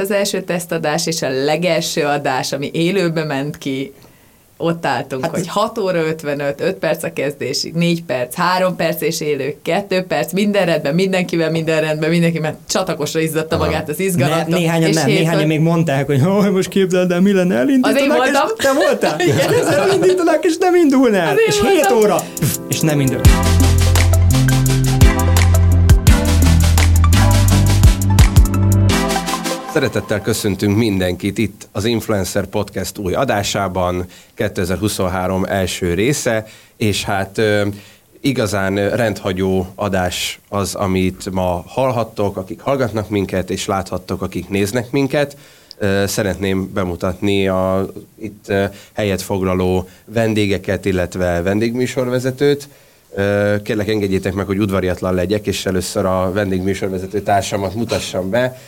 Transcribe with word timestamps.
Az 0.00 0.10
első 0.10 0.40
tesztadás 0.40 1.06
és 1.06 1.22
a 1.22 1.28
legelső 1.44 2.02
adás, 2.02 2.52
ami 2.52 2.70
élőbe 2.72 3.24
ment 3.24 3.58
ki, 3.58 3.92
ott 4.56 4.86
álltunk, 4.86 5.24
hát 5.24 5.34
hogy 5.34 5.48
6 5.48 5.78
óra 5.78 5.98
55, 5.98 6.60
5 6.60 6.74
perc 6.74 7.02
a 7.02 7.12
kezdésig, 7.12 7.74
4 7.74 8.04
perc, 8.04 8.34
3 8.34 8.76
perc 8.76 9.00
és 9.00 9.20
élő, 9.20 9.56
2 9.62 10.02
perc, 10.02 10.32
minden 10.32 10.66
rendben, 10.66 10.94
mindenkivel 10.94 11.50
minden 11.50 11.80
rendben, 11.80 12.10
mindenki 12.10 12.38
mert 12.38 12.56
csatakosra 12.68 13.20
izzatta 13.20 13.56
magát 13.56 13.88
az 13.88 14.00
izgalomtól. 14.00 14.48
Ne, 14.48 14.56
néhányan 14.56 14.90
nem, 14.90 15.06
néhányan 15.06 15.46
még 15.46 15.60
mondták, 15.60 16.06
hogy 16.06 16.20
oh, 16.20 16.50
most 16.50 16.68
képzeld 16.68 17.10
el, 17.10 17.20
mi 17.20 17.32
lenne, 17.32 17.56
elindítanak, 17.56 17.96
Az 17.96 18.02
én 18.02 18.08
voltam. 18.08 18.48
és 18.56 18.64
te 18.64 18.72
voltál? 18.72 19.20
Igen. 19.20 19.68
elindítanak, 19.88 20.44
és 20.44 20.56
nem 20.58 20.74
indulnál. 20.74 21.36
És 21.46 21.60
7 21.60 21.90
óra, 21.92 22.16
és 22.68 22.80
nem 22.80 23.00
indul. 23.00 23.20
Szeretettel 29.74 30.20
köszöntünk 30.20 30.76
mindenkit 30.76 31.38
itt 31.38 31.68
az 31.72 31.84
Influencer 31.84 32.46
Podcast 32.46 32.98
új 32.98 33.14
adásában, 33.14 34.04
2023 34.34 35.44
első 35.44 35.94
része, 35.94 36.46
és 36.76 37.04
hát 37.04 37.40
igazán 38.20 38.74
rendhagyó 38.74 39.66
adás 39.74 40.40
az, 40.48 40.74
amit 40.74 41.30
ma 41.30 41.64
hallhattok, 41.66 42.36
akik 42.36 42.60
hallgatnak 42.60 43.08
minket, 43.08 43.50
és 43.50 43.66
láthattok, 43.66 44.22
akik 44.22 44.48
néznek 44.48 44.90
minket. 44.90 45.36
Szeretném 46.06 46.72
bemutatni 46.72 47.48
a 47.48 47.86
itt 48.18 48.52
helyet 48.92 49.22
foglaló 49.22 49.88
vendégeket, 50.04 50.84
illetve 50.84 51.42
vendégműsorvezetőt. 51.42 52.68
Kérlek 53.62 53.88
engedjétek 53.88 54.32
meg, 54.32 54.46
hogy 54.46 54.58
udvariatlan 54.58 55.14
legyek, 55.14 55.46
és 55.46 55.66
először 55.66 56.04
a 56.04 56.32
vendégműsorvezető 56.32 57.20
társamat 57.20 57.74
mutassam 57.74 58.30
be, 58.30 58.58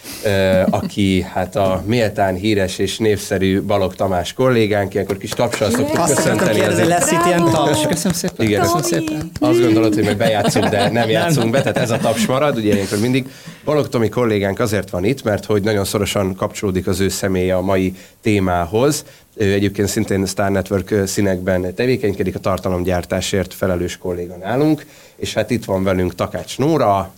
aki 0.71 1.27
hát 1.33 1.57
a 1.57 1.83
méltán 1.87 2.35
híres 2.35 2.79
és 2.79 2.99
névszerű 2.99 3.63
Balog 3.63 3.95
Tamás 3.95 4.33
kollégánk, 4.33 4.95
ilyenkor 4.95 5.17
kis 5.17 5.31
tapsal 5.31 5.71
szoktuk 5.71 6.05
köszönteni. 6.07 6.61
Azt 6.61 6.87
lesz 6.87 7.11
itt 7.11 7.27
ilyen 7.27 7.45
taps. 7.45 7.87
Köszönöm 7.87 8.13
szépen. 8.13 8.47
Igen, 8.47 8.61
Köszönöm 8.61 8.83
szépen. 8.83 9.31
Azt 9.41 9.61
gondolod, 9.61 9.95
hogy 9.95 10.05
meg 10.05 10.17
bejátszunk, 10.17 10.67
de 10.67 10.91
nem 10.91 11.09
játszunk 11.09 11.51
be, 11.51 11.61
tehát 11.61 11.77
ez 11.77 11.91
a 11.91 11.97
taps 11.99 12.27
marad, 12.27 12.57
ugye 12.57 12.75
ilyenkor 12.75 12.99
mindig. 12.99 13.29
Balog 13.65 13.89
Tomi 13.89 14.09
kollégánk 14.09 14.59
azért 14.59 14.91
van 14.91 15.05
itt, 15.05 15.23
mert 15.23 15.45
hogy 15.45 15.63
nagyon 15.63 15.85
szorosan 15.85 16.35
kapcsolódik 16.35 16.87
az 16.87 17.01
ő 17.01 17.09
személye 17.09 17.57
a 17.57 17.61
mai 17.61 17.95
témához, 18.23 19.05
ő 19.37 19.53
egyébként 19.53 19.89
szintén 19.89 20.27
Star 20.27 20.51
Network 20.51 21.07
színekben 21.07 21.75
tevékenykedik, 21.75 22.35
a 22.35 22.39
tartalomgyártásért 22.39 23.55
felelős 23.55 23.99
kolléga 23.99 24.37
nálunk, 24.37 24.87
és 25.17 25.35
hát 25.35 25.51
itt 25.51 25.65
van 25.65 25.83
velünk 25.83 26.15
Takács 26.15 26.59
Nóra. 26.59 27.13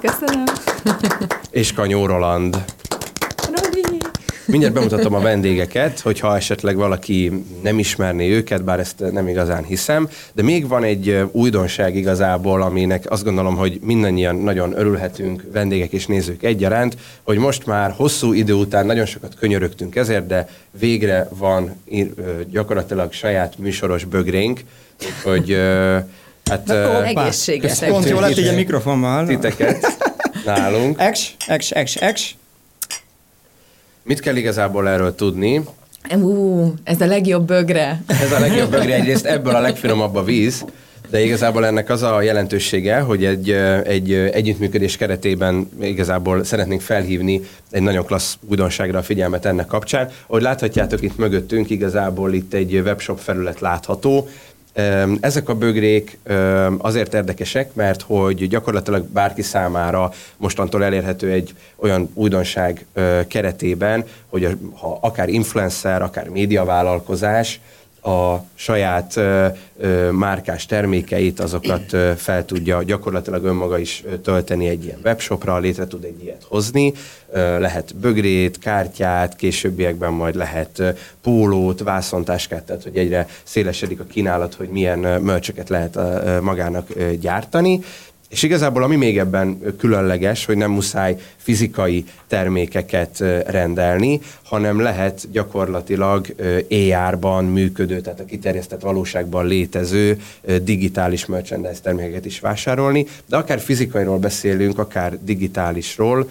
Köszönöm. 0.00 0.44
És 1.50 1.72
Kanyó 1.72 2.06
Roland. 2.06 2.64
Mindjárt 4.46 4.74
bemutatom 4.74 5.14
a 5.14 5.20
vendégeket, 5.20 6.00
hogyha 6.00 6.36
esetleg 6.36 6.76
valaki 6.76 7.44
nem 7.62 7.78
ismerné 7.78 8.30
őket, 8.30 8.64
bár 8.64 8.80
ezt 8.80 9.12
nem 9.12 9.28
igazán 9.28 9.64
hiszem, 9.64 10.08
de 10.32 10.42
még 10.42 10.68
van 10.68 10.84
egy 10.84 11.24
újdonság 11.32 11.96
igazából, 11.96 12.62
aminek 12.62 13.10
azt 13.10 13.24
gondolom, 13.24 13.56
hogy 13.56 13.78
mindannyian 13.82 14.36
nagyon 14.36 14.78
örülhetünk, 14.78 15.44
vendégek 15.52 15.92
és 15.92 16.06
nézők 16.06 16.42
egyaránt, 16.42 16.96
hogy 17.22 17.38
most 17.38 17.66
már 17.66 17.90
hosszú 17.96 18.32
idő 18.32 18.52
után 18.52 18.86
nagyon 18.86 19.06
sokat 19.06 19.34
könyörögtünk 19.34 19.96
ezért, 19.96 20.26
de 20.26 20.48
végre 20.78 21.28
van 21.30 21.82
gyakorlatilag 22.50 23.12
saját 23.12 23.58
műsoros 23.58 24.04
bögrénk, 24.04 24.60
hogy 25.24 25.58
hát... 26.44 26.70
Egészséges. 27.04 27.78
Pont 27.78 28.08
jól 28.08 28.20
lett 28.20 28.38
így 28.38 28.46
a 28.46 28.52
mikrofonmal. 28.52 29.26
Titeket 29.26 29.86
nálunk. 30.44 31.00
Ex, 31.00 31.30
ex, 31.46 31.70
ex, 31.70 31.96
ex. 31.96 32.34
Mit 34.06 34.20
kell 34.20 34.36
igazából 34.36 34.88
erről 34.88 35.14
tudni? 35.14 35.64
Ú, 36.20 36.74
ez 36.84 37.00
a 37.00 37.06
legjobb 37.06 37.46
bögre. 37.46 38.02
Ez 38.06 38.32
a 38.32 38.38
legjobb 38.38 38.70
bögre, 38.70 38.94
egyrészt 38.94 39.24
ebből 39.24 39.54
a 39.54 39.60
legfinomabb 39.60 40.14
a 40.14 40.24
víz, 40.24 40.64
de 41.10 41.24
igazából 41.24 41.66
ennek 41.66 41.90
az 41.90 42.02
a 42.02 42.22
jelentősége, 42.22 42.98
hogy 42.98 43.24
egy, 43.24 43.50
egy 43.84 44.12
együttműködés 44.12 44.96
keretében 44.96 45.70
igazából 45.80 46.44
szeretnénk 46.44 46.80
felhívni 46.80 47.40
egy 47.70 47.82
nagyon 47.82 48.04
klassz 48.04 48.38
újdonságra 48.48 48.98
a 48.98 49.02
figyelmet 49.02 49.44
ennek 49.44 49.66
kapcsán. 49.66 50.10
Ahogy 50.26 50.42
láthatjátok 50.42 51.02
itt 51.02 51.16
mögöttünk, 51.16 51.70
igazából 51.70 52.32
itt 52.32 52.54
egy 52.54 52.74
webshop 52.74 53.18
felület 53.18 53.60
látható, 53.60 54.28
ezek 55.20 55.48
a 55.48 55.54
bögrék 55.54 56.18
azért 56.78 57.14
érdekesek, 57.14 57.74
mert 57.74 58.02
hogy 58.02 58.48
gyakorlatilag 58.48 59.04
bárki 59.04 59.42
számára 59.42 60.12
mostantól 60.36 60.84
elérhető 60.84 61.30
egy 61.30 61.54
olyan 61.76 62.10
újdonság 62.14 62.86
keretében, 63.28 64.04
hogy 64.26 64.56
ha 64.80 64.98
akár 65.00 65.28
influencer, 65.28 66.02
akár 66.02 66.28
médiavállalkozás, 66.28 67.60
a 68.06 68.44
saját 68.54 69.16
ö, 69.16 69.46
ö, 69.78 70.10
márkás 70.10 70.66
termékeit, 70.66 71.40
azokat 71.40 71.92
ö, 71.92 72.12
fel 72.16 72.44
tudja 72.44 72.82
gyakorlatilag 72.82 73.44
önmaga 73.44 73.78
is 73.78 74.04
tölteni 74.22 74.68
egy 74.68 74.84
ilyen 74.84 74.98
webshopra, 75.04 75.58
létre 75.58 75.86
tud 75.86 76.04
egy 76.04 76.22
ilyet 76.22 76.44
hozni. 76.48 76.92
Ö, 77.32 77.58
lehet 77.58 77.96
bögrét, 77.96 78.58
kártyát, 78.58 79.36
későbbiekben 79.36 80.12
majd 80.12 80.34
lehet 80.34 80.78
ö, 80.78 80.88
pólót, 81.22 81.80
vászontáskát, 81.80 82.62
tehát 82.62 82.82
hogy 82.82 82.96
egyre 82.96 83.26
szélesedik 83.42 84.00
a 84.00 84.04
kínálat, 84.04 84.54
hogy 84.54 84.68
milyen 84.68 84.98
mölcsöket 84.98 85.68
lehet 85.68 85.96
ö, 85.96 86.40
magának 86.40 86.86
ö, 86.94 87.10
gyártani. 87.14 87.80
És 88.28 88.42
igazából 88.42 88.82
ami 88.82 88.96
még 88.96 89.18
ebben 89.18 89.60
különleges, 89.78 90.44
hogy 90.44 90.56
nem 90.56 90.70
muszáj 90.70 91.16
fizikai 91.36 92.04
termékeket 92.26 93.18
rendelni, 93.46 94.20
hanem 94.42 94.80
lehet 94.80 95.30
gyakorlatilag 95.30 96.26
AR-ban 96.70 97.44
működő, 97.44 98.00
tehát 98.00 98.20
a 98.20 98.24
kiterjesztett 98.24 98.80
valóságban 98.80 99.46
létező 99.46 100.20
digitális 100.62 101.26
merchandise 101.26 101.80
termékeket 101.82 102.24
is 102.24 102.40
vásárolni, 102.40 103.06
de 103.26 103.36
akár 103.36 103.60
fizikairól 103.60 104.18
beszélünk, 104.18 104.78
akár 104.78 105.18
digitálisról, 105.20 106.28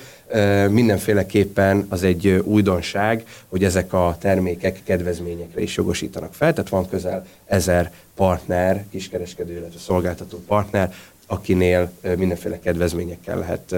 mindenféleképpen 0.70 1.86
az 1.90 2.04
egy 2.04 2.28
újdonság, 2.28 3.24
hogy 3.48 3.64
ezek 3.64 3.94
a 3.94 4.18
termékek 4.20 4.80
kedvezményekre 4.84 5.62
is 5.62 5.76
jogosítanak 5.76 6.34
fel, 6.34 6.54
tehát 6.54 6.70
van 6.70 6.90
közel 6.90 7.26
ezer 7.46 7.92
partner, 8.16 8.86
kiskereskedő, 8.92 9.54
illetve 9.54 9.80
szolgáltató 9.80 10.44
partner, 10.48 10.94
akinél 11.26 11.92
mindenféle 12.18 12.60
kedvezményekkel 12.60 13.38
lehet 13.40 13.76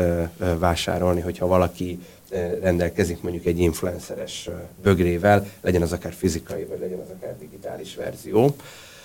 vásárolni, 0.59 1.21
hogyha 1.21 1.47
valaki 1.47 1.99
rendelkezik 2.61 3.21
mondjuk 3.21 3.45
egy 3.45 3.59
influenceres 3.59 4.49
bögrével, 4.81 5.47
legyen 5.61 5.81
az 5.81 5.91
akár 5.91 6.13
fizikai, 6.13 6.63
vagy 6.63 6.79
legyen 6.79 6.99
az 6.99 7.09
akár 7.17 7.37
digitális 7.39 7.95
verzió. 7.95 8.55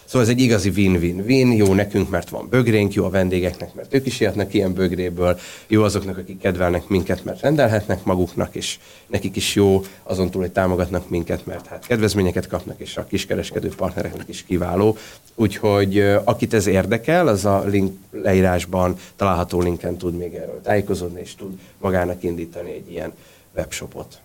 Szóval 0.04 0.28
ez 0.28 0.28
egy 0.28 0.40
igazi 0.40 0.68
win-win-win, 0.68 1.52
jó 1.52 1.74
nekünk, 1.74 2.10
mert 2.10 2.28
van 2.28 2.48
bögrénk, 2.50 2.94
jó 2.94 3.04
a 3.04 3.10
vendégeknek, 3.10 3.74
mert 3.74 3.94
ők 3.94 4.06
is 4.06 4.20
jöhetnek 4.20 4.54
ilyen 4.54 4.72
bögréből, 4.72 5.38
jó 5.66 5.82
azoknak, 5.82 6.18
akik 6.18 6.38
kedvelnek 6.38 6.88
minket, 6.88 7.24
mert 7.24 7.40
rendelhetnek 7.40 8.04
maguknak, 8.04 8.54
és 8.54 8.78
nekik 9.06 9.36
is 9.36 9.54
jó 9.54 9.82
azon 10.02 10.30
túl, 10.30 10.42
hogy 10.42 10.52
támogatnak 10.52 11.08
minket, 11.08 11.46
mert 11.46 11.66
hát 11.66 11.86
kedvezményeket 11.86 12.46
kapnak, 12.46 12.80
és 12.80 12.96
a 12.96 13.04
kiskereskedő 13.04 13.68
partnereknek 13.76 14.28
is 14.28 14.44
kiváló. 14.44 14.96
Úgyhogy 15.34 15.98
akit 16.24 16.54
ez 16.54 16.66
érdekel, 16.66 17.28
az 17.28 17.44
a 17.44 17.64
link 17.64 17.98
leírásban 18.10 18.96
található 19.16 19.60
linken 19.60 19.96
tud 19.96 20.16
még 20.16 20.34
erről 20.34 20.60
tájékozódni, 20.62 21.20
és 21.20 21.34
tud 21.34 21.58
magának 21.78 22.22
indítani 22.22 22.72
egy 22.72 22.90
ilyen 22.90 23.12
webshopot. 23.54 24.20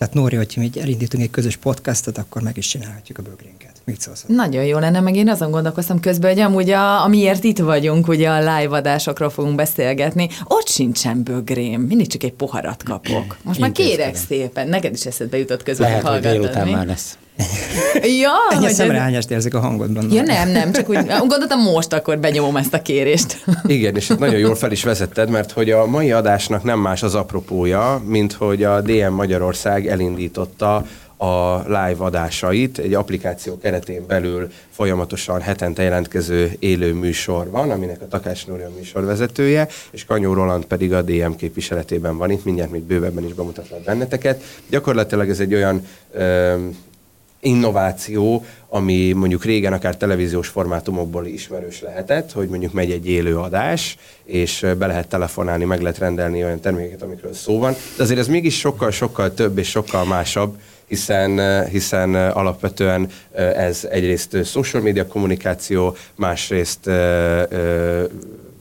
Tehát 0.00 0.14
Nóri, 0.14 0.36
hogy 0.36 0.54
mi 0.56 0.70
elindítunk 0.80 1.22
egy 1.22 1.30
közös 1.30 1.56
podcastot, 1.56 2.18
akkor 2.18 2.42
meg 2.42 2.56
is 2.56 2.66
csinálhatjuk 2.66 3.18
a 3.18 3.22
bögrénket. 3.22 3.70
Mit 3.84 4.00
szólsz? 4.00 4.24
Nagyon 4.26 4.64
jó 4.64 4.78
lenne, 4.78 5.00
meg 5.00 5.16
én 5.16 5.28
azon 5.28 5.50
gondolkoztam 5.50 6.00
közben, 6.00 6.30
hogy 6.30 6.40
amúgy 6.40 6.70
a, 6.70 7.04
amiért 7.04 7.44
itt 7.44 7.58
vagyunk, 7.58 8.08
ugye 8.08 8.28
a 8.28 8.38
live 8.38 8.76
adásokról 8.76 9.30
fogunk 9.30 9.54
beszélgetni, 9.54 10.28
ott 10.44 10.68
sincsen 10.68 11.22
bögrém, 11.22 11.80
mindig 11.80 12.06
csak 12.06 12.22
egy 12.22 12.32
poharat 12.32 12.82
kapok. 12.82 13.36
Most 13.42 13.60
már 13.60 13.72
kérek 13.72 14.16
szépen, 14.16 14.68
neked 14.68 14.92
is 14.94 15.06
eszedbe 15.06 15.38
jutott 15.38 15.62
közben 15.62 15.88
Lehet, 15.88 16.06
hogy 16.06 16.20
délután 16.20 16.68
már 16.68 16.86
lesz. 16.86 17.18
Ja, 18.20 18.30
Ennyi 18.50 18.64
hogy 18.64 18.72
szemrehányást 18.72 19.30
érzik 19.30 19.54
a 19.54 19.60
hangodban. 19.60 20.12
Ja 20.12 20.22
nem, 20.22 20.48
nem, 20.48 20.72
csak 20.72 20.88
úgy 20.88 21.06
gondoltam 21.06 21.60
most 21.60 21.92
akkor 21.92 22.18
benyomom 22.18 22.56
ezt 22.56 22.74
a 22.74 22.82
kérést. 22.82 23.44
Igen, 23.66 23.96
és 23.96 24.06
nagyon 24.06 24.38
jól 24.38 24.54
fel 24.54 24.72
is 24.72 24.82
vezetted, 24.82 25.30
mert 25.30 25.50
hogy 25.50 25.70
a 25.70 25.86
mai 25.86 26.12
adásnak 26.12 26.62
nem 26.62 26.78
más 26.78 27.02
az 27.02 27.14
apropója, 27.14 28.02
mint 28.04 28.32
hogy 28.32 28.64
a 28.64 28.80
DM 28.80 29.12
Magyarország 29.12 29.86
elindította 29.86 30.84
a 31.20 31.62
live 31.66 31.96
adásait. 31.98 32.78
Egy 32.78 32.94
applikáció 32.94 33.58
keretén 33.58 34.06
belül 34.06 34.50
folyamatosan 34.70 35.40
hetente 35.40 35.82
jelentkező 35.82 36.52
élő 36.58 36.92
műsor 36.92 37.50
van, 37.50 37.70
aminek 37.70 38.00
a 38.00 38.08
Takács 38.08 38.46
Nóri 38.46 38.62
a 38.62 38.70
műsorvezetője, 38.76 39.68
és 39.90 40.04
Kanyó 40.04 40.32
Roland 40.32 40.64
pedig 40.64 40.92
a 40.92 41.02
DM 41.02 41.32
képviseletében 41.36 42.16
van 42.16 42.30
itt, 42.30 42.44
mindjárt 42.44 42.70
még 42.70 42.82
bővebben 42.82 43.24
is 43.24 43.32
bemutatlak 43.32 43.82
benneteket. 43.84 44.42
Gyakorlatilag 44.68 45.28
ez 45.28 45.40
egy 45.40 45.54
olyan 45.54 45.86
ö, 46.12 46.54
innováció, 47.40 48.44
ami 48.68 49.12
mondjuk 49.12 49.44
régen 49.44 49.72
akár 49.72 49.96
televíziós 49.96 50.48
formátumokból 50.48 51.26
ismerős 51.26 51.80
lehetett, 51.80 52.32
hogy 52.32 52.48
mondjuk 52.48 52.72
megy 52.72 52.90
egy 52.90 53.08
élő 53.08 53.38
adás, 53.38 53.96
és 54.24 54.66
be 54.78 54.86
lehet 54.86 55.08
telefonálni, 55.08 55.64
meg 55.64 55.80
lehet 55.80 55.98
rendelni 55.98 56.44
olyan 56.44 56.60
termékeket, 56.60 57.02
amikről 57.02 57.34
szó 57.34 57.58
van. 57.58 57.74
De 57.96 58.02
azért 58.02 58.18
ez 58.18 58.28
mégis 58.28 58.58
sokkal-sokkal 58.58 59.34
több 59.34 59.58
és 59.58 59.68
sokkal 59.68 60.04
másabb, 60.04 60.56
hiszen, 60.86 61.64
hiszen 61.66 62.14
alapvetően 62.14 63.08
ez 63.56 63.86
egyrészt 63.90 64.44
social 64.44 64.82
media 64.82 65.06
kommunikáció, 65.06 65.96
másrészt 66.14 66.90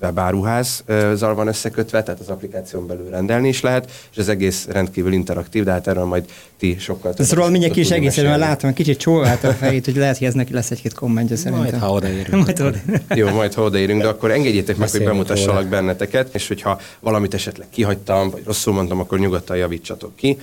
webáruházzal 0.02 1.36
van 1.36 1.48
összekötve, 1.48 2.04
tehát 2.04 2.20
az 2.20 2.30
applikáción 2.30 2.88
belül 2.88 3.10
rendelni 3.10 3.48
is 3.48 3.62
lehet, 3.62 3.92
és 4.12 4.18
az 4.18 4.30
egész 4.30 4.68
rendkívül 4.70 5.14
interaktív, 5.14 5.64
de 5.64 5.72
hát 5.72 5.88
erről 5.88 6.06
majd 6.06 6.26
ti 6.58 6.76
sokkal 6.80 7.12
többet. 7.12 7.28
Szóval 7.32 7.50
mindenki 7.50 7.80
is 7.80 7.92
egészen, 7.92 8.26
mert 8.26 8.40
látom, 8.40 8.74
kicsit 8.74 8.98
csóvált 8.98 9.44
a 9.44 9.54
fejét, 9.54 9.86
hogy 9.86 9.96
lehet, 9.96 10.18
hogy 10.18 10.28
ez 10.28 10.34
neki 10.34 10.54
lesz 10.54 10.72
egy-két 10.72 10.94
kommentje 10.94 11.36
szerintem. 11.36 11.62
Majd, 11.62 11.82
ha 11.82 11.92
odaérünk. 11.92 12.46
majd 12.46 12.62
oda. 12.62 12.78
Jó, 13.16 13.30
majd 13.30 13.54
ha 13.54 13.62
odaérünk, 13.62 14.02
de 14.02 14.08
akkor 14.08 14.32
engedjétek 14.32 14.78
meg, 14.78 14.90
hogy 14.90 15.04
bemutassalak 15.04 15.68
benneteket, 15.68 16.36
és 16.36 16.48
hogyha 16.48 16.80
valamit 17.00 17.34
esetleg 17.34 17.68
kihagytam, 17.70 18.30
vagy 18.30 18.42
rosszul 18.46 18.74
mondtam, 18.74 19.00
akkor 19.00 19.20
nyugodtan 19.20 19.58
javítsatok 19.58 20.16
ki. 20.16 20.38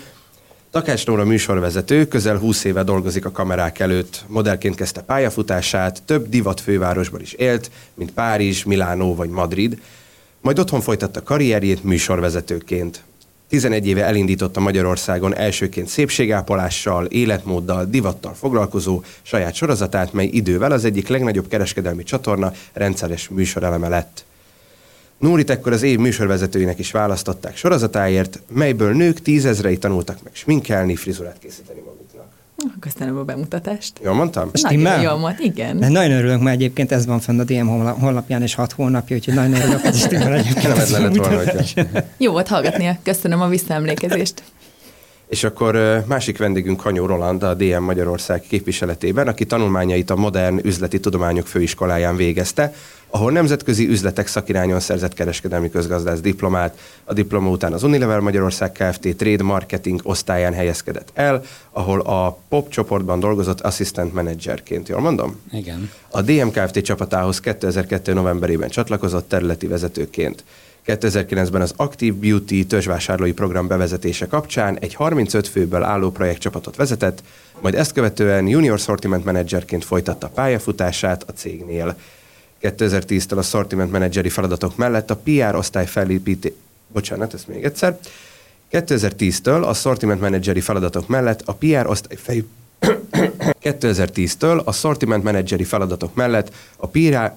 Takács 0.76 1.06
Nóra 1.06 1.24
műsorvezető, 1.24 2.06
közel 2.06 2.36
20 2.36 2.64
éve 2.64 2.82
dolgozik 2.82 3.24
a 3.24 3.30
kamerák 3.30 3.78
előtt. 3.78 4.24
Modellként 4.26 4.74
kezdte 4.74 5.02
pályafutását, 5.02 6.02
több 6.02 6.28
divat 6.28 6.60
fővárosban 6.60 7.20
is 7.20 7.32
élt, 7.32 7.70
mint 7.94 8.12
Párizs, 8.12 8.64
Milánó 8.64 9.14
vagy 9.14 9.28
Madrid. 9.28 9.80
Majd 10.40 10.58
otthon 10.58 10.80
folytatta 10.80 11.22
karrierjét 11.22 11.84
műsorvezetőként. 11.84 13.02
11 13.48 13.86
éve 13.86 14.04
elindította 14.04 14.60
Magyarországon 14.60 15.36
elsőként 15.36 15.88
szépségápolással, 15.88 17.04
életmóddal, 17.04 17.84
divattal 17.84 18.34
foglalkozó 18.34 19.02
saját 19.22 19.54
sorozatát, 19.54 20.12
mely 20.12 20.26
idővel 20.26 20.72
az 20.72 20.84
egyik 20.84 21.08
legnagyobb 21.08 21.48
kereskedelmi 21.48 22.02
csatorna 22.02 22.52
rendszeres 22.72 23.28
műsoreleme 23.28 23.88
lett. 23.88 24.24
Nórit 25.18 25.50
ekkor 25.50 25.72
az 25.72 25.82
év 25.82 25.98
műsorvezetőinek 25.98 26.78
is 26.78 26.90
választották 26.90 27.56
sorozatáért, 27.56 28.40
melyből 28.48 28.92
nők 28.92 29.22
tízezrei 29.22 29.78
tanultak 29.78 30.18
meg 30.22 30.32
sminkelni, 30.34 30.96
frizurát 30.96 31.38
készíteni 31.38 31.78
maguknak. 31.78 32.76
Köszönöm 32.80 33.16
a 33.16 33.22
bemutatást. 33.22 33.92
Jól 34.04 34.14
mondtam? 34.14 34.50
Nagyon 34.62 35.00
jól 35.00 35.18
mond, 35.18 35.36
igen. 35.38 35.78
De 35.78 35.88
nagyon 35.88 36.18
örülök, 36.18 36.40
mert 36.40 36.56
egyébként 36.56 36.92
ez 36.92 37.06
van 37.06 37.20
fenn 37.20 37.40
a 37.40 37.44
DM 37.44 37.66
honlapján 37.66 38.42
és 38.42 38.54
hat 38.54 38.72
hónapja, 38.72 39.16
úgyhogy 39.16 39.34
nagyon 39.34 39.54
örülök, 39.54 39.80
hogy 39.80 39.94
stimmel 39.94 40.34
egyébként. 40.34 40.68
Nem 40.68 40.78
ez 40.78 40.90
lett 40.90 41.16
volna, 41.16 41.42
Jó 42.16 42.32
volt 42.32 42.48
hallgatnia. 42.48 42.98
Köszönöm 43.02 43.40
a 43.40 43.48
visszaemlékezést. 43.48 44.42
És 45.28 45.44
akkor 45.44 46.02
másik 46.06 46.38
vendégünk 46.38 46.80
Kanyó 46.80 47.06
Roland, 47.06 47.42
a 47.42 47.54
DM 47.54 47.82
Magyarország 47.82 48.40
képviseletében, 48.40 49.28
aki 49.28 49.44
tanulmányait 49.44 50.10
a 50.10 50.16
Modern 50.16 50.60
Üzleti 50.62 51.00
Tudományok 51.00 51.46
Főiskoláján 51.46 52.16
végezte, 52.16 52.74
ahol 53.10 53.32
nemzetközi 53.32 53.88
üzletek 53.88 54.26
szakirányon 54.26 54.80
szerzett 54.80 55.12
kereskedelmi 55.12 55.70
közgazdász 55.70 56.20
diplomát, 56.20 56.78
a 57.04 57.12
diploma 57.12 57.50
után 57.50 57.72
az 57.72 57.82
Unilever 57.82 58.20
Magyarország 58.20 58.72
Kft. 58.72 59.16
Trade 59.16 59.42
Marketing 59.42 60.00
osztályán 60.02 60.52
helyezkedett 60.52 61.10
el, 61.14 61.42
ahol 61.70 62.00
a 62.00 62.38
POP 62.48 62.68
csoportban 62.68 63.20
dolgozott 63.20 63.60
assistant 63.60 64.12
managerként, 64.12 64.88
jól 64.88 65.00
mondom? 65.00 65.40
Igen. 65.52 65.90
A 66.10 66.22
DM 66.22 66.48
Kft. 66.48 66.78
csapatához 66.78 67.40
2002. 67.40 68.12
novemberében 68.12 68.68
csatlakozott 68.68 69.28
területi 69.28 69.66
vezetőként. 69.66 70.44
2009-ben 70.86 71.60
az 71.60 71.72
Active 71.76 72.16
Beauty 72.20 72.66
törzsvásárlói 72.66 73.32
program 73.32 73.66
bevezetése 73.66 74.26
kapcsán 74.26 74.78
egy 74.78 74.94
35 74.94 75.48
főből 75.48 75.82
álló 75.82 76.10
projektcsapatot 76.10 76.76
vezetett, 76.76 77.22
majd 77.60 77.74
ezt 77.74 77.92
követően 77.92 78.48
Junior 78.48 78.78
Sortiment 78.78 79.24
Managerként 79.24 79.84
folytatta 79.84 80.28
pályafutását 80.28 81.24
a 81.28 81.32
cégnél. 81.32 81.96
2010-től 82.62 83.36
a 83.36 83.42
Sortiment 83.42 83.90
Manageri 83.90 84.28
feladatok 84.28 84.76
mellett 84.76 85.10
a 85.10 85.16
PR 85.16 85.54
osztály 85.54 85.86
felépíté... 85.86 86.54
Bocsánat, 86.92 87.34
ezt 87.34 87.48
még 87.48 87.64
egyszer. 87.64 87.98
2010-től 88.72 89.64
a 89.64 89.72
Sortiment 89.72 90.20
Manageri 90.20 90.60
feladatok 90.60 91.08
mellett 91.08 91.42
a 91.44 91.52
PR 91.52 91.86
osztály 91.86 92.16
fej... 92.16 92.44
2010-től 93.62 94.64
a 94.64 94.72
Sortiment 94.72 95.22
Manageri 95.22 95.64
feladatok 95.64 96.14
mellett 96.14 96.52
a 96.76 96.86
PR 96.86 97.34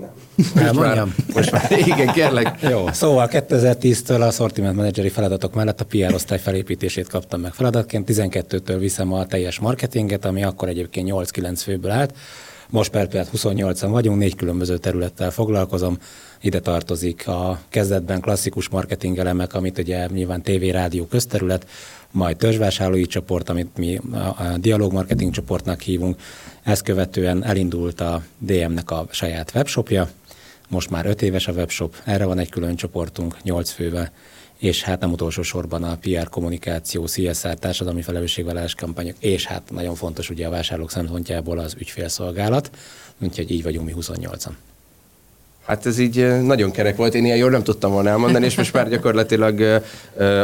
nem. 0.00 0.10
Most 0.54 0.74
már, 0.74 1.04
most 1.34 1.50
már, 1.50 1.72
igen, 1.92 2.12
kérlek. 2.12 2.60
Jó, 2.60 2.92
szóval 2.92 3.28
2010-től 3.32 4.28
a 4.28 4.30
sortiment 4.30 4.76
menedzseri 4.76 5.08
feladatok 5.08 5.54
mellett 5.54 5.80
a 5.80 5.84
PR 5.84 6.14
osztály 6.14 6.38
felépítését 6.38 7.08
kaptam 7.08 7.40
meg 7.40 7.52
feladatként, 7.52 8.08
12-től 8.12 8.76
viszem 8.78 9.12
a 9.12 9.26
teljes 9.26 9.58
marketinget, 9.58 10.24
ami 10.24 10.44
akkor 10.44 10.68
egyébként 10.68 11.08
8-9 11.12 11.60
főből 11.62 11.90
állt. 11.90 12.14
Most 12.72 12.90
per 12.90 13.08
pillanat 13.08 13.30
28-an 13.36 13.88
vagyunk, 13.90 14.18
négy 14.18 14.34
különböző 14.36 14.78
területtel 14.78 15.30
foglalkozom. 15.30 15.98
Ide 16.40 16.60
tartozik 16.60 17.28
a 17.28 17.60
kezdetben 17.68 18.20
klasszikus 18.20 18.68
marketing 18.68 19.18
elemek, 19.18 19.54
amit 19.54 19.78
ugye 19.78 20.06
nyilván 20.06 20.42
TV, 20.42 20.62
rádió 20.70 21.06
közterület, 21.06 21.66
majd 22.12 22.36
törzsvásárlói 22.36 23.06
csoport, 23.06 23.48
amit 23.48 23.76
mi 23.76 24.00
a 24.36 24.56
dialog 24.56 24.92
marketing 24.92 25.32
csoportnak 25.32 25.80
hívunk. 25.80 26.20
Ezt 26.62 26.82
követően 26.82 27.44
elindult 27.44 28.00
a 28.00 28.22
DM-nek 28.38 28.90
a 28.90 29.06
saját 29.10 29.52
webshopja, 29.54 30.08
most 30.68 30.90
már 30.90 31.06
öt 31.06 31.22
éves 31.22 31.48
a 31.48 31.52
webshop, 31.52 31.96
erre 32.04 32.24
van 32.24 32.38
egy 32.38 32.50
külön 32.50 32.76
csoportunk, 32.76 33.42
nyolc 33.42 33.70
fővel, 33.70 34.12
és 34.58 34.82
hát 34.82 35.00
nem 35.00 35.12
utolsó 35.12 35.42
sorban 35.42 35.82
a 35.82 35.96
PR 35.96 36.28
kommunikáció, 36.28 37.04
CSR, 37.06 37.54
társadalmi 37.54 38.02
felelősségvállalás 38.02 38.74
kampányok, 38.74 39.16
és 39.18 39.46
hát 39.46 39.70
nagyon 39.70 39.94
fontos 39.94 40.30
ugye 40.30 40.46
a 40.46 40.50
vásárlók 40.50 40.90
szempontjából 40.90 41.58
az 41.58 41.74
ügyfélszolgálat, 41.78 42.70
úgyhogy 43.18 43.50
így 43.50 43.62
vagyunk 43.62 43.86
mi 43.86 43.94
28-an. 44.00 44.52
Hát 45.66 45.86
ez 45.86 45.98
így 45.98 46.42
nagyon 46.42 46.70
kerek 46.70 46.96
volt, 46.96 47.14
én 47.14 47.24
ilyen 47.24 47.36
jól 47.36 47.50
nem 47.50 47.62
tudtam 47.62 47.92
volna 47.92 48.08
elmondani, 48.08 48.44
és 48.44 48.56
most 48.56 48.72
már 48.72 48.88
gyakorlatilag 48.88 49.82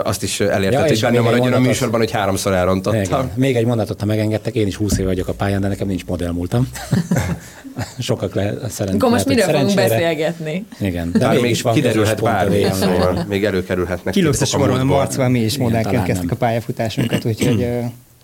azt 0.03 0.23
is 0.23 0.41
elérted, 0.41 0.73
ja, 0.73 0.87
hogy 0.87 1.01
benne 1.01 1.21
maradjon 1.21 1.53
a 1.53 1.59
műsorban, 1.59 2.01
hogy 2.01 2.11
háromszor 2.11 2.53
elrontottam. 2.53 3.01
Igen. 3.03 3.31
Még 3.35 3.57
egy 3.57 3.65
mondatot, 3.65 4.01
ha 4.01 4.07
megengedtek, 4.07 4.55
én 4.55 4.67
is 4.67 4.77
20 4.77 4.99
éve 4.99 5.09
vagyok 5.09 5.29
a 5.29 5.33
pályán, 5.33 5.61
de 5.61 5.69
nekem 5.69 5.87
nincs 5.87 6.05
modellmúltam. 6.05 6.69
Sokak 7.99 8.35
le, 8.35 8.55
szerint, 8.69 9.03
Akkor 9.03 9.11
most 9.11 9.27
miről 9.27 9.45
fogunk 9.45 9.75
beszélgetni? 9.75 10.67
Igen, 10.81 11.13
de 11.13 11.33
még 11.41 11.51
is 11.51 11.63
van 11.63 11.75
kiderülhet 11.75 12.23
bármi, 12.23 12.67
szóval 12.73 13.25
még 13.29 13.45
előkerülhetnek. 13.45 14.15
Kilógsz 14.15 14.41
a 14.41 14.45
soron, 14.45 14.87
Marcval 14.87 15.29
mi 15.29 15.41
is 15.41 15.59
modellként 15.59 16.03
kezdtük 16.03 16.31
a 16.31 16.37
pályafutásunkat, 16.37 17.25
úgyhogy, 17.25 17.69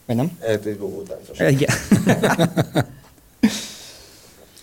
vagy 0.06 0.16
nem? 0.16 0.30
Igen. 1.38 1.70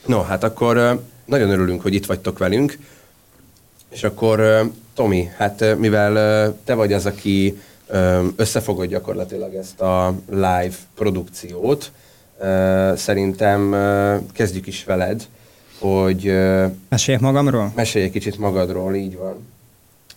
No, 0.05 0.21
hát 0.21 0.43
akkor 0.43 1.01
nagyon 1.31 1.49
örülünk, 1.49 1.81
hogy 1.81 1.93
itt 1.93 2.05
vagytok 2.05 2.37
velünk. 2.37 2.77
És 3.89 4.03
akkor, 4.03 4.69
Tomi, 4.93 5.29
hát 5.37 5.77
mivel 5.77 6.55
te 6.63 6.73
vagy 6.73 6.93
az, 6.93 7.05
aki 7.05 7.61
összefogod 8.35 8.87
gyakorlatilag 8.87 9.53
ezt 9.53 9.81
a 9.81 10.15
live 10.29 10.75
produkciót, 10.95 11.91
szerintem 12.95 13.75
kezdjük 14.33 14.67
is 14.67 14.83
veled, 14.83 15.27
hogy... 15.79 16.33
Meséljek 16.89 17.21
magamról? 17.21 17.71
Mesélj 17.75 18.05
egy 18.05 18.11
kicsit 18.11 18.37
magadról, 18.37 18.95
így 18.95 19.17
van. 19.17 19.49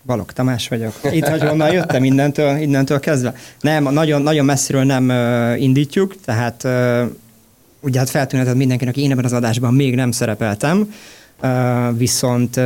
Balog 0.06 0.32
Tamás 0.32 0.68
vagyok. 0.68 0.92
Itt, 1.10 1.26
hogy 1.26 1.42
honnan 1.42 1.72
jöttem, 1.72 2.04
innentől, 2.04 2.56
innentől 2.56 3.00
kezdve. 3.00 3.34
Nem, 3.60 3.92
nagyon, 3.92 4.22
nagyon 4.22 4.44
messziről 4.44 4.82
nem 4.84 5.08
uh, 5.08 5.62
indítjuk, 5.62 6.20
tehát 6.24 6.64
uh, 6.64 7.02
ugye 7.84 7.98
hát 7.98 8.10
feltűnhetett 8.10 8.56
mindenkinek, 8.56 8.96
én 8.96 9.10
ebben 9.10 9.24
az 9.24 9.32
adásban 9.32 9.74
még 9.74 9.94
nem 9.94 10.10
szerepeltem, 10.10 10.92
viszont 11.96 12.60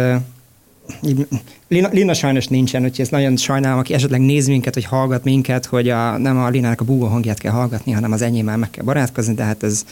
Lina, 1.69 1.89
Lina 1.93 2.15
sajnos 2.15 2.47
nincsen, 2.47 2.83
úgyhogy 2.83 3.01
ez 3.01 3.09
nagyon 3.09 3.37
sajnálom, 3.37 3.79
aki 3.79 3.95
esetleg 3.95 4.21
néz 4.21 4.47
minket, 4.47 4.75
hogy 4.75 4.85
hallgat 4.85 5.25
minket, 5.25 5.67
hogy 5.67 5.89
a, 5.89 6.19
nem 6.19 6.39
a 6.39 6.49
Linának 6.49 6.81
a 6.81 6.85
búgó 6.85 7.07
hangját 7.07 7.39
kell 7.39 7.53
hallgatni, 7.53 7.93
hanem 7.93 8.13
az 8.13 8.23
enyémmel 8.23 8.57
meg 8.57 8.71
kell 8.71 8.85
barátkozni, 8.85 9.35
de 9.35 9.43
hát 9.43 9.63
ez, 9.63 9.85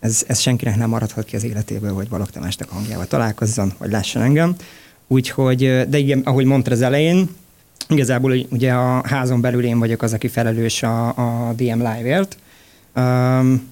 ez, 0.00 0.24
ez 0.26 0.38
senkinek 0.38 0.76
nem 0.76 0.88
maradhat 0.88 1.24
ki 1.24 1.36
az 1.36 1.44
életéből, 1.44 1.92
hogy 1.92 2.08
Balog 2.08 2.30
Tamásnak 2.30 2.70
a 2.70 2.74
hangjával 2.74 3.06
találkozzon, 3.06 3.72
vagy 3.78 3.90
lásson 3.90 4.22
engem. 4.22 4.54
Úgyhogy, 5.06 5.88
de 5.88 5.98
igen, 5.98 6.20
ahogy 6.24 6.44
mondta 6.44 6.70
az 6.70 6.82
elején, 6.82 7.28
igazából 7.88 8.34
ugye 8.50 8.72
a 8.72 9.02
házon 9.06 9.40
belül 9.40 9.64
én 9.64 9.78
vagyok 9.78 10.02
az, 10.02 10.12
aki 10.12 10.28
felelős 10.28 10.82
a, 10.82 11.08
a 11.08 11.52
DM 11.56 11.78
Live-ért. 11.78 12.36
Um, 12.96 13.68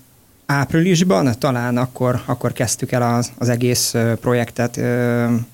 áprilisban, 0.50 1.34
talán 1.38 1.76
akkor, 1.76 2.20
akkor 2.24 2.52
kezdtük 2.52 2.92
el 2.92 3.14
az, 3.14 3.32
az 3.38 3.48
egész 3.48 3.94
projektet. 4.20 4.80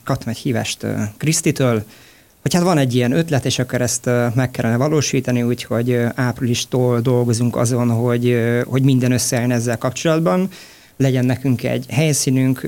Kaptam 0.04 0.28
egy 0.28 0.36
hívást 0.36 0.86
Krisztitől, 1.16 1.84
hogy 2.42 2.54
hát 2.54 2.62
van 2.62 2.78
egy 2.78 2.94
ilyen 2.94 3.12
ötlet, 3.12 3.44
és 3.44 3.58
akkor 3.58 3.80
ezt 3.80 4.10
meg 4.34 4.50
kellene 4.50 4.76
valósítani, 4.76 5.42
úgyhogy 5.42 5.98
áprilistól 6.14 7.00
dolgozunk 7.00 7.56
azon, 7.56 7.90
hogy, 7.90 8.38
hogy 8.66 8.82
minden 8.82 9.12
összeálljon 9.12 9.50
ezzel 9.50 9.78
kapcsolatban. 9.78 10.48
legyen 10.96 11.24
nekünk 11.24 11.62
egy 11.62 11.86
helyszínünk, 11.88 12.60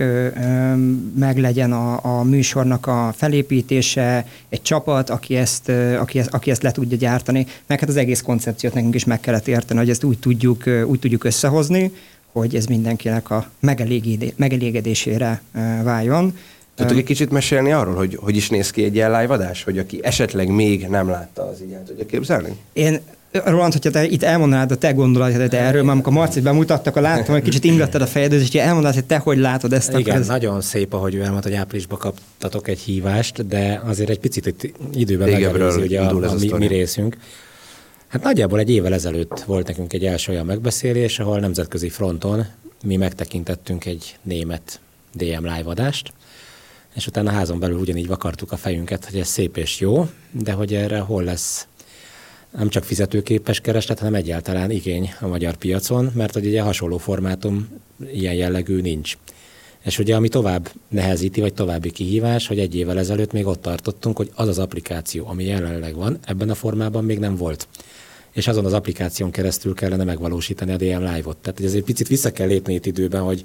meg 1.19 1.39
legyen 1.39 1.73
a, 1.73 2.19
a 2.19 2.23
műsornak 2.23 2.87
a 2.87 3.15
felépítése, 3.17 4.27
egy 4.49 4.63
csapat, 4.63 5.11
aki 5.11 5.37
ezt, 5.37 5.69
aki, 6.01 6.19
ezt, 6.19 6.35
aki 6.35 6.51
ezt 6.51 6.63
le 6.63 6.71
tudja 6.71 6.97
gyártani, 6.97 7.47
meg 7.67 7.81
hát 7.81 7.89
az 7.89 7.97
egész 7.97 8.21
koncepciót 8.21 8.75
nekünk 8.75 8.95
is 8.95 9.05
meg 9.05 9.21
kellett 9.21 9.49
érteni, 9.49 9.79
hogy 9.79 9.91
ezt 9.91 10.05
úgy 10.05 10.19
tudjuk, 10.19 10.63
úgy 10.87 10.99
tudjuk 10.99 11.25
összehozni, 11.25 11.93
hogy 12.41 12.55
ez 12.55 12.67
mindenkinek 12.67 13.31
a 13.31 13.51
megelégedésére 14.37 15.43
váljon. 15.83 16.39
Tudtok 16.75 16.97
egy 16.97 17.05
kicsit 17.05 17.31
mesélni 17.31 17.73
arról, 17.73 17.95
hogy 17.95 18.19
hogy 18.21 18.37
is 18.37 18.51
néz 18.51 18.71
ki 18.71 18.85
egy 18.85 18.95
ilyen 18.95 19.21
live 19.21 19.35
adás? 19.35 19.65
Hogy 19.65 19.79
aki 19.79 19.99
esetleg 20.03 20.49
még 20.49 20.87
nem 20.87 21.09
látta, 21.09 21.49
az 21.49 21.63
így 21.63 21.73
el 21.73 21.83
tudja 21.85 22.07
képzelni? 22.07 22.57
Én 22.73 23.01
Roland, 23.45 23.73
hogyha 23.73 23.91
te 23.91 24.05
itt 24.05 24.23
elmondanád 24.23 24.71
a 24.71 24.77
te 24.77 24.93
gondolatodat 24.93 25.55
erről, 25.55 25.83
mert 25.83 25.93
amikor 25.93 26.13
Marcit 26.13 26.43
bemutattak, 26.43 26.97
a 26.97 27.01
láttam, 27.01 27.35
hogy 27.35 27.43
kicsit 27.43 27.65
ingattad 27.65 28.03
a 28.03 28.07
fejedet, 28.07 28.41
és 28.41 28.49
elmondanád, 28.49 28.95
hogy 28.95 29.05
te 29.05 29.17
hogy 29.17 29.39
látod 29.39 29.73
ezt. 29.73 29.99
Igen, 29.99 30.21
ez... 30.21 30.27
nagyon 30.27 30.61
szép, 30.61 30.93
ahogy 30.93 31.15
ő 31.15 31.23
elmondta, 31.23 31.49
hogy 31.49 31.59
áprilisban 31.59 31.99
kaptatok 31.99 32.69
egy 32.69 32.79
hívást, 32.79 33.47
de 33.47 33.83
azért 33.85 34.11
egy 34.11 34.19
picit 34.19 34.47
itt 34.47 34.73
időben 34.95 35.31
megelőzi 35.31 35.81
ugye 35.81 36.01
a, 36.01 36.23
a, 36.23 36.31
a 36.31 36.35
mi, 36.39 36.53
mi 36.53 36.67
részünk. 36.67 37.17
Hát 38.17 38.25
nagyjából 38.25 38.59
egy 38.59 38.71
évvel 38.71 38.93
ezelőtt 38.93 39.41
volt 39.41 39.67
nekünk 39.67 39.93
egy 39.93 40.05
első 40.05 40.33
olyan 40.33 40.47
megbeszélés, 40.47 41.19
ahol 41.19 41.39
nemzetközi 41.39 41.89
fronton 41.89 42.47
mi 42.85 42.97
megtekintettünk 42.97 43.85
egy 43.85 44.19
német 44.23 44.81
DM 45.13 45.43
live 45.43 45.63
adást, 45.65 46.13
és 46.95 47.07
utána 47.07 47.31
házon 47.31 47.59
belül 47.59 47.79
ugyanígy 47.79 48.07
vakartuk 48.07 48.53
a 48.53 48.57
fejünket, 48.57 49.05
hogy 49.05 49.19
ez 49.19 49.29
szép 49.29 49.57
és 49.57 49.81
jó, 49.81 50.09
de 50.31 50.53
hogy 50.53 50.75
erre 50.75 50.99
hol 50.99 51.23
lesz 51.23 51.67
nem 52.51 52.69
csak 52.69 52.85
fizetőképes 52.85 53.61
kereslet, 53.61 53.99
hanem 53.99 54.15
egyáltalán 54.15 54.71
igény 54.71 55.15
a 55.21 55.27
magyar 55.27 55.57
piacon, 55.57 56.11
mert 56.15 56.33
hogy 56.33 56.47
ugye 56.47 56.63
hasonló 56.63 56.99
formátum 56.99 57.69
ilyen 58.13 58.35
jellegű 58.35 58.81
nincs. 58.81 59.17
És 59.85 59.99
ugye 59.99 60.17
ami 60.17 60.29
tovább 60.29 60.71
nehezíti, 60.89 61.41
vagy 61.41 61.55
további 61.55 61.91
kihívás, 61.91 62.47
hogy 62.47 62.59
egy 62.59 62.75
évvel 62.75 62.99
ezelőtt 62.99 63.33
még 63.33 63.47
ott 63.47 63.63
tartottunk, 63.63 64.17
hogy 64.17 64.31
az 64.35 64.49
az 64.49 64.59
applikáció, 64.59 65.27
ami 65.29 65.45
jelenleg 65.45 65.95
van, 65.95 66.19
ebben 66.25 66.51
a 66.51 66.55
formában 66.55 67.05
még 67.05 67.19
nem 67.19 67.37
volt. 67.37 67.69
És 68.37 68.49
azon 68.49 68.65
az 68.65 68.73
applikáción 68.73 69.31
keresztül 69.31 69.75
kellene 69.75 70.05
megvalósítani 70.05 70.73
a 70.73 70.77
DM 70.77 71.15
Live-ot. 71.15 71.37
Tehát 71.37 71.61
azért 71.61 71.85
picit 71.85 72.09
vissza 72.09 72.33
kell 72.33 72.47
lépni 72.47 72.75
itt 72.75 72.87
időben, 72.87 73.23
hogy 73.23 73.45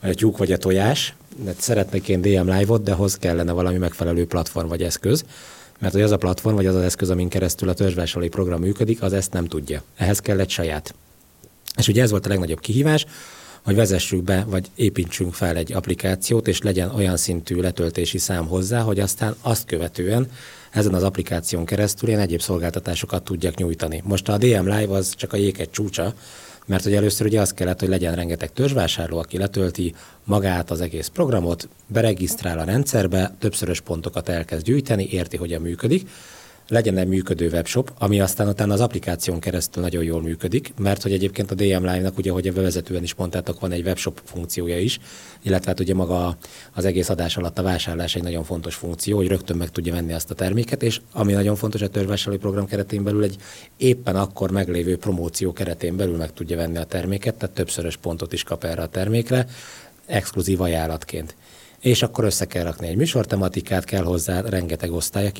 a 0.00 0.14
tyúk 0.14 0.36
vagy 0.36 0.52
a 0.52 0.56
tojás, 0.56 1.14
de 1.44 1.54
szeretnék 1.58 2.08
én 2.08 2.20
DM 2.20 2.50
Live-ot, 2.50 2.82
de 2.82 2.92
hoz 2.92 3.16
kellene 3.16 3.52
valami 3.52 3.78
megfelelő 3.78 4.26
platform 4.26 4.68
vagy 4.68 4.82
eszköz, 4.82 5.24
mert 5.78 5.92
hogy 5.92 6.02
az 6.02 6.10
a 6.10 6.16
platform, 6.16 6.54
vagy 6.54 6.66
az 6.66 6.74
az 6.74 6.82
eszköz, 6.82 7.10
amin 7.10 7.28
keresztül 7.28 7.68
a 7.68 7.74
törzsvásárlói 7.74 8.28
program 8.28 8.60
működik, 8.60 9.02
az 9.02 9.12
ezt 9.12 9.32
nem 9.32 9.46
tudja. 9.46 9.82
Ehhez 9.96 10.20
kell 10.20 10.40
egy 10.40 10.50
saját. 10.50 10.94
És 11.76 11.88
ugye 11.88 12.02
ez 12.02 12.10
volt 12.10 12.26
a 12.26 12.28
legnagyobb 12.28 12.60
kihívás, 12.60 13.06
hogy 13.62 13.74
vezessük 13.74 14.22
be, 14.22 14.44
vagy 14.48 14.66
építsünk 14.74 15.34
fel 15.34 15.56
egy 15.56 15.72
applikációt, 15.72 16.48
és 16.48 16.62
legyen 16.62 16.90
olyan 16.90 17.16
szintű 17.16 17.60
letöltési 17.60 18.18
szám 18.18 18.46
hozzá, 18.46 18.80
hogy 18.80 19.00
aztán 19.00 19.36
azt 19.40 19.66
követően 19.66 20.30
ezen 20.76 20.94
az 20.94 21.02
applikáción 21.02 21.64
keresztül 21.64 22.08
ilyen 22.08 22.20
egyéb 22.20 22.40
szolgáltatásokat 22.40 23.22
tudjak 23.22 23.54
nyújtani. 23.54 24.02
Most 24.04 24.28
a 24.28 24.38
DM 24.38 24.68
Live 24.68 24.94
az 24.94 25.14
csak 25.14 25.32
a 25.32 25.36
jéket 25.36 25.70
csúcsa, 25.70 26.14
mert 26.66 26.82
hogy 26.82 26.94
először 26.94 27.26
ugye 27.26 27.40
az 27.40 27.52
kellett, 27.52 27.80
hogy 27.80 27.88
legyen 27.88 28.14
rengeteg 28.14 28.52
törzsvásárló, 28.52 29.18
aki 29.18 29.38
letölti 29.38 29.94
magát 30.24 30.70
az 30.70 30.80
egész 30.80 31.08
programot, 31.08 31.68
beregisztrál 31.86 32.58
a 32.58 32.64
rendszerbe, 32.64 33.34
többszörös 33.38 33.80
pontokat 33.80 34.28
elkezd 34.28 34.64
gyűjteni, 34.64 35.08
érti, 35.10 35.36
hogyan 35.36 35.60
működik, 35.60 36.08
legyen 36.68 36.96
egy 36.96 37.08
működő 37.08 37.48
webshop, 37.48 37.92
ami 37.98 38.20
aztán 38.20 38.48
utána 38.48 38.72
az 38.72 38.80
applikáción 38.80 39.40
keresztül 39.40 39.82
nagyon 39.82 40.02
jól 40.02 40.22
működik, 40.22 40.72
mert 40.78 41.02
hogy 41.02 41.12
egyébként 41.12 41.50
a 41.50 41.54
DM 41.54 41.62
Live-nak, 41.62 42.18
ugye, 42.18 42.30
ahogy 42.30 42.48
a 42.48 42.52
bevezetően 42.52 43.02
is 43.02 43.14
mondtátok, 43.14 43.60
van 43.60 43.72
egy 43.72 43.84
webshop 43.84 44.20
funkciója 44.24 44.78
is, 44.78 44.98
illetve 45.42 45.70
hát 45.70 45.80
ugye 45.80 45.94
maga 45.94 46.36
az 46.72 46.84
egész 46.84 47.08
adás 47.08 47.36
alatt 47.36 47.58
a 47.58 47.62
vásárlás 47.62 48.14
egy 48.14 48.22
nagyon 48.22 48.44
fontos 48.44 48.74
funkció, 48.74 49.16
hogy 49.16 49.28
rögtön 49.28 49.56
meg 49.56 49.70
tudja 49.70 49.92
venni 49.92 50.12
azt 50.12 50.30
a 50.30 50.34
terméket, 50.34 50.82
és 50.82 51.00
ami 51.12 51.32
nagyon 51.32 51.56
fontos 51.56 51.82
a 51.82 51.88
törvásárlói 51.88 52.38
program 52.38 52.66
keretén 52.66 53.04
belül, 53.04 53.22
egy 53.22 53.36
éppen 53.76 54.16
akkor 54.16 54.50
meglévő 54.50 54.96
promóció 54.96 55.52
keretén 55.52 55.96
belül 55.96 56.16
meg 56.16 56.32
tudja 56.32 56.56
venni 56.56 56.76
a 56.76 56.84
terméket, 56.84 57.34
tehát 57.34 57.54
többszörös 57.54 57.96
pontot 57.96 58.32
is 58.32 58.42
kap 58.42 58.64
erre 58.64 58.82
a 58.82 58.88
termékre, 58.88 59.46
exkluzív 60.06 60.60
ajánlatként 60.60 61.34
és 61.80 62.02
akkor 62.02 62.24
össze 62.24 62.44
kell 62.44 62.64
rakni 62.64 62.86
egy 62.86 62.96
műsortematikát, 62.96 63.84
kell 63.84 64.02
hozzá 64.02 64.40
rengeteg 64.40 64.92
osztály, 64.92 65.32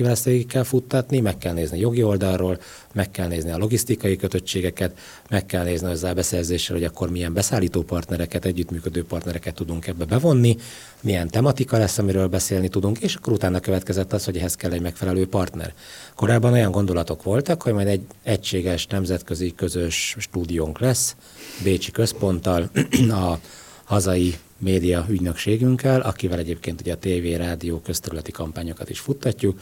kell 0.48 0.62
futtatni, 0.62 1.20
meg 1.20 1.38
kell 1.38 1.52
nézni 1.52 1.78
jogi 1.78 2.02
oldalról, 2.02 2.60
meg 2.92 3.10
kell 3.10 3.28
nézni 3.28 3.50
a 3.50 3.58
logisztikai 3.58 4.16
kötöttségeket, 4.16 4.98
meg 5.30 5.46
kell 5.46 5.64
nézni 5.64 5.88
hozzá 5.88 6.10
a 6.10 6.14
beszerzéssel, 6.14 6.76
hogy 6.76 6.84
akkor 6.84 7.10
milyen 7.10 7.32
beszállító 7.32 7.82
partnereket, 7.82 8.44
együttműködő 8.44 9.04
partnereket 9.04 9.54
tudunk 9.54 9.86
ebbe 9.86 10.04
bevonni, 10.04 10.56
milyen 11.00 11.28
tematika 11.28 11.78
lesz, 11.78 11.98
amiről 11.98 12.26
beszélni 12.26 12.68
tudunk, 12.68 12.98
és 12.98 13.14
akkor 13.14 13.32
utána 13.32 13.60
következett 13.60 14.12
az, 14.12 14.24
hogy 14.24 14.36
ehhez 14.36 14.54
kell 14.54 14.72
egy 14.72 14.80
megfelelő 14.80 15.26
partner. 15.26 15.74
Korábban 16.14 16.52
olyan 16.52 16.70
gondolatok 16.70 17.22
voltak, 17.22 17.62
hogy 17.62 17.72
majd 17.72 17.86
egy 17.86 18.02
egységes 18.22 18.86
nemzetközi 18.86 19.54
közös 19.56 20.16
stúdiónk 20.18 20.78
lesz, 20.78 21.16
Bécsi 21.62 21.90
központtal, 21.90 22.70
a 23.10 23.38
hazai 23.84 24.34
média 24.58 25.06
ügynökségünkkel, 25.08 26.00
akivel 26.00 26.38
egyébként 26.38 26.80
ugye 26.80 26.92
a 26.92 26.98
TV, 26.98 27.36
rádió, 27.36 27.80
közterületi 27.80 28.30
kampányokat 28.30 28.90
is 28.90 29.00
futtatjuk. 29.00 29.60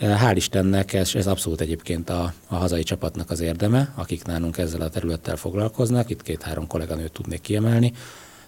Hál' 0.00 0.32
Istennek 0.34 0.92
ez, 0.92 1.14
ez 1.14 1.26
abszolút 1.26 1.60
egyébként 1.60 2.10
a, 2.10 2.32
a 2.46 2.54
hazai 2.54 2.82
csapatnak 2.82 3.30
az 3.30 3.40
érdeme, 3.40 3.92
akik 3.94 4.24
nálunk 4.24 4.58
ezzel 4.58 4.80
a 4.80 4.88
területtel 4.88 5.36
foglalkoznak, 5.36 6.10
itt 6.10 6.22
két-három 6.22 6.66
kolléganőt 6.66 7.12
tudnék 7.12 7.40
kiemelni, 7.40 7.92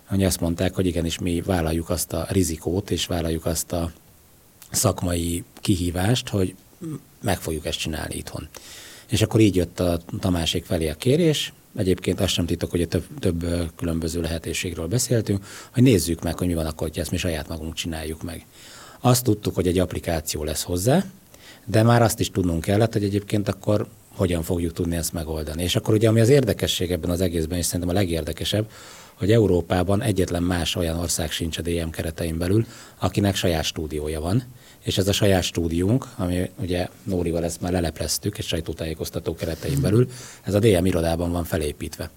hogy 0.05 0.25
azt 0.25 0.41
mondták, 0.41 0.75
hogy 0.75 0.87
igenis 0.87 1.19
mi 1.19 1.41
vállaljuk 1.41 1.91
azt 1.91 2.13
a 2.13 2.27
rizikót, 2.29 2.91
és 2.91 3.07
vállaljuk 3.07 3.47
azt 3.47 3.73
a 3.73 3.93
szakmai 4.71 5.45
kihívást, 5.55 6.29
hogy 6.29 6.55
meg 7.23 7.39
fogjuk 7.41 7.67
ezt 7.67 7.79
csinálni 7.79 8.17
itthon. 8.17 8.49
És 9.09 9.23
akkor 9.23 9.41
így 9.41 9.57
jött 9.57 9.81
a 9.81 10.01
Tamásék 10.21 10.65
felé 10.65 10.89
a 10.89 10.95
kérés, 10.95 11.53
Egyébként 11.77 12.21
azt 12.21 12.33
sem 12.33 12.47
titok, 12.47 12.71
hogy 12.71 12.89
több, 12.89 13.05
több 13.19 13.47
különböző 13.77 14.21
lehetőségről 14.21 14.87
beszéltünk, 14.87 15.45
hogy 15.73 15.83
nézzük 15.83 16.23
meg, 16.23 16.39
hogy 16.39 16.47
mi 16.47 16.55
van 16.55 16.67
akkor, 16.67 16.89
hogy 16.89 16.99
ezt 16.99 17.11
mi 17.11 17.17
saját 17.17 17.49
magunk 17.49 17.75
csináljuk 17.75 18.23
meg. 18.23 18.47
Azt 19.01 19.25
tudtuk, 19.25 19.55
hogy 19.55 19.67
egy 19.67 19.79
applikáció 19.79 20.45
lesz 20.45 20.63
hozzá, 20.63 21.05
de 21.65 21.83
már 21.83 22.03
azt 22.03 22.21
is 22.21 22.31
tudnunk 22.31 22.61
kellett, 22.61 22.93
hogy 22.93 23.05
egyébként 23.05 23.49
akkor 23.49 23.87
hogyan 24.15 24.43
fogjuk 24.43 24.73
tudni 24.73 24.97
ezt 24.97 25.13
megoldani. 25.13 25.63
És 25.63 25.77
akkor 25.77 25.95
ugye, 25.95 26.09
ami 26.09 26.21
az 26.21 26.29
érdekesség 26.29 26.91
ebben 26.91 27.11
az 27.11 27.21
egészben, 27.21 27.59
és 27.59 27.65
szerintem 27.65 27.89
a 27.89 27.99
legérdekesebb, 27.99 28.71
hogy 29.15 29.33
Európában 29.33 30.03
egyetlen 30.03 30.43
más 30.43 30.77
olyan 30.77 30.99
ország 30.99 31.31
sincs 31.31 31.59
a 31.59 31.63
DM 31.63 31.91
keretein 31.91 32.39
belül, 32.39 32.67
akinek 32.99 33.35
saját 33.35 33.65
stúdiója 33.65 34.21
van, 34.21 34.45
és 34.85 34.99
ez 34.99 35.09
a 35.09 35.13
saját 35.13 35.43
stúdiónk, 35.43 36.07
ami 36.17 36.51
ugye 36.61 36.89
Nórival 37.03 37.45
ezt 37.45 37.61
már 37.61 37.73
lelepleztük, 37.73 38.39
egy 38.39 38.45
sajtótájékoztató 38.45 39.35
keretein 39.35 39.81
belül, 39.81 40.09
ez 40.43 40.55
a 40.55 40.59
DM 40.59 40.85
irodában 40.85 41.33
van 41.33 41.45
felépítve. 41.45 42.11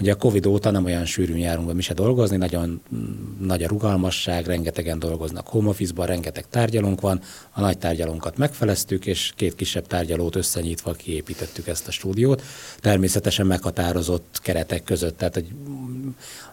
Ugye 0.00 0.12
a 0.12 0.16
Covid 0.16 0.46
óta 0.46 0.70
nem 0.70 0.84
olyan 0.84 1.04
sűrűn 1.04 1.38
járunk 1.38 1.66
be 1.66 1.74
mi 1.74 1.82
se 1.82 1.94
dolgozni, 1.94 2.36
nagyon 2.36 2.82
mm, 2.94 3.46
nagy 3.46 3.62
a 3.62 3.68
rugalmasság, 3.68 4.46
rengetegen 4.46 4.98
dolgoznak 4.98 5.46
home 5.46 5.68
office-ban, 5.68 6.06
rengeteg 6.06 6.44
tárgyalónk 6.50 7.00
van, 7.00 7.20
a 7.50 7.60
nagy 7.60 7.78
tárgyalónkat 7.78 8.36
megfeleztük, 8.36 9.06
és 9.06 9.32
két 9.36 9.54
kisebb 9.54 9.86
tárgyalót 9.86 10.36
összenyitva 10.36 10.92
kiépítettük 10.92 11.66
ezt 11.66 11.88
a 11.88 11.90
stúdiót. 11.90 12.42
Természetesen 12.80 13.46
meghatározott 13.46 14.38
keretek 14.42 14.84
között, 14.84 15.16
tehát 15.16 15.34
hogy 15.34 15.46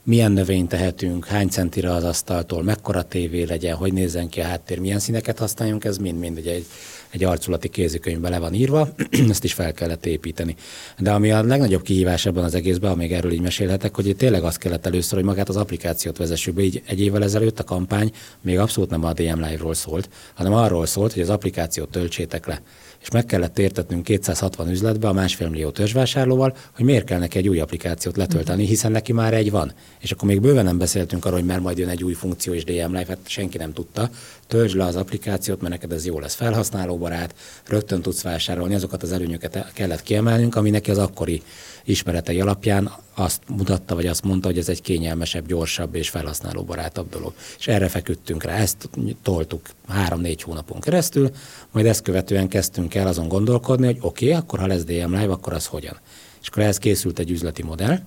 milyen 0.03 0.31
növényt 0.31 0.69
tehetünk, 0.69 1.25
hány 1.25 1.47
centire 1.47 1.91
az 1.91 2.03
asztaltól, 2.03 2.63
mekkora 2.63 3.03
tévé 3.03 3.43
legyen, 3.43 3.75
hogy 3.75 3.93
nézzen 3.93 4.29
ki 4.29 4.39
a 4.41 4.45
háttér, 4.45 4.79
milyen 4.79 4.99
színeket 4.99 5.37
használjunk, 5.37 5.83
ez 5.83 5.97
mind-mind 5.97 6.37
egy, 6.37 6.65
egy 7.09 7.23
arculati 7.23 7.69
kézikönyvbe 7.69 8.29
le 8.29 8.39
van 8.39 8.53
írva, 8.53 8.89
ezt 9.29 9.43
is 9.43 9.53
fel 9.53 9.73
kellett 9.73 10.05
építeni. 10.05 10.55
De 10.97 11.11
ami 11.11 11.31
a 11.31 11.43
legnagyobb 11.43 11.81
kihívás 11.81 12.25
ebben 12.25 12.43
az 12.43 12.55
egészben, 12.55 12.91
amíg 12.91 13.11
erről 13.11 13.31
így 13.31 13.41
mesélhetek, 13.41 13.95
hogy 13.95 14.15
tényleg 14.17 14.43
az 14.43 14.55
kellett 14.55 14.85
először, 14.85 15.17
hogy 15.17 15.27
magát 15.27 15.49
az 15.49 15.55
applikációt 15.55 16.17
vezessük 16.17 16.53
be. 16.53 16.61
Így 16.61 16.81
egy 16.85 17.01
évvel 17.01 17.23
ezelőtt 17.23 17.59
a 17.59 17.63
kampány 17.63 18.11
még 18.41 18.59
abszolút 18.59 18.89
nem 18.89 19.03
a 19.03 19.13
DM 19.13 19.41
Live-ról 19.41 19.73
szólt, 19.73 20.09
hanem 20.33 20.53
arról 20.53 20.85
szólt, 20.85 21.13
hogy 21.13 21.21
az 21.21 21.29
applikációt 21.29 21.89
töltsétek 21.89 22.47
le 22.47 22.61
és 23.01 23.09
meg 23.11 23.25
kellett 23.25 23.59
értetnünk 23.59 24.03
260 24.03 24.69
üzletbe 24.69 25.07
a 25.07 25.13
másfél 25.13 25.49
millió 25.49 25.69
törzsvásárlóval, 25.69 26.55
hogy 26.75 26.85
miért 26.85 27.05
kell 27.05 27.19
neki 27.19 27.37
egy 27.37 27.47
új 27.47 27.59
applikációt 27.59 28.17
letölteni, 28.17 28.65
hiszen 28.65 28.91
neki 28.91 29.13
már 29.13 29.33
egy 29.33 29.51
van. 29.51 29.73
És 29.99 30.11
akkor 30.11 30.27
még 30.27 30.41
bőven 30.41 30.65
nem 30.65 30.77
beszéltünk 30.77 31.25
arról, 31.25 31.37
hogy 31.37 31.47
mert 31.47 31.61
majd 31.61 31.77
jön 31.77 31.89
egy 31.89 32.03
új 32.03 32.13
funkció 32.13 32.53
és 32.53 32.63
DM 32.63 32.71
Live, 32.71 33.05
hát 33.07 33.17
senki 33.25 33.57
nem 33.57 33.73
tudta. 33.73 34.09
Töltsd 34.49 34.75
le 34.75 34.85
az 34.85 34.95
applikációt, 34.95 35.61
mert 35.61 35.73
neked 35.73 35.91
ez 35.91 36.05
jó 36.05 36.19
lesz 36.19 36.35
felhasználóbarát, 36.35 37.35
rögtön 37.67 38.01
tudsz 38.01 38.21
vásárolni, 38.21 38.75
azokat 38.75 39.03
az 39.03 39.11
előnyöket 39.11 39.71
kellett 39.73 40.03
kiemelnünk, 40.03 40.55
ami 40.55 40.69
neki 40.69 40.91
az 40.91 40.97
akkori 40.97 41.41
ismeretei 41.83 42.41
alapján 42.41 42.91
azt 43.15 43.41
mutatta, 43.47 43.95
vagy 43.95 44.05
azt 44.05 44.23
mondta, 44.23 44.47
hogy 44.47 44.57
ez 44.57 44.69
egy 44.69 44.81
kényelmesebb, 44.81 45.47
gyorsabb 45.47 45.95
és 45.95 46.09
felhasználóbarátabb 46.09 47.09
dolog. 47.09 47.33
És 47.59 47.67
erre 47.67 47.87
feküdtünk 47.87 48.43
rá, 48.43 48.55
ezt 48.55 48.89
toltuk 49.23 49.61
három-négy 49.87 50.41
hónapon 50.41 50.79
keresztül, 50.79 51.29
majd 51.71 51.85
ezt 51.85 52.01
követően 52.01 52.47
kezdtünk 52.47 52.95
el 52.95 53.07
azon 53.07 53.27
gondolkodni, 53.27 53.85
hogy 53.85 53.97
oké, 54.01 54.25
okay, 54.25 54.37
akkor 54.37 54.59
ha 54.59 54.67
lesz 54.67 54.83
DM 54.83 55.13
Live, 55.13 55.31
akkor 55.31 55.53
az 55.53 55.65
hogyan. 55.65 55.99
És 56.41 56.47
akkor 56.47 56.63
ehhez 56.63 56.77
készült 56.77 57.19
egy 57.19 57.31
üzleti 57.31 57.63
modell, 57.63 57.99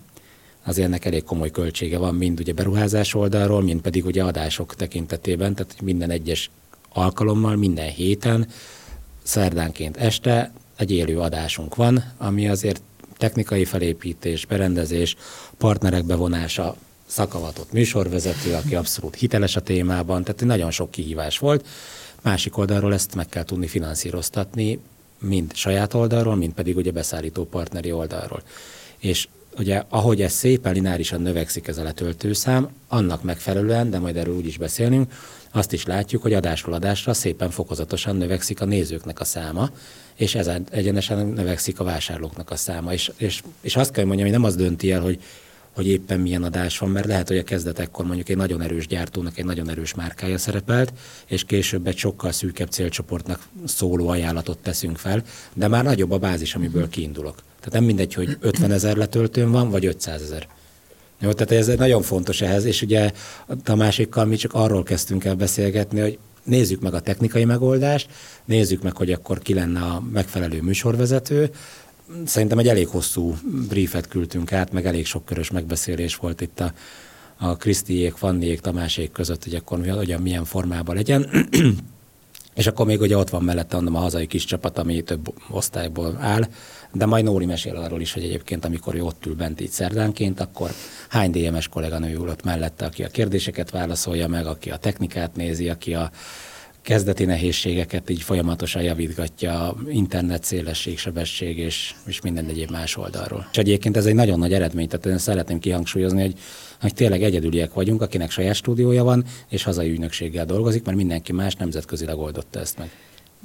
azért 0.65 0.87
ennek 0.87 1.05
elég 1.05 1.25
komoly 1.25 1.51
költsége 1.51 1.99
van, 1.99 2.15
mind 2.15 2.41
ugye 2.41 2.53
beruházás 2.53 3.15
oldalról, 3.15 3.63
mind 3.63 3.81
pedig 3.81 4.05
ugye 4.05 4.25
adások 4.25 4.75
tekintetében, 4.75 5.55
tehát 5.55 5.81
minden 5.81 6.11
egyes 6.11 6.51
alkalommal, 6.89 7.57
minden 7.57 7.89
héten, 7.89 8.47
szerdánként 9.23 9.97
este 9.97 10.53
egy 10.77 10.91
élő 10.91 11.19
adásunk 11.19 11.75
van, 11.75 12.13
ami 12.19 12.49
azért 12.49 12.83
technikai 13.17 13.65
felépítés, 13.65 14.47
berendezés, 14.47 15.17
partnerek 15.59 16.05
bevonása, 16.05 16.77
szakavatott 17.07 17.73
műsorvezető, 17.73 18.55
aki 18.55 18.75
abszolút 18.75 19.15
hiteles 19.15 19.57
a 19.57 19.61
témában, 19.61 20.25
tehát 20.25 20.45
nagyon 20.45 20.71
sok 20.71 20.91
kihívás 20.91 21.39
volt. 21.39 21.67
Másik 22.23 22.57
oldalról 22.57 22.93
ezt 22.93 23.15
meg 23.15 23.27
kell 23.29 23.45
tudni 23.45 23.67
finanszíroztatni, 23.67 24.79
mind 25.19 25.55
saját 25.55 25.95
oldalról, 25.95 26.37
mind 26.37 26.53
pedig 26.53 26.77
ugye 26.77 26.91
beszállító 26.91 27.45
partneri 27.45 27.93
oldalról. 27.93 28.43
És 28.99 29.29
ugye 29.59 29.83
ahogy 29.89 30.23
ez 30.23 30.33
szépen 30.33 30.73
lineárisan 30.73 31.21
növekszik 31.21 31.69
ez 31.69 31.79
a 31.79 31.83
letöltőszám, 31.83 32.69
annak 32.89 33.23
megfelelően, 33.23 33.91
de 33.91 33.99
majd 33.99 34.17
erről 34.17 34.37
úgy 34.37 34.47
is 34.47 34.59
beszélünk, 34.59 35.13
azt 35.53 35.73
is 35.73 35.85
látjuk, 35.85 36.23
hogy 36.23 36.33
adásról 36.33 36.75
adásra 36.75 37.15
szépen 37.15 37.51
fokozatosan 37.51 38.17
növekszik 38.17 38.61
a 38.61 38.65
nézőknek 38.65 39.21
a 39.21 39.25
száma, 39.25 39.71
és 40.15 40.35
ez 40.35 40.51
egyenesen 40.71 41.27
növekszik 41.27 41.81
a 41.81 41.85
vásárlóknak 41.85 42.51
a 42.51 42.57
száma. 42.57 42.93
És, 42.93 43.13
és, 43.17 43.43
és 43.61 43.77
azt 43.77 43.91
kell 43.91 44.05
mondjam, 44.05 44.29
hogy 44.29 44.37
nem 44.37 44.47
az 44.47 44.57
dönti 44.57 44.93
el, 44.93 45.01
hogy 45.01 45.23
hogy 45.75 45.87
éppen 45.87 46.21
milyen 46.21 46.43
adás 46.43 46.79
van, 46.79 46.91
mert 46.91 47.07
lehet, 47.07 47.29
hogy 47.29 47.39
a 47.39 47.45
kezdetekkor 47.45 48.07
mondjuk 48.07 48.29
egy 48.29 48.37
nagyon 48.37 48.61
erős 48.61 48.87
gyártónak 48.87 49.39
egy 49.39 49.45
nagyon 49.45 49.71
erős 49.71 49.95
márkája 49.95 50.39
szerepelt, 50.39 50.93
és 51.27 51.45
később 51.45 51.87
egy 51.87 51.97
sokkal 51.97 52.33
szűkebb 52.33 52.71
célcsoportnak 52.71 53.49
szóló 53.65 54.09
ajánlatot 54.09 54.59
teszünk 54.59 54.97
fel, 54.97 55.23
de 55.53 55.69
már 55.69 55.85
nagyobb 55.85 56.11
a 56.11 56.19
bázis, 56.19 56.55
amiből 56.55 56.89
kiindulok. 56.89 57.43
Tehát 57.63 57.79
nem 57.79 57.85
mindegy, 57.85 58.15
hogy 58.15 58.37
50 58.41 58.71
ezer 58.71 58.97
letöltőn 58.97 59.51
van, 59.51 59.71
vagy 59.71 59.87
500 59.87 60.23
ezer. 60.23 60.49
Jó, 61.21 61.33
tehát 61.33 61.69
ez 61.69 61.77
nagyon 61.79 62.03
fontos 62.03 62.41
ehhez, 62.41 62.65
és 62.65 62.83
ugye 62.83 63.11
a 63.65 63.75
másikkal 63.75 64.25
mi 64.25 64.37
csak 64.37 64.55
arról 64.55 64.83
kezdtünk 64.83 65.25
el 65.25 65.35
beszélgetni, 65.35 66.01
hogy 66.01 66.19
nézzük 66.45 66.81
meg 66.81 66.95
a 66.95 67.01
technikai 67.01 67.45
megoldást, 67.45 68.09
nézzük 68.45 68.83
meg, 68.83 68.97
hogy 68.97 69.13
akkor 69.13 69.39
ki 69.39 69.55
lenne 69.55 69.81
a 69.81 70.03
megfelelő 70.13 70.63
műsorvezető, 70.63 71.51
szerintem 72.25 72.59
egy 72.59 72.69
elég 72.69 72.89
hosszú 72.89 73.37
briefet 73.69 74.09
küldtünk 74.09 74.53
át, 74.53 74.73
meg 74.73 74.87
elég 74.87 75.07
sok 75.07 75.25
körös 75.25 75.51
megbeszélés 75.51 76.17
volt 76.17 76.41
itt 76.41 76.61
a, 76.61 76.73
a 77.39 77.57
Krisztiék, 77.57 78.15
Fanniék, 78.15 78.61
Tamásék 78.61 79.13
között, 79.13 79.45
hogy 79.45 79.55
akkor 79.55 79.87
hogyan, 79.89 80.23
milyen 80.23 80.45
formában 80.45 80.95
legyen. 80.95 81.27
És 82.55 82.67
akkor 82.67 82.87
még 82.87 83.01
ugye 83.01 83.17
ott 83.17 83.31
van 83.31 83.43
mellette 83.43 83.75
mondom, 83.75 83.95
a 83.95 83.99
hazai 83.99 84.27
kis 84.27 84.45
csapat, 84.45 84.79
ami 84.79 85.03
több 85.03 85.35
osztályból 85.51 86.17
áll, 86.21 86.49
de 86.93 87.07
majd 87.07 87.25
Nóri 87.25 87.47
mesél 87.47 87.77
arról 87.77 88.01
is, 88.01 88.13
hogy 88.13 88.23
egyébként 88.23 88.65
amikor 88.65 88.95
ő 88.95 89.03
ott 89.03 89.27
ül 89.27 89.35
bent 89.35 89.61
így 89.61 89.71
szerdánként, 89.71 90.41
akkor 90.41 90.71
hány 91.09 91.31
DMS 91.31 91.69
kolléganő 91.69 92.15
ül 92.15 92.29
ott 92.29 92.45
mellette, 92.45 92.85
aki 92.85 93.03
a 93.05 93.09
kérdéseket 93.09 93.71
válaszolja 93.71 94.29
meg, 94.29 94.47
aki 94.47 94.71
a 94.71 94.77
technikát 94.77 95.37
nézi, 95.37 95.69
aki 95.69 95.95
a 95.95 96.11
kezdeti 96.83 97.25
nehézségeket 97.25 98.11
így 98.11 98.23
folyamatosan 98.23 98.83
javítgatja 98.83 99.75
internet 99.89 100.45
szélesség, 100.45 100.99
sebesség 100.99 101.59
és, 101.59 101.95
és 102.07 102.21
minden 102.21 102.47
egyéb 102.49 102.71
más 102.71 102.97
oldalról. 102.97 103.49
És 103.51 103.59
egyébként 103.59 103.97
ez 103.97 104.07
egy 104.07 104.15
nagyon 104.15 104.39
nagy 104.39 104.53
eredmény, 104.53 104.89
tehát 104.89 105.07
én 105.07 105.19
szeretném 105.19 105.59
kihangsúlyozni, 105.59 106.21
hogy, 106.21 106.39
hogy 106.81 106.95
tényleg 106.95 107.23
egyedüliek 107.23 107.73
vagyunk, 107.73 108.03
akinek 108.03 108.31
saját 108.31 108.55
stúdiója 108.55 109.05
van, 109.05 109.25
és 109.49 109.63
hazai 109.63 109.91
ügynökséggel 109.91 110.45
dolgozik, 110.45 110.85
mert 110.85 110.97
mindenki 110.97 111.33
más 111.33 111.55
nemzetközileg 111.55 112.19
oldotta 112.19 112.61
ezt 112.61 112.79
meg. 112.79 112.91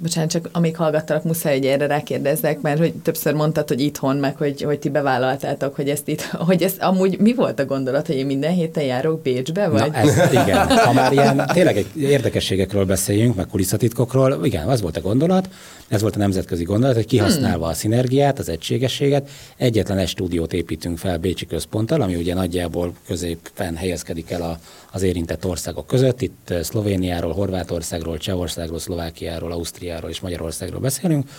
Bocsánat, 0.01 0.29
csak 0.29 0.49
amíg 0.51 0.75
hallgattalak, 0.75 1.23
muszáj, 1.23 1.57
hogy 1.57 1.65
erre 1.65 1.87
rákérdezzek, 1.87 2.61
mert 2.61 2.77
hogy 2.79 2.93
többször 2.93 3.33
mondtad, 3.33 3.67
hogy 3.67 3.81
itthon, 3.81 4.17
meg 4.17 4.37
hogy, 4.37 4.61
hogy 4.61 4.79
ti 4.79 4.89
bevállaltátok, 4.89 5.75
hogy 5.75 5.89
ezt 5.89 6.07
itt, 6.07 6.21
hogy 6.21 6.63
ez 6.63 6.73
amúgy 6.79 7.19
mi 7.19 7.33
volt 7.33 7.59
a 7.59 7.65
gondolat, 7.65 8.07
hogy 8.07 8.15
én 8.15 8.25
minden 8.25 8.51
héten 8.51 8.83
járok 8.83 9.21
Bécsbe, 9.21 9.67
vagy? 9.67 9.91
Na, 9.91 9.97
ez, 9.97 10.31
igen, 10.31 10.67
ha 10.67 10.93
már 10.93 11.11
ilyen 11.11 11.49
tényleg 11.53 11.77
egy 11.77 12.01
érdekességekről 12.01 12.85
beszéljünk, 12.85 13.35
meg 13.35 13.47
kulisszatitkokról, 13.47 14.45
igen, 14.45 14.67
az 14.67 14.81
volt 14.81 14.97
a 14.97 15.01
gondolat, 15.01 15.49
ez 15.87 16.01
volt 16.01 16.15
a 16.15 16.19
nemzetközi 16.19 16.63
gondolat, 16.63 16.95
hogy 16.95 17.05
kihasználva 17.05 17.63
hmm. 17.63 17.71
a 17.71 17.73
szinergiát, 17.73 18.39
az 18.39 18.49
egységességet, 18.49 19.29
egyetlen 19.57 19.97
egy 19.97 20.07
stúdiót 20.07 20.53
építünk 20.53 20.97
fel 20.97 21.17
Bécsi 21.17 21.45
központtal, 21.45 22.01
ami 22.01 22.15
ugye 22.15 22.33
nagyjából 22.33 22.93
középen 23.07 23.75
helyezkedik 23.75 24.31
el 24.31 24.41
a, 24.41 24.59
az 24.97 25.03
érintett 25.03 25.45
országok 25.45 25.87
között. 25.87 26.21
Itt 26.21 26.49
eh, 26.49 26.63
Szlovéniáról, 26.63 27.33
Horvátországról, 27.33 28.17
Csehországról, 28.17 28.79
Szlovákiáról, 28.79 29.51
Ausztriáról 29.51 30.09
és 30.09 30.19
Magyarországról 30.19 30.79
beszélünk. 30.79 31.29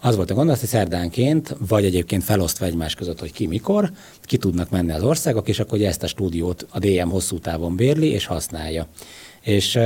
Az 0.00 0.16
volt 0.16 0.30
a 0.30 0.34
gondolat, 0.34 0.60
hogy 0.60 0.68
szerdánként, 0.68 1.56
vagy 1.68 1.84
egyébként 1.84 2.24
felosztva 2.24 2.66
egymás 2.66 2.94
között, 2.94 3.20
hogy 3.20 3.32
ki 3.32 3.46
mikor, 3.46 3.90
ki 4.22 4.36
tudnak 4.36 4.70
menni 4.70 4.92
az 4.92 5.02
országok, 5.02 5.48
és 5.48 5.60
akkor 5.60 5.80
ezt 5.80 6.02
a 6.02 6.06
stúdiót 6.06 6.66
a 6.70 6.78
DM 6.78 7.08
hosszú 7.08 7.38
távon 7.38 7.76
bérli 7.76 8.10
és 8.10 8.26
használja. 8.26 8.86
És 9.40 9.78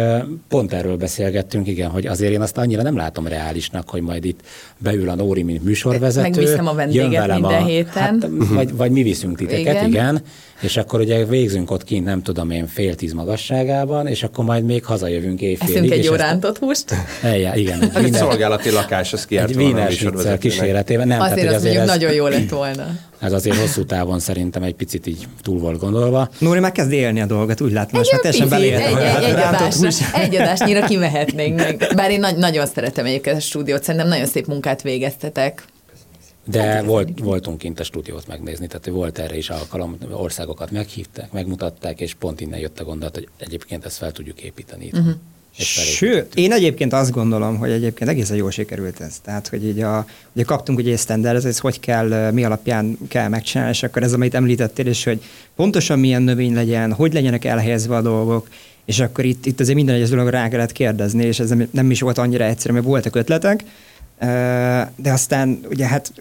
pont 0.48 0.72
erről 0.72 0.96
beszélgettünk, 0.96 1.66
igen, 1.66 1.90
hogy 1.90 2.06
azért 2.06 2.32
én 2.32 2.40
azt 2.40 2.58
annyira 2.58 2.82
nem 2.82 2.96
látom 2.96 3.26
reálisnak, 3.26 3.88
hogy 3.88 4.02
majd 4.02 4.24
itt 4.24 4.40
beül 4.78 5.08
a 5.08 5.14
Nóri, 5.14 5.42
mint 5.42 5.64
műsorvezető. 5.64 6.28
Megviszem 6.28 6.66
a 6.66 6.74
vendéget 6.74 7.26
minden 7.26 7.62
a, 7.62 7.64
héten. 7.64 8.02
Hát, 8.02 8.26
vagy, 8.48 8.76
vagy 8.76 8.90
mi 8.90 9.02
viszünk 9.02 9.37
titeket, 9.37 9.74
igen. 9.74 9.88
igen. 9.88 10.22
És 10.61 10.77
akkor 10.77 11.01
ugye 11.01 11.25
végzünk 11.25 11.70
ott 11.70 11.85
kint, 11.85 12.05
nem 12.05 12.23
tudom 12.23 12.51
én, 12.51 12.66
fél 12.66 12.94
tíz 12.94 13.12
magasságában, 13.12 14.07
és 14.07 14.23
akkor 14.23 14.44
majd 14.44 14.64
még 14.64 14.85
hazajövünk 14.85 15.40
éjfélig. 15.40 15.77
Eszünk 15.77 15.92
egy 15.92 16.05
jó 16.05 16.14
rántott 16.14 16.59
húst. 16.59 16.94
Eljá, 17.23 17.57
igen. 17.57 17.83
Egy, 17.94 18.05
egy 18.05 18.12
szolgálati 18.12 18.70
lakás, 18.70 19.12
az 19.12 19.27
kiárt 19.27 19.51
Egy 19.51 19.57
vínes 19.57 20.05
kíséretében. 20.38 21.09
Nem, 21.09 21.20
azért, 21.20 21.40
tehát, 21.40 21.55
az 21.55 21.61
azért 21.61 21.81
ez, 21.81 21.87
nagyon 21.87 22.12
jó 22.12 22.27
lett 22.27 22.49
volna. 22.49 22.87
Ez 23.20 23.33
azért 23.33 23.57
hosszú 23.57 23.85
távon 23.85 24.18
szerintem 24.18 24.62
egy 24.62 24.75
picit 24.75 25.07
így 25.07 25.27
túl 25.42 25.59
volt 25.59 25.79
gondolva. 25.79 26.29
Nóri 26.38 26.59
már 26.59 26.73
kezd 26.73 26.92
élni 26.92 27.20
a 27.20 27.27
dolgot, 27.27 27.61
úgy 27.61 27.73
látom, 27.73 27.99
most 27.99 28.12
már 28.12 28.20
teljesen. 28.20 28.53
Egy, 28.53 28.62
egy, 28.62 29.25
egy, 29.25 29.33
adásra, 29.33 29.88
egy 30.20 30.35
adásnyira 30.35 30.87
kimehetnénk 30.87 31.57
meg. 31.64 31.92
Bár 31.96 32.11
én 32.11 32.20
nagy, 32.20 32.37
nagyon 32.37 32.66
szeretem 32.66 33.05
egyébként 33.05 33.37
a 33.37 33.40
stúdiót, 33.40 33.83
szerintem 33.83 34.09
nagyon 34.09 34.27
szép 34.27 34.46
munkát 34.46 34.83
végeztetek. 34.83 35.64
De 36.50 36.62
hát, 36.62 36.84
volt, 36.84 37.18
voltunk 37.18 37.58
kint 37.58 37.80
a 37.80 37.84
stúdiót 37.84 38.26
megnézni, 38.26 38.66
tehát 38.66 38.86
volt 38.86 39.18
erre 39.18 39.36
is 39.36 39.50
alkalom, 39.50 39.96
országokat 40.10 40.70
meghívták, 40.70 41.32
megmutatták, 41.32 42.00
és 42.00 42.14
pont 42.14 42.40
innen 42.40 42.58
jött 42.58 42.80
a 42.80 42.84
gondolat, 42.84 43.14
hogy 43.14 43.28
egyébként 43.36 43.84
ezt 43.84 43.96
fel 43.96 44.12
tudjuk 44.12 44.40
építeni 44.40 44.84
itt. 44.84 44.98
Uh-huh. 44.98 45.14
Sőt, 45.52 46.34
én 46.34 46.52
egyébként 46.52 46.92
azt 46.92 47.10
gondolom, 47.10 47.56
hogy 47.56 47.70
egyébként 47.70 48.10
egészen 48.10 48.36
jól 48.36 48.50
sikerült 48.50 49.00
ez. 49.00 49.18
Tehát, 49.24 49.48
hogy 49.48 49.64
így 49.66 49.80
a, 49.80 50.06
ugye 50.32 50.44
kaptunk 50.44 50.78
ugye 50.78 50.92
egy 50.92 50.98
standard, 50.98 51.44
ez 51.44 51.58
hogy 51.58 51.80
kell, 51.80 52.30
mi 52.30 52.44
alapján 52.44 52.98
kell 53.08 53.28
megcsinálni, 53.28 53.72
és 53.72 53.82
akkor 53.82 54.02
ez, 54.02 54.12
amit 54.12 54.34
említettél 54.34 54.86
is, 54.86 55.04
hogy 55.04 55.22
pontosan 55.56 55.98
milyen 55.98 56.22
növény 56.22 56.54
legyen, 56.54 56.92
hogy 56.92 57.12
legyenek 57.12 57.44
elhelyezve 57.44 57.96
a 57.96 58.02
dolgok, 58.02 58.48
és 58.84 59.00
akkor 59.00 59.24
itt, 59.24 59.46
itt 59.46 59.60
azért 59.60 59.76
minden 59.76 59.94
egyes 59.94 60.08
dologra 60.08 60.30
rá 60.30 60.48
kellett 60.48 60.72
kérdezni, 60.72 61.24
és 61.24 61.40
ez 61.40 61.48
nem, 61.48 61.68
nem 61.70 61.90
is 61.90 62.00
volt 62.00 62.18
annyira 62.18 62.44
egyszerű, 62.44 62.74
mert 62.74 62.86
voltak 62.86 63.16
ötletek, 63.16 63.64
de 64.96 65.12
aztán 65.12 65.60
ugye 65.68 65.86
hát 65.86 66.12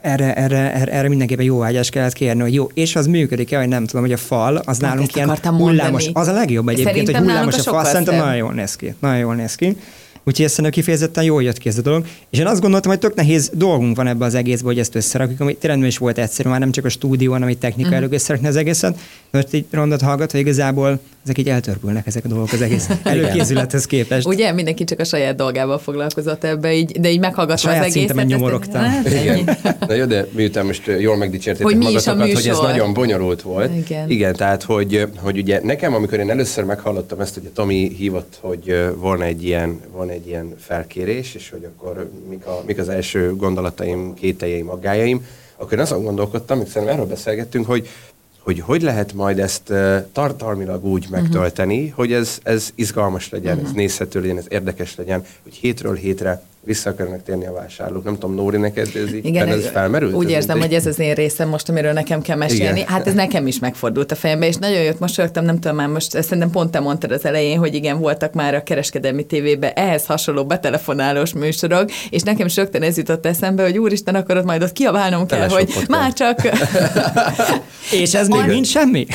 erre, 0.00 0.34
erre, 0.34 0.74
erre, 0.74 0.92
erre 0.92 1.08
mindenképpen 1.08 1.44
jó 1.44 1.62
ágyás 1.62 1.90
kellett 1.90 2.12
kérni, 2.12 2.40
hogy 2.40 2.54
jó, 2.54 2.66
és 2.74 2.96
az 2.96 3.06
működik-e, 3.06 3.58
vagy 3.58 3.68
nem 3.68 3.86
tudom, 3.86 4.02
hogy 4.02 4.12
a 4.12 4.16
fal, 4.16 4.56
az 4.56 4.64
Pont 4.64 4.80
nálunk 4.80 5.14
ilyen 5.14 5.28
hullámos, 5.42 6.04
mondani. 6.04 6.12
az 6.12 6.28
a 6.28 6.32
legjobb 6.32 6.68
egyébként, 6.68 6.96
Szerintem 6.96 7.22
hogy 7.22 7.32
hullámos 7.32 7.58
a 7.58 7.62
fal, 7.62 7.84
szerintem 7.84 8.16
nagyon 8.16 8.36
jól 8.36 8.52
néz 8.52 8.76
ki, 8.76 8.94
nagyon 9.00 9.18
jól 9.18 9.34
néz 9.34 9.54
ki. 9.54 9.76
Úgyhogy 10.24 10.44
ezt 10.44 10.54
szerintem 10.54 10.80
kifejezetten 10.80 11.24
jól 11.24 11.42
jött 11.42 11.58
ki 11.58 11.68
ez 11.68 11.78
a 11.78 11.82
dolog. 11.82 12.06
És 12.30 12.38
én 12.38 12.46
azt 12.46 12.60
gondoltam, 12.60 12.90
hogy 12.90 13.00
tök 13.00 13.14
nehéz 13.14 13.50
dolgunk 13.54 13.96
van 13.96 14.06
ebbe 14.06 14.24
az 14.24 14.34
egészbe, 14.34 14.66
hogy 14.66 14.78
ezt 14.78 14.94
összerakjuk, 14.94 15.40
ami 15.40 15.54
tényleg 15.54 15.86
is 15.86 15.98
volt 15.98 16.18
egyszerű, 16.18 16.48
már 16.48 16.60
nem 16.60 16.70
csak 16.70 16.84
a 16.84 16.88
stúdió, 16.88 17.32
hanem 17.32 17.48
egy 17.48 17.58
technika 17.58 17.90
mm. 17.90 17.92
előbb 17.92 18.12
összerakni 18.12 18.48
az 18.48 18.56
egészet. 18.56 18.98
Most 19.30 19.52
egy 19.52 19.64
rondot 19.70 20.00
hallgatva 20.00 20.38
igazából 20.38 21.00
ezek 21.24 21.38
így 21.38 21.48
eltörpülnek 21.48 22.06
ezek 22.06 22.24
a 22.24 22.28
dolgok 22.28 22.52
az 22.52 22.62
egész 22.62 22.88
előkészülethez 23.02 23.86
képest. 23.86 24.26
Ugye 24.26 24.52
mindenki 24.52 24.84
csak 24.84 24.98
a 24.98 25.04
saját 25.04 25.36
dolgával 25.36 25.78
foglalkozott 25.78 26.44
ebbe, 26.44 26.74
így, 26.74 27.00
de 27.00 27.10
így 27.10 27.20
meghallgatva 27.20 27.70
az 27.70 27.76
egészet. 27.76 28.08
Saját 28.08 28.26
nyomorogtam. 28.26 29.02
Igen. 29.06 29.56
Na 29.88 29.94
jó, 29.94 30.04
de 30.04 30.26
miután 30.30 30.66
most 30.66 30.90
jól 30.98 31.16
megdicsértétek 31.16 31.66
hogy 31.66 31.76
magatokat, 31.76 32.32
hogy 32.32 32.48
ez 32.48 32.58
nagyon 32.58 32.92
bonyolult 32.92 33.42
volt. 33.42 33.76
Igen. 33.76 34.10
Igen, 34.10 34.34
tehát 34.34 34.62
hogy, 34.62 35.06
hogy 35.16 35.38
ugye 35.38 35.60
nekem, 35.62 35.94
amikor 35.94 36.18
én 36.18 36.30
először 36.30 36.64
meghallottam 36.64 37.20
ezt, 37.20 37.34
hogy 37.34 37.46
a 37.46 37.52
Tomi 37.54 37.94
hívott, 37.96 38.38
hogy 38.40 38.92
van 38.96 39.22
egy 39.22 39.44
ilyen, 39.44 39.80
van 39.92 40.09
egy 40.10 40.26
ilyen 40.26 40.54
felkérés, 40.58 41.34
és 41.34 41.50
hogy 41.50 41.64
akkor 41.64 42.10
mik, 42.28 42.46
a, 42.46 42.62
mik 42.66 42.78
az 42.78 42.88
első 42.88 43.36
gondolataim, 43.36 44.14
kételjeim, 44.14 44.70
aggájaim, 44.70 45.26
akkor 45.56 45.72
én 45.72 45.78
azon 45.78 46.02
gondolkodtam, 46.02 46.58
hogy 46.58 46.66
szerintem 46.66 46.96
erről 46.96 47.08
beszélgettünk, 47.08 47.66
hogy 47.66 47.88
hogy 48.40 48.60
hogy 48.60 48.82
lehet 48.82 49.12
majd 49.12 49.38
ezt 49.38 49.72
tartalmilag 50.12 50.84
úgy 50.84 51.04
uh-huh. 51.04 51.20
megtölteni, 51.20 51.88
hogy 51.88 52.12
ez, 52.12 52.38
ez 52.42 52.70
izgalmas 52.74 53.30
legyen, 53.30 53.54
uh-huh. 53.54 53.68
ez 53.68 53.74
nézhető 53.74 54.20
legyen, 54.20 54.38
ez 54.38 54.46
érdekes 54.48 54.96
legyen, 54.96 55.24
hogy 55.42 55.54
hétről 55.54 55.94
hétre 55.94 56.42
vissza 56.64 56.90
akarnak 56.90 57.22
térni 57.22 57.46
a 57.46 57.52
vásárlók. 57.52 58.04
Nem 58.04 58.14
tudom, 58.14 58.34
Nóri, 58.34 58.56
neked 58.56 58.88
ez 58.94 59.14
így 59.14 59.24
Igen, 59.24 59.48
ez 59.48 59.66
felmerült? 59.66 60.14
Úgy 60.14 60.24
ez 60.24 60.30
érzem, 60.30 60.56
mint 60.58 60.68
hogy 60.68 60.76
ez 60.76 60.86
az 60.86 60.98
én 60.98 61.14
részem 61.14 61.48
most, 61.48 61.68
amiről 61.68 61.92
nekem 61.92 62.22
kell 62.22 62.36
mesélni. 62.36 62.78
Igen. 62.78 62.88
Hát 62.88 63.06
ez 63.06 63.14
nekem 63.14 63.46
is 63.46 63.58
megfordult 63.58 64.12
a 64.12 64.14
fejembe, 64.14 64.46
és 64.46 64.56
nagyon 64.56 64.82
jött, 64.82 64.98
mosolyogtam, 64.98 65.44
nem 65.44 65.58
tudom 65.58 65.76
már 65.76 65.88
most, 65.88 66.22
szerintem 66.22 66.50
pont 66.50 66.70
te 66.70 66.80
mondtad 66.80 67.10
az 67.10 67.24
elején, 67.24 67.58
hogy 67.58 67.74
igen, 67.74 67.98
voltak 67.98 68.32
már 68.32 68.54
a 68.54 68.62
kereskedelmi 68.62 69.26
tévében 69.26 69.70
ehhez 69.74 70.06
hasonló 70.06 70.46
betelefonálós 70.46 71.32
műsorok, 71.32 71.90
és 72.10 72.22
nekem 72.22 72.46
is 72.46 72.56
rögtön 72.56 72.82
ez 72.82 72.96
jutott 72.96 73.26
eszembe, 73.26 73.62
hogy 73.62 73.78
úristen, 73.78 74.14
akkor 74.14 74.36
ott 74.36 74.44
majd 74.44 74.62
ott 74.62 74.72
kiabálnom 74.72 75.26
kell, 75.26 75.48
hogy 75.48 75.72
már 75.88 76.12
csak 76.12 76.38
És 78.02 78.14
ez 78.14 78.28
még 78.28 78.44
nincs 78.46 78.66
semmi? 78.66 79.06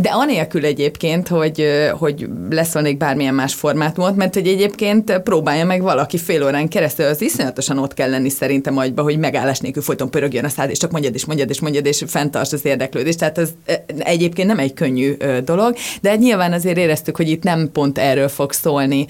De 0.00 0.08
anélkül 0.08 0.64
egyébként, 0.64 1.28
hogy, 1.28 1.66
hogy 1.98 2.28
leszólnék 2.50 2.96
bármilyen 2.96 3.34
más 3.34 3.54
formátumot, 3.54 4.16
mert 4.16 4.34
hogy 4.34 4.46
egyébként 4.46 5.18
próbálja 5.18 5.64
meg 5.64 5.82
valaki 5.82 6.18
fél 6.18 6.44
órán 6.44 6.68
keresztül, 6.68 7.06
az 7.06 7.22
iszonyatosan 7.22 7.78
ott 7.78 7.94
kell 7.94 8.10
lenni 8.10 8.28
szerintem 8.28 8.76
agyba, 8.76 9.02
hogy 9.02 9.18
megállás 9.18 9.58
nélkül 9.58 9.82
folyton 9.82 10.10
pörögjön 10.10 10.44
a 10.44 10.48
szád, 10.48 10.70
és 10.70 10.78
csak 10.78 10.90
mondjad 10.90 11.14
és 11.14 11.24
mondjad 11.24 11.50
és 11.50 11.60
mondjad, 11.60 11.86
és 11.86 12.02
fenntartsd 12.06 12.52
az 12.52 12.64
érdeklődést. 12.64 13.18
Tehát 13.18 13.38
ez 13.38 13.50
ö, 13.66 13.72
egyébként 13.98 14.48
nem 14.48 14.58
egy 14.58 14.74
könnyű 14.74 15.16
dolog, 15.44 15.76
de 16.00 16.16
nyilván 16.16 16.52
azért 16.52 16.78
éreztük, 16.78 17.16
hogy 17.16 17.30
itt 17.30 17.42
nem 17.42 17.70
pont 17.72 17.98
erről 17.98 18.28
fog 18.28 18.52
szólni 18.52 19.06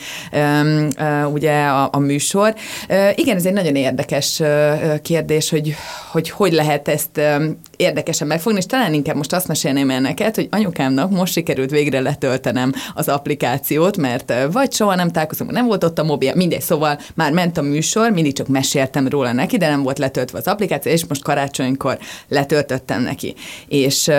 ugye 1.32 1.64
a, 1.64 1.88
a 1.92 1.98
műsor. 1.98 2.54
Igen, 3.14 3.36
ez 3.36 3.46
egy 3.46 3.52
nagyon 3.52 3.74
érdekes 3.74 4.42
kérdés, 5.02 5.50
hogy, 5.50 5.74
hogy 6.10 6.30
hogy 6.30 6.52
lehet 6.52 6.88
ezt 6.88 7.20
érdekesen 7.76 8.26
megfogni, 8.26 8.58
és 8.58 8.66
talán 8.66 8.94
inkább 8.94 9.16
most 9.16 9.32
azt 9.32 9.48
mesélném 9.48 9.90
el 9.90 10.00
neked, 10.00 10.34
hogy 10.34 10.48
anyukámnak 10.78 11.18
most 11.18 11.32
sikerült 11.32 11.70
végre 11.70 12.00
letöltenem 12.00 12.72
az 12.94 13.08
applikációt, 13.08 13.96
mert 13.96 14.32
vagy 14.52 14.72
soha 14.72 14.94
nem 14.94 15.10
találkozunk, 15.10 15.50
nem 15.50 15.66
volt 15.66 15.84
ott 15.84 15.98
a 15.98 16.04
mobil, 16.04 16.32
mindegy, 16.34 16.60
szóval 16.60 16.98
már 17.14 17.32
ment 17.32 17.58
a 17.58 17.62
műsor, 17.62 18.10
mindig 18.10 18.32
csak 18.32 18.48
meséltem 18.48 19.08
róla 19.08 19.32
neki, 19.32 19.56
de 19.56 19.68
nem 19.68 19.82
volt 19.82 19.98
letöltve 19.98 20.38
az 20.38 20.46
applikáció, 20.46 20.92
és 20.92 21.06
most 21.06 21.22
karácsonykor 21.22 21.98
letöltöttem 22.28 23.02
neki. 23.02 23.34
És 23.68 24.10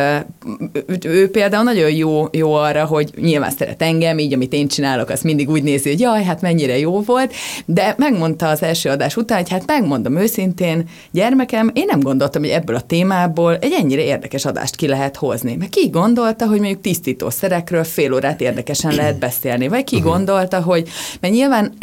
ő 1.05 1.29
például 1.31 1.63
nagyon 1.63 1.91
jó, 1.91 2.25
jó 2.31 2.53
arra, 2.53 2.85
hogy 2.85 3.11
nyilván 3.15 3.51
szeret 3.51 3.81
engem, 3.81 4.19
így 4.19 4.33
amit 4.33 4.53
én 4.53 4.67
csinálok, 4.67 5.09
azt 5.09 5.23
mindig 5.23 5.49
úgy 5.49 5.63
nézi, 5.63 5.89
hogy 5.89 5.99
jaj, 5.99 6.23
hát 6.23 6.41
mennyire 6.41 6.77
jó 6.77 7.01
volt, 7.01 7.33
de 7.65 7.95
megmondta 7.97 8.47
az 8.47 8.63
első 8.63 8.89
adás 8.89 9.15
után, 9.15 9.37
hogy 9.37 9.49
hát 9.49 9.63
megmondom 9.65 10.17
őszintén, 10.17 10.89
gyermekem, 11.11 11.71
én 11.73 11.85
nem 11.87 11.99
gondoltam, 11.99 12.41
hogy 12.41 12.51
ebből 12.51 12.75
a 12.75 12.81
témából 12.81 13.57
egy 13.61 13.75
ennyire 13.79 14.03
érdekes 14.03 14.45
adást 14.45 14.75
ki 14.75 14.87
lehet 14.87 15.15
hozni. 15.15 15.55
Mert 15.55 15.71
ki 15.71 15.89
gondolta, 15.89 16.45
hogy 16.49 16.59
mondjuk 16.59 16.81
tisztítószerekről 16.81 17.83
fél 17.83 18.13
órát 18.13 18.41
érdekesen 18.41 18.95
lehet 18.95 19.19
beszélni, 19.19 19.67
vagy 19.67 19.83
ki 19.83 19.99
gondolta, 19.99 20.62
hogy, 20.62 20.89
mert 21.19 21.33
nyilván 21.33 21.73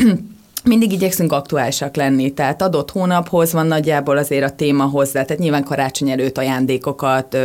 mindig 0.66 0.92
igyekszünk 0.92 1.32
aktuálisak 1.32 1.96
lenni, 1.96 2.30
tehát 2.30 2.62
adott 2.62 2.90
hónaphoz 2.90 3.52
van 3.52 3.66
nagyjából 3.66 4.16
azért 4.16 4.44
a 4.44 4.54
téma 4.54 4.84
hozzá, 4.84 5.24
tehát 5.24 5.42
nyilván 5.42 5.64
karácsony 5.64 6.10
előtt 6.10 6.38
ajándékokat, 6.38 7.36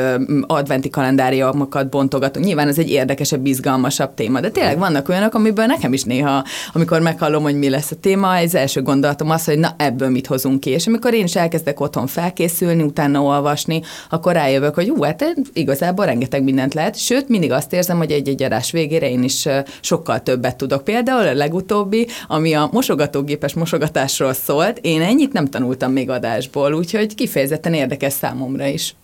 adventi 0.47 0.89
kalendáriumokat 0.89 1.89
bontogatunk, 1.89 2.45
nyilván 2.45 2.67
ez 2.67 2.77
egy 2.77 2.89
érdekesebb, 2.89 3.45
izgalmasabb 3.45 4.13
téma, 4.13 4.39
de 4.39 4.49
tényleg 4.49 4.77
vannak 4.77 5.09
olyanok, 5.09 5.33
amiből 5.33 5.65
nekem 5.65 5.93
is 5.93 6.03
néha, 6.03 6.43
amikor 6.73 7.01
meghallom, 7.01 7.43
hogy 7.43 7.55
mi 7.55 7.69
lesz 7.69 7.91
a 7.91 7.95
téma, 7.95 8.35
az 8.35 8.55
első 8.55 8.81
gondolatom 8.81 9.29
az, 9.29 9.45
hogy 9.45 9.59
na 9.59 9.73
ebből 9.77 10.09
mit 10.09 10.27
hozunk 10.27 10.59
ki, 10.59 10.69
és 10.69 10.87
amikor 10.87 11.13
én 11.13 11.23
is 11.23 11.35
elkezdek 11.35 11.79
otthon 11.79 12.07
felkészülni, 12.07 12.83
utána 12.83 13.21
olvasni, 13.21 13.81
akkor 14.09 14.33
rájövök, 14.33 14.75
hogy 14.75 14.89
ú, 14.89 15.03
hát 15.03 15.33
igazából 15.53 16.05
rengeteg 16.05 16.43
mindent 16.43 16.73
lehet, 16.73 16.97
sőt, 16.97 17.29
mindig 17.29 17.51
azt 17.51 17.73
érzem, 17.73 17.97
hogy 17.97 18.11
egy-egy 18.11 18.47
végére 18.71 19.09
én 19.09 19.23
is 19.23 19.47
sokkal 19.81 20.23
többet 20.23 20.55
tudok. 20.55 20.83
Például 20.83 21.27
a 21.27 21.33
legutóbbi, 21.33 22.07
ami 22.27 22.53
a 22.53 22.69
mosogatógépes 23.11 23.53
mosogatásról 23.53 24.33
szólt, 24.33 24.79
én 24.81 25.01
ennyit 25.01 25.33
nem 25.33 25.45
tanultam 25.45 25.91
még 25.91 26.09
adásból, 26.09 26.73
úgyhogy 26.73 27.15
kifejezetten 27.15 27.73
érdekes 27.73 28.13
számomra 28.13 28.65
is. 28.65 28.95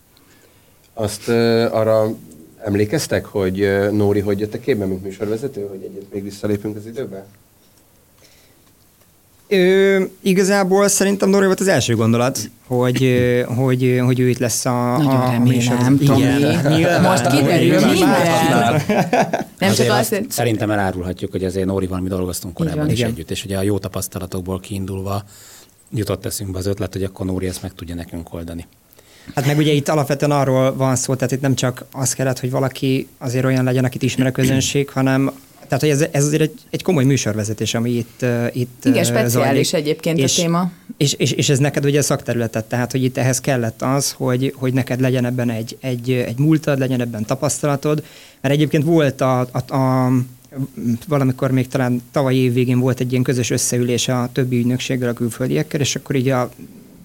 Azt 0.93 1.27
uh, 1.27 1.35
arra 1.71 2.15
emlékeztek, 2.63 3.25
hogy 3.25 3.61
uh, 3.61 3.91
Nóri 3.91 4.19
hogy 4.19 4.39
jött 4.39 4.53
a 4.53 4.59
képbe, 4.59 4.85
mint 4.85 5.03
műsorvezető, 5.03 5.67
hogy 5.69 5.81
egyet 5.81 6.13
még 6.13 6.23
visszalépünk 6.23 6.75
az 6.75 6.85
időbe? 6.85 7.25
Ö, 9.49 10.03
igazából 10.21 10.87
szerintem 10.87 11.29
Nori 11.29 11.45
volt 11.45 11.59
az 11.59 11.67
első 11.67 11.95
gondolat, 11.95 12.49
hogy, 12.65 13.17
hogy, 13.45 14.01
hogy 14.05 14.19
ő 14.19 14.29
itt 14.29 14.37
lesz 14.37 14.65
a, 14.65 14.97
Nagyon 14.97 15.15
a, 15.15 15.31
remélem. 15.31 15.97
Tomi. 15.97 16.23
Most 17.01 17.27
kiderül 17.27 17.85
minden. 17.85 18.81
Nem 19.59 19.73
csak 19.73 19.89
azt, 19.89 20.23
szerintem 20.29 20.71
elárulhatjuk, 20.71 21.31
hogy 21.31 21.43
azért 21.43 21.65
Nórival 21.65 21.99
mi 21.99 22.09
dolgoztunk 22.09 22.53
korábban 22.53 22.89
is 22.89 22.97
Igen. 22.97 23.09
együtt, 23.09 23.31
és 23.31 23.43
ugye 23.45 23.57
a 23.57 23.61
jó 23.61 23.77
tapasztalatokból 23.77 24.59
kiindulva 24.59 25.23
jutott 25.93 26.25
eszünkbe 26.25 26.57
az 26.57 26.65
ötlet, 26.65 26.93
hogy 26.93 27.03
akkor 27.03 27.25
Nóri 27.25 27.47
ezt 27.47 27.61
meg 27.61 27.73
tudja 27.73 27.95
nekünk 27.95 28.33
oldani. 28.33 28.65
Hát 29.35 29.45
meg 29.45 29.57
ugye 29.57 29.71
itt 29.71 29.89
alapvetően 29.89 30.31
arról 30.31 30.75
van 30.75 30.95
szó, 30.95 31.15
tehát 31.15 31.31
itt 31.31 31.41
nem 31.41 31.55
csak 31.55 31.85
az 31.91 32.13
kellett, 32.13 32.39
hogy 32.39 32.51
valaki 32.51 33.07
azért 33.17 33.45
olyan 33.45 33.63
legyen, 33.63 33.85
akit 33.85 34.03
ismer 34.03 34.27
a 34.27 34.31
közönség, 34.31 34.89
hanem 34.89 35.31
tehát, 35.67 35.83
hogy 35.83 35.89
ez, 35.89 36.05
ez 36.11 36.25
azért 36.25 36.41
egy, 36.41 36.53
egy 36.69 36.83
komoly 36.83 37.03
műsorvezetés, 37.03 37.73
ami 37.73 37.89
itt, 37.89 38.25
itt 38.53 38.85
Igen, 38.85 39.03
speciális 39.03 39.67
zajlik. 39.67 39.87
egyébként 39.87 40.17
és, 40.17 40.37
a 40.37 40.41
téma. 40.41 40.71
És, 40.97 41.13
és, 41.13 41.31
és 41.31 41.49
ez 41.49 41.59
neked 41.59 41.85
ugye 41.85 42.01
szakterületet, 42.01 42.65
tehát 42.65 42.91
hogy 42.91 43.03
itt 43.03 43.17
ehhez 43.17 43.41
kellett 43.41 43.81
az, 43.81 44.11
hogy, 44.11 44.53
hogy 44.55 44.73
neked 44.73 44.99
legyen 44.99 45.25
ebben 45.25 45.49
egy, 45.49 45.77
egy, 45.81 46.11
egy 46.11 46.37
múltad, 46.37 46.79
legyen 46.79 47.01
ebben 47.01 47.25
tapasztalatod, 47.25 48.03
mert 48.41 48.53
egyébként 48.53 48.83
volt 48.83 49.21
a, 49.21 49.39
a, 49.39 49.75
a 49.75 50.11
valamikor 51.07 51.51
még 51.51 51.67
talán 51.67 52.01
tavaly 52.11 52.35
év 52.35 52.53
végén 52.53 52.79
volt 52.79 52.99
egy 52.99 53.11
ilyen 53.11 53.23
közös 53.23 53.49
összeülés 53.49 54.07
a 54.07 54.29
többi 54.31 54.57
ügynökséggel, 54.57 55.09
a 55.09 55.13
külföldiekkel, 55.13 55.79
és 55.79 55.95
akkor 55.95 56.15
így 56.15 56.29
a 56.29 56.49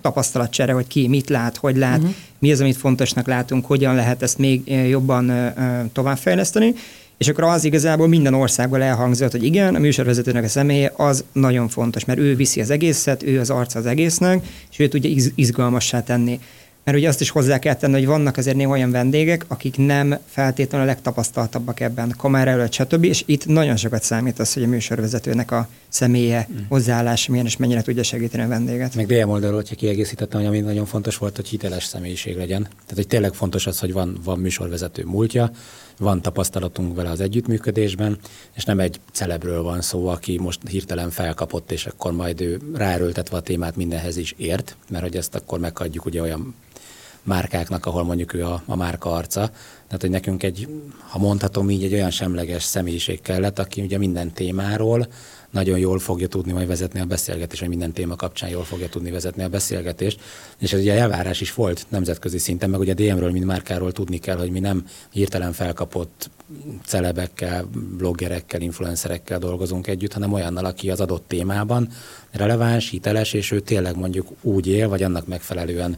tapasztalatcsere, 0.00 0.72
hogy 0.72 0.86
ki 0.86 1.08
mit 1.08 1.28
lát, 1.28 1.56
hogy 1.56 1.76
lát, 1.76 1.98
uh-huh. 1.98 2.14
mi 2.38 2.52
az, 2.52 2.60
amit 2.60 2.76
fontosnak 2.76 3.26
látunk, 3.26 3.66
hogyan 3.66 3.94
lehet 3.94 4.22
ezt 4.22 4.38
még 4.38 4.68
jobban 4.88 5.52
továbbfejleszteni, 5.92 6.74
és 7.22 7.28
akkor 7.28 7.44
az 7.44 7.64
igazából 7.64 8.08
minden 8.08 8.34
országból 8.34 8.82
elhangzott, 8.82 9.30
hogy 9.30 9.44
igen, 9.44 9.74
a 9.74 9.78
műsorvezetőnek 9.78 10.44
a 10.44 10.48
személye 10.48 10.92
az 10.96 11.24
nagyon 11.32 11.68
fontos, 11.68 12.04
mert 12.04 12.18
ő 12.18 12.36
viszi 12.36 12.60
az 12.60 12.70
egészet, 12.70 13.22
ő 13.22 13.40
az 13.40 13.50
arca 13.50 13.78
az 13.78 13.86
egésznek, 13.86 14.46
és 14.70 14.78
ő 14.78 14.88
tudja 14.88 15.10
iz- 15.10 15.32
izgalmassá 15.34 16.02
tenni. 16.02 16.40
Mert 16.84 16.98
ugye 16.98 17.08
azt 17.08 17.20
is 17.20 17.30
hozzá 17.30 17.58
kell 17.58 17.74
tenni, 17.74 17.92
hogy 17.92 18.06
vannak 18.06 18.36
azért 18.36 18.56
néha 18.56 18.70
olyan 18.70 18.90
vendégek, 18.90 19.44
akik 19.48 19.76
nem 19.76 20.18
feltétlenül 20.26 20.86
a 20.86 20.90
legtapasztaltabbak 20.90 21.80
ebben, 21.80 22.14
kamera 22.16 22.50
előtt, 22.50 22.72
stb. 22.72 23.04
És 23.04 23.22
itt 23.26 23.46
nagyon 23.46 23.76
sokat 23.76 24.02
számít 24.02 24.38
az, 24.38 24.52
hogy 24.52 24.62
a 24.62 24.66
műsorvezetőnek 24.66 25.50
a 25.50 25.68
személye, 25.88 26.48
hozzáállása 26.68 27.30
milyen, 27.30 27.46
és 27.46 27.56
mennyire 27.56 27.82
tudja 27.82 28.02
segíteni 28.02 28.42
a 28.42 28.48
vendéget. 28.48 28.94
Meg 28.94 29.06
DM 29.06 29.28
oldalról, 29.28 29.56
hogyha 29.56 29.74
kiegészítettem, 29.74 30.40
hogy 30.40 30.48
ami 30.48 30.60
nagyon 30.60 30.86
fontos 30.86 31.16
volt, 31.16 31.36
hogy 31.36 31.48
hiteles 31.48 31.84
személyiség 31.84 32.36
legyen. 32.36 32.62
Tehát, 32.62 32.94
hogy 32.94 33.06
tényleg 33.06 33.32
fontos 33.32 33.66
az, 33.66 33.78
hogy 33.78 33.92
van, 33.92 34.20
van 34.24 34.38
műsorvezető 34.38 35.04
múltja, 35.04 35.50
van 35.98 36.22
tapasztalatunk 36.22 36.96
vele 36.96 37.10
az 37.10 37.20
együttműködésben, 37.20 38.18
és 38.52 38.64
nem 38.64 38.80
egy 38.80 39.00
celebről 39.12 39.62
van 39.62 39.80
szó, 39.80 40.06
aki 40.06 40.38
most 40.38 40.60
hirtelen 40.68 41.10
felkapott, 41.10 41.72
és 41.72 41.86
akkor 41.86 42.12
majd 42.12 42.40
ő 42.40 42.60
ráerőltetve 42.74 43.36
a 43.36 43.40
témát 43.40 43.76
mindenhez 43.76 44.16
is 44.16 44.34
ért, 44.36 44.76
mert 44.90 45.04
hogy 45.04 45.16
ezt 45.16 45.34
akkor 45.34 45.58
meghagyjuk 45.58 46.04
ugye 46.04 46.20
olyan 46.20 46.54
márkáknak, 47.22 47.86
ahol 47.86 48.04
mondjuk 48.04 48.34
ő 48.34 48.44
a, 48.44 48.62
a 48.66 48.76
márka 48.76 49.12
arca. 49.12 49.50
Tehát, 49.86 50.00
hogy 50.00 50.10
nekünk 50.10 50.42
egy, 50.42 50.68
ha 51.08 51.18
mondhatom 51.18 51.70
így, 51.70 51.84
egy 51.84 51.92
olyan 51.92 52.10
semleges 52.10 52.62
személyiség 52.62 53.20
kellett, 53.20 53.58
aki 53.58 53.82
ugye 53.82 53.98
minden 53.98 54.32
témáról 54.32 55.06
nagyon 55.52 55.78
jól 55.78 55.98
fogja 55.98 56.26
tudni 56.26 56.52
majd 56.52 56.66
vezetni 56.66 57.00
a 57.00 57.04
beszélgetést, 57.04 57.60
vagy 57.60 57.68
minden 57.68 57.92
téma 57.92 58.16
kapcsán 58.16 58.50
jól 58.50 58.64
fogja 58.64 58.88
tudni 58.88 59.10
vezetni 59.10 59.42
a 59.42 59.48
beszélgetést. 59.48 60.20
És 60.58 60.72
ez 60.72 60.80
ugye 60.80 60.94
elvárás 60.94 61.40
is 61.40 61.54
volt 61.54 61.86
nemzetközi 61.88 62.38
szinten, 62.38 62.70
meg 62.70 62.80
ugye 62.80 62.94
DM-ről, 62.94 63.30
mint 63.30 63.44
márkáról 63.44 63.92
tudni 63.92 64.18
kell, 64.18 64.36
hogy 64.36 64.50
mi 64.50 64.60
nem 64.60 64.86
hirtelen 65.10 65.52
felkapott 65.52 66.30
celebekkel, 66.86 67.68
bloggerekkel, 67.96 68.60
influencerekkel 68.60 69.38
dolgozunk 69.38 69.86
együtt, 69.86 70.12
hanem 70.12 70.32
olyannal, 70.32 70.64
aki 70.64 70.90
az 70.90 71.00
adott 71.00 71.24
témában 71.28 71.88
releváns, 72.30 72.90
hiteles, 72.90 73.32
és 73.32 73.50
ő 73.50 73.60
tényleg 73.60 73.96
mondjuk 73.96 74.28
úgy 74.40 74.66
él, 74.66 74.88
vagy 74.88 75.02
annak 75.02 75.26
megfelelően 75.26 75.96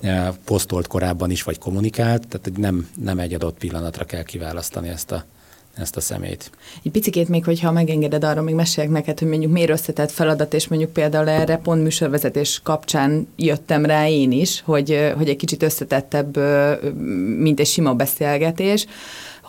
eh, 0.00 0.28
posztolt 0.44 0.86
korábban 0.86 1.30
is, 1.30 1.42
vagy 1.42 1.58
kommunikált, 1.58 2.28
tehát 2.28 2.58
nem, 2.58 2.88
nem 3.00 3.18
egy 3.18 3.34
adott 3.34 3.58
pillanatra 3.58 4.04
kell 4.04 4.22
kiválasztani 4.22 4.88
ezt 4.88 5.12
a, 5.12 5.24
ezt 5.76 5.96
a 5.96 6.00
szemét. 6.00 6.50
Egy 6.84 6.92
picikét 6.92 7.28
még, 7.28 7.44
hogyha 7.44 7.72
megengeded, 7.72 8.24
arról 8.24 8.44
még 8.44 8.54
meséljek 8.54 8.92
neked, 8.92 9.18
hogy 9.18 9.28
mondjuk 9.28 9.52
miért 9.52 9.70
összetett 9.70 10.10
feladat, 10.10 10.54
és 10.54 10.68
mondjuk 10.68 10.92
például 10.92 11.28
erre 11.28 11.56
pont 11.56 11.82
műsorvezetés 11.82 12.60
kapcsán 12.62 13.28
jöttem 13.36 13.84
rá 13.84 14.08
én 14.08 14.32
is, 14.32 14.62
hogy, 14.64 15.12
hogy 15.16 15.28
egy 15.28 15.36
kicsit 15.36 15.62
összetettebb, 15.62 16.36
mint 17.38 17.60
egy 17.60 17.66
sima 17.66 17.94
beszélgetés, 17.94 18.86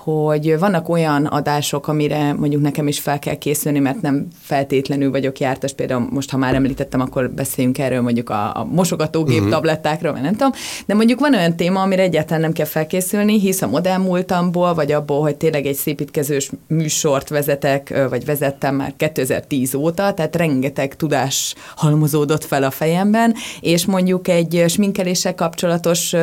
hogy 0.04 0.60
vannak 0.60 0.89
olyan 0.89 1.26
adások, 1.26 1.88
amire 1.88 2.34
mondjuk 2.34 2.62
nekem 2.62 2.88
is 2.88 3.00
fel 3.00 3.20
kell 3.20 3.36
készülni, 3.36 3.80
mert 3.80 4.02
nem 4.02 4.28
feltétlenül 4.42 5.12
vagyok 5.12 5.39
jártas, 5.39 5.74
például 5.74 6.08
most, 6.12 6.30
ha 6.30 6.38
már 6.38 6.56
említettem, 6.56 7.02
akkor 7.02 7.30
beszéljünk 7.30 7.78
erről 7.78 8.02
mondjuk 8.02 8.30
a, 8.30 8.56
a 8.56 8.68
mosogatógép 8.72 9.38
uh-huh. 9.38 9.52
tablettákról, 9.52 10.12
vagy 10.12 10.22
nem 10.22 10.32
tudom, 10.32 10.52
de 10.86 10.94
mondjuk 10.94 11.20
van 11.20 11.34
olyan 11.34 11.56
téma, 11.56 11.82
amire 11.82 12.02
egyáltalán 12.02 12.42
nem 12.42 12.52
kell 12.52 12.66
felkészülni, 12.66 13.39
hisz 13.39 13.62
a 13.62 13.68
modellmúltamból, 13.68 14.74
vagy 14.74 14.92
abból, 14.92 15.22
hogy 15.22 15.36
tényleg 15.36 15.66
egy 15.66 15.76
szépítkezős 15.76 16.52
műsort 16.68 17.30
vezetek, 17.30 18.08
vagy 18.10 18.26
vezettem 18.26 18.76
már 18.76 18.94
2010 18.98 19.74
óta, 19.74 20.13
tehát 20.13 20.36
rengeteg 20.36 20.96
tudás 20.96 21.56
halmozódott 21.76 22.44
fel 22.44 22.63
a 22.63 22.72
fejemben, 22.72 23.36
és 23.60 23.86
mondjuk 23.86 24.28
egy 24.28 24.63
sminkeléssel 24.68 25.36
kapcsolatos 25.36 26.13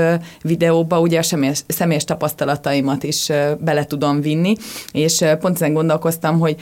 videóba 0.43 1.01
ugye 1.01 1.19
a 1.19 1.23
személyes, 1.23 1.63
személyes 1.67 2.05
tapasztalataimat 2.05 3.03
is 3.03 3.31
bele 3.71 3.85
tudom 3.85 4.21
vinni, 4.21 4.55
és 4.93 5.25
pont 5.41 5.55
ezen 5.55 5.73
gondolkoztam, 5.73 6.39
hogy 6.39 6.57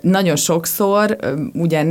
nagyon 0.00 0.36
sokszor, 0.36 1.16
ugye, 1.54 1.84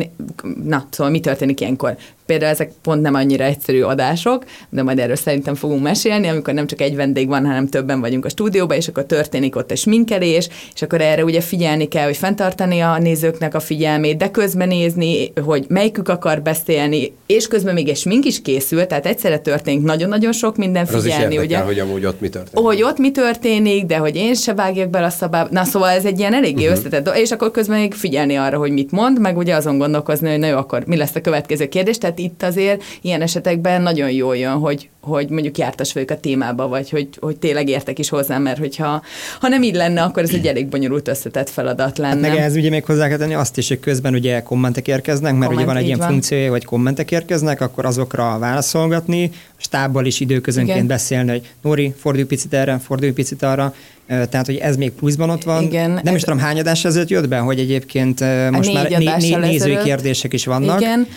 na, 0.63 0.87
szóval 0.89 1.11
mi 1.11 1.19
történik 1.19 1.59
ilyenkor? 1.59 1.95
Például 2.25 2.51
ezek 2.51 2.71
pont 2.81 3.01
nem 3.01 3.13
annyira 3.13 3.43
egyszerű 3.43 3.81
adások, 3.81 4.45
de 4.69 4.83
majd 4.83 4.99
erről 4.99 5.15
szerintem 5.15 5.55
fogunk 5.55 5.83
mesélni, 5.83 6.27
amikor 6.27 6.53
nem 6.53 6.67
csak 6.67 6.81
egy 6.81 6.95
vendég 6.95 7.27
van, 7.27 7.45
hanem 7.45 7.67
többen 7.67 7.99
vagyunk 7.99 8.25
a 8.25 8.29
stúdióban, 8.29 8.77
és 8.77 8.87
akkor 8.87 9.05
történik 9.05 9.55
ott 9.55 9.71
egy 9.71 9.77
sminkelés, 9.77 10.49
és 10.73 10.81
akkor 10.81 11.01
erre 11.01 11.23
ugye 11.23 11.41
figyelni 11.41 11.87
kell, 11.87 12.05
hogy 12.05 12.17
fenntartani 12.17 12.79
a 12.79 12.97
nézőknek 12.97 13.55
a 13.55 13.59
figyelmét, 13.59 14.17
de 14.17 14.31
közben 14.31 14.67
nézni, 14.67 15.33
hogy 15.45 15.65
melyikük 15.67 16.09
akar 16.09 16.41
beszélni, 16.41 17.13
és 17.25 17.47
közben 17.47 17.73
még 17.73 17.89
egy 17.89 17.97
smink 17.97 18.25
is 18.25 18.41
készül, 18.41 18.87
tehát 18.87 19.05
egyszerre 19.05 19.39
történik 19.39 19.81
nagyon-nagyon 19.81 20.31
sok 20.31 20.57
minden 20.57 20.85
figyelni, 20.85 21.37
az 21.37 21.43
ugye? 21.43 21.57
hogy 21.57 21.79
amúgy 21.79 22.05
ott 22.05 22.19
mi 22.19 22.29
történik. 22.29 22.65
Hogy 22.65 22.83
ott 22.83 22.97
mi 22.97 23.11
történik, 23.11 23.85
de 23.85 23.97
hogy 23.97 24.15
én 24.15 24.33
se 24.33 24.53
vágjak 24.53 24.89
bele 24.89 25.05
a 25.05 25.09
szabába. 25.09 25.49
Na 25.51 25.63
szóval 25.63 25.89
ez 25.89 26.05
egy 26.05 26.19
ilyen 26.19 26.33
eléggé 26.33 26.67
uh-huh. 26.67 26.77
összetett, 26.77 27.15
és 27.15 27.31
akkor 27.31 27.51
közben 27.51 27.62
még 27.67 27.93
figyelni 27.93 28.35
arra, 28.35 28.57
hogy 28.57 28.71
mit 28.71 28.91
mond, 28.91 29.19
meg 29.19 29.37
ugye 29.37 29.55
azon 29.55 29.77
gondolkozni, 29.77 30.29
hogy 30.29 30.39
na 30.39 30.47
jó, 30.47 30.57
akkor 30.57 30.83
mi 30.85 30.95
lesz 30.95 31.15
a 31.15 31.21
következő 31.21 31.67
kérdés. 31.67 31.97
Tehát 31.97 32.19
itt 32.19 32.43
azért 32.43 32.83
ilyen 33.01 33.21
esetekben 33.21 33.81
nagyon 33.81 34.11
jól 34.11 34.37
jön, 34.37 34.53
hogy, 34.53 34.89
hogy 35.01 35.29
mondjuk 35.29 35.57
jártas 35.57 35.93
vagyok 35.93 36.09
a 36.09 36.19
témába, 36.19 36.67
vagy 36.67 36.89
hogy, 36.89 37.09
hogy 37.19 37.37
tényleg 37.37 37.69
értek 37.69 37.99
is 37.99 38.09
hozzá, 38.09 38.37
mert 38.37 38.57
hogyha 38.57 39.01
ha 39.39 39.47
nem 39.47 39.63
így 39.63 39.75
lenne, 39.75 40.01
akkor 40.01 40.23
ez 40.23 40.29
egy 40.29 40.47
elég 40.47 40.67
bonyolult 40.67 41.07
összetett 41.07 41.49
feladat 41.49 41.97
lenne. 41.97 42.13
Hát 42.13 42.21
meg 42.21 42.37
ehhez 42.37 42.55
ugye 42.55 42.69
még 42.69 42.85
hozzá 42.85 43.07
kell 43.07 43.17
tenni 43.17 43.33
azt 43.33 43.57
is, 43.57 43.67
hogy 43.67 43.79
közben 43.79 44.13
ugye 44.13 44.41
kommentek 44.41 44.87
érkeznek, 44.87 45.33
mert 45.33 45.45
Komment, 45.45 45.61
ugye 45.61 45.65
van 45.65 45.77
egy 45.77 45.85
ilyen 45.85 45.99
van. 45.99 46.07
funkciója, 46.07 46.49
hogy 46.49 46.65
kommentek 46.65 47.11
érkeznek, 47.11 47.61
akkor 47.61 47.85
azokra 47.85 48.37
válaszolgatni, 48.39 49.31
a 49.33 49.61
stábbal 49.61 50.05
is 50.05 50.19
időközönként 50.19 50.75
Igen. 50.75 50.87
beszélni, 50.87 51.29
hogy 51.29 51.51
Nóri, 51.61 51.93
fordulj 51.97 52.25
picit 52.25 52.53
erre, 52.53 52.79
fordulj 52.79 53.11
picit 53.11 53.43
arra, 53.43 53.73
tehát, 54.07 54.45
hogy 54.45 54.55
ez 54.55 54.77
még 54.77 54.91
pluszban 54.91 55.29
ott 55.29 55.43
van. 55.43 55.63
Igen, 55.63 55.99
nem 56.03 56.15
is 56.15 56.21
tudom, 56.21 56.39
hány 56.39 56.59
adás 56.59 56.85
ezért 56.85 57.09
jött 57.09 57.27
be, 57.27 57.37
hogy 57.37 57.59
egyébként 57.59 58.19
most 58.51 58.73
már 58.73 58.89
né- 58.89 59.17
né- 59.17 59.39
nézői 59.39 59.77
kérdések 59.83 60.33
is 60.33 60.45
vannak. 60.45 60.81
Igen, 60.81 61.07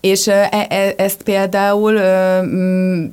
és 0.00 0.26
e, 0.26 0.66
e, 0.68 0.94
ezt 0.96 1.22
például, 1.22 1.94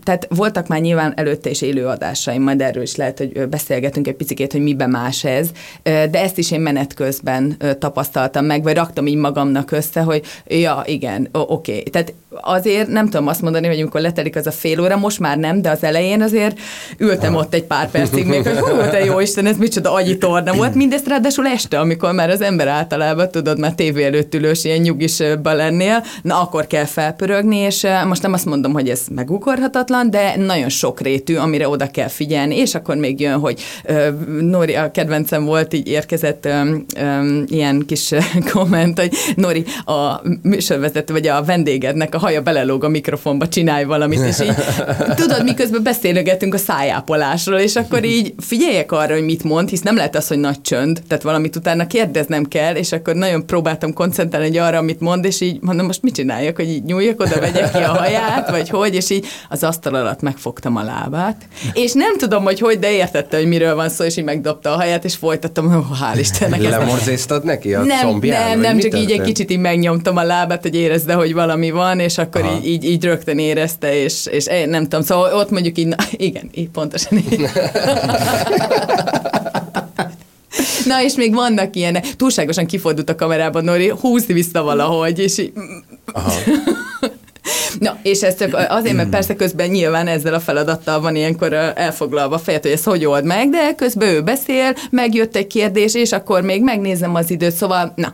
tehát 0.04 0.28
voltak 0.30 0.68
már 0.68 0.80
nyilván 0.80 1.14
előtte 1.16 1.50
is 1.50 1.62
élőadásaim, 1.62 2.42
majd 2.42 2.62
erről 2.62 2.84
is 2.84 2.96
lehet, 2.96 3.18
hogy 3.18 3.48
beszélgetünk 3.50 4.08
egy 4.08 4.16
picit, 4.16 4.52
hogy 4.52 4.62
miben 4.62 4.90
más 4.90 5.24
ez, 5.24 5.50
de 5.84 6.22
ezt 6.22 6.38
is 6.38 6.52
én 6.52 6.62
menet 6.62 6.94
közben 6.94 7.58
tapasztaltam 7.80 8.46
meg, 8.46 8.64
vagy 8.64 8.76
raktam 8.76 9.08
így 9.08 9.16
magamnak 9.16 9.72
össze, 9.72 10.02
hogy 10.02 10.22
ja, 10.48 10.84
igen, 10.86 11.28
oké. 11.32 11.72
Okay. 11.72 11.84
Tehát 11.84 12.14
azért 12.42 12.88
nem 12.88 13.10
tudom 13.10 13.28
azt 13.28 13.42
mondani, 13.42 13.68
hogy 13.68 13.80
amikor 13.80 14.02
letelik 14.02 14.36
az 14.36 14.48
a 14.48 14.52
fél 14.52 14.82
óra, 14.82 14.98
most 14.98 15.20
már 15.20 15.38
nem, 15.38 15.62
de 15.62 15.70
az 15.70 15.84
elején 15.84 16.22
azért 16.22 16.60
ültem 16.98 17.36
ott 17.36 17.54
egy 17.54 17.64
pár 17.64 17.92
percig 17.92 18.26
még, 18.26 18.48
hogy 18.48 18.58
hú, 18.58 18.78
te 18.90 19.06
jó 19.06 19.20
Isten, 19.20 19.46
ez 19.46 19.58
micsoda 19.58 19.94
agyi 19.94 20.18
torna 20.18 20.54
volt. 20.54 20.76
Mindezt 20.76 21.08
ráadásul 21.08 21.48
este, 21.48 21.80
amikor 21.80 22.12
már 22.12 22.30
az 22.30 22.42
ember 22.42 22.68
általában, 22.68 23.32
tudod, 23.32 23.60
már 23.60 23.74
tévé 23.74 24.04
előtt 24.04 24.36
ülős, 24.36 24.64
ilyen 24.64 24.80
nyugisba 24.80 25.54
lennél, 25.54 26.04
na 26.22 26.42
akkor 26.42 26.68
kell 26.68 26.86
felpörögni, 26.86 27.58
és 27.58 27.88
most 28.08 28.22
nem 28.22 28.34
azt 28.34 28.46
mondom, 28.46 28.74
hogy 28.74 28.90
ez 28.90 29.02
megugorhatatlan, 29.12 30.10
de 30.10 30.36
nagyon 30.38 30.70
sokrétű, 30.70 31.36
amire 31.36 31.68
oda 31.68 31.88
kell 31.88 32.08
figyelni, 32.08 32.58
és 32.58 32.76
akkor 32.76 32.96
még 32.96 33.20
jön, 33.20 33.40
hogy 33.40 33.62
uh, 33.90 34.08
Nori, 34.42 34.76
a 34.76 34.92
kedvencem 34.92 35.46
volt, 35.46 35.74
így 35.74 35.88
érkezett 35.88 36.46
um, 36.46 36.86
um, 37.02 37.44
ilyen 37.48 37.84
kis 37.88 38.12
komment, 38.54 39.00
hogy 39.00 39.12
Nori, 39.36 39.64
a 39.86 40.22
műsorvezető, 40.42 41.14
vagy 41.14 41.28
a 41.28 41.44
vendégednek 41.44 42.16
a 42.16 42.18
haja 42.24 42.42
belelóg 42.42 42.84
a 42.84 42.90
mikrofonba, 42.90 43.48
csinálj 43.48 43.84
valamit, 43.84 44.20
és 44.20 44.40
így 44.40 44.54
tudod, 45.22 45.44
miközben 45.44 45.84
beszélgetünk 45.84 46.54
a 46.54 46.58
szájápolásról, 46.58 47.60
és 47.60 47.76
akkor 47.76 48.04
így 48.04 48.34
figyeljek 48.38 48.92
arra, 48.92 49.14
hogy 49.14 49.24
mit 49.24 49.44
mond, 49.44 49.70
hisz 49.70 49.82
nem 49.82 49.96
lehet 49.96 50.16
az, 50.16 50.28
hogy 50.28 50.38
nagy 50.38 50.62
csönd, 50.62 51.02
tehát 51.08 51.24
valamit 51.24 51.56
utána 51.56 51.88
kérdeznem 51.88 52.44
kell, 52.44 52.76
és 52.76 52.92
akkor 52.92 53.16
nagyon 53.16 53.46
próbáltam 53.46 53.94
koncentrálni 53.94 54.48
hogy 54.48 54.58
arra, 54.58 54.78
amit 54.78 55.00
mond, 55.00 55.26
és 55.26 55.42
így 55.42 55.58
mondom, 55.62 55.86
most 55.86 56.02
mit 56.02 56.14
csináljak, 56.14 56.56
hogy 56.56 56.70
így 56.70 56.84
nyúljak 56.84 57.20
oda, 57.20 57.40
vegyek 57.40 57.72
ki 57.72 57.78
a 57.78 57.88
haját, 57.88 58.50
vagy 58.50 58.70
hogy, 58.70 58.96
és 58.96 59.10
így 59.10 59.26
az 59.50 59.64
asztal 59.64 59.96
alatt 59.96 60.22
megfogtam 60.22 60.76
a 60.76 60.84
lábát, 60.84 61.48
és 61.74 61.94
nem 61.94 62.18
tudom, 62.18 62.44
hogy 62.44 62.60
hogy, 62.60 62.80
de 62.80 62.92
értette, 62.92 63.38
hogy 63.38 63.48
miről 63.48 63.76
van 63.76 63.90
szó, 63.90 64.04
és 64.04 64.18
így 64.18 64.24
megdobta 64.24 64.72
a 64.72 64.76
haját, 64.76 65.04
és 65.04 65.16
folytattam, 65.16 65.76
oh, 65.76 65.86
hál' 66.02 66.20
Istennek. 66.20 66.62
Lemorzéztad 66.62 67.44
neki 67.44 67.74
a 67.74 67.84
nem, 67.84 67.98
szombján, 67.98 68.50
Nem, 68.50 68.60
nem, 68.60 68.80
csak 68.80 69.00
így 69.00 69.12
egy 69.12 69.22
kicsit 69.22 69.52
így 69.52 69.60
megnyomtam 69.60 70.18
a 70.18 70.24
lábát, 70.24 70.62
hogy 70.62 70.76
érezze, 70.76 71.14
hogy 71.14 71.34
valami 71.34 71.72
van, 71.72 72.00
és 72.00 72.13
akkor 72.18 72.46
így, 72.56 72.68
így, 72.68 72.84
így, 72.86 73.04
rögtön 73.04 73.40
érezte, 73.40 73.96
és, 73.96 74.26
és 74.26 74.46
nem 74.66 74.84
tudom, 74.84 75.02
szóval 75.02 75.34
ott 75.34 75.50
mondjuk 75.50 75.78
így, 75.78 75.88
na, 75.88 75.96
igen, 76.12 76.50
így 76.54 76.70
pontosan 76.70 77.18
így. 77.18 77.40
Na, 80.86 81.04
és 81.04 81.16
még 81.16 81.34
vannak 81.34 81.76
ilyenek. 81.76 82.16
Túlságosan 82.16 82.66
kifordult 82.66 83.10
a 83.10 83.16
kamerában, 83.16 83.64
Nori, 83.64 83.90
húzd 84.00 84.34
vissza 84.34 84.64
valahogy, 84.64 85.20
és 85.20 85.38
így... 85.38 85.54
Aha. 86.14 86.32
Na, 87.80 87.98
és 88.04 88.22
ez 88.22 88.38
csak 88.38 88.66
azért, 88.70 88.96
mert 88.96 89.10
persze 89.10 89.36
közben 89.36 89.70
nyilván 89.70 90.08
ezzel 90.08 90.34
a 90.34 90.40
feladattal 90.40 91.02
van 91.02 91.16
ilyenkor 91.16 91.54
elfoglalva 91.54 92.38
fejed, 92.38 92.62
hogy 92.62 92.72
ez 92.72 92.84
hogy 92.84 93.06
old 93.06 93.26
meg, 93.26 93.50
de 93.50 93.76
közben 93.76 94.08
ő 94.10 94.22
beszél, 94.22 94.76
megjött 94.90 95.36
egy 95.36 95.48
kérdés, 95.48 95.96
és 95.96 96.12
akkor 96.12 96.42
még 96.42 96.64
megnézem 96.64 97.16
az 97.16 97.30
időt, 97.30 97.56
szóval, 97.56 97.94
na, 97.96 98.14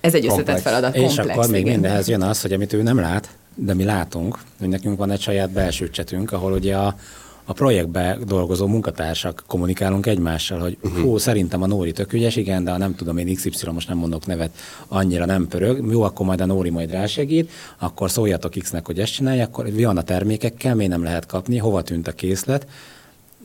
ez 0.00 0.14
egy 0.14 0.26
összetett 0.26 0.60
feladat, 0.60 0.92
komplex. 0.92 1.12
És 1.12 1.18
akkor 1.18 1.50
még 1.50 1.60
igen. 1.60 1.72
mindenhez 1.72 2.08
jön 2.08 2.22
az, 2.22 2.40
hogy 2.40 2.52
amit 2.52 2.72
ő 2.72 2.82
nem 2.82 3.00
lát, 3.00 3.28
de 3.62 3.74
mi 3.74 3.84
látunk, 3.84 4.38
hogy 4.58 4.68
nekünk 4.68 4.98
van 4.98 5.10
egy 5.10 5.20
saját 5.20 5.50
belső 5.50 5.90
csetünk, 5.90 6.32
ahol 6.32 6.52
ugye 6.52 6.76
a, 6.76 6.96
a 7.44 7.52
projektbe 7.52 8.18
dolgozó 8.26 8.66
munkatársak 8.66 9.44
kommunikálunk 9.46 10.06
egymással, 10.06 10.58
hogy 10.58 10.76
uh-huh. 10.82 11.02
hú, 11.02 11.18
szerintem 11.18 11.62
a 11.62 11.66
Nóri 11.66 11.92
tök 11.92 12.12
ügyes, 12.12 12.36
igen, 12.36 12.64
de 12.64 12.76
nem 12.76 12.94
tudom, 12.94 13.18
én 13.18 13.34
XY, 13.34 13.70
most 13.72 13.88
nem 13.88 13.98
mondok 13.98 14.26
nevet, 14.26 14.50
annyira 14.88 15.24
nem 15.24 15.48
pörög, 15.48 15.90
jó, 15.90 16.02
akkor 16.02 16.26
majd 16.26 16.40
a 16.40 16.46
Nóri 16.46 16.70
majd 16.70 16.90
rásegít, 16.90 17.50
akkor 17.78 18.10
szóljatok 18.10 18.52
X-nek, 18.52 18.86
hogy 18.86 18.98
ezt 18.98 19.12
csinálja, 19.12 19.44
akkor 19.44 19.72
van 19.72 19.96
a 19.96 20.02
termékekkel, 20.02 20.74
miért 20.74 20.92
nem 20.92 21.02
lehet 21.02 21.26
kapni, 21.26 21.56
hova 21.56 21.82
tűnt 21.82 22.08
a 22.08 22.12
készlet, 22.12 22.66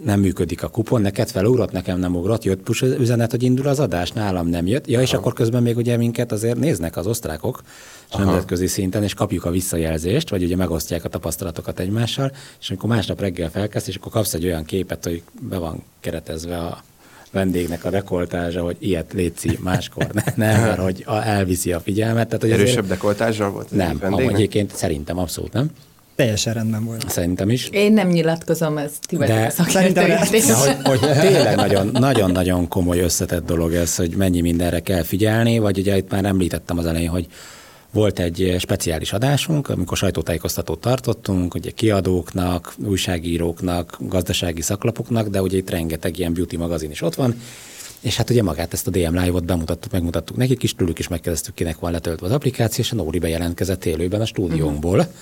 nem 0.03 0.19
működik 0.19 0.63
a 0.63 0.67
kupon, 0.67 1.01
neked 1.01 1.29
felugrott, 1.29 1.71
nekem 1.71 1.99
nem 1.99 2.15
ugrott, 2.15 2.43
jött 2.43 2.62
push 2.62 2.84
üzenet, 2.84 3.31
hogy 3.31 3.43
indul 3.43 3.67
az 3.67 3.79
adás, 3.79 4.12
nálam 4.12 4.47
nem 4.47 4.67
jött. 4.67 4.88
Ja, 4.88 5.01
és 5.01 5.10
Aha. 5.10 5.17
akkor 5.17 5.34
közben 5.34 5.63
még 5.63 5.77
ugye 5.77 5.97
minket 5.97 6.31
azért 6.31 6.58
néznek 6.58 6.97
az 6.97 7.08
osztrákok, 7.08 7.62
és 8.10 8.15
nemzetközi 8.15 8.67
szinten, 8.67 9.03
és 9.03 9.13
kapjuk 9.13 9.45
a 9.45 9.49
visszajelzést, 9.49 10.29
vagy 10.29 10.43
ugye 10.43 10.55
megosztják 10.55 11.03
a 11.03 11.10
tapasztalatokat 11.10 11.79
egymással, 11.79 12.31
és 12.60 12.69
amikor 12.69 12.89
másnap 12.89 13.19
reggel 13.19 13.49
felkezd, 13.49 13.88
és 13.88 13.95
akkor 13.95 14.12
kapsz 14.12 14.34
egy 14.34 14.45
olyan 14.45 14.65
képet, 14.65 15.03
hogy 15.03 15.23
be 15.41 15.58
van 15.58 15.84
keretezve 15.99 16.58
a 16.58 16.84
vendégnek 17.31 17.86
a 17.86 17.89
dekoltázsa, 17.89 18.62
hogy 18.62 18.77
ilyet 18.79 19.13
létszi 19.13 19.60
máskor, 19.62 20.08
ne, 20.13 20.23
nem, 20.36 20.62
mert 20.62 20.79
hogy 20.79 21.05
elviszi 21.08 21.73
a 21.73 21.79
figyelmet. 21.79 22.25
Tehát, 22.25 22.41
hogy 22.41 22.51
Erősebb 22.51 22.88
dekoltázsa 22.88 23.51
volt? 23.51 23.71
Nem, 23.71 23.99
egyébként 24.17 24.75
szerintem 24.75 25.17
abszolút 25.17 25.53
nem. 25.53 25.69
Teljesen 26.15 26.54
rendben 26.54 26.86
volt. 26.86 27.10
Szerintem 27.10 27.49
is. 27.49 27.67
Én 27.71 27.93
nem 27.93 28.08
nyilatkozom, 28.08 28.78
ez 28.78 28.91
ti 29.01 29.17
de, 29.17 29.49
szerintem 29.49 30.08
de, 30.08 30.19
hogy, 30.56 30.78
hogy 30.84 30.99
tényleg 30.99 31.56
nagyon, 31.56 31.89
nagyon-nagyon 31.91 32.67
komoly 32.67 32.99
összetett 32.99 33.45
dolog 33.45 33.73
ez, 33.73 33.95
hogy 33.95 34.15
mennyi 34.15 34.41
mindenre 34.41 34.80
kell 34.80 35.04
figyelni, 35.04 35.60
vagy 35.60 35.78
ugye 35.78 35.97
itt 35.97 36.12
már 36.12 36.25
említettem 36.25 36.78
az 36.78 36.86
elején, 36.86 37.10
hogy 37.10 37.28
volt 37.91 38.19
egy 38.19 38.56
speciális 38.60 39.13
adásunk, 39.13 39.69
amikor 39.69 39.97
sajtótájékoztatót 39.97 40.80
tartottunk, 40.80 41.54
ugye 41.54 41.71
kiadóknak, 41.71 42.75
újságíróknak, 42.86 43.97
gazdasági 43.99 44.62
szaklapoknak, 44.62 45.28
de 45.28 45.41
ugye 45.41 45.58
itt 45.58 45.69
rengeteg 45.69 46.19
ilyen 46.19 46.34
beauty 46.34 46.58
magazin 46.58 46.91
is 46.91 47.01
ott 47.01 47.15
van, 47.15 47.41
és 47.99 48.15
hát 48.15 48.30
ugye 48.30 48.43
magát 48.43 48.73
ezt 48.73 48.88
a 48.88 48.91
DM 48.91 49.17
Live-ot 49.17 49.45
bemutattuk, 49.45 49.91
megmutattuk 49.91 50.38
nekik 50.38 50.63
is, 50.63 50.75
tőlük 50.75 50.99
is 50.99 51.08
megkezdtük, 51.08 51.54
kinek 51.54 51.80
van 51.80 51.91
letöltve 51.91 52.25
az 52.25 52.32
applikáció, 52.32 52.84
és 52.84 52.91
a 52.91 52.95
Nóri 52.95 53.19
bejelentkezett 53.19 53.86
élőben 53.86 54.21
a 54.21 54.25
stúdiónkból. 54.25 54.99
Uh-huh 54.99 55.13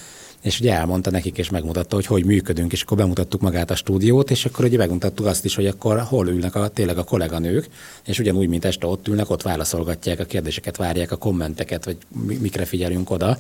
és 0.44 0.60
ugye 0.60 0.74
elmondta 0.74 1.12
nekik, 1.12 1.38
és 1.38 1.50
megmutatta, 1.50 1.96
hogy 1.96 2.06
hogy 2.06 2.26
működünk, 2.26 2.72
és 2.72 2.82
akkor 2.82 2.98
bemutattuk 2.98 3.42
magát 3.42 3.72
a 3.72 3.76
stúdiót, 3.76 4.32
és 4.32 4.46
akkor 4.46 4.66
ugye 4.66 4.78
megmutattuk 4.78 5.26
azt 5.26 5.46
is, 5.46 5.56
hogy 5.56 5.68
akkor 5.68 6.00
hol 6.00 6.28
ülnek 6.28 6.56
a, 6.56 6.68
tényleg 6.68 6.98
a 6.98 7.04
kolléganők, 7.04 7.70
és 8.06 8.20
ugyanúgy, 8.20 8.48
mint 8.48 8.66
este 8.66 8.88
ott 8.88 9.08
ülnek, 9.08 9.30
ott 9.30 9.42
válaszolgatják 9.42 10.20
a 10.20 10.26
kérdéseket, 10.26 10.78
várják 10.78 11.12
a 11.12 11.16
kommenteket, 11.16 11.86
vagy 11.86 11.98
mikre 12.40 12.66
figyelünk 12.66 13.10
oda, 13.10 13.38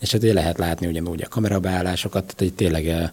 és 0.00 0.12
hát 0.12 0.22
ugye 0.22 0.32
lehet 0.32 0.58
látni 0.58 0.86
ugyanúgy 0.86 1.22
a 1.22 1.28
kamerabeállásokat, 1.28 2.24
tehát 2.24 2.40
egy 2.40 2.54
tényleg 2.54 2.88
eh, 2.88 3.10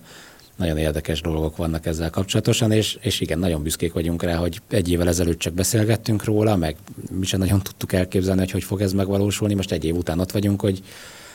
nagyon 0.55 0.77
érdekes 0.77 1.21
dolgok 1.21 1.57
vannak 1.57 1.85
ezzel 1.85 2.09
kapcsolatosan, 2.09 2.71
és, 2.71 2.97
és 3.01 3.19
igen, 3.19 3.39
nagyon 3.39 3.63
büszkék 3.63 3.93
vagyunk 3.93 4.23
rá, 4.23 4.35
hogy 4.35 4.61
egy 4.69 4.91
évvel 4.91 5.07
ezelőtt 5.07 5.39
csak 5.39 5.53
beszélgettünk 5.53 6.23
róla, 6.23 6.55
meg 6.55 6.75
mi 7.19 7.25
sem 7.25 7.39
nagyon 7.39 7.61
tudtuk 7.61 7.93
elképzelni, 7.93 8.39
hogy 8.39 8.51
hogy 8.51 8.63
fog 8.63 8.81
ez 8.81 8.93
megvalósulni. 8.93 9.53
Most 9.53 9.71
egy 9.71 9.85
év 9.85 9.95
után 9.95 10.19
ott 10.19 10.31
vagyunk, 10.31 10.61
hogy 10.61 10.81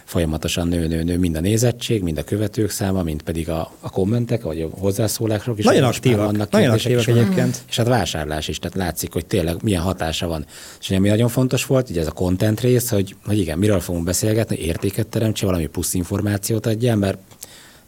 folyamatosan 0.06 0.68
nő, 0.68 0.86
nő, 0.86 1.02
nő 1.02 1.18
mind 1.18 1.36
a 1.36 1.40
nézettség, 1.40 2.02
mind 2.02 2.18
a 2.18 2.22
követők 2.24 2.70
száma, 2.70 3.02
mind 3.02 3.22
pedig 3.22 3.48
a, 3.48 3.72
a 3.80 3.90
kommentek, 3.90 4.42
vagy 4.42 4.60
a 4.60 4.68
hozzászólások 4.78 5.58
is. 5.58 5.64
Nagyon 5.64 5.84
aktívak, 5.84 6.24
vannak 6.24 6.50
nagyon 6.50 6.70
aktívak 6.70 7.06
egyébként. 7.06 7.62
És 7.68 7.76
hát 7.76 7.86
vásárlás 7.86 8.48
is, 8.48 8.58
tehát 8.58 8.76
látszik, 8.76 9.12
hogy 9.12 9.26
tényleg 9.26 9.62
milyen 9.62 9.82
hatása 9.82 10.26
van. 10.26 10.46
És 10.80 10.90
ami 10.90 11.08
nagyon 11.08 11.28
fontos 11.28 11.66
volt, 11.66 11.90
ugye 11.90 12.00
ez 12.00 12.06
a 12.06 12.10
content 12.12 12.60
rész, 12.60 12.90
hogy, 12.90 13.16
hogy 13.24 13.38
igen, 13.38 13.58
miről 13.58 13.80
fogunk 13.80 14.04
beszélgetni, 14.04 14.56
értéket 14.56 15.06
teremtse, 15.06 15.46
valami 15.46 15.66
plusz 15.66 15.94
információt 15.94 16.66
adjál, 16.66 16.96
mert 16.96 17.18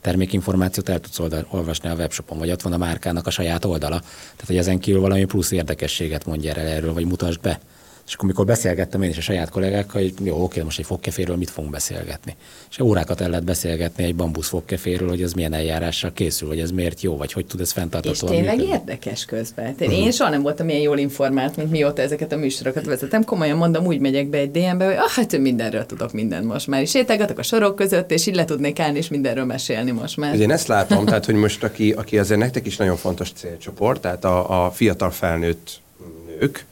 termékinformációt 0.00 0.88
el 0.88 1.00
tudsz 1.00 1.18
oldal, 1.18 1.46
olvasni 1.50 1.88
a 1.88 1.94
webshopon, 1.94 2.38
vagy 2.38 2.50
ott 2.50 2.62
van 2.62 2.72
a 2.72 2.76
márkának 2.76 3.26
a 3.26 3.30
saját 3.30 3.64
oldala. 3.64 3.98
Tehát, 3.98 4.46
hogy 4.46 4.56
ezen 4.56 4.78
kívül 4.78 5.00
valami 5.00 5.24
plusz 5.24 5.50
érdekességet 5.50 6.26
mondja 6.26 6.54
el 6.54 6.66
erről, 6.66 6.92
vagy 6.92 7.06
mutasd 7.06 7.40
be. 7.40 7.60
És 8.08 8.14
akkor, 8.14 8.24
amikor 8.24 8.46
beszélgettem 8.46 9.02
én 9.02 9.10
is 9.10 9.16
a 9.16 9.20
saját 9.20 9.50
kollégákkal, 9.50 10.02
hogy 10.02 10.14
jó, 10.22 10.42
oké, 10.42 10.60
most 10.60 10.78
egy 10.78 10.84
fogkeféről 10.84 11.36
mit 11.36 11.50
fogunk 11.50 11.72
beszélgetni. 11.72 12.36
És 12.70 12.78
órákat 12.80 13.20
el 13.20 13.28
lehet 13.28 13.44
beszélgetni 13.44 14.04
egy 14.04 14.14
bambusz 14.14 14.48
fogkeféről, 14.48 15.08
hogy 15.08 15.22
ez 15.22 15.32
milyen 15.32 15.52
eljárással 15.52 16.12
készül, 16.12 16.48
hogy 16.48 16.60
ez 16.60 16.70
miért 16.70 17.00
jó, 17.02 17.16
vagy 17.16 17.32
hogy 17.32 17.46
tud 17.46 17.60
ez 17.60 17.66
És 17.66 17.72
fenntartatóan 17.72 18.32
tényleg 18.32 18.56
működni. 18.56 18.78
érdekes 18.78 19.24
közben. 19.24 19.74
Én, 19.78 19.90
én 19.90 20.10
soha 20.10 20.30
nem 20.30 20.42
voltam 20.42 20.68
ilyen 20.68 20.80
jól 20.80 20.98
informált, 20.98 21.56
mint 21.56 21.70
mióta 21.70 22.02
ezeket 22.02 22.32
a 22.32 22.36
műsorokat 22.36 22.84
vezetem. 22.84 23.24
Komolyan 23.24 23.56
mondom, 23.56 23.86
úgy 23.86 24.00
megyek 24.00 24.26
be 24.26 24.38
egy 24.38 24.50
DM-be, 24.50 24.84
hogy 24.84 24.96
ah, 24.96 25.10
hát 25.10 25.38
mindenről 25.38 25.86
tudok 25.86 26.12
mindent 26.12 26.44
most 26.44 26.66
már. 26.66 26.80
És 26.80 26.90
sétálgatok 26.90 27.38
a 27.38 27.42
sorok 27.42 27.76
között, 27.76 28.10
és 28.10 28.26
így 28.26 28.34
le 28.34 28.44
tudnék 28.44 28.78
állni, 28.78 28.98
és 28.98 29.08
mindenről 29.08 29.44
mesélni 29.44 29.90
most 29.90 30.16
már. 30.16 30.40
Én 30.40 30.50
ezt 30.50 30.66
látom, 30.66 31.04
tehát 31.04 31.24
hogy 31.24 31.34
most 31.34 31.64
aki, 31.64 31.92
aki 31.92 32.18
azért 32.18 32.40
nektek 32.40 32.66
is 32.66 32.76
nagyon 32.76 32.96
fontos 32.96 33.32
célcsoport, 33.32 34.00
tehát 34.00 34.24
a, 34.24 34.64
a 34.64 34.70
fiatal 34.70 35.10
felnőtt 35.10 35.80
nők, 36.26 36.66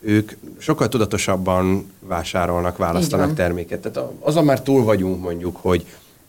ők 0.00 0.32
sokkal 0.58 0.88
tudatosabban 0.88 1.92
vásárolnak, 2.00 2.76
választanak 2.76 3.34
terméket. 3.34 3.80
Tehát 3.80 4.10
azon 4.20 4.44
már 4.44 4.62
túl 4.62 4.84
vagyunk 4.84 5.22
mondjuk, 5.22 5.56
hogy 5.56 5.86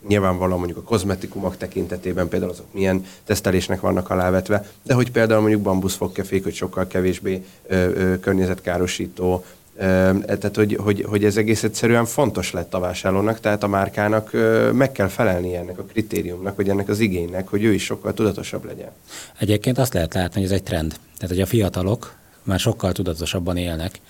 nyilvánvalóan 0.08 0.58
mondjuk 0.58 0.78
a 0.78 0.82
kozmetikumok 0.82 1.56
tekintetében 1.56 2.28
például 2.28 2.50
azok 2.50 2.66
milyen 2.70 3.04
tesztelésnek 3.24 3.80
vannak 3.80 4.10
alávetve, 4.10 4.66
de 4.82 4.94
hogy 4.94 5.10
például 5.10 5.40
mondjuk 5.40 5.62
bambuszfogkefék, 5.62 6.42
hogy 6.42 6.54
sokkal 6.54 6.86
kevésbé 6.86 7.44
ö, 7.66 7.74
ö, 7.74 8.18
környezetkárosító, 8.20 9.44
Ö, 9.78 10.10
Tehát, 10.24 10.56
hogy, 10.56 10.76
hogy, 10.80 11.04
hogy 11.08 11.24
ez 11.24 11.36
egész 11.36 11.62
egyszerűen 11.62 12.04
fontos 12.04 12.52
lett 12.52 12.74
a 12.74 12.78
vásárlónak, 12.78 13.40
tehát 13.40 13.62
a 13.62 13.66
márkának 13.66 14.32
ö, 14.32 14.70
meg 14.72 14.92
kell 14.92 15.08
felelni 15.08 15.56
ennek 15.56 15.78
a 15.78 15.82
kritériumnak, 15.82 16.56
vagy 16.56 16.68
ennek 16.68 16.88
az 16.88 16.98
igénynek, 16.98 17.48
hogy 17.48 17.64
ő 17.64 17.72
is 17.72 17.84
sokkal 17.84 18.14
tudatosabb 18.14 18.64
legyen. 18.64 18.90
Egyébként 19.38 19.78
azt 19.78 19.94
lehet 19.94 20.14
látni, 20.14 20.34
hogy 20.34 20.50
ez 20.50 20.56
egy 20.56 20.62
trend. 20.62 20.90
Tehát, 21.16 21.34
hogy 21.34 21.40
a 21.40 21.46
fiatalok 21.46 22.14
már 22.46 22.58
sokkal 22.58 22.92
tudatosabban 22.92 23.56
élnek, 23.56 24.00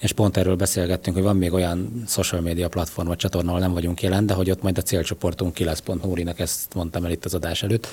és 0.00 0.12
pont 0.12 0.36
erről 0.36 0.56
beszélgettünk, 0.56 1.16
hogy 1.16 1.24
van 1.24 1.36
még 1.36 1.52
olyan 1.52 2.04
social 2.06 2.40
media 2.40 2.68
platform 2.68 3.08
vagy 3.08 3.16
csatorna, 3.16 3.48
ahol 3.48 3.60
nem 3.60 3.72
vagyunk 3.72 4.02
jelen, 4.02 4.26
de 4.26 4.34
hogy 4.34 4.50
ott 4.50 4.62
majd 4.62 4.78
a 4.78 4.82
célcsoportunk 4.82 5.54
ki 5.54 5.64
lesz, 5.64 5.80
pont 5.80 6.04
Nórinak 6.04 6.38
ezt 6.38 6.74
mondtam 6.74 7.04
el 7.04 7.10
itt 7.10 7.24
az 7.24 7.34
adás 7.34 7.62
előtt, 7.62 7.86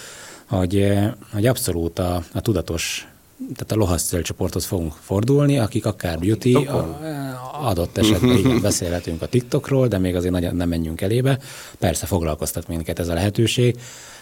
hogy, 0.46 0.78
eh, 0.78 1.12
hogy 1.32 1.46
abszolút 1.46 2.00
a, 2.00 2.24
a 2.34 2.42
tudatos 2.42 3.06
tehát 3.56 3.72
a 3.72 3.76
lohasz 3.76 4.04
célcsoporthoz 4.04 4.66
fogunk 4.66 4.94
fordulni, 5.02 5.58
akik 5.58 5.86
akár 5.86 6.20
beauty, 6.20 6.54
a, 6.54 7.00
adott 7.62 7.98
esetben 7.98 8.38
igen, 8.38 8.62
beszélhetünk 8.62 9.22
a 9.22 9.28
TikTokról, 9.28 9.88
de 9.88 9.98
még 9.98 10.16
azért 10.16 10.34
nagyon 10.34 10.56
nem 10.56 10.70
menjünk 10.70 11.02
elébe. 11.02 11.40
Persze 11.80 12.06
foglalkoztat 12.06 12.68
minket 12.68 13.00
ez 13.00 13.08
a 13.08 13.14
lehetőség, 13.14 13.80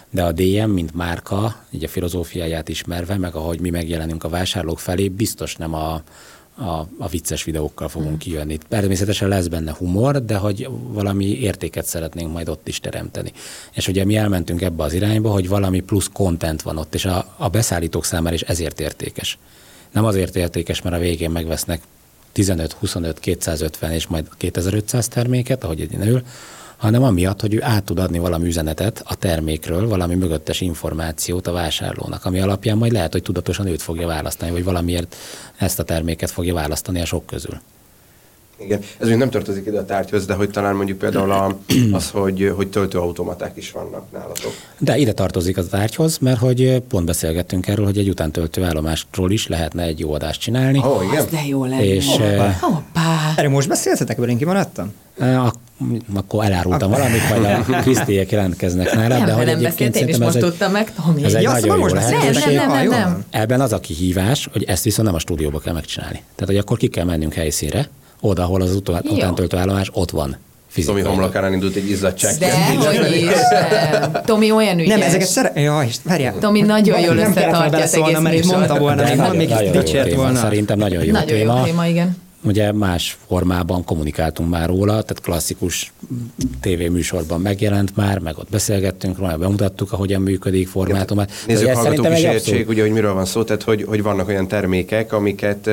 de 0.10 0.24
a 0.24 0.32
DM, 0.32 0.69
mint 0.69 0.93
márka, 0.93 1.63
így 1.69 1.84
a 1.84 1.88
filozófiáját 1.88 2.69
ismerve, 2.69 3.17
meg 3.17 3.36
ahogy 3.36 3.60
mi 3.60 3.69
megjelenünk 3.69 4.24
a 4.24 4.30
vásárlók 4.30 4.80
felé, 4.80 5.08
biztos 5.08 5.56
nem 5.56 5.74
a, 5.74 6.02
a, 6.56 6.88
a 6.98 7.08
vicces 7.10 7.43
videókkal 7.43 7.88
fogunk 7.88 8.17
kijönni. 8.17 8.58
Természetesen 8.67 9.28
lesz 9.28 9.48
benne 9.48 9.76
humor, 9.78 10.26
de 10.26 10.36
hogy 10.38 10.69
valami 10.88 11.26
értéket 11.26 11.86
szeretnénk 11.86 12.32
majd 12.32 12.50
ott 12.50 12.67
is 12.67 12.80
teremteni. 12.80 13.32
És 13.74 13.88
ugye 13.88 14.06
mi 14.06 14.15
elmentünk 14.15 14.62
ebbe 14.62 14.84
az 14.84 14.93
irányba, 14.93 15.32
hogy 15.32 15.48
valami 15.48 15.80
plusz 15.80 16.10
content 16.13 16.62
van 16.62 16.78
ott, 16.78 16.93
és 16.93 17.06
a, 17.06 17.34
a 17.38 17.50
beszállítók 17.50 18.06
számára 18.06 18.36
is 18.36 18.41
ezért 18.41 18.80
értékes. 18.80 19.38
Nem 19.91 20.06
azért 20.06 20.36
értékes, 20.36 20.82
mert 20.82 20.95
a 20.95 21.00
végén 21.00 21.30
megvesznek 21.30 21.82
15, 22.32 22.72
25, 22.72 23.19
250 23.19 23.91
és 23.91 24.08
majd 24.08 24.28
2500 24.38 25.08
terméket, 25.08 25.63
ahogy 25.63 25.82
egy 25.82 25.93
ül, 25.93 26.24
hanem 26.80 27.04
amiatt, 27.04 27.42
hogy 27.42 27.54
ő 27.54 27.63
át 27.63 27.84
tud 27.84 28.00
adni 28.00 28.20
valami 28.20 28.48
üzenetet 28.48 29.02
a 29.06 29.15
termékről, 29.15 29.88
valami 29.88 30.15
mögöttes 30.15 30.62
információt 30.62 31.48
a 31.48 31.52
vásárlónak, 31.52 32.26
ami 32.26 32.39
alapján 32.39 32.78
majd 32.78 32.92
lehet, 32.92 33.12
hogy 33.12 33.22
tudatosan 33.22 33.68
őt 33.68 33.82
fogja 33.82 34.08
választani, 34.08 34.52
vagy 34.52 34.63
valamiért 34.63 35.15
ezt 35.58 35.80
a 35.80 35.84
terméket 35.84 36.32
fogja 36.32 36.54
választani 36.54 37.02
a 37.02 37.06
sok 37.06 37.26
közül. 37.26 37.60
Igen, 38.63 38.80
ez 38.98 39.08
még 39.08 39.17
nem 39.17 39.30
tartozik 39.30 39.65
ide 39.65 39.80
a 39.80 39.86
tárgyhoz, 39.86 40.26
de 40.26 40.34
hogy 40.34 40.50
talán 40.50 40.76
mondjuk 40.76 40.98
például 40.98 41.32
a, 41.32 41.58
az, 41.98 42.10
hogy, 42.10 42.54
hogy 42.56 42.67
töltőautomaták 42.67 43.52
is 43.56 43.72
vannak 43.72 44.12
nálatok. 44.12 44.52
De 44.78 44.98
ide 44.98 45.12
tartozik 45.12 45.58
az 45.58 45.67
tárgyhoz, 45.69 46.17
mert 46.17 46.39
hogy 46.39 46.82
pont 46.88 47.06
beszélgettünk 47.06 47.67
erről, 47.67 47.86
hogy 47.86 47.98
egy 47.98 48.10
utántöltő 48.10 48.63
állomásról 48.63 49.32
is 49.32 49.48
lehetne 49.48 49.84
egy 49.84 50.00
jó 50.00 50.13
adást 50.13 50.41
csinálni. 50.41 50.82
Ó, 50.86 50.89
oh, 50.89 51.04
igen. 51.04 51.17
Az 51.17 51.26
de 51.26 51.41
jó 51.48 51.65
lenne. 51.65 51.86
És, 51.86 52.08
eh, 52.08 52.56
Hoppá. 52.60 53.34
Erről 53.36 53.52
most 53.52 53.67
beszéltetek 53.67 54.17
velünk, 54.17 54.32
én 54.32 54.38
kimaradtam? 54.38 54.93
Ak- 55.19 55.60
akkor 56.13 56.43
elárultam 56.45 56.89
valamit, 56.89 57.30
majd 57.30 57.43
a 57.43 57.63
Krisztiek 57.82 58.32
jelentkeznek 58.32 58.93
nála, 58.93 59.17
Nem, 59.17 59.26
de 59.26 59.32
hogy 59.34 59.45
nem 59.45 59.62
beszélt, 59.62 59.95
én 59.95 60.08
is 60.08 60.17
most 60.17 60.36
egy, 60.36 60.41
tudtam 60.41 60.72
meg, 60.72 60.93
Tomi. 60.93 61.24
ez 61.24 61.34
egy 61.34 61.41
Ja, 61.41 61.52
nagyon 61.52 61.62
szóval 61.62 61.78
jó 61.78 61.84
most 61.84 61.95
lehetőség. 61.95 62.56
Nem, 62.56 62.67
nem, 62.67 62.78
nem, 62.78 62.89
nem. 62.89 63.24
Ebben 63.30 63.62
az 63.62 63.74
a 63.74 63.80
kihívás, 63.80 64.50
hogy 64.52 64.63
ezt 64.63 64.84
viszont 64.84 65.08
nem 65.08 65.15
a 65.15 65.19
stúdióba 65.19 65.60
kell 65.60 65.74
megcsinálni. 65.74 66.24
Tehát, 66.36 66.45
hogy 66.45 66.58
akkor 66.58 66.78
ki 66.78 66.88
kell 66.88 67.06
mennünk 67.06 67.34
helyszínre, 67.34 67.89
oda, 68.22 68.44
ahol 68.44 68.62
az 68.62 68.82
utántöltő 69.04 69.58
állomás 69.58 69.90
ott 69.94 70.12
van. 70.12 70.38
Tomi 70.70 70.82
fizikailag. 70.88 71.12
homlokán 71.12 71.54
indult 71.54 71.76
egy 71.76 71.90
izzadság. 71.90 72.36
De 72.38 72.54
hogy 72.66 73.16
is. 73.16 73.30
Tomi 74.26 74.52
olyan 74.52 74.80
ügyes. 74.80 74.98
Nem, 74.98 75.02
ezeket 75.02 75.28
szere... 75.28 75.52
Ja, 75.62 75.86
várjál. 76.04 76.38
Tomi 76.40 76.62
nagyon 76.62 77.00
jól 77.00 77.18
összetartja 77.18 77.80
az 77.80 77.96
egész 77.96 78.20
mert 78.20 78.46
mondta 78.46 78.78
volna, 78.78 79.04
még, 79.04 79.16
nagyon, 79.16 79.36
még 79.36 79.72
dicsért 79.72 80.14
volna. 80.14 80.40
Szerintem 80.40 80.78
nagyon 80.78 81.04
jó 81.04 81.12
Nagyon 81.12 81.28
téma. 81.28 81.58
jó 81.58 81.64
téma, 81.64 81.88
igen. 81.88 82.18
Ugye 82.43 82.71
más 82.71 83.17
formában 83.28 83.84
kommunikáltunk 83.84 84.49
már 84.49 84.67
róla, 84.67 84.91
tehát 84.91 85.21
klasszikus 85.21 85.93
tévéműsorban 86.62 87.41
megjelent 87.41 87.95
már, 87.95 88.19
meg 88.19 88.38
ott 88.38 88.49
beszélgettünk 88.49 89.17
róla, 89.17 89.38
bemutattuk, 89.38 89.91
ahogyan 89.91 90.21
működik, 90.21 90.67
formátumát. 90.67 91.32
Nézzük, 91.47 91.67
Hogy 91.67 91.75
ez 91.75 91.84
hallgatók 91.84 92.17
is 92.17 92.23
értsék, 92.23 92.69
ugye, 92.69 92.82
hogy 92.82 92.91
miről 92.91 93.13
van 93.13 93.25
szó, 93.25 93.43
tehát 93.43 93.63
hogy, 93.63 93.84
hogy 93.84 94.04
vannak 94.04 94.28
olyan 94.28 94.47
termékek, 94.47 95.13
amiket 95.13 95.69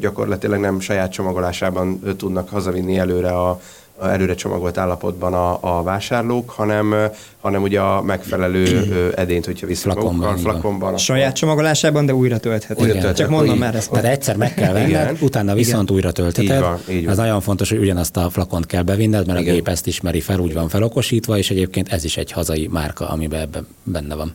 gyakorlatilag 0.00 0.60
nem 0.60 0.80
saját 0.80 1.12
csomagolásában 1.12 2.00
tudnak 2.16 2.48
hazavinni 2.48 2.98
előre 2.98 3.30
a 3.30 3.60
előre 4.02 4.34
csomagolt 4.34 4.78
állapotban 4.78 5.34
a, 5.34 5.58
a 5.60 5.82
vásárlók, 5.82 6.50
hanem, 6.50 6.94
hanem 7.40 7.62
ugye 7.62 7.80
a 7.80 8.02
megfelelő 8.02 9.12
edényt, 9.16 9.44
hogyha 9.44 9.66
viszik 9.66 9.82
Flakonban, 9.82 10.28
magukkal, 10.28 10.52
flakonban. 10.52 10.96
Saját 10.96 11.34
csomagolásában, 11.34 12.06
de 12.06 12.14
újra 12.14 12.38
tölthető. 12.38 12.82
Újra 12.82 12.92
Csak 12.92 13.02
tölthető, 13.02 13.30
mondom 13.30 13.54
így. 13.54 13.60
már 13.60 13.74
ezt. 13.74 13.90
Tehát 13.90 14.04
egyszer 14.06 14.36
meg 14.36 14.54
kell 14.54 14.72
venned, 14.72 14.88
Igen. 14.88 15.16
utána 15.20 15.54
viszont 15.54 15.90
újra. 15.90 16.08
Így 16.38 16.58
van, 16.58 16.78
így 16.90 17.02
van. 17.02 17.10
Ez 17.10 17.16
nagyon 17.16 17.40
fontos, 17.40 17.68
hogy 17.68 17.78
ugyanazt 17.78 18.16
a 18.16 18.30
flakont 18.30 18.66
kell 18.66 18.82
bevinned, 18.82 19.26
mert 19.26 19.40
Igen. 19.40 19.52
a 19.52 19.54
gép 19.54 19.68
ezt 19.68 19.86
ismeri 19.86 20.20
fel, 20.20 20.38
úgy 20.38 20.54
van 20.54 20.68
felokosítva, 20.68 21.38
és 21.38 21.50
egyébként 21.50 21.92
ez 21.92 22.04
is 22.04 22.16
egy 22.16 22.32
hazai 22.32 22.68
márka, 22.72 23.08
amiben 23.08 23.40
ebben 23.40 23.66
benne 23.82 24.14
van. 24.14 24.34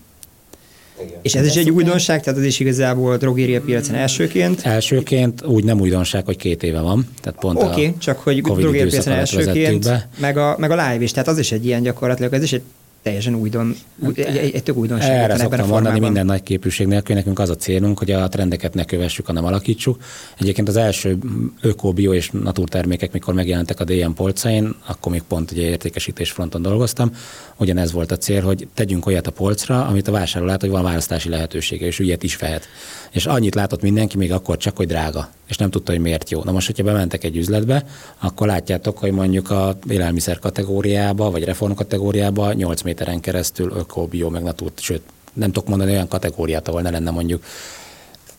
Igen. 1.01 1.19
És 1.21 1.35
ez 1.35 1.45
is 1.45 1.55
egy 1.55 1.69
újdonság, 1.69 2.23
tehát 2.23 2.39
ez 2.39 2.45
is 2.45 2.59
igazából 2.59 3.17
drogéria 3.17 3.61
piacon 3.61 3.95
elsőként. 3.95 4.61
Elsőként 4.61 5.45
úgy 5.45 5.63
nem 5.63 5.79
újdonság, 5.79 6.25
hogy 6.25 6.37
két 6.37 6.63
éve 6.63 6.79
van. 6.79 7.07
Tehát 7.21 7.39
pont 7.39 7.57
Oké, 7.57 7.67
okay, 7.67 7.85
a 7.85 7.93
csak 7.97 8.19
hogy 8.19 8.41
Covid 8.41 8.63
drogéria 8.63 8.89
piacon 8.89 9.13
elsőként, 9.13 9.83
be. 9.83 10.09
meg 10.17 10.37
a, 10.37 10.55
meg 10.59 10.71
a 10.71 10.75
live 10.75 11.03
is, 11.03 11.11
tehát 11.11 11.27
az 11.27 11.37
is 11.37 11.51
egy 11.51 11.65
ilyen 11.65 11.81
gyakorlatilag, 11.81 12.33
ez 12.33 12.43
is 12.43 12.53
egy 12.53 12.61
teljesen 13.05 13.35
újdon, 13.35 13.75
új, 13.99 14.13
egy, 14.15 14.37
egy, 14.37 14.55
egy 14.55 14.63
tök 14.63 14.75
újdonság 14.75 15.09
Erre 15.09 15.33
ebben 15.33 15.59
a 15.59 15.65
mondani 15.65 15.99
minden 15.99 16.25
nagy 16.25 16.43
képűség 16.43 16.87
nélkül, 16.87 17.15
nekünk 17.15 17.39
az 17.39 17.49
a 17.49 17.55
célunk, 17.55 17.97
hogy 17.97 18.11
a 18.11 18.27
trendeket 18.27 18.73
ne 18.73 18.85
kövessük, 18.85 19.25
hanem 19.25 19.45
alakítsuk. 19.45 19.97
Egyébként 20.39 20.67
az 20.67 20.75
első 20.75 21.17
öko, 21.61 21.91
bio 21.91 22.13
és 22.13 22.29
naturtermékek, 22.31 23.11
mikor 23.11 23.33
megjelentek 23.33 23.79
a 23.79 23.83
DM 23.83 24.11
polcain, 24.11 24.75
akkor 24.87 25.11
még 25.11 25.21
pont 25.21 25.51
ugye 25.51 25.61
értékesítés 25.61 26.31
fronton 26.31 26.61
dolgoztam, 26.61 27.11
ugyanez 27.57 27.91
volt 27.91 28.11
a 28.11 28.17
cél, 28.17 28.41
hogy 28.41 28.67
tegyünk 28.73 29.05
olyat 29.05 29.27
a 29.27 29.31
polcra, 29.31 29.85
amit 29.85 30.07
a 30.07 30.11
vásárló 30.11 30.47
lát, 30.47 30.61
hogy 30.61 30.69
van 30.69 30.83
választási 30.83 31.29
lehetősége, 31.29 31.85
és 31.85 31.99
ilyet 31.99 32.23
is 32.23 32.37
vehet. 32.37 32.67
És 33.15 33.25
annyit 33.25 33.55
látott 33.55 33.81
mindenki, 33.81 34.17
még 34.17 34.31
akkor 34.31 34.57
csak, 34.57 34.77
hogy 34.77 34.87
drága, 34.87 35.29
és 35.47 35.57
nem 35.57 35.69
tudta, 35.69 35.91
hogy 35.91 36.01
miért 36.01 36.29
jó. 36.29 36.43
Na 36.43 36.51
most, 36.51 36.65
hogyha 36.65 36.83
bementek 36.83 37.23
egy 37.23 37.37
üzletbe, 37.37 37.85
akkor 38.19 38.47
látjátok, 38.47 38.97
hogy 38.97 39.11
mondjuk 39.11 39.51
a 39.51 39.77
élelmiszer 39.89 40.39
kategóriába, 40.39 41.31
vagy 41.31 41.43
reform 41.43 41.73
kategóriába 41.73 42.53
8 42.53 42.81
méteren 42.81 43.19
keresztül 43.19 43.71
öko, 43.75 44.05
bio, 44.05 44.29
meg 44.29 44.43
natur, 44.43 44.71
sőt, 44.75 45.01
nem 45.33 45.51
tudok 45.51 45.69
mondani 45.69 45.91
olyan 45.91 46.07
kategóriát, 46.07 46.67
ahol 46.67 46.81
ne 46.81 46.89
lenne 46.89 47.11
mondjuk 47.11 47.43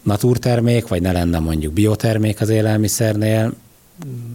naturtermék, 0.03 0.89
vagy 0.89 1.03
ne 1.03 1.13
lenne 1.13 1.39
mondjuk 1.39 1.73
biotermék 1.73 2.41
az 2.41 2.49
élelmiszernél, 2.49 3.53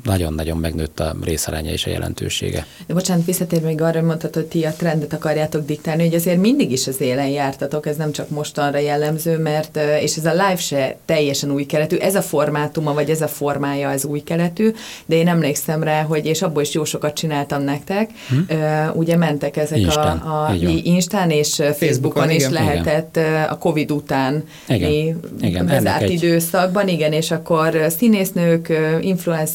nagyon-nagyon 0.04 0.58
megnőtt 0.58 1.00
a 1.00 1.16
részaránya 1.24 1.72
és 1.72 1.86
a 1.86 1.90
jelentősége. 1.90 2.66
De 2.88 2.94
bocsánat, 2.94 3.26
visszatérve 3.26 3.68
még 3.68 3.82
arra, 3.82 3.98
hogy 3.98 4.08
mondtad, 4.08 4.34
hogy 4.34 4.46
ti 4.46 4.64
a 4.64 4.74
trendet 4.74 5.14
akarjátok 5.14 5.66
diktálni, 5.66 6.04
hogy 6.04 6.16
azért 6.16 6.40
mindig 6.40 6.72
is 6.72 6.88
az 6.88 7.02
élen 7.02 7.28
jártatok, 7.28 7.86
ez 7.86 7.96
nem 7.96 8.12
csak 8.12 8.30
mostanra 8.30 8.78
jellemző, 8.78 9.38
mert, 9.38 9.80
és 10.02 10.16
ez 10.16 10.26
a 10.26 10.32
live 10.32 10.56
se 10.56 10.98
teljesen 11.06 11.52
új 11.52 11.66
keletű, 11.66 11.96
ez 11.98 12.16
a 12.16 12.22
formátuma, 12.22 12.94
vagy 12.94 13.10
ez 13.10 13.22
a 13.22 13.28
formája 13.28 13.90
az 13.90 14.06
új 14.06 14.20
keletű, 14.20 14.72
de 15.06 15.16
én 15.16 15.28
emlékszem 15.28 15.84
rá, 15.84 16.02
hogy, 16.02 16.26
és 16.26 16.42
abból 16.42 16.62
is 16.62 16.74
jó 16.74 16.84
sokat 16.84 17.14
csináltam 17.14 17.62
nektek, 17.62 18.10
hm? 18.30 18.56
ugye 18.94 19.16
mentek 19.16 19.58
ezek 19.58 19.78
Instán, 19.78 20.18
a, 20.18 20.46
a 20.46 20.54
Instán 20.84 21.30
és 21.30 21.50
Facebookon, 21.56 21.74
Facebookon 21.74 22.30
is 22.30 22.42
igen. 22.42 22.52
lehetett 22.52 23.18
igen. 23.18 23.44
a 23.44 23.58
Covid 23.58 23.92
után 23.92 24.44
igen. 24.68 25.20
igen. 25.42 25.66
bezárt 25.66 26.02
egy... 26.02 26.12
időszakban, 26.12 26.88
igen, 26.88 27.14
és 27.14 27.32
akkor 27.32 27.86
színésznők, 27.98 28.74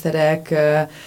influencerek, 0.04 0.50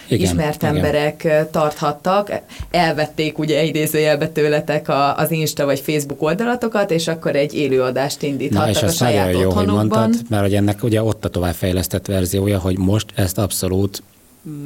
igen, 0.08 0.30
ismert 0.30 0.63
igen. 0.63 0.75
emberek 0.75 1.48
tarthattak, 1.52 2.31
elvették 2.71 3.37
ugye 3.37 3.63
idézőjelbe 3.63 4.27
tőletek 4.27 4.90
a, 4.90 5.17
az 5.17 5.31
Insta 5.31 5.65
vagy 5.65 5.79
Facebook 5.79 6.21
oldalatokat, 6.21 6.92
és 6.92 7.08
akkor 7.08 7.35
egy 7.35 7.54
élőadást 7.54 8.21
indíthattak 8.21 8.65
Na, 8.65 8.71
és 8.71 8.83
a 8.83 8.90
saját 8.90 9.33
jó, 9.33 9.52
hogy 9.52 9.67
mondtad, 9.67 10.15
mert 10.29 10.44
hogy 10.44 10.56
ennek 10.56 10.83
ugye 10.83 11.04
ott 11.04 11.25
a 11.25 11.29
továbbfejlesztett 11.29 12.06
verziója, 12.06 12.60
hogy 12.60 12.77
most 12.77 13.06
ezt 13.15 13.37
abszolút 13.37 14.04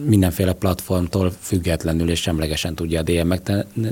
mindenféle 0.05 0.53
platformtól 0.53 1.31
függetlenül 1.41 2.09
és 2.09 2.21
semlegesen 2.21 2.75
tudja 2.75 2.99
a 2.99 3.03
DM 3.03 3.33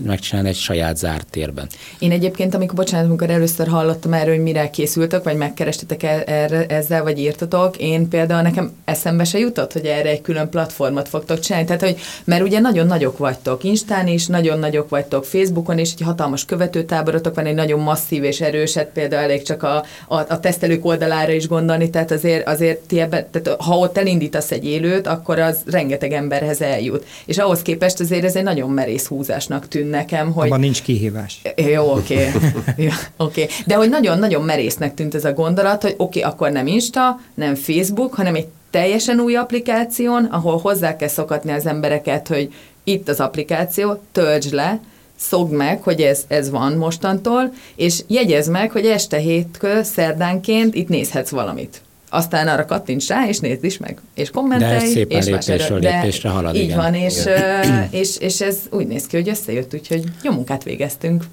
megcsinálni 0.05 0.49
egy 0.49 0.55
saját 0.55 0.97
zárt 0.97 1.27
térben. 1.29 1.67
Én 1.99 2.11
egyébként, 2.11 2.55
amikor, 2.55 2.75
bocsánat, 2.75 3.05
amikor 3.05 3.29
először 3.29 3.67
hallottam 3.67 4.13
erről, 4.13 4.33
hogy 4.33 4.43
mire 4.43 4.69
készültök, 4.69 5.23
vagy 5.23 5.35
megkerestetek 5.35 6.03
erre, 6.03 6.65
ezzel, 6.65 7.03
vagy 7.03 7.19
írtatok, 7.19 7.77
én 7.77 8.07
például 8.07 8.41
nekem 8.41 8.71
eszembe 8.85 9.23
se 9.23 9.39
jutott, 9.39 9.73
hogy 9.73 9.85
erre 9.85 10.09
egy 10.09 10.21
külön 10.21 10.49
platformot 10.49 11.09
fogtok 11.09 11.39
csinálni. 11.39 11.67
Tehát, 11.67 11.81
hogy, 11.81 11.97
mert 12.23 12.43
ugye 12.43 12.59
nagyon 12.59 12.87
nagyok 12.87 13.17
vagytok, 13.17 13.63
Instán 13.63 14.07
is, 14.07 14.27
nagyon 14.27 14.59
nagyok 14.59 14.89
vagytok, 14.89 15.25
Facebookon 15.25 15.77
is, 15.77 15.91
egy 15.93 16.01
hatalmas 16.01 16.45
követőtáborotok 16.45 17.35
van, 17.35 17.45
egy 17.45 17.55
nagyon 17.55 17.79
masszív 17.79 18.23
és 18.23 18.41
erőset, 18.41 18.89
például 18.93 19.23
elég 19.23 19.41
csak 19.41 19.63
a, 19.63 19.83
a, 20.07 20.15
a 20.15 20.39
tesztelők 20.39 20.85
oldalára 20.85 21.31
is 21.31 21.47
gondolni, 21.47 21.89
tehát 21.89 22.11
azért, 22.11 22.47
azért 22.47 22.79
ti 22.79 22.99
ebben, 22.99 23.25
tehát 23.31 23.61
ha 23.61 23.77
ott 23.77 23.97
elindítasz 23.97 24.51
egy 24.51 24.65
élőt, 24.65 25.07
akkor 25.07 25.39
az 25.39 25.57
rengeteg 25.81 26.11
emberhez 26.11 26.61
eljut. 26.61 27.05
És 27.25 27.37
ahhoz 27.37 27.61
képest 27.61 27.99
azért 27.99 28.23
ez 28.23 28.35
egy 28.35 28.43
nagyon 28.43 28.69
merész 28.69 29.07
húzásnak 29.07 29.67
tűn 29.67 29.87
nekem, 29.87 30.31
hogy... 30.31 30.45
Abban 30.45 30.59
nincs 30.59 30.81
kihívás. 30.81 31.41
Jó, 31.55 31.91
oké. 31.91 32.27
Okay. 32.35 32.85
ja, 32.85 32.93
okay. 33.17 33.47
De 33.65 33.75
hogy 33.75 33.89
nagyon-nagyon 33.89 34.43
merésznek 34.43 34.93
tűnt 34.93 35.15
ez 35.15 35.25
a 35.25 35.33
gondolat, 35.33 35.81
hogy 35.81 35.93
oké, 35.97 36.19
okay, 36.19 36.31
akkor 36.31 36.51
nem 36.51 36.67
Insta, 36.67 37.19
nem 37.33 37.55
Facebook, 37.55 38.13
hanem 38.13 38.35
egy 38.35 38.47
teljesen 38.69 39.19
új 39.19 39.35
applikáción, 39.35 40.25
ahol 40.25 40.57
hozzá 40.57 40.95
kell 40.95 41.07
szokatni 41.07 41.51
az 41.51 41.65
embereket, 41.65 42.27
hogy 42.27 42.53
itt 42.83 43.09
az 43.09 43.19
applikáció, 43.19 44.01
töltsd 44.11 44.53
le, 44.53 44.79
szogd 45.15 45.51
meg, 45.51 45.81
hogy 45.81 46.01
ez, 46.01 46.23
ez 46.27 46.49
van 46.49 46.73
mostantól, 46.73 47.53
és 47.75 48.03
jegyez 48.07 48.47
meg, 48.47 48.71
hogy 48.71 48.85
este 48.85 49.17
hétkor, 49.17 49.85
szerdánként 49.85 50.75
itt 50.75 50.87
nézhetsz 50.87 51.29
valamit 51.29 51.81
aztán 52.13 52.47
arra 52.47 52.65
kattints 52.65 53.07
rá, 53.07 53.27
és 53.27 53.39
nézd 53.39 53.63
is 53.63 53.77
meg, 53.77 54.01
és 54.13 54.29
kommentelj, 54.29 54.77
De 54.77 54.85
ez 54.85 54.91
szépen 54.91 55.17
és 55.17 55.25
lépésről 55.25 55.79
lépésre 55.79 56.29
halad, 56.29 56.55
Így 56.55 56.61
igen. 56.63 56.77
van, 56.77 56.93
és, 56.93 57.21
igen. 57.21 57.87
és, 57.91 58.17
és 58.17 58.41
ez 58.41 58.57
úgy 58.69 58.87
néz 58.87 59.05
ki, 59.05 59.15
hogy 59.15 59.29
összejött, 59.29 59.73
úgyhogy 59.73 60.03
jó 60.23 60.31
munkát 60.31 60.63
végeztünk. 60.63 61.25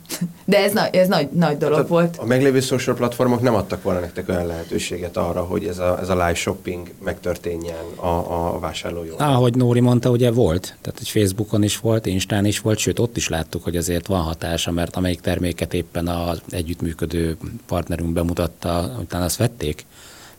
De 0.44 0.58
ez, 0.58 0.72
na, 0.72 0.86
ez 0.86 1.08
nagy, 1.08 1.28
nagy 1.30 1.56
dolog 1.56 1.74
Tehát 1.74 1.88
volt. 1.88 2.16
A 2.16 2.24
meglévő 2.24 2.60
social 2.60 2.96
platformok 2.96 3.40
nem 3.42 3.54
adtak 3.54 3.82
volna 3.82 4.00
nektek 4.00 4.28
olyan 4.28 4.46
lehetőséget 4.46 5.16
arra, 5.16 5.42
hogy 5.42 5.64
ez 5.64 5.78
a, 5.78 5.98
ez 6.00 6.08
a 6.08 6.12
live 6.12 6.34
shopping 6.34 6.90
megtörténjen 7.04 7.84
a, 7.96 8.06
a 8.54 8.58
vásárlójó. 8.58 9.14
Ahogy 9.18 9.54
Nóri 9.54 9.80
mondta, 9.80 10.10
ugye 10.10 10.30
volt, 10.30 10.76
tehát 10.80 11.00
egy 11.00 11.08
Facebookon 11.08 11.62
is 11.62 11.78
volt, 11.78 12.06
Instán 12.06 12.44
is 12.44 12.60
volt, 12.60 12.78
sőt 12.78 12.98
ott 12.98 13.16
is 13.16 13.28
láttuk, 13.28 13.64
hogy 13.64 13.76
azért 13.76 14.06
van 14.06 14.22
hatása, 14.22 14.70
mert 14.70 14.96
amelyik 14.96 15.20
terméket 15.20 15.74
éppen 15.74 16.08
az 16.08 16.40
együttműködő 16.50 17.36
partnerünk 17.66 18.10
bemutatta, 18.10 18.96
utána 19.00 19.24
azt 19.24 19.36
vették. 19.36 19.84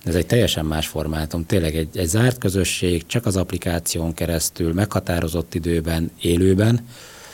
Ez 0.03 0.15
egy 0.15 0.25
teljesen 0.25 0.65
más 0.65 0.87
formátum, 0.87 1.45
tényleg 1.45 1.75
egy, 1.75 1.89
egy 1.93 2.07
zárt 2.07 2.37
közösség, 2.37 3.05
csak 3.05 3.25
az 3.25 3.37
applikáción 3.37 4.13
keresztül, 4.13 4.73
meghatározott 4.73 5.55
időben, 5.55 6.11
élőben, 6.21 6.85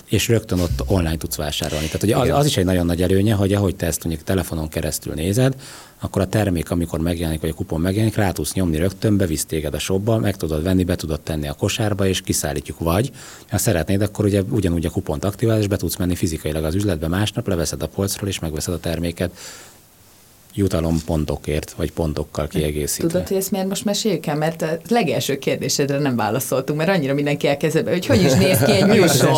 és 0.05 0.27
rögtön 0.27 0.59
ott 0.59 0.83
online 0.85 1.17
tudsz 1.17 1.35
vásárolni. 1.35 1.85
Tehát 1.85 2.03
ugye 2.03 2.17
az, 2.17 2.39
az 2.39 2.45
is 2.45 2.57
egy 2.57 2.65
nagyon 2.65 2.85
nagy 2.85 3.01
előnye, 3.01 3.33
hogy 3.33 3.53
ahogy 3.53 3.75
te 3.75 3.85
ezt 3.85 4.03
mondjuk 4.03 4.25
telefonon 4.25 4.67
keresztül 4.67 5.13
nézed, 5.13 5.55
akkor 5.99 6.21
a 6.21 6.27
termék, 6.27 6.71
amikor 6.71 6.99
megjelenik, 6.99 7.41
vagy 7.41 7.49
a 7.49 7.53
kupon 7.53 7.81
megjelenik, 7.81 8.15
rá 8.15 8.31
tudsz 8.31 8.53
nyomni 8.53 8.77
rögtön, 8.77 9.17
bevisz 9.17 9.45
téged 9.45 9.73
a 9.73 9.79
shopba, 9.79 10.17
meg 10.17 10.35
tudod 10.35 10.63
venni, 10.63 10.83
be 10.83 10.95
tudod 10.95 11.21
tenni 11.21 11.47
a 11.47 11.53
kosárba, 11.53 12.07
és 12.07 12.21
kiszállítjuk. 12.21 12.79
Vagy, 12.79 13.11
ha 13.49 13.57
szeretnéd, 13.57 14.01
akkor 14.01 14.25
ugye 14.25 14.41
ugyanúgy 14.49 14.85
a 14.85 14.89
kupont 14.89 15.25
aktiválod, 15.25 15.61
és 15.61 15.67
be 15.67 15.77
tudsz 15.77 15.95
menni 15.95 16.15
fizikailag 16.15 16.63
az 16.63 16.75
üzletbe 16.75 17.07
másnap, 17.07 17.47
leveszed 17.47 17.81
a 17.81 17.87
polcról, 17.87 18.29
és 18.29 18.39
megveszed 18.39 18.73
a 18.73 18.79
terméket 18.79 19.31
jutalompontokért, 20.55 21.71
vagy 21.71 21.91
pontokkal 21.91 22.47
kiegészítve. 22.47 23.07
Tudod, 23.07 23.27
hogy 23.27 23.37
ezt 23.37 23.51
miért 23.51 23.67
most 23.67 23.85
meséljük 23.85 24.25
el? 24.25 24.35
Mert 24.35 24.61
a 24.61 24.77
legelső 24.87 25.37
kérdésedre 25.37 25.99
nem 25.99 26.15
válaszoltunk, 26.15 26.77
mert 26.77 26.89
annyira 26.89 27.13
mindenki 27.13 27.47
elkezdett, 27.47 27.89
hogy 27.89 28.05
hogy 28.05 28.23
is 28.23 28.33
néz 28.33 28.59
ki 28.59 28.71
egy 28.71 28.85
műsor. 28.97 29.29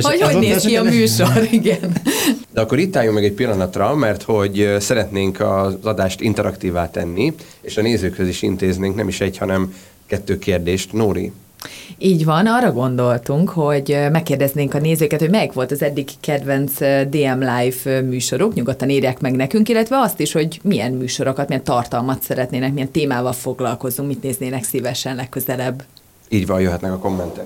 hogy 0.00 0.20
hogy 0.20 0.38
néz 0.38 0.64
ki 0.64 0.76
a 0.76 0.82
műsor, 0.82 1.48
igen. 1.50 1.96
De 2.52 2.60
akkor 2.60 2.78
itt 2.78 2.96
álljunk 2.96 3.16
meg 3.16 3.24
egy 3.24 3.32
pillanatra, 3.32 3.94
mert 3.94 4.22
hogy 4.22 4.76
szeretnénk 4.78 5.40
az 5.40 5.76
adást 5.82 6.20
interaktívá 6.20 6.90
tenni, 6.90 7.34
és 7.60 7.76
a 7.76 7.82
nézőkhöz 7.82 8.28
is 8.28 8.42
intéznénk 8.42 8.94
nem 8.94 9.08
is 9.08 9.20
egy, 9.20 9.38
hanem 9.38 9.74
kettő 10.06 10.38
kérdést. 10.38 10.92
Nóri, 10.92 11.32
így 11.98 12.24
van, 12.24 12.46
arra 12.46 12.72
gondoltunk, 12.72 13.48
hogy 13.48 13.98
megkérdeznénk 14.12 14.74
a 14.74 14.78
nézőket, 14.78 15.20
hogy 15.20 15.30
melyik 15.30 15.52
volt 15.52 15.70
az 15.70 15.82
eddig 15.82 16.08
kedvenc 16.20 16.78
DM 17.08 17.38
Live 17.38 18.00
műsorok, 18.00 18.54
nyugodtan 18.54 18.90
írják 18.90 19.20
meg 19.20 19.36
nekünk, 19.36 19.68
illetve 19.68 19.96
azt 19.98 20.20
is, 20.20 20.32
hogy 20.32 20.60
milyen 20.62 20.92
műsorokat, 20.92 21.48
milyen 21.48 21.64
tartalmat 21.64 22.22
szeretnének, 22.22 22.72
milyen 22.72 22.90
témával 22.90 23.32
foglalkozunk, 23.32 24.08
mit 24.08 24.22
néznének 24.22 24.64
szívesen 24.64 25.16
legközelebb. 25.16 25.82
Így 26.28 26.46
van, 26.46 26.60
jöhetnek 26.60 26.92
a 26.92 26.98
kommentek. 26.98 27.44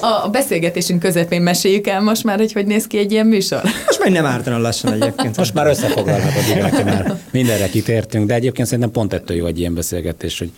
A 0.00 0.28
beszélgetésünk 0.28 1.00
közepén 1.00 1.42
meséljük 1.42 1.86
el 1.86 2.00
most 2.00 2.24
már, 2.24 2.38
hogy 2.38 2.52
hogy 2.52 2.66
néz 2.66 2.86
ki 2.86 2.98
egy 2.98 3.12
ilyen 3.12 3.26
műsor? 3.26 3.62
Most 3.86 4.04
még 4.04 4.12
nem 4.12 4.24
ártana 4.24 4.58
lassan 4.58 4.92
egyébként. 4.92 5.36
Most 5.36 5.54
már 5.54 5.66
összefoglalhatod, 5.66 6.84
már 6.84 7.20
mindenre 7.30 7.68
kitértünk, 7.68 8.26
de 8.26 8.34
egyébként 8.34 8.66
szerintem 8.66 8.90
pont 8.90 9.12
ettől 9.12 9.36
jó 9.36 9.46
egy 9.46 9.58
ilyen 9.58 9.74
beszélgetés, 9.74 10.38
hogy 10.38 10.50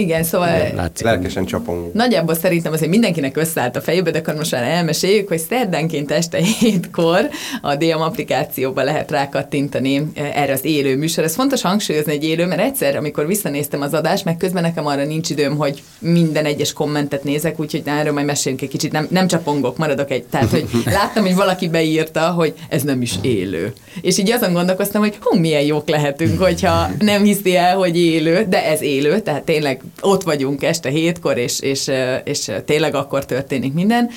igen, 0.00 0.22
szóval... 0.22 0.72
Látszik, 0.74 1.06
lelkesen 1.06 1.44
csapunk. 1.44 1.92
Nagyjából 1.92 2.34
szerintem 2.34 2.72
azért 2.72 2.90
mindenkinek 2.90 3.36
összeállt 3.36 3.76
a 3.76 3.80
fejébe, 3.80 4.10
de 4.10 4.18
akkor 4.18 4.34
most 4.34 4.52
már 4.52 4.62
elmeséljük, 4.62 5.28
hogy 5.28 5.38
szerdánként 5.38 6.10
este 6.10 6.38
hétkor 6.58 7.28
a 7.62 7.76
DM 7.76 8.00
applikációba 8.00 8.82
lehet 8.82 9.10
rákattintani 9.10 10.10
eh, 10.14 10.42
erre 10.42 10.52
az 10.52 10.64
élő 10.64 10.96
műsor. 10.96 11.24
Ez 11.24 11.34
fontos 11.34 11.62
hangsúlyozni 11.62 12.12
egy 12.12 12.24
élő, 12.24 12.46
mert 12.46 12.60
egyszer, 12.60 12.96
amikor 12.96 13.26
visszanéztem 13.26 13.80
az 13.80 13.94
adást, 13.94 14.24
meg 14.24 14.36
közben 14.36 14.62
nekem 14.62 14.86
arra 14.86 15.04
nincs 15.04 15.30
időm, 15.30 15.56
hogy 15.56 15.82
minden 15.98 16.44
egyes 16.44 16.72
kommentet 16.72 17.24
nézek, 17.24 17.60
úgyhogy 17.60 17.82
erről 17.84 18.12
majd 18.12 18.26
meséljünk 18.26 18.62
egy 18.62 18.70
kicsit, 18.70 18.92
nem, 18.92 19.06
nem 19.10 19.26
csapongok, 19.26 19.76
maradok 19.76 20.10
egy. 20.10 20.24
Tehát, 20.24 20.50
hogy 20.50 20.66
láttam, 20.98 21.22
hogy 21.22 21.34
valaki 21.34 21.68
beírta, 21.68 22.20
hogy 22.20 22.54
ez 22.68 22.82
nem 22.82 23.02
is 23.02 23.14
élő. 23.22 23.72
És 24.00 24.18
így 24.18 24.30
azon 24.30 24.52
gondolkoztam, 24.52 25.00
hogy 25.00 25.18
hú, 25.20 25.38
milyen 25.38 25.62
jók 25.62 25.88
lehetünk, 25.88 26.42
hogyha 26.42 26.90
nem 26.98 27.22
hiszi 27.22 27.56
el, 27.56 27.76
hogy 27.76 27.98
élő, 27.98 28.46
de 28.48 28.64
ez 28.64 28.82
élő, 28.82 29.20
tehát 29.20 29.42
tényleg 29.42 29.80
ott 30.00 30.22
vagyunk 30.22 30.62
este 30.62 30.88
hétkor, 30.88 31.38
és, 31.38 31.60
és, 31.60 31.90
és 32.24 32.50
tényleg 32.64 32.94
akkor 32.94 33.24
történik 33.24 33.72
minden. 33.72 34.10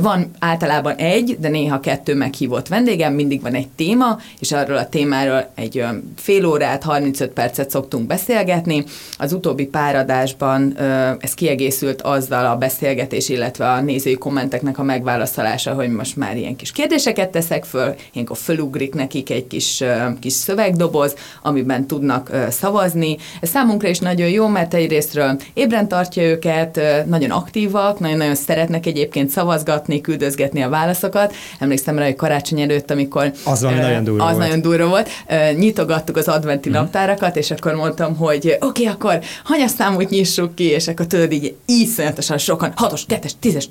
Van 0.00 0.30
általában 0.38 0.94
egy, 0.94 1.36
de 1.40 1.48
néha 1.48 1.80
kettő 1.80 2.14
meghívott 2.14 2.68
vendégem, 2.68 3.12
mindig 3.14 3.42
van 3.42 3.54
egy 3.54 3.68
téma, 3.68 4.18
és 4.38 4.52
arról 4.52 4.76
a 4.76 4.88
témáról 4.88 5.52
egy 5.54 5.84
fél 6.16 6.46
órát, 6.46 6.82
35 6.82 7.30
percet 7.30 7.70
szoktunk 7.70 8.06
beszélgetni. 8.06 8.84
Az 9.18 9.32
utóbbi 9.32 9.66
páradásban 9.66 10.78
ez 11.20 11.34
kiegészült 11.34 12.02
azzal 12.02 12.46
a 12.46 12.56
beszélgetés, 12.56 13.28
illetve 13.28 13.70
a 13.70 13.80
nézői 13.80 14.14
kommenteknek 14.14 14.78
a 14.78 14.82
megválaszolása, 14.82 15.74
hogy 15.74 15.88
most 15.88 16.16
már 16.16 16.36
ilyen 16.36 16.56
kis 16.56 16.72
kérdéseket 16.72 17.30
teszek 17.30 17.64
föl, 17.64 17.94
ilyenkor 18.12 18.36
fölugrik 18.36 18.94
nekik 18.94 19.30
egy 19.30 19.46
kis, 19.46 19.84
kis 20.20 20.32
szövegdoboz, 20.32 21.14
amiben 21.42 21.86
tudnak 21.86 22.30
szavazni. 22.50 23.16
Ez 23.40 23.48
számunkra 23.48 23.88
is 23.88 23.98
nagyon 23.98 24.28
jó, 24.28 24.46
mert 24.46 24.74
egy 24.74 24.83
egyrésztről 24.84 25.36
ébren 25.54 25.88
tartja 25.88 26.22
őket, 26.22 26.80
nagyon 27.06 27.30
aktívak, 27.30 27.98
nagyon-nagyon 27.98 28.34
szeretnek 28.34 28.86
egyébként 28.86 29.30
szavazgatni, 29.30 30.00
küldözgetni 30.00 30.62
a 30.62 30.68
válaszokat. 30.68 31.34
Emlékszem 31.58 31.98
rá, 31.98 32.04
hogy 32.04 32.14
karácsony 32.14 32.60
előtt, 32.60 32.90
amikor... 32.90 33.32
Az 33.44 33.62
uh, 33.62 33.76
nagyon 33.76 34.04
durva 34.04 34.24
Az 34.24 34.36
volt. 34.36 34.42
nagyon 34.42 34.60
durva 34.60 34.86
volt. 34.86 35.08
Uh, 35.28 35.58
nyitogattuk 35.58 36.16
az 36.16 36.28
adventi 36.28 36.68
mm. 36.68 36.72
naptárakat, 36.72 37.36
és 37.36 37.50
akkor 37.50 37.74
mondtam, 37.74 38.16
hogy 38.16 38.56
oké, 38.60 38.82
okay, 38.82 38.86
akkor 38.86 39.18
hanyas 39.44 39.72
nyissuk 40.08 40.54
ki, 40.54 40.64
és 40.64 40.88
akkor 40.88 41.06
tudod 41.06 41.32
így 41.32 41.54
iszonyatosan 41.66 42.38
sokan, 42.38 42.72
hatos, 42.76 43.04
kettes, 43.06 43.32
tízes, 43.40 43.68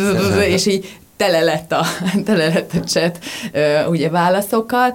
és 0.54 0.66
így 0.66 0.96
tele 1.16 1.40
lett 1.40 1.72
a, 1.72 1.84
tele 2.26 2.46
lett 2.48 2.72
a 2.72 2.78
chat 2.78 3.18
ugye 3.88 4.10
válaszokkal. 4.10 4.94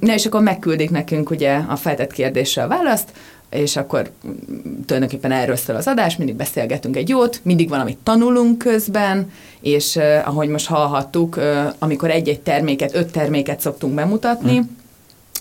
Na 0.00 0.14
és 0.14 0.26
akkor 0.26 0.42
megküldik 0.42 0.90
nekünk 0.90 1.30
ugye 1.30 1.60
a 1.68 1.76
feltett 1.76 2.12
kérdésre 2.12 2.62
a 2.62 2.68
választ, 2.68 3.08
és 3.50 3.76
akkor 3.76 4.10
tulajdonképpen 4.86 5.32
erről 5.32 5.56
szól 5.56 5.76
az 5.76 5.86
adás, 5.86 6.16
mindig 6.16 6.36
beszélgetünk 6.36 6.96
egy 6.96 7.08
jót, 7.08 7.40
mindig 7.42 7.68
valamit 7.68 7.98
tanulunk 8.02 8.58
közben, 8.58 9.30
és 9.60 9.96
uh, 9.96 10.04
ahogy 10.24 10.48
most 10.48 10.66
hallhattuk, 10.66 11.36
uh, 11.36 11.44
amikor 11.78 12.10
egy-egy 12.10 12.40
terméket, 12.40 12.94
öt 12.94 13.12
terméket 13.12 13.60
szoktunk 13.60 13.94
bemutatni, 13.94 14.58
mm 14.58 14.76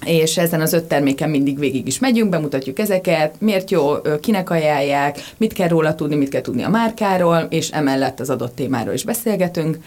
és 0.06 0.38
ezen 0.38 0.62
az 0.62 0.74
öt 0.74 0.84
terméken 0.84 1.30
mindig 1.30 1.60
végig 1.60 1.88
is 1.88 2.00
megyünk, 2.00 2.30
bemutatjuk 2.30 2.80
ezeket, 2.80 3.36
miért 3.40 3.72
jó, 3.72 3.94
kinek 4.22 4.50
ajánlják, 4.50 5.34
mit 5.38 5.54
kell 5.54 5.68
róla 5.68 5.96
tudni, 5.96 6.16
mit 6.16 6.30
kell 6.30 6.42
tudni 6.42 6.64
a 6.64 6.70
márkáról, 6.70 7.48
és 7.50 7.70
emellett 7.70 8.20
az 8.20 8.30
adott 8.30 8.56
témáról 8.56 8.94
is 8.94 9.04
beszélgetünk, 9.04 9.78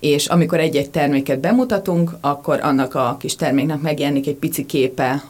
és 0.00 0.26
amikor 0.26 0.60
egy-egy 0.60 0.90
terméket 0.90 1.40
bemutatunk, 1.40 2.10
akkor 2.20 2.58
annak 2.62 2.94
a 2.94 3.16
kis 3.18 3.36
terméknek 3.36 3.80
megjelenik 3.80 4.26
egy 4.26 4.34
pici 4.34 4.66
képe 4.66 5.22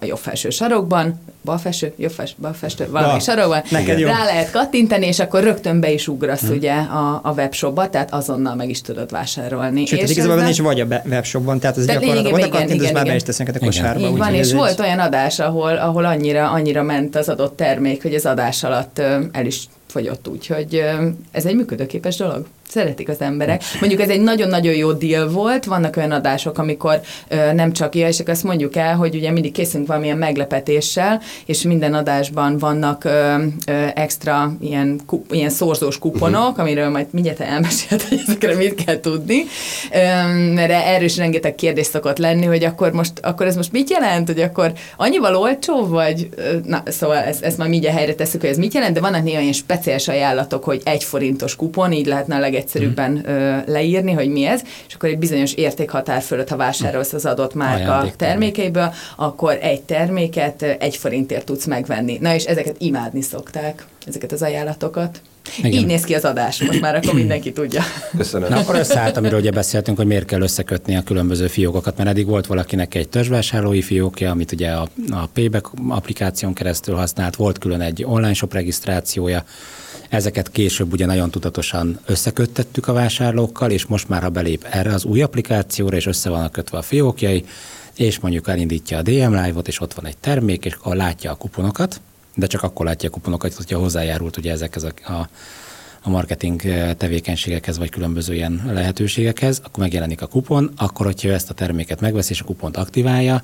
a 0.00 0.04
jobb 0.04 0.18
felső 0.18 0.50
sarokban, 0.50 1.20
bal 1.44 1.58
felső, 1.58 1.92
jobb 1.96 2.10
felső, 2.10 2.34
bal 2.38 2.52
felső, 2.52 2.88
valami 2.90 3.12
ja, 3.12 3.18
sarokban, 3.18 3.62
rá 3.86 4.24
lehet 4.24 4.50
kattintani, 4.50 5.06
és 5.06 5.18
akkor 5.18 5.42
rögtön 5.42 5.80
be 5.80 5.92
is 5.92 6.08
ugrasz 6.08 6.40
hmm. 6.40 6.56
ugye 6.56 6.72
a, 6.72 7.20
a 7.22 7.32
webshopba, 7.36 7.90
tehát 7.90 8.12
azonnal 8.12 8.54
meg 8.54 8.68
is 8.68 8.80
tudod 8.80 9.10
vásárolni. 9.10 9.86
Sőt, 9.86 10.00
és 10.00 10.10
igazából 10.10 10.42
nincs 10.42 10.62
vagy 10.62 10.80
a 10.80 10.86
webshopban, 11.04 11.58
tehát 11.58 11.76
az 11.76 11.86
gyakorlatilag 11.86 12.32
oda 12.32 12.48
kattintasz, 12.48 12.92
már 12.92 13.06
be 13.06 13.14
is 13.14 13.22
tesznek 13.22 13.54
a 13.54 13.58
kosárba. 13.58 14.08
Így 14.08 14.16
van, 14.16 14.34
és 14.34 14.52
volt 14.52 14.80
olyan 14.80 14.98
adás, 14.98 15.38
ahol, 15.38 15.76
ahol 15.76 16.04
annyira, 16.04 16.50
annyira 16.50 16.82
ment 16.82 17.16
az 17.16 17.28
adott 17.28 17.56
termék, 17.56 18.02
hogy 18.02 18.14
az 18.14 18.26
adás 18.26 18.64
alatt 18.64 18.98
el 19.32 19.46
is 19.46 19.68
fogyott, 19.86 20.28
úgyhogy 20.28 20.84
ez 21.30 21.44
egy 21.44 21.54
működőképes 21.54 22.16
dolog. 22.16 22.46
Szeretik 22.70 23.08
az 23.08 23.20
emberek. 23.20 23.62
Mondjuk 23.80 24.00
ez 24.00 24.08
egy 24.08 24.20
nagyon-nagyon 24.20 24.74
jó 24.74 24.92
deal 24.92 25.28
volt, 25.28 25.64
vannak 25.64 25.96
olyan 25.96 26.10
adások, 26.10 26.58
amikor 26.58 27.00
ö, 27.28 27.52
nem 27.52 27.72
csak 27.72 27.94
ilyen, 27.94 28.08
és 28.08 28.18
azt 28.26 28.44
mondjuk 28.44 28.76
el, 28.76 28.96
hogy 28.96 29.14
ugye 29.14 29.30
mindig 29.30 29.52
készünk 29.52 29.86
valamilyen 29.86 30.18
meglepetéssel, 30.18 31.20
és 31.46 31.62
minden 31.62 31.94
adásban 31.94 32.58
vannak 32.58 33.04
ö, 33.04 33.34
ö, 33.66 33.86
extra 33.94 34.52
ilyen, 34.60 35.00
kup, 35.06 35.32
ilyen 35.32 35.50
szorzós 35.50 35.98
kuponok, 35.98 36.48
uh-huh. 36.48 36.60
amiről 36.60 36.88
majd 36.88 37.06
mindjárt 37.10 37.40
elmesélt, 37.40 38.02
hogy 38.02 38.20
ezekre 38.26 38.54
mit 38.54 38.84
kell 38.84 39.00
tudni, 39.00 39.44
ö, 39.92 39.98
mert 40.54 40.70
erről 40.70 41.04
is 41.04 41.16
rengeteg 41.16 41.54
kérdés 41.54 41.86
szokott 41.86 42.18
lenni, 42.18 42.44
hogy 42.44 42.64
akkor 42.64 42.92
most, 42.92 43.12
akkor 43.22 43.46
ez 43.46 43.56
most 43.56 43.72
mit 43.72 43.90
jelent, 43.90 44.26
hogy 44.26 44.40
akkor 44.40 44.72
annyival 44.96 45.36
olcsó, 45.36 45.86
vagy, 45.86 46.28
na, 46.64 46.82
szóval 46.86 47.16
ezt, 47.16 47.42
ezt 47.42 47.58
majd 47.58 47.70
mindjárt 47.70 47.96
helyre 47.96 48.14
tesszük, 48.14 48.40
hogy 48.40 48.50
ez 48.50 48.58
mit 48.58 48.74
jelent, 48.74 48.94
de 48.94 49.00
vannak 49.00 49.22
néha 49.22 49.40
ilyen 49.40 49.52
speciális 49.52 50.08
ajánlatok, 50.08 50.64
hogy 50.64 50.80
egy 50.84 51.04
forintos 51.04 51.56
kupon, 51.56 51.92
így 51.92 52.06
lehetne 52.06 52.36
a 52.36 52.40
legegyszerűbben 52.60 53.10
mm. 53.10 53.72
leírni, 53.72 54.12
hogy 54.12 54.28
mi 54.28 54.44
ez, 54.44 54.62
és 54.88 54.94
akkor 54.94 55.08
egy 55.08 55.18
bizonyos 55.18 55.52
értékhatár 55.52 56.22
fölött, 56.22 56.48
ha 56.48 56.56
vásárolsz 56.56 57.12
az 57.12 57.26
adott 57.26 57.54
márka 57.54 58.10
termékeiből, 58.16 58.92
akkor 59.16 59.58
egy 59.60 59.82
terméket 59.82 60.62
egy 60.62 60.96
forintért 60.96 61.44
tudsz 61.44 61.64
megvenni. 61.64 62.18
Na 62.20 62.34
és 62.34 62.44
ezeket 62.44 62.76
imádni 62.78 63.20
szokták, 63.20 63.86
ezeket 64.06 64.32
az 64.32 64.42
ajánlatokat. 64.42 65.20
Igen. 65.58 65.72
Így 65.72 65.86
néz 65.86 66.04
ki 66.04 66.14
az 66.14 66.24
adás, 66.24 66.62
most 66.62 66.80
már 66.80 66.94
akkor 66.94 67.14
mindenki 67.14 67.52
tudja. 67.52 67.82
Köszönöm. 68.16 68.48
Na, 68.48 68.56
akkor 68.56 68.74
összeállt, 68.74 69.16
amiről 69.16 69.38
ugye 69.38 69.50
beszéltünk, 69.50 69.96
hogy 69.96 70.06
miért 70.06 70.24
kell 70.24 70.40
összekötni 70.40 70.96
a 70.96 71.02
különböző 71.02 71.46
fiókokat, 71.46 71.96
mert 71.96 72.08
eddig 72.08 72.26
volt 72.26 72.46
valakinek 72.46 72.94
egy 72.94 73.08
törzsvásárlói 73.08 73.82
fiókja, 73.82 74.30
amit 74.30 74.52
ugye 74.52 74.70
a, 74.70 74.88
a 75.10 75.26
Payback 75.26 75.70
applikáción 75.88 76.52
keresztül 76.52 76.94
használt, 76.94 77.36
volt 77.36 77.58
külön 77.58 77.80
egy 77.80 78.04
online 78.04 78.34
shop 78.34 78.52
regisztrációja, 78.52 79.44
Ezeket 80.10 80.50
később 80.50 80.92
ugye 80.92 81.06
nagyon 81.06 81.30
tudatosan 81.30 81.98
összeköttettük 82.06 82.88
a 82.88 82.92
vásárlókkal, 82.92 83.70
és 83.70 83.86
most 83.86 84.08
már, 84.08 84.22
ha 84.22 84.28
belép 84.28 84.66
erre 84.70 84.94
az 84.94 85.04
új 85.04 85.22
applikációra, 85.22 85.96
és 85.96 86.06
össze 86.06 86.30
vannak 86.30 86.52
kötve 86.52 86.78
a 86.78 86.82
fiókjai, 86.82 87.44
és 87.94 88.18
mondjuk 88.18 88.48
elindítja 88.48 88.98
a 88.98 89.02
DM 89.02 89.34
Live-ot, 89.34 89.68
és 89.68 89.80
ott 89.80 89.94
van 89.94 90.06
egy 90.06 90.16
termék, 90.16 90.64
és 90.64 90.74
akkor 90.74 90.96
látja 90.96 91.30
a 91.30 91.34
kuponokat, 91.34 92.00
de 92.40 92.46
csak 92.46 92.62
akkor 92.62 92.86
látja 92.86 93.08
a 93.08 93.12
kuponokat, 93.12 93.54
hogyha 93.54 93.78
hozzájárult 93.78 94.36
ugye 94.36 94.50
ezekhez 94.50 94.82
a, 94.84 95.12
a 95.12 95.28
a 96.02 96.10
marketing 96.10 96.62
tevékenységekhez, 96.96 97.78
vagy 97.78 97.90
különböző 97.90 98.34
ilyen 98.34 98.62
lehetőségekhez, 98.72 99.60
akkor 99.64 99.78
megjelenik 99.78 100.22
a 100.22 100.26
kupon, 100.26 100.72
akkor, 100.76 101.06
hogyha 101.06 101.28
ezt 101.28 101.50
a 101.50 101.54
terméket 101.54 102.00
megveszi, 102.00 102.32
és 102.32 102.40
a 102.40 102.44
kupont 102.44 102.76
aktiválja, 102.76 103.42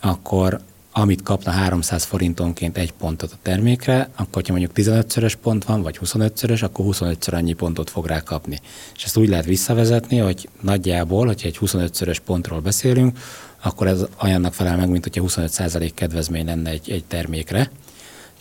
akkor 0.00 0.60
amit 0.94 1.22
kapna 1.22 1.50
300 1.50 2.04
forintonként 2.04 2.76
egy 2.76 2.92
pontot 2.92 3.32
a 3.32 3.36
termékre, 3.42 4.08
akkor 4.16 4.42
ha 4.46 4.52
mondjuk 4.52 4.72
15-szörös 4.74 5.34
pont 5.42 5.64
van, 5.64 5.82
vagy 5.82 5.98
25-szörös, 6.04 6.62
akkor 6.62 6.84
25-ször 6.88 7.32
annyi 7.32 7.52
pontot 7.52 7.90
fog 7.90 8.06
rá 8.06 8.20
kapni. 8.20 8.60
És 8.96 9.04
ezt 9.04 9.16
úgy 9.16 9.28
lehet 9.28 9.44
visszavezetni, 9.44 10.18
hogy 10.18 10.48
nagyjából, 10.60 11.26
hogyha 11.26 11.48
egy 11.48 11.58
25-szörös 11.60 12.18
pontról 12.24 12.60
beszélünk, 12.60 13.18
akkor 13.62 13.86
ez 13.86 14.04
olyannak 14.22 14.54
felel 14.54 14.76
meg, 14.76 14.88
mint 14.88 15.04
hogyha 15.04 15.24
25% 15.26 15.90
kedvezmény 15.94 16.46
lenne 16.46 16.70
egy, 16.70 16.90
egy 16.90 17.04
termékre, 17.04 17.70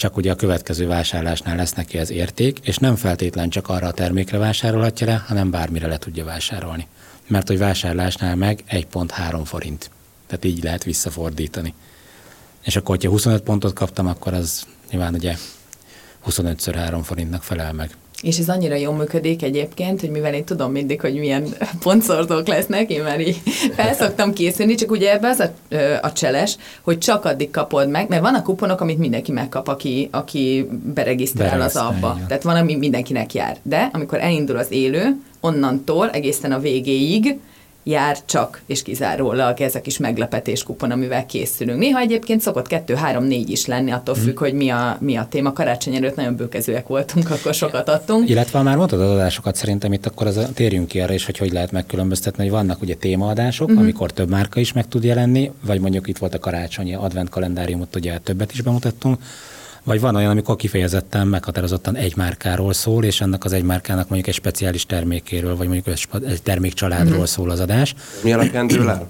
csak 0.02 0.18
ugye 0.18 0.32
a 0.32 0.36
következő 0.36 0.88
vásárlásnál 0.88 1.56
lesz 1.56 1.74
neki 1.74 1.98
az 1.98 2.10
érték, 2.10 2.60
és 2.62 2.78
nem 2.78 2.96
feltétlen 2.96 3.50
csak 3.50 3.70
arra 3.70 3.88
a 3.88 3.92
termékre 3.92 4.38
vásárolhatja 4.38 5.08
le, 5.08 5.24
hanem 5.28 5.52
bármire 5.52 5.88
le 5.88 5.98
tudja 5.98 6.26
vásárolni. 6.26 6.88
Mert 7.28 7.48
hogy 7.48 7.58
vásárlásnál 7.58 8.36
meg 8.36 8.64
1.3 8.70 9.42
forint. 9.46 9.92
Tehát 10.28 10.46
így 10.46 10.64
lehet 10.64 10.84
visszafordítani. 10.84 11.74
És 12.64 12.76
akkor, 12.76 12.96
hogyha 12.96 13.10
25 13.10 13.42
pontot 13.42 13.74
kaptam, 13.74 14.08
akkor 14.08 14.34
az 14.34 14.66
nyilván 14.92 15.14
ugye 15.14 15.36
25-ször 16.26 16.74
3 16.76 17.04
forintnak 17.04 17.44
felel 17.44 17.74
meg. 17.74 17.96
És 18.22 18.38
ez 18.38 18.50
annyira 18.50 18.76
jól 18.76 18.96
működik 18.96 19.44
egyébként, 19.44 20.00
hogy 20.00 20.10
mivel 20.10 20.34
én 20.34 20.44
tudom 20.44 20.72
mindig, 20.72 21.02
hogy 21.02 21.14
milyen 21.14 21.44
pontszortók 21.84 22.48
lesznek, 22.48 22.90
én 22.90 23.04
már 23.04 23.20
így 23.20 23.42
felszoktam 23.76 24.34
készülni, 24.34 24.76
csak 24.76 24.92
ugye 24.92 25.12
ebbe 25.12 25.28
az 25.28 25.40
a, 25.40 25.76
a 26.02 26.12
cseles, 26.14 26.58
hogy 26.82 26.98
csak 26.98 27.26
addig 27.26 27.52
kapod 27.52 27.90
meg, 27.90 28.10
mert 28.10 28.22
van 28.22 28.36
a 28.36 28.42
kuponok, 28.42 28.82
amit 28.82 28.98
mindenki 28.98 29.32
megkap, 29.32 29.68
aki, 29.68 30.08
aki 30.12 30.68
beregisztrál 30.94 31.62
az 31.62 31.76
abba. 31.76 32.20
Tehát 32.28 32.44
van, 32.44 32.56
ami 32.56 32.76
mindenkinek 32.76 33.34
jár. 33.34 33.58
De 33.64 33.90
amikor 33.94 34.20
elindul 34.20 34.58
az 34.58 34.72
élő, 34.72 35.22
onnantól 35.40 36.10
egészen 36.10 36.52
a 36.52 36.60
végéig 36.60 37.40
jár 37.84 38.18
csak 38.26 38.62
és 38.66 38.84
kizárólag 38.84 39.62
ez 39.62 39.76
a 39.76 39.82
kis 39.82 39.98
meglepetés 39.98 40.64
kupon, 40.64 40.92
amivel 40.92 41.26
készülünk. 41.26 41.80
Néha 41.80 42.00
egyébként 42.00 42.42
szokott 42.42 42.68
kettő, 42.68 42.94
három, 42.94 43.24
négy 43.24 43.50
is 43.50 43.66
lenni, 43.66 43.92
attól 43.92 44.16
függ, 44.16 44.34
mm. 44.34 44.44
hogy 44.44 44.54
mi 44.54 44.70
a, 44.70 44.98
mi 45.00 45.16
a 45.16 45.28
téma. 45.30 45.54
Karácsony 45.54 45.96
előtt 45.96 46.16
nagyon 46.16 46.36
bőkezőek 46.36 46.88
voltunk, 46.88 47.30
akkor 47.30 47.54
sokat 47.54 47.90
adtunk. 47.90 48.30
Illetve 48.30 48.62
már 48.62 48.78
mondtad 48.78 49.02
az 49.02 49.10
adásokat, 49.10 49.56
szerintem 49.56 49.94
itt 49.94 50.06
akkor 50.06 50.28
az 50.28 50.38
a, 50.38 50.54
térjünk 50.54 50.88
ki 50.88 51.00
arra 51.00 51.14
is, 51.14 51.26
hogy 51.26 51.38
hogy 51.38 51.52
lehet 51.52 51.72
megkülönböztetni, 51.72 52.44
hogy 52.44 52.52
vannak 52.52 52.82
ugye 52.82 52.96
témaadások, 52.96 53.72
mm-hmm. 53.72 53.80
amikor 53.80 54.12
több 54.12 54.30
márka 54.30 54.60
is 54.60 54.74
meg 54.74 54.88
tud 54.88 55.04
jelenni, 55.04 55.52
vagy 55.66 55.80
mondjuk 55.80 56.08
itt 56.08 56.18
volt 56.18 56.34
a 56.34 56.40
karácsonyi 56.40 56.96
advent 56.96 57.30
kalendáriumot, 57.30 57.96
ugye 57.96 58.18
többet 58.18 58.52
is 58.52 58.62
bemutattunk, 58.62 59.20
vagy 59.84 60.00
van 60.00 60.16
olyan, 60.16 60.32
amikor 60.32 60.56
kifejezetten 60.56 61.28
meghatározottan 61.28 61.96
egy 61.96 62.16
márkáról 62.16 62.74
szól, 62.74 63.04
és 63.04 63.22
ennek 63.22 63.44
az 63.44 63.54
egy 63.54 63.64
márkának 63.64 64.08
mondjuk 64.08 64.28
egy 64.28 64.34
speciális 64.34 64.86
termékéről, 64.86 65.56
vagy 65.56 65.68
mondjuk 65.68 65.96
egy 66.28 66.42
termékcsaládról 66.44 67.16
mm-hmm. 67.16 67.24
szól 67.24 67.50
az 67.50 67.60
adás. 67.60 67.96
Mi 68.24 68.34
alapján 68.34 68.68
dől 68.68 68.90
el? 68.90 69.10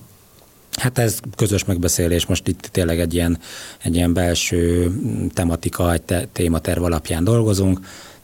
Hát 0.79 0.97
ez 0.97 1.19
közös 1.35 1.65
megbeszélés, 1.65 2.25
most 2.25 2.47
itt 2.47 2.69
tényleg 2.71 2.99
egy 2.99 3.13
ilyen, 3.13 3.39
egy 3.83 3.95
ilyen 3.95 4.13
belső 4.13 4.91
tematika, 5.33 5.93
egy 5.93 6.01
te, 6.01 6.27
tématerv 6.31 6.83
alapján 6.83 7.23
dolgozunk 7.23 7.79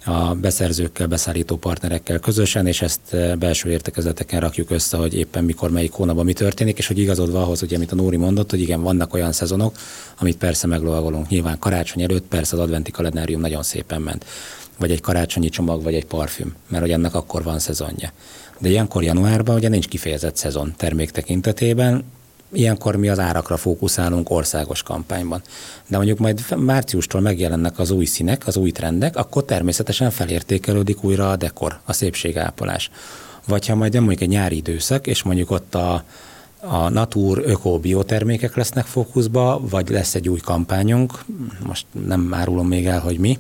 a 0.07 0.35
beszerzőkkel, 0.35 1.07
beszállító 1.07 1.55
partnerekkel 1.55 2.19
közösen, 2.19 2.67
és 2.67 2.81
ezt 2.81 2.99
eh, 3.13 3.35
belső 3.35 3.69
értekezeteken 3.69 4.39
rakjuk 4.39 4.71
össze, 4.71 4.97
hogy 4.97 5.13
éppen 5.13 5.43
mikor, 5.43 5.71
melyik 5.71 5.91
hónapban 5.91 6.25
mi 6.25 6.33
történik, 6.33 6.77
és 6.77 6.87
hogy 6.87 6.99
igazodva 6.99 7.41
ahhoz, 7.41 7.59
hogy 7.59 7.73
amit 7.73 7.91
a 7.91 7.95
Nóri 7.95 8.17
mondott, 8.17 8.49
hogy 8.49 8.61
igen, 8.61 8.81
vannak 8.81 9.13
olyan 9.13 9.31
szezonok, 9.31 9.75
amit 10.19 10.37
persze 10.37 10.67
meglovagolunk. 10.67 11.27
Nyilván 11.27 11.59
karácsony 11.59 12.03
előtt 12.03 12.27
persze 12.27 12.55
az 12.55 12.61
adventi 12.61 12.91
kalendárium 12.91 13.41
nagyon 13.41 13.63
szépen 13.63 14.01
ment. 14.01 14.25
Vagy 14.79 14.91
egy 14.91 15.01
karácsonyi 15.01 15.49
csomag, 15.49 15.83
vagy 15.83 15.93
egy 15.93 16.05
parfüm, 16.05 16.55
mert 16.67 16.83
hogy 16.83 16.91
ennek 16.91 17.15
akkor 17.15 17.43
van 17.43 17.59
szezonja. 17.59 18.11
De 18.59 18.69
ilyenkor 18.69 19.03
januárban 19.03 19.55
ugye 19.55 19.69
nincs 19.69 19.87
kifejezett 19.87 20.35
szezon 20.35 20.73
termék 20.77 21.11
tekintetében, 21.11 22.03
ilyenkor 22.53 22.95
mi 22.95 23.09
az 23.09 23.19
árakra 23.19 23.57
fókuszálunk 23.57 24.29
országos 24.29 24.83
kampányban. 24.83 25.41
De 25.87 25.97
mondjuk 25.97 26.19
majd 26.19 26.45
márciustól 26.57 27.21
megjelennek 27.21 27.79
az 27.79 27.91
új 27.91 28.05
színek, 28.05 28.47
az 28.47 28.57
új 28.57 28.71
trendek, 28.71 29.15
akkor 29.15 29.45
természetesen 29.45 30.11
felértékelődik 30.11 31.03
újra 31.03 31.29
a 31.29 31.35
dekor, 31.35 31.79
a 31.85 31.93
szépségápolás. 31.93 32.89
Vagy 33.47 33.67
ha 33.67 33.75
majd 33.75 33.93
mondjuk 33.93 34.21
egy 34.21 34.29
nyári 34.29 34.55
időszak, 34.55 35.07
és 35.07 35.23
mondjuk 35.23 35.51
ott 35.51 35.75
a, 35.75 36.03
a 36.59 36.89
natur 36.89 37.41
öko 37.45 37.79
biotermékek 37.79 38.55
lesznek 38.55 38.85
fókuszba, 38.85 39.61
vagy 39.69 39.89
lesz 39.89 40.15
egy 40.15 40.29
új 40.29 40.39
kampányunk, 40.39 41.23
most 41.65 41.85
nem 42.05 42.33
árulom 42.33 42.67
még 42.67 42.85
el, 42.85 42.99
hogy 42.99 43.17
mi, 43.17 43.39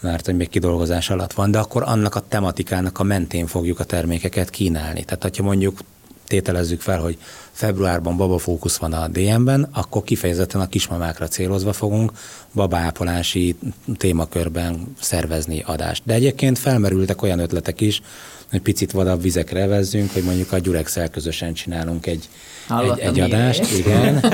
mert 0.00 0.26
hogy 0.26 0.36
még 0.36 0.48
kidolgozás 0.48 1.10
alatt 1.10 1.32
van, 1.32 1.50
de 1.50 1.58
akkor 1.58 1.82
annak 1.82 2.14
a 2.14 2.24
tematikának 2.28 2.98
a 2.98 3.02
mentén 3.02 3.46
fogjuk 3.46 3.80
a 3.80 3.84
termékeket 3.84 4.50
kínálni. 4.50 5.04
Tehát, 5.04 5.22
hogyha 5.22 5.42
mondjuk 5.42 5.78
tételezzük 6.26 6.80
fel, 6.80 7.00
hogy 7.00 7.18
februárban 7.54 8.16
babafókusz 8.16 8.76
van 8.76 8.92
a 8.92 9.08
DM-ben, 9.08 9.68
akkor 9.72 10.02
kifejezetten 10.02 10.60
a 10.60 10.68
kismamákra 10.68 11.28
célozva 11.28 11.72
fogunk 11.72 12.12
babápolási 12.54 13.56
témakörben 13.96 14.94
szervezni 15.00 15.62
adást. 15.66 16.02
De 16.04 16.14
egyébként 16.14 16.58
felmerültek 16.58 17.22
olyan 17.22 17.38
ötletek 17.38 17.80
is, 17.80 18.02
hogy 18.50 18.62
picit 18.62 18.92
vadabb 18.92 19.22
vizekre 19.22 19.66
vezzünk, 19.66 20.12
hogy 20.12 20.22
mondjuk 20.22 20.52
a 20.52 20.58
gyurexel 20.58 21.08
közösen 21.08 21.54
csinálunk 21.54 22.06
egy, 22.06 22.28
Hallottam 22.68 22.98
egy, 22.98 23.18
egy 23.18 23.20
adást, 23.20 23.72
igen. 23.78 24.24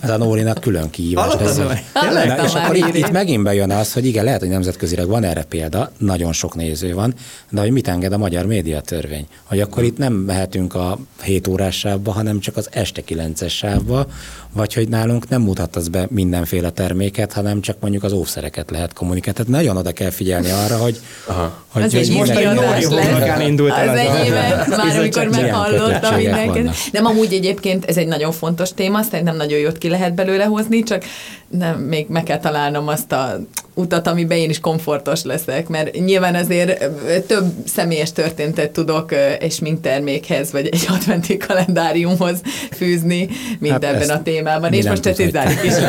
Ez 0.00 0.10
a 0.16 0.16
Nórinak 0.16 0.60
külön 0.60 0.90
kihívás. 0.90 1.56
Nóri? 1.56 1.78
Tényleg? 1.92 2.26
Na, 2.26 2.44
és 2.44 2.52
akkor 2.52 2.76
itt, 2.76 2.94
itt 2.94 3.10
megint 3.10 3.42
bejön 3.42 3.70
az, 3.70 3.92
hogy 3.92 4.06
igen, 4.06 4.24
lehet, 4.24 4.40
hogy 4.40 4.48
nemzetközileg 4.48 5.06
van 5.06 5.24
erre 5.24 5.42
példa, 5.42 5.92
nagyon 5.98 6.32
sok 6.32 6.54
néző 6.54 6.94
van, 6.94 7.14
de 7.50 7.60
hogy 7.60 7.70
mit 7.70 7.88
enged 7.88 8.12
a 8.12 8.18
magyar 8.18 8.46
médiatörvény? 8.46 9.26
Hogy 9.44 9.60
akkor 9.60 9.82
itt 9.82 9.98
nem 9.98 10.12
mehetünk 10.12 10.74
a 10.74 10.98
7 11.22 11.48
órás 11.48 11.78
sávba, 11.78 12.12
hanem 12.12 12.40
csak 12.40 12.56
az 12.56 12.68
este 12.70 13.02
9-es 13.08 13.50
sávba, 13.50 14.06
vagy 14.52 14.74
hogy 14.74 14.88
nálunk 14.88 15.28
nem 15.28 15.42
mutatsz 15.42 15.86
be 15.86 16.06
mindenféle 16.10 16.70
terméket, 16.70 17.32
hanem 17.32 17.60
csak 17.60 17.76
mondjuk 17.80 18.02
az 18.02 18.12
óvszereket 18.12 18.70
lehet 18.70 18.92
kommunikálni. 18.92 19.38
Tehát 19.38 19.52
nagyon 19.52 19.76
oda 19.76 19.92
kell 19.92 20.10
figyelni 20.10 20.50
arra, 20.50 20.76
hogy, 20.76 21.00
Aha. 21.26 21.64
hogy, 21.68 21.82
Az 21.82 21.92
hogy 21.92 22.00
egy 22.00 22.12
most 22.12 22.30
adás 22.30 22.84
Nóri 22.84 23.48
indult 23.48 23.72
el 23.72 23.88
az 23.88 23.98
enyémet, 23.98 24.66
már 24.66 24.98
amikor 24.98 25.28
meghallottam 25.28 26.14
mindenkit. 26.14 26.92
Nem, 26.92 27.06
amúgy 27.06 27.32
egyébként 27.32 27.84
ez 27.84 27.96
egy 27.96 28.06
nagyon 28.06 28.32
fontos 28.32 28.72
téma, 28.74 29.02
szerintem 29.02 29.36
nagyon 29.36 29.58
jót 29.58 29.78
ki 29.78 29.88
lehet 29.88 30.14
belőle 30.14 30.44
hozni, 30.44 30.82
csak 30.82 31.04
nem, 31.50 31.78
még 31.78 32.06
meg 32.08 32.22
kell 32.22 32.38
találnom 32.38 32.88
azt 32.88 33.12
a 33.12 33.40
utat, 33.74 34.06
amiben 34.06 34.38
én 34.38 34.50
is 34.50 34.60
komfortos 34.60 35.22
leszek, 35.22 35.68
mert 35.68 35.94
nyilván 35.94 36.34
azért 36.34 36.90
több 37.26 37.44
személyes 37.66 38.12
történetet 38.12 38.70
tudok 38.70 39.10
ö, 39.10 39.16
egy 39.16 39.78
termékhez, 39.82 40.52
vagy 40.52 40.66
egy 40.66 40.86
adventi 40.88 41.36
kalendáriumhoz 41.36 42.40
fűzni, 42.70 43.28
mint 43.58 43.72
Hát 43.72 43.84
ebben 43.84 44.10
a 44.10 44.22
témában, 44.22 44.72
és 44.72 44.88
most 44.88 45.06
ezt 45.06 45.30
zárjuk 45.30 45.64
is 45.64 45.72
le. 45.72 45.88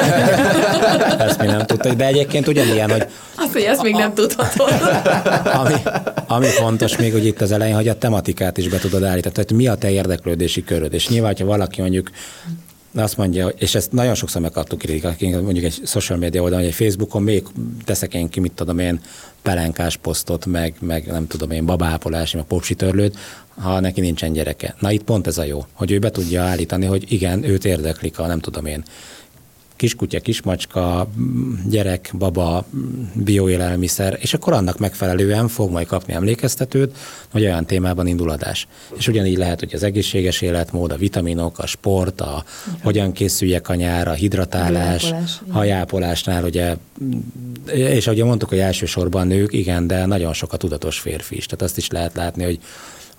ezt 1.26 1.40
mi 1.40 1.46
nem 1.46 1.66
tudtuk. 1.66 1.92
De 1.92 2.06
egyébként 2.06 2.48
ugyanilyen, 2.48 2.92
hogy 2.92 3.08
Azt, 3.36 3.54
hogy 3.54 3.62
ezt 3.62 3.82
még 3.82 3.94
nem 3.94 4.14
tudhatod. 4.14 4.70
ami, 5.62 5.74
ami 6.28 6.46
fontos 6.46 6.98
még, 6.98 7.12
hogy 7.12 7.26
itt 7.26 7.42
az 7.42 7.52
elején, 7.52 7.76
hogy 7.76 7.88
a 7.88 7.98
tematikát 7.98 8.58
is 8.58 8.68
be 8.68 8.78
tudod 8.78 9.04
állítani, 9.04 9.34
tehát 9.34 9.52
mi 9.52 9.68
a 9.68 9.76
te 9.76 9.92
érdeklődési 9.92 10.64
köröd. 10.64 10.94
És 10.94 11.08
nyilván, 11.08 11.36
ha 11.40 11.46
valaki 11.46 11.82
mondjuk 11.82 12.10
azt 12.94 13.18
mondja, 13.18 13.48
és 13.48 13.76
ezt 13.76 13.92
nagyon 13.92 14.16
sokszor 14.16 14.42
megkaptuk 14.42 14.80
kritikát, 14.80 15.22
mondjuk 15.22 15.66
egy 15.66 15.82
social 15.86 16.18
media 16.18 16.42
oldalon, 16.42 16.64
vagy 16.64 16.74
egy 16.74 16.86
Facebookon 16.86 17.24
még 17.24 17.44
teszek 17.84 18.14
én 18.14 18.30
ki, 18.30 18.40
mit 18.40 18.52
tudom 18.52 18.80
én, 18.80 19.02
pelenkás 19.42 19.98
posztot, 19.98 20.46
meg, 20.46 20.76
meg 20.80 21.06
nem 21.06 21.28
tudom 21.28 21.52
én, 21.52 21.66
babápolási, 21.66 22.36
meg 22.36 22.46
popsitörlőt, 22.46 23.18
ha 23.58 23.80
neki 23.80 24.02
nincsen 24.02 24.34
gyereke. 24.34 24.76
Na 24.80 24.92
itt 24.92 25.04
pont 25.04 25.28
ez 25.28 25.38
a 25.38 25.44
jó, 25.44 25.66
hogy 25.74 25.92
ő 25.92 26.00
be 26.00 26.10
tudja 26.10 26.44
állítani, 26.44 26.86
hogy 26.86 27.12
igen, 27.12 27.44
őt 27.44 27.66
érdeklik 27.66 28.20
a 28.20 28.28
nem 28.28 28.40
tudom 28.40 28.66
én, 28.66 28.84
kiskutya, 29.82 30.20
kismacska, 30.20 31.10
gyerek, 31.70 32.12
baba, 32.18 32.66
bioélelmiszer, 33.14 34.18
és 34.20 34.34
akkor 34.34 34.54
annak 34.54 34.78
megfelelően 34.78 35.48
fog 35.48 35.72
majd 35.72 35.88
kapni 35.88 36.14
emlékeztetőt, 36.14 36.98
hogy 37.32 37.42
olyan 37.42 37.66
témában 37.66 38.08
indul 38.08 38.30
adás. 38.30 38.68
És 38.98 39.08
ugyanígy 39.08 39.38
lehet, 39.38 39.60
hogy 39.60 39.74
az 39.74 39.84
egészséges 39.84 40.42
életmód, 40.42 40.92
a 40.92 40.96
vitaminok, 40.96 41.60
a 41.60 41.66
sport, 41.66 42.22
a 42.22 42.44
hogyan 42.84 43.12
készüljek 43.12 43.70
a 43.70 43.76
nyár, 43.76 44.08
a 44.08 44.14
hidratálás, 44.14 45.02
Hajápolás, 45.02 45.40
igen. 45.42 45.54
hajápolásnál, 45.54 46.44
ugye, 46.44 46.76
és 47.74 48.08
ahogy 48.08 48.24
mondtuk, 48.24 48.50
hogy 48.50 48.60
elsősorban 48.60 49.28
nők, 49.28 49.54
igen, 49.54 49.88
de 49.88 50.06
nagyon 50.06 50.34
sok 50.34 50.54
a 50.54 50.58
tudatos 50.58 51.00
férfi 51.00 51.36
is. 51.36 51.46
Tehát 51.46 51.62
azt 51.62 51.78
is 51.78 51.90
lehet 51.90 52.16
látni, 52.16 52.44
hogy 52.44 52.60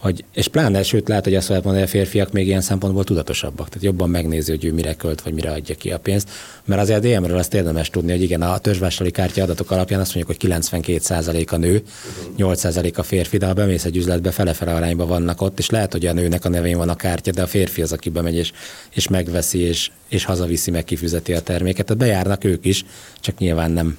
hogy, 0.03 0.24
és 0.34 0.48
pláne, 0.48 0.82
sőt 0.82 1.09
lehet, 1.09 1.24
hogy 1.24 1.34
azt 1.34 1.48
lehet 1.48 1.64
mondani, 1.64 1.84
hogy 1.86 1.94
a 1.94 1.98
férfiak 1.98 2.32
még 2.32 2.46
ilyen 2.46 2.61
szempontból 2.61 3.05
tudatosabbak, 3.05 3.68
tehát 3.68 3.82
jobban 3.82 4.11
megnézi, 4.11 4.50
hogy 4.50 4.64
ő 4.64 4.72
mire 4.72 4.94
költ, 4.94 5.22
vagy 5.22 5.34
mire 5.34 5.50
adja 5.50 5.74
ki 5.74 5.90
a 5.90 5.98
pénzt. 5.98 6.30
Mert 6.64 6.80
azért 6.80 7.00
DM-ről 7.00 7.38
azt 7.38 7.55
érdemes 7.55 7.90
tudni, 7.90 8.11
hogy 8.11 8.22
igen, 8.22 8.42
a 8.42 8.59
törzsvásárlói 8.59 9.11
kártya 9.11 9.42
adatok 9.42 9.70
alapján 9.70 10.00
azt 10.00 10.14
mondjuk, 10.14 10.38
hogy 10.40 10.50
92% 10.50 11.48
a 11.48 11.57
nő, 11.57 11.82
8% 12.38 12.94
a 12.94 13.03
férfi, 13.03 13.36
de 13.36 13.46
ha 13.46 13.53
bemész 13.53 13.84
egy 13.84 13.96
üzletbe, 13.96 14.30
fele-fele 14.30 14.74
arányban 14.74 15.09
vannak 15.09 15.40
ott, 15.40 15.59
és 15.59 15.70
lehet, 15.70 15.92
hogy 15.92 16.07
a 16.07 16.12
nőnek 16.12 16.44
a 16.44 16.48
nevén 16.48 16.76
van 16.76 16.88
a 16.88 16.96
kártya, 16.96 17.30
de 17.30 17.42
a 17.42 17.46
férfi 17.46 17.82
az, 17.82 17.92
aki 17.92 18.09
bemegy 18.11 18.36
és, 18.36 18.53
és 18.90 19.09
megveszi, 19.09 19.59
és, 19.59 19.90
és 20.09 20.24
hazaviszi, 20.24 20.70
meg 20.70 20.84
kifizeti 20.84 21.32
a 21.32 21.40
terméket. 21.40 21.86
Tehát 21.86 22.03
bejárnak 22.03 22.44
ők 22.44 22.64
is, 22.64 22.84
csak 23.20 23.38
nyilván 23.38 23.70
nem, 23.70 23.98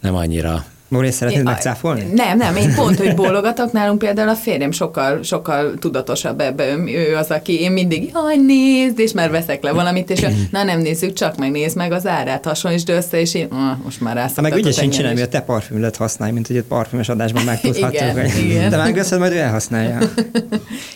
nem 0.00 0.14
annyira 0.14 0.66
Nóri, 0.88 1.10
szeretnéd 1.10 1.44
megcáfolni? 1.44 2.02
Nem, 2.14 2.36
nem, 2.36 2.56
én 2.56 2.74
pont, 2.74 2.98
hogy 2.98 3.14
bólogatok, 3.20 3.72
nálunk 3.72 3.98
például 3.98 4.28
a 4.28 4.34
férjem 4.34 4.70
sokkal, 4.70 5.22
sokkal 5.22 5.74
tudatosabb 5.78 6.40
ebben. 6.40 6.88
Ő 6.88 7.16
az, 7.16 7.30
aki 7.30 7.60
én 7.60 7.72
mindig, 7.72 8.10
jaj, 8.12 8.36
nézd, 8.36 8.98
és 8.98 9.12
már 9.12 9.30
veszek 9.30 9.62
le 9.62 9.72
valamit, 9.72 10.10
és 10.10 10.20
na 10.50 10.62
nem 10.62 10.80
nézzük, 10.80 11.12
csak 11.12 11.36
meg 11.36 11.50
nézd 11.50 11.76
meg 11.76 11.92
az 11.92 12.06
árát, 12.06 12.44
hasonlítsd 12.44 12.88
össze, 12.88 13.20
és 13.20 13.34
én, 13.34 13.46
ah, 13.50 13.84
most 13.84 14.00
már 14.00 14.14
rászoktatok 14.14 14.50
meg 14.50 14.58
ügyesen 14.58 14.82
engem 14.82 14.96
csinálni, 14.96 15.18
hogy 15.18 15.28
a 15.28 15.30
te 15.30 15.40
parfümödet 15.40 15.96
használj, 15.96 16.32
mint 16.32 16.46
hogy 16.46 16.56
egy 16.56 16.62
parfümös 16.62 17.08
adásban 17.08 17.44
megtudhatjuk. 17.52 18.10
Igen, 18.10 18.26
igen. 18.38 18.70
De 18.70 18.76
megveszed, 18.76 19.18
majd 19.18 19.32
ő 19.32 19.38
elhasználja. 19.38 19.98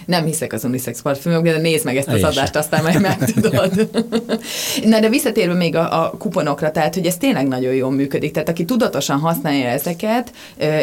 Nem 0.07 0.25
hiszek 0.25 0.53
az 0.53 0.65
unisex 0.65 1.03
parfümökbe, 1.03 1.53
de 1.53 1.59
nézd 1.59 1.85
meg 1.85 1.97
ezt 1.97 2.09
az 2.09 2.23
adást, 2.23 2.57
aztán 2.57 2.83
majd 2.83 3.01
megtudod. 3.01 3.89
Na, 4.85 5.01
de 5.01 5.09
visszatérve 5.09 5.55
még 5.55 5.77
a, 5.77 6.05
a 6.05 6.15
kuponokra, 6.19 6.71
tehát, 6.71 6.95
hogy 6.95 7.07
ez 7.07 7.17
tényleg 7.17 7.49
nagyon 7.49 7.75
jól 7.75 7.91
működik. 7.91 8.33
Tehát, 8.33 8.49
aki 8.49 8.65
tudatosan 8.65 9.19
használja 9.19 9.69
ezeket, 9.83 10.33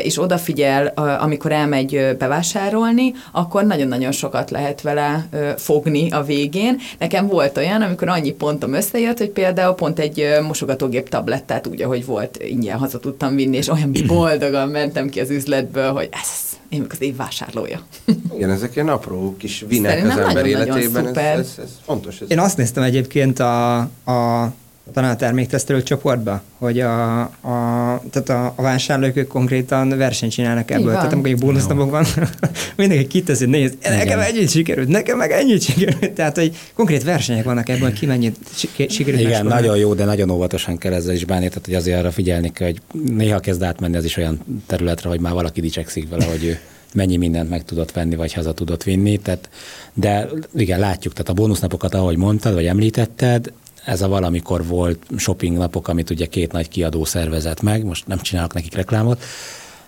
és 0.03 0.21
odafigyel, 0.21 0.87
amikor 1.19 1.51
elmegy 1.51 2.15
bevásárolni, 2.17 3.13
akkor 3.31 3.63
nagyon-nagyon 3.63 4.11
sokat 4.11 4.51
lehet 4.51 4.81
vele 4.81 5.27
fogni 5.57 6.11
a 6.11 6.23
végén. 6.23 6.79
Nekem 6.99 7.27
volt 7.27 7.57
olyan, 7.57 7.81
amikor 7.81 8.09
annyi 8.09 8.31
pontom 8.31 8.73
összejött, 8.73 9.17
hogy 9.17 9.29
például 9.29 9.75
pont 9.75 9.99
egy 9.99 10.27
mosogatógép 10.47 11.09
tablettát 11.09 11.67
úgy, 11.67 11.81
ahogy 11.81 12.05
volt, 12.05 12.37
ingyen 12.43 12.77
haza 12.77 12.99
tudtam 12.99 13.35
vinni, 13.35 13.57
és 13.57 13.67
olyan 13.67 13.91
boldogan 14.07 14.69
mentem 14.69 15.09
ki 15.09 15.19
az 15.19 15.29
üzletből, 15.29 15.91
hogy 15.91 16.09
ez 16.11 16.57
én 16.69 16.85
az 16.89 17.01
év 17.01 17.15
vásárlója. 17.15 17.81
Igen, 18.35 18.49
ezek 18.49 18.75
ilyen 18.75 18.89
apró 18.89 19.35
kis 19.37 19.65
vinek 19.67 19.91
Szerintem 19.91 20.19
az 20.19 20.27
ember 20.27 20.43
nagyon-nagyon 20.43 20.77
életében. 20.77 21.03
Ez, 21.03 21.07
szuper. 21.07 21.39
ez, 21.39 21.53
ez 21.57 21.69
fontos. 21.85 22.21
Ez 22.21 22.31
Én 22.31 22.39
azt 22.39 22.57
néztem 22.57 22.83
egyébként 22.83 23.39
a, 23.39 23.77
a 24.05 24.51
talán 24.91 25.11
a 25.11 25.15
terméktesztelők 25.15 25.83
csoportba, 25.83 26.41
hogy 26.57 26.79
a, 26.79 27.19
a, 27.21 28.01
tehát 28.09 28.29
a, 28.29 28.53
a 28.55 28.61
vásárlók 28.61 29.15
ők 29.15 29.27
konkrétan 29.27 29.97
versenyt 29.97 30.31
csinálnak 30.31 30.71
ebből. 30.71 30.85
van. 30.85 30.93
Tehát 30.93 31.13
amikor 31.13 31.29
egy 31.29 31.37
bónusznapok 31.37 31.89
van, 31.89 32.05
mindenki 32.77 33.07
kiteszi, 33.07 33.45
nézd, 33.45 33.77
nekem 33.81 34.19
ennyit 34.19 34.49
sikerült, 34.49 34.87
nekem 34.87 35.17
meg 35.17 35.31
ennyit 35.31 35.61
sikerült. 35.61 36.11
Tehát, 36.11 36.37
hogy 36.37 36.55
konkrét 36.73 37.03
versenyek 37.03 37.43
vannak 37.43 37.69
ebből, 37.69 37.93
ki 37.93 38.05
mennyit 38.05 38.37
si- 38.53 38.69
sikerült 38.89 39.21
Igen, 39.21 39.31
megspórolni. 39.31 39.61
nagyon 39.61 39.77
jó, 39.77 39.93
de 39.93 40.05
nagyon 40.05 40.29
óvatosan 40.29 40.77
kell 40.77 40.93
ezzel 40.93 41.13
is 41.13 41.25
bánni, 41.25 41.47
tehát 41.47 41.65
hogy 41.65 41.75
azért 41.75 41.99
arra 41.99 42.11
figyelni 42.11 42.51
kell, 42.51 42.67
hogy 42.67 42.81
néha 43.15 43.39
kezd 43.39 43.63
átmenni 43.63 43.97
az 43.97 44.05
is 44.05 44.17
olyan 44.17 44.61
területre, 44.65 45.09
hogy 45.09 45.19
már 45.19 45.33
valaki 45.33 45.61
dicsekszik 45.61 46.09
vele, 46.09 46.25
hogy 46.25 46.43
ő 46.43 46.59
mennyi 46.93 47.17
mindent 47.17 47.49
meg 47.49 47.63
tudott 47.63 47.91
venni, 47.91 48.15
vagy 48.15 48.33
haza 48.33 48.53
tudott 48.53 48.83
vinni. 48.83 49.17
Tehát, 49.17 49.49
de 49.93 50.29
igen, 50.55 50.79
látjuk, 50.79 51.13
tehát 51.13 51.29
a 51.29 51.33
bónusznapokat, 51.33 51.93
ahogy 51.93 52.17
mondtad, 52.17 52.53
vagy 52.53 52.65
említetted, 52.65 53.51
ez 53.89 54.01
a 54.01 54.07
valamikor 54.07 54.65
volt 54.65 54.99
shopping 55.17 55.57
napok, 55.57 55.87
amit 55.87 56.09
ugye 56.09 56.25
két 56.25 56.51
nagy 56.51 56.69
kiadó 56.69 57.05
szervezett 57.05 57.61
meg, 57.61 57.85
most 57.85 58.07
nem 58.07 58.19
csinálok 58.19 58.53
nekik 58.53 58.75
reklámot, 58.75 59.23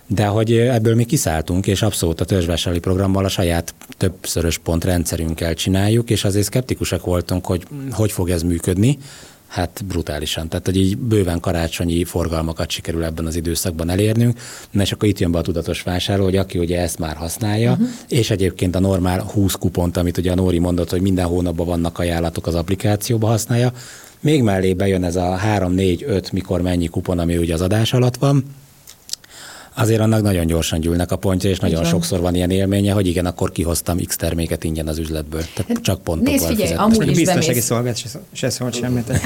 de 0.06 0.26
hogy 0.26 0.52
ebből 0.52 0.94
mi 0.94 1.04
kiszálltunk, 1.04 1.66
és 1.66 1.82
abszolút 1.82 2.20
a 2.20 2.24
törzsvásárlói 2.24 2.80
programmal 2.80 3.24
a 3.24 3.28
saját 3.28 3.74
többszörös 3.96 4.58
pont 4.58 4.84
rendszerünkkel 4.84 5.54
csináljuk, 5.54 6.10
és 6.10 6.24
azért 6.24 6.44
szkeptikusak 6.44 7.04
voltunk, 7.04 7.46
hogy 7.46 7.66
hogy 7.90 8.12
fog 8.12 8.30
ez 8.30 8.42
működni. 8.42 8.98
Hát 9.52 9.84
brutálisan. 9.88 10.48
Tehát, 10.48 10.66
hogy 10.66 10.76
így 10.76 10.98
bőven 10.98 11.40
karácsonyi 11.40 12.04
forgalmakat 12.04 12.70
sikerül 12.70 13.04
ebben 13.04 13.26
az 13.26 13.36
időszakban 13.36 13.90
elérnünk, 13.90 14.38
Na, 14.70 14.82
és 14.82 14.92
akkor 14.92 15.08
itt 15.08 15.18
jön 15.18 15.32
be 15.32 15.38
a 15.38 15.42
tudatos 15.42 15.82
vásárló, 15.82 16.24
hogy 16.24 16.36
aki 16.36 16.58
ugye 16.58 16.80
ezt 16.80 16.98
már 16.98 17.16
használja, 17.16 17.70
uh-huh. 17.70 17.88
és 18.08 18.30
egyébként 18.30 18.74
a 18.74 18.80
normál 18.80 19.20
20 19.20 19.54
kupont, 19.54 19.96
amit 19.96 20.18
ugye 20.18 20.32
a 20.32 20.34
Nóri 20.34 20.58
mondott, 20.58 20.90
hogy 20.90 21.00
minden 21.00 21.26
hónapban 21.26 21.66
vannak 21.66 21.98
ajánlatok 21.98 22.46
az 22.46 22.54
applikációba 22.54 23.26
használja, 23.26 23.72
még 24.20 24.42
mellé 24.42 24.74
bejön 24.74 25.04
ez 25.04 25.16
a 25.16 25.34
3, 25.34 25.72
4, 25.72 26.04
5, 26.06 26.32
mikor 26.32 26.62
mennyi 26.62 26.86
kupon, 26.86 27.18
ami 27.18 27.36
ugye 27.36 27.54
az 27.54 27.60
adás 27.60 27.92
alatt 27.92 28.16
van, 28.16 28.44
azért 29.74 30.00
annak 30.00 30.22
nagyon 30.22 30.46
gyorsan 30.46 30.80
gyűlnek 30.80 31.12
a 31.12 31.16
pontja, 31.16 31.50
és 31.50 31.58
nagyon 31.58 31.84
sokszor 31.84 32.20
van 32.20 32.34
ilyen 32.34 32.50
élménye, 32.50 32.92
hogy 32.92 33.06
igen, 33.06 33.26
akkor 33.26 33.52
kihoztam 33.52 33.98
X 34.06 34.16
terméket 34.16 34.64
ingyen 34.64 34.88
az 34.88 34.98
üzletből. 34.98 35.42
Tehát 35.54 35.82
csak 35.82 36.02
pontokkal 36.02 36.32
nézd, 36.32 36.46
figyelj, 36.46 36.62
fizettem. 36.62 36.84
amúgy 36.84 37.10
is 37.10 37.16
biztonsági 37.16 37.46
bemész. 37.46 37.64
szolgálat 37.64 37.96
se, 37.96 38.08
se 38.32 38.50
szólt 38.50 38.74
semmit. 38.74 39.06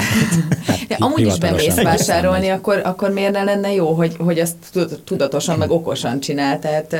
De 0.87 0.95
amúgy 0.99 1.25
is 1.25 1.37
bemész 1.37 1.75
vásárolni, 1.75 2.49
akkor, 2.49 2.81
akkor 2.83 3.09
miért 3.09 3.31
ne 3.31 3.43
lenne 3.43 3.73
jó, 3.73 3.93
hogy, 3.93 4.15
hogy 4.19 4.39
azt 4.39 4.55
tud- 4.71 5.01
tudatosan, 5.03 5.57
meg 5.57 5.71
okosan 5.71 6.19
csinál. 6.19 6.59
Tehát 6.59 6.95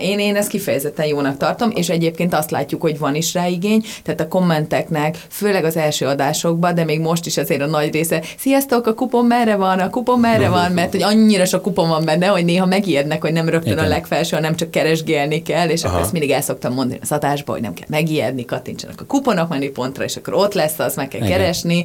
én, 0.00 0.18
én 0.18 0.36
ezt 0.36 0.48
kifejezetten 0.48 1.06
jónak 1.06 1.36
tartom, 1.36 1.70
és 1.74 1.88
egyébként 1.88 2.34
azt 2.34 2.50
látjuk, 2.50 2.80
hogy 2.80 2.98
van 2.98 3.14
is 3.14 3.34
rá 3.34 3.46
igény, 3.46 3.84
tehát 4.02 4.20
a 4.20 4.28
kommenteknek, 4.28 5.16
főleg 5.28 5.64
az 5.64 5.76
első 5.76 6.06
adásokban, 6.06 6.74
de 6.74 6.84
még 6.84 7.00
most 7.00 7.26
is 7.26 7.36
azért 7.36 7.62
a 7.62 7.66
nagy 7.66 7.92
része, 7.92 8.22
sziasztok, 8.38 8.86
a 8.86 8.94
kupon 8.94 9.24
merre 9.24 9.56
van, 9.56 9.78
a 9.78 9.90
kupon 9.90 10.20
merre 10.20 10.48
van, 10.48 10.72
mert 10.72 10.90
hogy 10.90 11.02
annyira 11.02 11.44
sok 11.44 11.62
kupon 11.62 11.88
van 11.88 12.04
benne, 12.04 12.26
hogy 12.26 12.44
néha 12.44 12.66
megijednek, 12.70 13.22
hogy 13.22 13.32
nem 13.32 13.48
rögtön 13.48 13.72
a 13.72 13.76
Igen. 13.76 13.88
legfelső, 13.88 14.36
hanem 14.36 14.56
csak 14.56 14.70
keresgélni 14.70 15.42
kell, 15.42 15.68
és 15.68 15.84
akkor 15.84 16.00
ezt 16.00 16.12
mindig 16.12 16.30
el 16.30 16.40
szoktam 16.40 16.74
mondani 16.74 16.98
az 17.02 17.12
adásba, 17.12 17.52
hogy 17.52 17.60
nem 17.60 17.74
kell 17.74 17.86
megijedni, 17.90 18.44
kattintsanak 18.44 19.00
a 19.00 19.04
kuponok 19.04 19.48
menüpontra, 19.48 20.04
és 20.04 20.16
akkor 20.16 20.34
ott 20.34 20.54
lesz 20.54 20.78
az, 20.78 20.96
meg 20.96 21.08
kell 21.08 21.20
Igen. 21.20 21.32
keresni. 21.38 21.84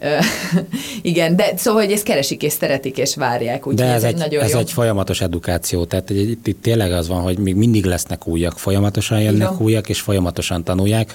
Igen, 1.02 1.36
de 1.36 1.52
szóval, 1.56 1.82
hogy 1.82 1.92
ezt 1.92 2.02
keresik 2.02 2.42
és 2.42 2.52
szeretik 2.52 2.98
és 2.98 3.14
várják, 3.14 3.66
úgyhogy 3.66 3.74
De 3.74 3.92
ez, 3.92 4.02
ez, 4.02 4.04
egy 4.12 4.16
nagyon 4.16 4.42
ez 4.42 4.50
jó. 4.52 4.58
egy 4.58 4.72
folyamatos 4.72 5.20
edukáció, 5.20 5.84
tehát 5.84 6.10
egy- 6.10 6.30
itt, 6.30 6.46
itt 6.46 6.62
tényleg 6.62 6.92
az 6.92 7.08
van, 7.08 7.22
hogy 7.22 7.38
még 7.38 7.54
mindig 7.54 7.84
lesznek 7.84 8.26
újak, 8.26 8.58
folyamatosan 8.58 9.20
jönnek 9.20 9.48
van. 9.48 9.58
újak, 9.60 9.88
és 9.88 10.00
folyamatosan 10.00 10.64
tanulják. 10.64 11.14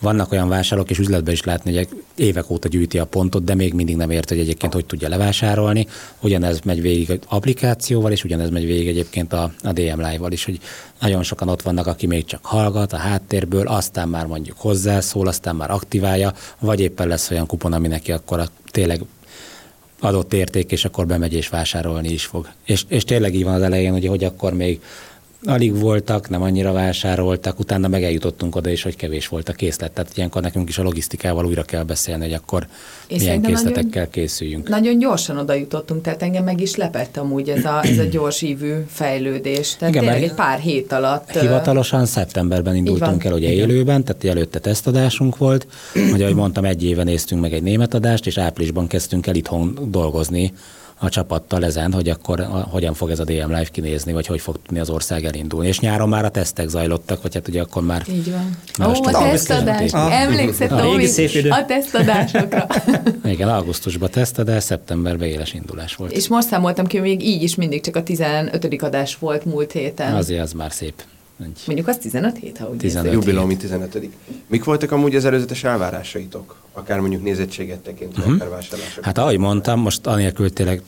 Vannak 0.00 0.32
olyan 0.32 0.48
vásárlók, 0.48 0.90
és 0.90 0.98
üzletben 0.98 1.32
is 1.32 1.42
látni, 1.42 1.76
hogy 1.76 1.88
évek 2.14 2.50
óta 2.50 2.68
gyűjti 2.68 2.98
a 2.98 3.04
pontot, 3.04 3.44
de 3.44 3.54
még 3.54 3.74
mindig 3.74 3.96
nem 3.96 4.10
ért, 4.10 4.28
hogy 4.28 4.38
egyébként 4.38 4.72
hogy 4.72 4.86
tudja 4.86 5.08
levásárolni. 5.08 5.86
Ugyanez 6.20 6.60
megy 6.60 6.80
végig 6.80 7.20
applikációval, 7.28 8.12
és 8.12 8.24
ugyanez 8.24 8.50
megy 8.50 8.64
végig 8.64 8.88
egyébként 8.88 9.32
a, 9.32 9.52
a 9.62 9.72
DM 9.72 10.00
Live-val 10.00 10.32
is, 10.32 10.44
hogy 10.44 10.60
nagyon 11.00 11.22
sokan 11.22 11.48
ott 11.48 11.62
vannak, 11.62 11.86
aki 11.86 12.06
még 12.06 12.24
csak 12.24 12.44
hallgat 12.44 12.92
a 12.92 12.96
háttérből, 12.96 13.66
aztán 13.66 14.08
már 14.08 14.26
mondjuk 14.26 14.56
hozzászól, 14.58 15.26
aztán 15.26 15.56
már 15.56 15.70
aktiválja, 15.70 16.32
vagy 16.58 16.80
éppen 16.80 17.08
lesz 17.08 17.30
olyan 17.30 17.46
kupon, 17.46 17.72
ami 17.72 17.88
neki 17.88 18.12
akkor 18.12 18.38
a, 18.38 18.46
tényleg 18.70 19.04
adott 20.00 20.32
érték, 20.32 20.72
és 20.72 20.84
akkor 20.84 21.06
bemegy 21.06 21.34
és 21.34 21.48
vásárolni 21.48 22.08
is 22.08 22.24
fog. 22.24 22.48
És, 22.64 22.84
és 22.88 23.04
tényleg 23.04 23.34
így 23.34 23.44
van 23.44 23.54
az 23.54 23.62
elején, 23.62 23.92
hogy, 23.92 24.06
hogy 24.06 24.24
akkor 24.24 24.54
még 24.54 24.80
alig 25.44 25.78
voltak, 25.78 26.28
nem 26.28 26.42
annyira 26.42 26.72
vásároltak, 26.72 27.58
utána 27.58 27.88
meg 27.88 28.02
eljutottunk 28.02 28.56
oda 28.56 28.70
is, 28.70 28.82
hogy 28.82 28.96
kevés 28.96 29.28
volt 29.28 29.48
a 29.48 29.52
készlet. 29.52 29.92
Tehát 29.92 30.16
ilyenkor 30.16 30.42
nekünk 30.42 30.68
is 30.68 30.78
a 30.78 30.82
logisztikával 30.82 31.46
újra 31.46 31.62
kell 31.62 31.82
beszélni, 31.82 32.22
hogy 32.22 32.32
akkor 32.32 32.66
és 33.08 33.20
milyen 33.20 33.42
készletekkel 33.42 33.90
nagyon, 33.92 34.10
készüljünk. 34.10 34.68
Nagyon 34.68 34.98
gyorsan 34.98 35.38
oda 35.38 35.54
jutottunk, 35.54 36.02
tehát 36.02 36.22
engem 36.22 36.44
meg 36.44 36.60
is 36.60 36.76
lepett 36.76 37.16
amúgy 37.16 37.48
ez 37.48 37.64
a, 37.64 37.80
ez 37.84 37.98
a 37.98 38.04
gyors 38.14 38.42
ívű 38.42 38.72
fejlődés. 38.88 39.76
Tehát 39.76 39.94
Igen, 39.94 40.04
tényleg 40.04 40.22
egy 40.22 40.34
pár 40.34 40.58
hét 40.58 40.92
alatt. 40.92 41.38
Hivatalosan 41.38 42.06
szeptemberben 42.06 42.76
indultunk 42.76 43.24
el, 43.24 43.32
ugye 43.32 43.52
élőben, 43.52 44.04
tehát 44.04 44.24
előtte 44.24 44.58
tesztadásunk 44.58 45.36
volt, 45.36 45.66
hogy 46.10 46.22
ahogy 46.22 46.34
mondtam, 46.34 46.64
egy 46.64 46.84
éve 46.84 47.02
néztünk 47.02 47.40
meg 47.40 47.52
egy 47.52 47.62
német 47.62 47.94
adást, 47.94 48.26
és 48.26 48.38
áprilisban 48.38 48.86
kezdtünk 48.86 49.26
el 49.26 49.34
itthon 49.34 49.78
dolgozni 49.90 50.52
a 51.02 51.08
csapattal 51.08 51.64
ezen, 51.64 51.92
hogy 51.92 52.08
akkor 52.08 52.40
a, 52.40 52.66
hogyan 52.70 52.94
fog 52.94 53.10
ez 53.10 53.18
a 53.18 53.24
DM 53.24 53.48
Live 53.48 53.68
kinézni, 53.72 54.12
vagy 54.12 54.26
hogy 54.26 54.40
fog 54.40 54.58
tudni 54.62 54.80
az 54.80 54.90
ország 54.90 55.24
elindulni. 55.24 55.68
És 55.68 55.80
nyáron 55.80 56.08
már 56.08 56.24
a 56.24 56.28
tesztek 56.28 56.68
zajlottak, 56.68 57.22
vagy 57.22 57.34
hát 57.34 57.48
ugye 57.48 57.60
akkor 57.60 57.82
már... 57.82 58.04
Így 58.08 58.30
van. 58.30 58.88
Ó, 58.88 59.04
a 59.04 59.10
tesztadás. 59.10 59.92
Emlékszel, 59.92 60.68
Tomi, 60.68 61.06
a 61.48 61.64
tesztadásokra. 61.66 62.66
Igen, 63.24 63.48
augusztusban 63.48 64.10
tesztadás, 64.10 64.62
szeptemberben 64.62 65.28
éles 65.28 65.52
indulás 65.52 65.94
volt. 65.94 66.12
És 66.12 66.28
most 66.28 66.48
számoltam 66.48 66.86
ki, 66.86 66.98
hogy 66.98 67.08
még 67.08 67.24
így 67.26 67.42
is 67.42 67.54
mindig 67.54 67.80
csak 67.80 67.96
a 67.96 68.02
15. 68.02 68.82
adás 68.82 69.18
volt 69.18 69.44
múlt 69.44 69.72
héten. 69.72 70.14
Azért 70.14 70.42
az 70.42 70.52
már 70.52 70.72
szép. 70.72 71.02
Egy... 71.42 71.62
Mondjuk 71.66 71.88
az 71.88 71.96
15 71.96 72.38
hét, 72.38 72.58
ha 72.58 72.68
úgy 72.68 72.76
15 72.76 73.12
Jubileumi 73.12 73.56
15 73.56 74.08
Mik 74.46 74.64
voltak 74.64 74.92
amúgy 74.92 75.14
az 75.14 75.24
előzetes 75.24 75.64
elvárásaitok? 75.64 76.56
Akár 76.72 77.00
mondjuk 77.00 77.22
nézettséget 77.22 77.78
tekintve, 77.78 78.22
uh-huh. 78.22 78.36
akár 78.36 78.48
vásárlások? 78.48 79.04
Hát 79.04 79.18
ahogy 79.18 79.38
mondtam, 79.38 79.80
most 79.80 80.06
anélkül 80.06 80.52
tényleg 80.52 80.82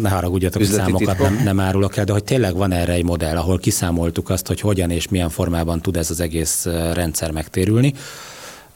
ne 0.00 0.08
haragudjatok, 0.08 0.62
hogy 0.62 0.70
számokat 0.70 1.18
nem, 1.18 1.40
nem 1.44 1.60
árulok 1.60 1.96
el, 1.96 2.04
de 2.04 2.12
hogy 2.12 2.24
tényleg 2.24 2.56
van 2.56 2.72
erre 2.72 2.92
egy 2.92 3.04
modell, 3.04 3.36
ahol 3.36 3.58
kiszámoltuk 3.58 4.30
azt, 4.30 4.46
hogy 4.46 4.60
hogyan 4.60 4.90
és 4.90 5.08
milyen 5.08 5.28
formában 5.28 5.80
tud 5.80 5.96
ez 5.96 6.10
az 6.10 6.20
egész 6.20 6.64
rendszer 6.92 7.30
megtérülni. 7.30 7.94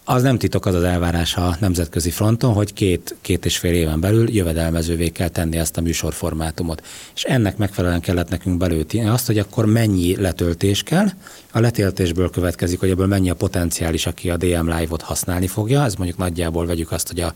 Az 0.04 0.22
nem 0.22 0.38
titok 0.38 0.66
az 0.66 0.74
az 0.74 0.82
elvárás 0.82 1.36
a 1.36 1.56
nemzetközi 1.60 2.10
fronton, 2.10 2.52
hogy 2.52 2.72
két, 2.72 3.16
két 3.20 3.44
és 3.44 3.58
fél 3.58 3.72
éven 3.72 4.00
belül 4.00 4.30
jövedelmezővé 4.30 5.08
kell 5.08 5.28
tenni 5.28 5.56
ezt 5.56 5.76
a 5.76 5.80
műsorformátumot. 5.80 6.82
És 7.14 7.22
ennek 7.22 7.56
megfelelően 7.56 8.00
kellett 8.00 8.28
nekünk 8.28 8.58
belőtni 8.58 9.08
azt, 9.08 9.26
hogy 9.26 9.38
akkor 9.38 9.66
mennyi 9.66 10.16
letöltés 10.16 10.82
kell. 10.82 11.06
A 11.52 11.60
letöltésből 11.60 12.30
következik, 12.30 12.80
hogy 12.80 12.90
ebből 12.90 13.06
mennyi 13.06 13.30
a 13.30 13.34
potenciális, 13.34 14.06
aki 14.06 14.30
a 14.30 14.36
DM 14.36 14.68
Live-ot 14.68 15.02
használni 15.02 15.46
fogja. 15.46 15.84
Ez 15.84 15.94
mondjuk 15.94 16.18
nagyjából 16.18 16.66
vegyük 16.66 16.92
azt, 16.92 17.08
hogy 17.08 17.20
a 17.20 17.34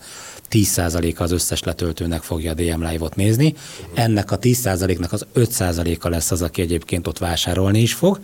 10%-a 0.51 1.23
az 1.23 1.33
összes 1.33 1.63
letöltőnek 1.63 2.23
fogja 2.23 2.51
a 2.51 2.55
DM 2.55 2.83
Live-ot 2.83 3.17
nézni. 3.17 3.55
Ennek 3.95 4.31
a 4.31 4.39
10%-nak 4.39 5.13
az 5.13 5.27
5%-a 5.35 6.09
lesz 6.09 6.31
az, 6.31 6.43
aki 6.43 6.63
egyébként 6.63 7.07
ott 7.07 7.19
vásárolni 7.19 7.81
is 7.81 7.95
fog. 7.95 8.21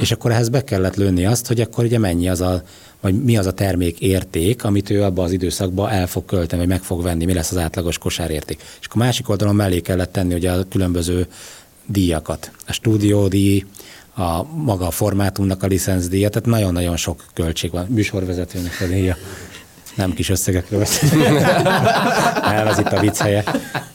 És 0.00 0.12
akkor 0.12 0.30
ehhez 0.30 0.48
be 0.48 0.64
kellett 0.64 0.96
lőni 0.96 1.26
azt, 1.26 1.46
hogy 1.46 1.60
akkor 1.60 1.84
ugye 1.84 1.98
mennyi 1.98 2.28
az 2.28 2.40
a 2.40 2.62
vagy 3.00 3.22
mi 3.22 3.36
az 3.36 3.46
a 3.46 3.52
termék 3.52 4.00
érték, 4.00 4.64
amit 4.64 4.90
ő 4.90 5.02
abban 5.02 5.24
az 5.24 5.32
időszakban 5.32 5.90
el 5.90 6.06
fog 6.06 6.24
költeni, 6.24 6.60
vagy 6.60 6.70
meg 6.70 6.82
fog 6.82 7.02
venni, 7.02 7.24
mi 7.24 7.32
lesz 7.32 7.50
az 7.50 7.56
átlagos 7.56 7.98
kosárérték. 7.98 8.60
És 8.80 8.86
akkor 8.86 9.02
másik 9.02 9.28
oldalon 9.28 9.54
mellé 9.54 9.80
kellett 9.80 10.12
tenni 10.12 10.34
ugye 10.34 10.50
a 10.50 10.64
különböző 10.70 11.26
díjakat. 11.86 12.50
A 12.66 12.72
stúdiódíj, 12.72 13.64
a 14.16 14.42
maga 14.42 14.86
a 14.86 14.90
formátumnak 14.90 15.62
a 15.62 15.66
díja, 15.66 16.28
tehát 16.28 16.46
nagyon-nagyon 16.46 16.96
sok 16.96 17.24
költség 17.34 17.70
van. 17.70 17.86
Műsorvezetőnek 17.88 18.76
a 18.80 18.84
díja. 18.84 19.16
Nem 19.94 20.12
kis 20.12 20.28
összegekről 20.28 20.84
Nem, 22.42 22.66
ez 22.66 22.78
itt 22.78 22.92
a 22.92 23.00
vicc 23.00 23.18
helye. 23.18 23.44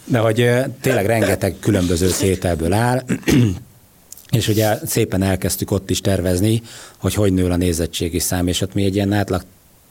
De 0.06 0.20
hogy 0.20 0.50
tényleg 0.82 1.06
rengeteg 1.06 1.56
különböző 1.60 2.10
szételből 2.10 2.74
áll, 2.74 3.04
és 4.34 4.48
ugye 4.48 4.78
szépen 4.86 5.22
elkezdtük 5.22 5.72
ott 5.72 5.90
is 5.90 6.02
tervezni, 6.02 6.62
hogy 6.98 7.14
hogy 7.14 7.34
nő 7.34 7.46
a 7.46 7.56
nézettségi 7.56 8.20
szám, 8.20 8.48
és 8.48 8.62
ott 8.62 8.74
mi 8.74 8.84
egy 8.84 8.96
ilyen 8.96 9.14
átlag 9.14 9.44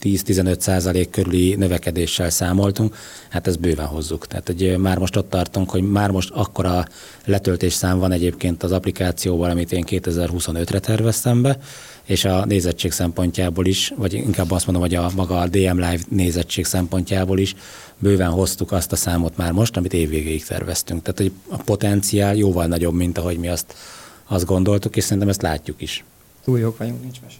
10-15 0.02 0.60
százalék 0.60 1.10
körüli 1.10 1.54
növekedéssel 1.54 2.30
számoltunk, 2.30 2.96
hát 3.28 3.46
ezt 3.46 3.60
bőven 3.60 3.86
hozzuk. 3.86 4.26
Tehát 4.26 4.46
hogy 4.46 4.76
már 4.78 4.98
most 4.98 5.16
ott 5.16 5.30
tartunk, 5.30 5.70
hogy 5.70 5.82
már 5.82 6.10
most 6.10 6.30
akkora 6.30 6.86
letöltés 7.24 7.72
szám 7.72 7.98
van 7.98 8.12
egyébként 8.12 8.62
az 8.62 8.72
applikációval, 8.72 9.50
amit 9.50 9.72
én 9.72 9.84
2025-re 9.88 10.78
terveztem 10.78 11.42
be, 11.42 11.58
és 12.04 12.24
a 12.24 12.44
nézettség 12.44 12.92
szempontjából 12.92 13.66
is, 13.66 13.92
vagy 13.96 14.12
inkább 14.12 14.50
azt 14.50 14.66
mondom, 14.66 14.84
hogy 14.84 14.94
a 14.94 15.10
maga 15.14 15.38
a 15.38 15.48
DM 15.48 15.76
Live 15.76 16.00
nézettség 16.08 16.64
szempontjából 16.64 17.38
is 17.38 17.54
bőven 17.98 18.30
hoztuk 18.30 18.72
azt 18.72 18.92
a 18.92 18.96
számot 18.96 19.36
már 19.36 19.52
most, 19.52 19.76
amit 19.76 19.92
évvégéig 19.92 20.44
terveztünk. 20.44 21.02
Tehát 21.02 21.18
hogy 21.18 21.32
a 21.58 21.62
potenciál 21.62 22.34
jóval 22.34 22.66
nagyobb, 22.66 22.94
mint 22.94 23.18
ahogy 23.18 23.38
mi 23.38 23.48
azt 23.48 23.74
azt 24.32 24.44
gondoltuk, 24.44 24.96
és 24.96 25.04
szerintem 25.04 25.28
ezt 25.28 25.42
látjuk 25.42 25.82
is. 25.82 26.04
Túl 26.44 26.58
jók 26.58 26.78
vagyunk, 26.78 27.02
nincs 27.02 27.20
mese. 27.20 27.38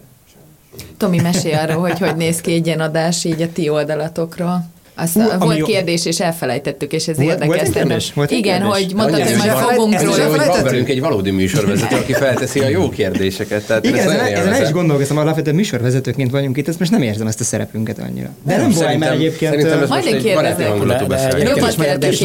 Tomi, 0.97 1.21
mesélj 1.21 1.55
arról, 1.55 1.81
hogy 1.81 1.99
hogy 1.99 2.17
néz 2.17 2.41
ki 2.41 2.53
egy 2.53 2.67
ilyen 2.67 2.81
adás 2.81 3.25
így 3.25 3.43
a 3.43 3.53
ti 3.53 3.69
oldalatokról. 3.69 4.65
Azt 5.03 5.17
uh, 5.17 5.39
volt 5.39 5.59
jó. 5.59 5.67
kérdés, 5.67 6.07
és 6.07 6.21
elfelejtettük, 6.21 6.93
és 6.93 7.09
ez 7.09 7.17
volt, 7.17 7.31
érdekes. 7.31 8.13
Volt 8.13 8.13
volt 8.15 8.31
Igen, 8.31 8.61
kérdés? 8.61 8.83
hogy 8.83 8.95
mondtad, 8.95 9.23
hogy 9.23 9.37
majd 9.37 9.51
fogunk 9.51 10.01
róla. 10.01 10.29
Hogy 10.29 10.47
van 10.47 10.63
velünk 10.63 10.89
egy 10.89 11.01
valódi 11.01 11.31
műsorvezető, 11.31 11.97
aki 11.97 12.13
felteszi 12.13 12.61
a 12.61 12.69
jó 12.69 12.89
kérdéseket. 12.89 13.67
Tehát 13.67 13.85
Igen, 13.85 14.11
ezen, 14.11 14.21
ezen 14.21 14.63
is 14.63 14.71
gondolkoztam, 14.71 15.17
alapvetően 15.17 15.57
műsorvezetőként 15.57 16.31
vagyunk 16.31 16.57
itt, 16.57 16.69
ezt 16.69 16.79
most 16.79 16.91
nem 16.91 17.03
érzem 17.03 17.27
ezt 17.27 17.41
a 17.41 17.45
szerepünket 17.45 17.99
annyira. 17.99 18.29
De 18.43 18.57
nem, 18.57 18.73
baj, 18.73 18.97
mert 18.97 19.13
egyébként... 19.13 19.55
Egy 19.55 20.35
baráti 20.35 20.63
hangulatú 20.63 21.07
beszélgetés. 21.07 22.21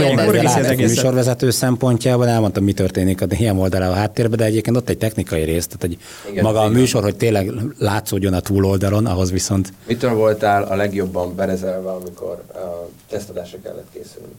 Műsorvezető 0.78 1.50
szempontjában 1.50 2.28
elmondtam, 2.28 2.64
mi 2.64 2.74
történik 2.74 3.22
a 3.22 3.26
ilyen 3.38 3.60
oldalán 3.60 3.92
a 3.92 3.94
háttérben, 3.94 4.38
de 4.38 4.46
egyébként 4.46 4.78
ott 4.78 4.90
egy 4.90 4.98
technikai 4.98 5.44
rész, 5.44 5.68
tehát 5.68 5.82
hogy 5.82 5.98
maga 6.44 6.62
a 6.62 6.68
műsor, 6.68 7.04
hogy 7.04 7.16
tényleg 7.16 7.52
látszódjon 7.78 8.34
a 8.34 8.40
túloldalon, 8.40 9.06
ahhoz 9.06 9.32
viszont... 9.32 9.74
Mitől 9.88 10.14
voltál 10.14 10.64
a 10.64 10.76
legjobban 10.76 11.36
berezelve, 11.36 11.90
amikor 11.90 12.44
a 12.68 12.90
tesztadásra 13.10 13.58
kellett 13.64 13.88
készülni. 13.94 14.34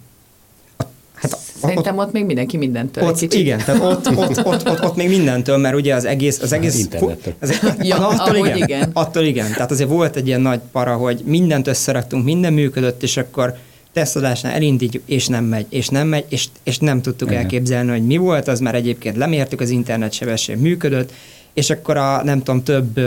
Hát, 1.14 1.38
Szerintem 1.60 1.98
ott, 1.98 2.06
ott 2.06 2.12
még 2.12 2.24
mindenki 2.24 2.56
mindentől 2.56 3.04
ott, 3.04 3.18
kicsit. 3.18 3.40
Igen, 3.40 3.58
tehát 3.58 3.82
ott, 3.82 4.08
ott, 4.16 4.46
ott, 4.46 4.68
ott, 4.68 4.82
ott, 4.82 4.96
még 4.96 5.08
mindentől, 5.08 5.56
mert 5.56 5.74
ugye 5.74 5.94
az 5.94 6.04
egész... 6.04 6.42
Az 6.42 6.52
egész 6.52 6.88
az, 7.40 7.60
ja, 7.80 7.98
na, 7.98 8.08
attól, 8.08 8.36
igen, 8.36 8.56
igen. 8.56 8.90
attól 8.92 9.22
igen. 9.22 9.52
Tehát 9.52 9.70
azért 9.70 9.88
volt 9.88 10.16
egy 10.16 10.26
ilyen 10.26 10.40
nagy 10.40 10.60
para, 10.72 10.96
hogy 10.96 11.22
mindent 11.24 11.66
összeraktunk, 11.66 12.24
minden 12.24 12.52
működött, 12.52 13.02
és 13.02 13.16
akkor 13.16 13.56
tesztadásnál 13.92 14.52
elindítjuk, 14.52 15.02
és 15.06 15.26
nem 15.26 15.44
megy, 15.44 15.66
és 15.68 15.88
nem 15.88 16.08
megy, 16.08 16.24
és, 16.28 16.46
és 16.62 16.78
nem 16.78 17.02
tudtuk 17.02 17.28
igen. 17.28 17.40
elképzelni, 17.40 17.90
hogy 17.90 18.06
mi 18.06 18.16
volt, 18.16 18.48
az 18.48 18.60
már 18.60 18.74
egyébként 18.74 19.16
lemértük, 19.16 19.60
az 19.60 19.70
internet 19.70 20.12
sebesség 20.12 20.56
működött, 20.56 21.12
és 21.52 21.70
akkor 21.70 21.96
a 21.96 22.24
nem 22.24 22.42
tudom, 22.42 22.62
több, 22.62 23.00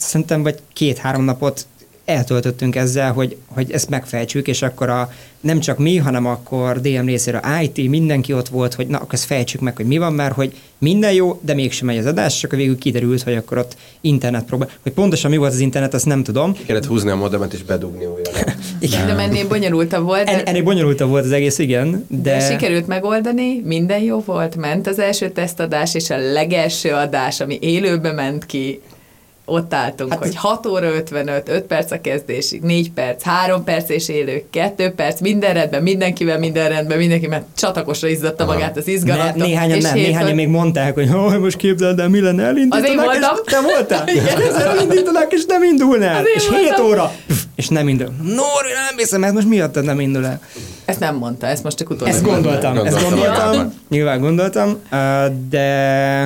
szerintem 0.00 0.42
vagy 0.42 0.58
két-három 0.72 1.24
napot 1.24 1.66
eltöltöttünk 2.04 2.76
ezzel, 2.76 3.12
hogy, 3.12 3.36
hogy 3.46 3.72
ezt 3.72 3.88
megfejtsük, 3.88 4.48
és 4.48 4.62
akkor 4.62 4.88
a, 4.88 5.12
nem 5.40 5.60
csak 5.60 5.78
mi, 5.78 5.96
hanem 5.96 6.26
akkor 6.26 6.80
DM 6.80 7.06
részéről 7.06 7.40
IT, 7.62 7.88
mindenki 7.88 8.32
ott 8.32 8.48
volt, 8.48 8.74
hogy 8.74 8.86
na, 8.86 8.96
akkor 8.96 9.14
ezt 9.14 9.24
fejtsük 9.24 9.60
meg, 9.60 9.76
hogy 9.76 9.86
mi 9.86 9.98
van, 9.98 10.12
mert 10.12 10.34
hogy 10.34 10.52
minden 10.78 11.12
jó, 11.12 11.40
de 11.42 11.54
mégsem 11.54 11.86
megy 11.86 11.98
az 11.98 12.06
adás, 12.06 12.38
csak 12.38 12.52
a 12.52 12.56
végül 12.56 12.78
kiderült, 12.78 13.22
hogy 13.22 13.34
akkor 13.34 13.58
ott 13.58 13.76
internet 14.00 14.44
próbál. 14.44 14.70
Hogy 14.82 14.92
pontosan 14.92 15.30
mi 15.30 15.36
volt 15.36 15.52
az 15.52 15.58
internet, 15.58 15.94
azt 15.94 16.06
nem 16.06 16.22
tudom. 16.22 16.52
Ki 16.52 16.62
kellett 16.62 16.86
húzni 16.86 17.10
a 17.10 17.16
modemet 17.16 17.52
és 17.52 17.62
bedugni 17.62 18.04
újra. 18.04 18.30
igen. 18.78 19.06
De 19.06 19.22
ennél 19.22 19.48
bonyolultabb 19.48 20.04
volt. 20.04 20.24
De... 20.24 20.42
ennél 20.42 20.62
bonyolultabb 20.62 21.08
volt 21.08 21.24
az 21.24 21.32
egész, 21.32 21.58
igen. 21.58 22.06
De... 22.08 22.16
de 22.30 22.50
sikerült 22.50 22.86
megoldani, 22.86 23.60
minden 23.64 24.00
jó 24.00 24.22
volt, 24.24 24.56
ment 24.56 24.86
az 24.86 24.98
első 24.98 25.30
tesztadás, 25.30 25.94
és 25.94 26.10
a 26.10 26.16
legelső 26.32 26.90
adás, 26.90 27.40
ami 27.40 27.58
élőbe 27.60 28.12
ment 28.12 28.46
ki, 28.46 28.80
ott 29.46 29.74
álltunk, 29.74 30.10
hát 30.10 30.22
hogy 30.22 30.36
6 30.36 30.66
óra 30.66 30.86
55, 30.86 31.48
5 31.48 31.62
perc 31.62 31.90
a 31.90 32.00
kezdésig, 32.00 32.62
4 32.62 32.92
perc, 32.92 33.22
3 33.22 33.64
perc 33.64 33.88
és 33.88 34.08
élő, 34.08 34.44
2 34.50 34.90
perc, 34.90 35.20
minden 35.20 35.54
rendben, 35.54 35.82
mindenkivel 35.82 36.38
minden 36.38 36.68
rendben, 36.68 36.98
mindenki 36.98 37.26
mert 37.26 37.44
csatakosra 37.56 38.08
izzadta 38.08 38.44
magát 38.44 38.76
az 38.76 38.88
izgalomtól. 38.88 39.36
Ne, 39.36 39.44
néhányan 39.44 39.78
nem, 39.78 39.94
néhányan 39.94 40.34
még 40.34 40.48
mondták, 40.48 40.94
hogy 40.94 41.08
hogy 41.10 41.40
most 41.40 41.56
képzeld 41.56 41.98
el, 41.98 42.08
mi 42.08 42.20
lenne 42.20 42.44
elindítanak, 42.44 43.14
és 43.14 43.20
te 43.44 43.60
voltál? 43.60 44.08
Igen, 44.14 44.54
elindítanak, 44.66 45.32
és 45.32 45.44
nem 45.46 45.62
el. 46.02 46.24
És 46.34 46.48
7 46.48 46.78
óra, 46.80 47.12
és 47.54 47.68
nem 47.68 47.88
indul. 47.88 48.06
Norvi, 48.22 48.72
nem 48.88 48.96
hiszem, 48.96 49.20
mert 49.20 49.32
most 49.32 49.48
miattad 49.48 49.84
nem 49.84 50.00
indul 50.00 50.26
el. 50.26 50.40
Ezt 50.84 51.00
nem 51.00 51.16
mondta, 51.16 51.46
ezt 51.46 51.62
most 51.62 51.76
csak 51.76 51.90
utólag. 51.90 52.14
Ezt 52.14 52.22
gondoltam, 52.22 52.76
ezt 52.76 52.84
Gondoltam 52.84 53.10
gondoltam, 53.10 53.46
magában. 53.46 53.74
nyilván 53.88 54.20
gondoltam, 54.20 54.82
de... 55.48 55.64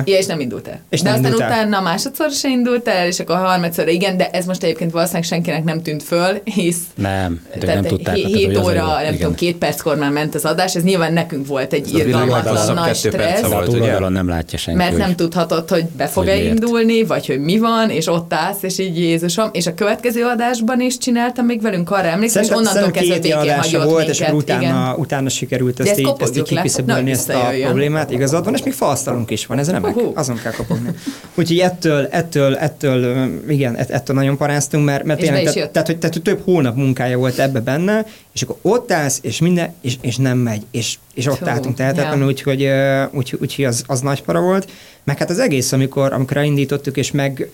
Ja, 0.05 0.17
és 0.17 0.25
nem 0.25 0.39
indult 0.39 0.67
el. 0.67 0.79
És 0.89 1.01
de 1.01 1.09
nem 1.09 1.17
aztán 1.17 1.31
indult 1.31 1.51
el. 1.51 1.57
utána 1.57 1.81
másodszor 1.81 2.31
se 2.31 2.49
indult 2.49 2.87
el, 2.87 3.08
és 3.09 3.19
akkor 3.19 3.35
a 3.35 3.39
harmadszor 3.39 3.87
igen, 3.87 4.17
de 4.17 4.29
ez 4.29 4.45
most 4.45 4.63
egyébként 4.63 4.91
valószínűleg 4.91 5.27
senkinek 5.27 5.63
nem 5.63 5.81
tűnt 5.81 6.03
föl, 6.03 6.41
hisz 6.43 6.81
Nem, 6.95 7.41
tehát 7.59 7.75
nem 7.75 7.83
tudták. 7.83 8.15
7 8.15 8.25
hát 8.25 8.33
ez 8.33 8.47
ugye 8.49 8.59
az 8.59 8.65
óra, 8.65 8.85
nem 8.85 9.01
igen. 9.01 9.17
tudom, 9.17 9.35
két 9.35 9.55
perckor 9.55 9.97
már 9.97 10.11
ment 10.11 10.35
az 10.35 10.45
adás, 10.45 10.75
ez 10.75 10.83
nyilván 10.83 11.13
nekünk 11.13 11.47
volt 11.47 11.73
egy 11.73 11.93
irgalmatlan 11.93 12.73
nagy 12.73 12.95
stressz, 12.95 13.41
volt, 13.41 13.67
ugye? 13.67 14.09
nem 14.09 14.27
látja 14.27 14.57
senki, 14.57 14.79
mert 14.79 14.97
nem 14.97 15.15
tudhatod, 15.15 15.69
hogy 15.69 15.85
be 15.85 16.07
fog-e 16.07 16.43
indulni, 16.43 17.03
vagy 17.03 17.25
hogy 17.25 17.39
mi 17.39 17.57
van, 17.57 17.89
és 17.89 18.07
ott 18.07 18.33
állsz, 18.33 18.63
és 18.63 18.79
így 18.79 18.99
Jézusom, 18.99 19.49
és 19.51 19.67
a 19.67 19.73
következő 19.73 20.23
adásban 20.23 20.81
is 20.81 20.97
csináltam 20.97 21.45
még 21.45 21.61
velünk, 21.61 21.91
arra 21.91 22.07
emlékszem, 22.07 22.43
és 22.43 22.49
onnantól 22.49 22.91
kezdve 22.91 23.37
adása 23.37 23.77
hagyott 23.77 23.83
volt, 23.83 23.97
minket. 23.97 24.15
és 24.15 24.21
akkor 24.21 24.33
utána, 24.35 24.61
igen. 24.61 24.95
utána 24.97 25.29
sikerült 25.29 25.79
ezt 25.79 25.89
ezt 25.89 25.99
így, 25.99 26.13
ezt 26.19 26.37
így 26.37 26.43
kiküszöbölni 26.43 27.11
ezt 27.11 27.29
a 27.29 27.51
problémát. 27.61 28.11
Igazad 28.11 28.43
van, 28.43 28.53
és 28.53 28.63
még 28.63 28.73
faasztalunk 28.73 29.31
is 29.31 29.45
van, 29.45 29.59
ez 29.59 29.69
remek. 29.69 29.95
Azon 30.13 30.39
kell 30.43 30.51
kopogni. 30.51 30.89
Úgyhogy 31.35 31.59
ettől, 31.59 32.07
ettől, 32.11 32.55
ettől, 32.55 32.98
ö, 33.03 33.25
igen, 33.47 33.75
ett- 33.75 33.89
ettől 33.89 34.15
nagyon 34.15 34.37
paráztunk, 34.37 34.85
mert, 34.85 35.03
mert 35.03 35.19
tényleg, 35.19 35.43
tehát, 35.43 35.71
tehát, 35.71 35.87
hogy, 35.87 35.97
tehát, 35.97 36.15
hogy 36.15 36.23
több 36.23 36.41
hónap 36.43 36.75
munkája 36.75 37.17
volt 37.17 37.39
ebbe 37.39 37.59
benne, 37.59 38.05
és 38.33 38.41
akkor 38.41 38.55
ott 38.61 38.91
állsz, 38.91 39.19
és 39.21 39.39
minden, 39.39 39.73
és, 39.81 39.97
és 40.01 40.17
nem 40.17 40.37
megy, 40.37 40.61
és, 40.71 40.97
és 41.13 41.25
ott 41.25 41.37
Hú, 41.37 41.47
álltunk 41.47 41.75
tehetetlenül, 41.75 42.23
ja. 42.23 42.27
úgyhogy, 42.27 42.69
úgy, 43.11 43.37
úgyhogy 43.41 43.65
az, 43.65 43.83
az 43.87 43.99
nagy 44.01 44.23
para 44.23 44.41
volt. 44.41 44.71
Meg 45.03 45.17
hát 45.17 45.29
az 45.29 45.39
egész, 45.39 45.71
amikor, 45.71 46.13
amikor 46.13 46.37
elindítottuk, 46.37 46.97
és 46.97 47.11
meg, 47.11 47.49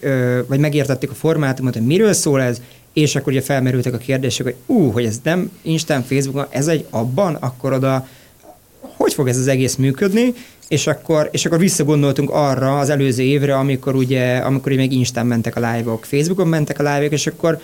vagy 0.48 0.60
megértettük 0.60 1.12
a 1.12 1.14
formátumot, 1.14 1.74
hogy 1.74 1.86
miről 1.86 2.14
szól 2.14 2.42
ez, 2.42 2.62
és 2.94 3.16
akkor 3.16 3.32
ugye 3.32 3.42
felmerültek 3.42 3.94
a 3.94 3.98
kérdések, 3.98 4.46
hogy 4.46 4.56
ú, 4.66 4.92
hogy 4.92 5.06
ez 5.06 5.20
nem 5.24 5.52
Instán, 5.62 6.04
Facebookon, 6.04 6.46
ez 6.50 6.68
egy 6.68 6.86
abban, 6.90 7.36
akkor 7.36 7.74
oda 7.74 8.08
hogy 8.98 9.14
fog 9.14 9.28
ez 9.28 9.38
az 9.38 9.48
egész 9.48 9.76
működni, 9.76 10.34
és 10.68 10.88
akkor, 10.88 11.30
és 11.32 11.46
akkor 11.46 11.60
visszagondoltunk 11.60 12.30
arra 12.30 12.80
az 12.80 12.90
előző 12.90 13.24
évre, 13.24 13.58
amikor 13.58 13.96
ugye, 13.96 14.38
amikor 14.38 14.72
még 14.72 14.92
Instán 14.92 15.26
mentek 15.26 15.56
a 15.56 15.72
live-ok, 15.72 16.06
Facebookon 16.06 16.48
mentek 16.48 16.80
a 16.80 16.94
live-ok, 16.94 17.12
és 17.12 17.28
akkor 17.28 17.60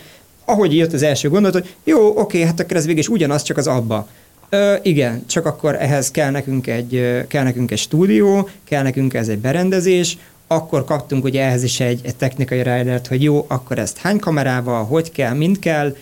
ahogy 0.45 0.75
jött 0.75 0.93
az 0.93 1.03
első 1.03 1.29
gondolat, 1.29 1.53
hogy 1.61 1.75
jó, 1.84 2.17
oké, 2.19 2.41
hát 2.43 2.59
akkor 2.59 2.77
ez 2.77 2.86
végig 2.86 2.99
is 2.99 3.09
ugyanaz, 3.09 3.41
csak 3.43 3.57
az 3.57 3.67
abba. 3.67 4.07
Ö, 4.49 4.73
igen, 4.82 5.23
csak 5.27 5.45
akkor 5.45 5.75
ehhez 5.75 6.11
kell 6.11 6.32
nekünk, 6.32 6.67
egy, 6.67 7.23
kell 7.27 7.43
nekünk 7.43 7.71
egy 7.71 7.77
stúdió, 7.77 8.49
kell 8.63 8.84
nekünk 8.84 9.13
ez 9.13 9.27
egy 9.27 9.39
berendezés, 9.39 10.17
akkor 10.47 10.86
kaptunk 10.86 11.23
ugye 11.23 11.43
ehhez 11.43 11.63
is 11.63 11.79
egy, 11.79 11.99
egy 12.03 12.15
technikai 12.15 12.57
ridert, 12.57 13.07
hogy 13.07 13.23
jó, 13.23 13.45
akkor 13.47 13.79
ezt 13.79 13.97
hány 13.97 14.19
kamerával, 14.19 14.84
hogy 14.86 15.11
kell, 15.11 15.34
mind 15.34 15.59
kell, 15.59 15.95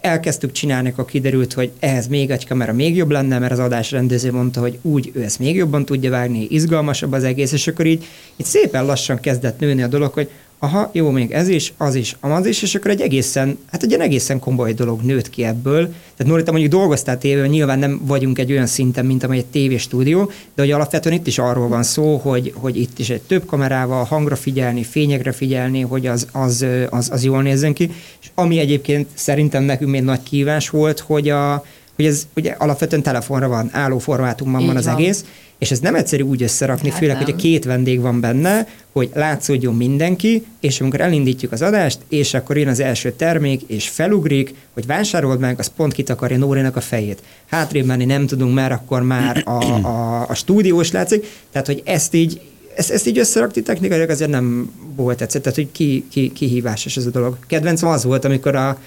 elkezdtük 0.00 0.52
csinálni, 0.52 0.88
akkor 0.88 1.04
kiderült, 1.04 1.52
hogy 1.52 1.70
ehhez 1.78 2.06
még 2.06 2.30
egy 2.30 2.46
kamera 2.46 2.72
még 2.72 2.96
jobb 2.96 3.10
lenne, 3.10 3.38
mert 3.38 3.52
az 3.52 3.58
adásrendező 3.58 4.32
mondta, 4.32 4.60
hogy 4.60 4.78
úgy 4.82 5.10
ő 5.14 5.22
ezt 5.22 5.38
még 5.38 5.56
jobban 5.56 5.84
tudja 5.84 6.10
vágni, 6.10 6.46
izgalmasabb 6.50 7.12
az 7.12 7.24
egész, 7.24 7.52
és 7.52 7.66
akkor 7.66 7.86
így, 7.86 8.04
így 8.36 8.46
szépen 8.46 8.86
lassan 8.86 9.20
kezdett 9.20 9.58
nőni 9.58 9.82
a 9.82 9.86
dolog, 9.86 10.12
hogy 10.12 10.30
aha, 10.58 10.90
jó, 10.92 11.10
még 11.10 11.30
ez 11.30 11.48
is, 11.48 11.72
az 11.76 11.94
is, 11.94 12.16
az 12.20 12.46
is, 12.46 12.62
és 12.62 12.74
akkor 12.74 12.90
egy 12.90 13.00
egészen, 13.00 13.58
hát 13.70 13.82
egy 13.82 13.88
ilyen 13.88 14.00
egészen 14.00 14.38
komoly 14.38 14.72
dolog 14.72 15.00
nőtt 15.02 15.30
ki 15.30 15.44
ebből. 15.44 15.86
Tehát 15.86 16.32
Norita 16.32 16.50
mondjuk 16.50 16.72
dolgoztál 16.72 17.18
tévében, 17.18 17.48
nyilván 17.48 17.78
nem 17.78 18.00
vagyunk 18.04 18.38
egy 18.38 18.52
olyan 18.52 18.66
szinten, 18.66 19.06
mint 19.06 19.22
amely 19.22 19.38
egy 19.38 19.46
tévéstúdió, 19.46 20.30
de 20.54 20.62
hogy 20.62 20.70
alapvetően 20.70 21.14
itt 21.14 21.26
is 21.26 21.38
arról 21.38 21.68
van 21.68 21.82
szó, 21.82 22.16
hogy, 22.16 22.52
hogy 22.56 22.80
itt 22.80 22.98
is 22.98 23.10
egy 23.10 23.20
több 23.20 23.46
kamerával 23.46 24.04
hangra 24.04 24.36
figyelni, 24.36 24.82
fényekre 24.82 25.32
figyelni, 25.32 25.80
hogy 25.80 26.06
az, 26.06 26.26
az, 26.32 26.66
az, 26.90 27.08
az 27.12 27.24
jól 27.24 27.42
nézzen 27.42 27.72
ki. 27.72 27.90
És 28.20 28.30
ami 28.34 28.58
egyébként 28.58 29.08
szerintem 29.14 29.62
nekünk 29.62 29.90
még 29.90 30.02
nagy 30.02 30.22
kívás 30.22 30.70
volt, 30.70 30.98
hogy, 31.00 31.28
a, 31.28 31.64
hogy 31.96 32.04
ez 32.04 32.26
ugye 32.36 32.54
alapvetően 32.58 33.02
telefonra 33.02 33.48
van, 33.48 33.68
álló 33.72 33.98
formátumban 33.98 34.60
Így 34.60 34.66
van 34.66 34.76
az 34.76 34.84
van. 34.84 34.94
egész, 34.94 35.24
és 35.58 35.70
ez 35.70 35.78
nem 35.80 35.94
egyszerű 35.94 36.22
úgy 36.22 36.42
összerakni, 36.42 36.88
Hát 36.88 36.98
főleg, 36.98 37.16
nem. 37.16 37.24
hogy 37.24 37.34
a 37.34 37.36
két 37.36 37.64
vendég 37.64 38.00
van 38.00 38.20
benne, 38.20 38.66
hogy 38.92 39.10
látszódjon 39.14 39.76
mindenki, 39.76 40.44
és 40.60 40.80
amikor 40.80 41.00
elindítjuk 41.00 41.52
az 41.52 41.62
adást, 41.62 41.98
és 42.08 42.34
akkor 42.34 42.56
jön 42.58 42.68
az 42.68 42.80
első 42.80 43.12
termék, 43.12 43.62
és 43.66 43.88
felugrik, 43.88 44.54
hogy 44.74 44.86
vásárold 44.86 45.40
meg, 45.40 45.58
az 45.58 45.72
pont 45.76 45.92
kitakarja 45.92 46.38
Nórinak 46.38 46.76
a 46.76 46.80
fejét. 46.80 47.22
Hátrébb 47.46 47.86
menni 47.86 48.04
nem 48.04 48.26
tudunk, 48.26 48.54
mert 48.54 48.72
akkor 48.72 49.02
már 49.02 49.42
a, 49.44 49.64
a, 49.86 50.24
a 50.28 50.34
stúdiós 50.34 50.92
látszik, 50.92 51.26
tehát 51.52 51.66
hogy 51.66 51.82
ezt 51.84 52.14
így 52.14 52.40
ezt, 52.76 52.90
ezt 52.90 53.06
így 53.06 53.18
összerakni 53.18 53.62
technikailag 53.62 54.10
azért 54.10 54.30
nem 54.30 54.72
volt 54.96 55.20
egyszer, 55.20 55.40
tehát 55.40 55.58
hogy 55.58 55.68
ki, 55.72 56.04
ki, 56.10 56.32
kihívásos 56.32 56.96
ez 56.96 57.06
a 57.06 57.10
dolog. 57.10 57.36
Kedvencem 57.46 57.88
az 57.88 58.04
volt, 58.04 58.24
amikor 58.24 58.54
a, 58.54 58.78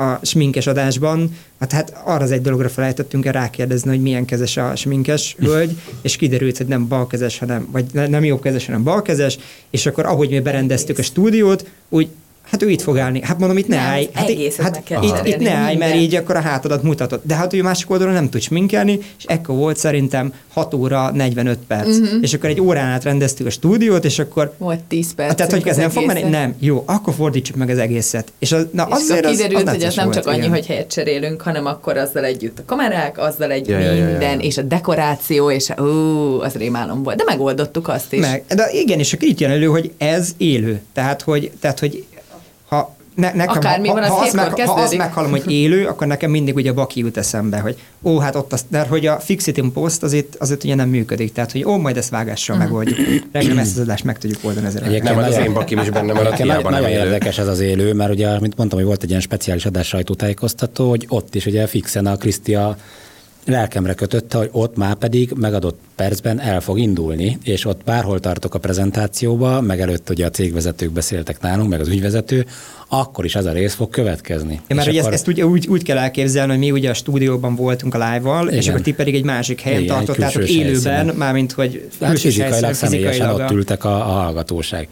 a 0.00 0.18
sminkes 0.22 0.66
adásban, 0.66 1.36
hát, 1.58 1.72
hát 1.72 2.00
arra 2.04 2.22
az 2.24 2.30
egy 2.30 2.40
dologra 2.40 2.68
felejtettünk 2.68 3.26
el 3.26 3.32
rákérdezni, 3.32 3.90
hogy 3.90 4.00
milyen 4.00 4.24
kezes 4.24 4.56
a 4.56 4.76
sminkes 4.76 5.36
hölgy, 5.38 5.76
és 6.02 6.16
kiderült, 6.16 6.56
hogy 6.56 6.66
nem 6.66 6.88
balkezes, 6.88 7.38
hanem, 7.38 7.68
vagy 7.72 7.84
ne- 7.92 8.06
nem 8.06 8.24
jobbkezes, 8.24 8.66
hanem 8.66 8.82
balkezes, 8.82 9.38
és 9.70 9.86
akkor 9.86 10.06
ahogy 10.06 10.30
mi 10.30 10.40
berendeztük 10.40 10.98
a 10.98 11.02
stúdiót, 11.02 11.70
úgy 11.88 12.08
Hát 12.50 12.62
ő 12.62 12.70
itt 12.70 12.82
fog 12.82 12.98
állni. 12.98 13.20
Hát 13.22 13.38
mondom, 13.38 13.56
itt 13.56 13.68
ne 13.68 13.76
Nem, 13.76 13.84
állj. 13.84 14.08
Hát, 14.12 14.28
egészet 14.28 14.64
hát 14.64 14.82
kell 14.84 15.02
itt, 15.02 15.26
itt 15.26 15.38
ne 15.38 15.50
állj, 15.50 15.76
mert 15.76 15.90
minden. 15.90 16.08
így 16.08 16.14
akkor 16.14 16.36
a 16.36 16.40
hátadat 16.40 16.82
mutatod. 16.82 17.20
De 17.22 17.34
hát 17.34 17.52
ő 17.52 17.62
másik 17.62 17.90
oldalon 17.90 18.12
nem 18.12 18.28
tud 18.28 18.40
sminkelni, 18.40 18.98
és 19.18 19.24
ekkor 19.26 19.56
volt 19.56 19.76
szerintem 19.76 20.32
6 20.52 20.74
óra 20.74 21.10
45 21.10 21.58
perc. 21.66 21.86
Uh-huh. 21.86 22.18
És 22.20 22.34
akkor 22.34 22.48
egy 22.48 22.60
órán 22.60 22.86
át 22.86 23.04
rendeztük 23.04 23.46
a 23.46 23.50
stúdiót, 23.50 24.04
és 24.04 24.18
akkor 24.18 24.52
Volt 24.58 24.80
10 24.80 25.14
perc. 25.14 25.28
Hát, 25.28 25.36
tehát, 25.36 25.52
hogy 25.52 25.68
ez 25.68 25.76
nem 25.76 25.90
fog 25.90 26.06
menni? 26.06 26.22
Nem. 26.22 26.54
Jó, 26.58 26.82
akkor 26.86 27.14
fordítsuk 27.14 27.56
meg 27.56 27.68
az 27.68 27.78
egészet. 27.78 28.32
És 28.38 28.52
az, 28.52 28.66
na, 28.72 28.86
És 28.88 28.94
azért 28.94 29.18
akkor 29.18 29.30
az, 29.30 29.36
kiderült, 29.36 29.66
az 29.66 29.74
hogy 29.74 29.82
ez 29.82 29.94
nem 29.94 30.04
volt, 30.04 30.16
csak 30.16 30.26
annyi, 30.26 30.36
igen. 30.36 30.50
hogy 30.50 30.66
helyet 30.66 30.90
cserélünk, 30.90 31.40
hanem 31.40 31.66
akkor 31.66 31.96
azzal 31.96 32.24
együtt 32.24 32.58
a 32.58 32.62
kamerák, 32.66 33.18
azzal 33.18 33.50
egy 33.50 33.68
Ja, 33.68 33.78
ja, 33.78 33.92
ja, 33.92 33.94
ja. 33.94 34.04
minden, 34.04 34.40
és 34.40 34.58
a 34.58 34.62
dekoráció, 34.62 35.50
és 35.50 35.70
a, 35.70 35.82
ú, 35.82 36.40
az 36.40 36.54
rémálom 36.54 37.02
volt. 37.02 37.16
De 37.16 37.24
megoldottuk 37.26 37.88
azt 37.88 38.12
is. 38.12 38.20
Meg, 38.20 38.44
de 38.48 38.68
igen, 38.72 38.98
és 38.98 39.12
akkor 39.12 39.28
itt 39.28 39.40
jön 39.40 39.50
elő, 39.50 39.66
hogy 39.66 39.92
ez 39.98 40.30
élő. 40.36 40.80
Tehát, 40.92 41.22
hogy, 41.22 41.50
tehát, 41.60 41.78
hogy 41.78 42.04
ha 42.70 42.96
ne, 43.14 43.32
nekem, 43.32 43.56
Akármi 43.56 43.88
ha, 43.88 43.94
van, 43.94 44.02
ha, 44.04 44.14
az 44.14 44.22
azt 44.22 44.34
meg, 44.34 44.60
ha 44.60 44.72
azt 44.72 44.96
meghallom, 44.96 45.30
hogy 45.30 45.50
élő, 45.50 45.86
akkor 45.86 46.06
nekem 46.06 46.30
mindig 46.30 46.54
ugye 46.54 46.70
a 46.70 46.74
baki 46.74 47.00
jut 47.00 47.16
eszembe, 47.16 47.58
hogy 47.58 47.76
ó, 48.02 48.18
hát 48.18 48.34
ott 48.34 48.52
az, 48.52 48.64
de 48.68 48.86
hogy 48.88 49.06
a 49.06 49.18
Fixity 49.20 49.60
Post 49.72 50.02
az 50.02 50.12
itt, 50.12 50.34
az 50.38 50.50
itt 50.50 50.64
ugye 50.64 50.74
nem 50.74 50.88
működik, 50.88 51.32
tehát 51.32 51.52
hogy 51.52 51.64
ó, 51.64 51.76
majd 51.76 51.96
ezt 51.96 52.10
vágással 52.10 52.56
Mhm. 52.56 52.64
megoldjuk. 52.64 52.98
Remélem 53.32 53.58
ezt 53.58 53.76
az 53.76 53.82
adást 53.82 54.04
meg 54.04 54.18
tudjuk 54.18 54.38
oldani 54.42 54.66
ezzel. 54.66 54.82
Egyébként 54.82 55.16
az 55.16 55.22
nagyon- 55.30 55.42
én 55.44 55.52
bakim 55.52 55.78
is 55.78 55.90
benne 55.90 56.12
Egyébként 56.12 56.36
hiába 56.42 56.70
nagyon, 56.70 56.90
nagyon 56.90 57.04
érdekes 57.04 57.38
ez 57.38 57.46
az 57.46 57.60
élő, 57.60 57.92
mert 57.92 58.10
ugye, 58.10 58.40
mint 58.40 58.56
mondtam, 58.56 58.78
hogy 58.78 58.86
volt 58.88 59.02
egy 59.02 59.08
ilyen 59.08 59.20
speciális 59.20 59.66
adás 59.66 59.86
sajtótájékoztató, 59.86 60.88
hogy 60.88 61.06
ott 61.08 61.34
is 61.34 61.46
ugye 61.46 61.66
fixen 61.66 62.06
a 62.06 62.16
Krisztia 62.16 62.76
lelkemre 63.50 63.94
kötötte, 63.94 64.38
hogy 64.38 64.48
ott 64.52 64.76
már 64.76 64.94
pedig 64.94 65.32
megadott 65.36 65.78
percben 65.96 66.40
el 66.40 66.60
fog 66.60 66.78
indulni, 66.78 67.38
és 67.42 67.64
ott 67.64 67.80
bárhol 67.84 68.20
tartok 68.20 68.54
a 68.54 68.58
prezentációba, 68.58 69.60
meg 69.60 69.80
előtt 69.80 70.10
ugye 70.10 70.26
a 70.26 70.30
cégvezetők 70.30 70.90
beszéltek 70.90 71.40
nálunk, 71.40 71.68
meg 71.70 71.80
az 71.80 71.88
ügyvezető, 71.88 72.46
akkor 72.88 73.24
is 73.24 73.34
ez 73.34 73.44
a 73.44 73.52
rész 73.52 73.74
fog 73.74 73.90
következni. 73.90 74.60
Ja, 74.68 74.74
mert 74.74 74.86
És 74.86 74.92
ugye 74.92 75.00
akkor- 75.00 75.12
ezt, 75.12 75.20
ezt 75.22 75.28
ugye 75.36 75.46
úgy, 75.46 75.66
úgy 75.68 75.82
kell 75.82 75.98
elképzelni, 75.98 76.50
hogy 76.50 76.60
mi 76.60 76.70
ugye 76.70 76.90
a 76.90 76.94
stúdióban 76.94 77.54
voltunk 77.56 77.94
a 77.94 77.98
live-val, 78.12 78.48
és 78.48 78.56
Igen. 78.62 78.70
akkor 78.70 78.80
ti 78.84 78.92
pedig 78.92 79.14
egy 79.14 79.24
másik 79.24 79.60
helyen 79.60 79.82
Igen, 79.82 79.94
tartottátok 79.94 80.48
élőben, 80.48 81.06
mármint 81.06 81.52
hogy 81.52 81.88
Hát 82.00 82.18
fizikailag, 82.18 82.52
helyszínen, 82.52 82.74
személyesen 82.74 83.10
fizikailag 83.12 83.40
ott 83.44 83.50
a- 83.50 83.54
ültek 83.54 83.84
a, 83.84 83.94
a 83.94 84.12
hallgatóság. 84.22 84.88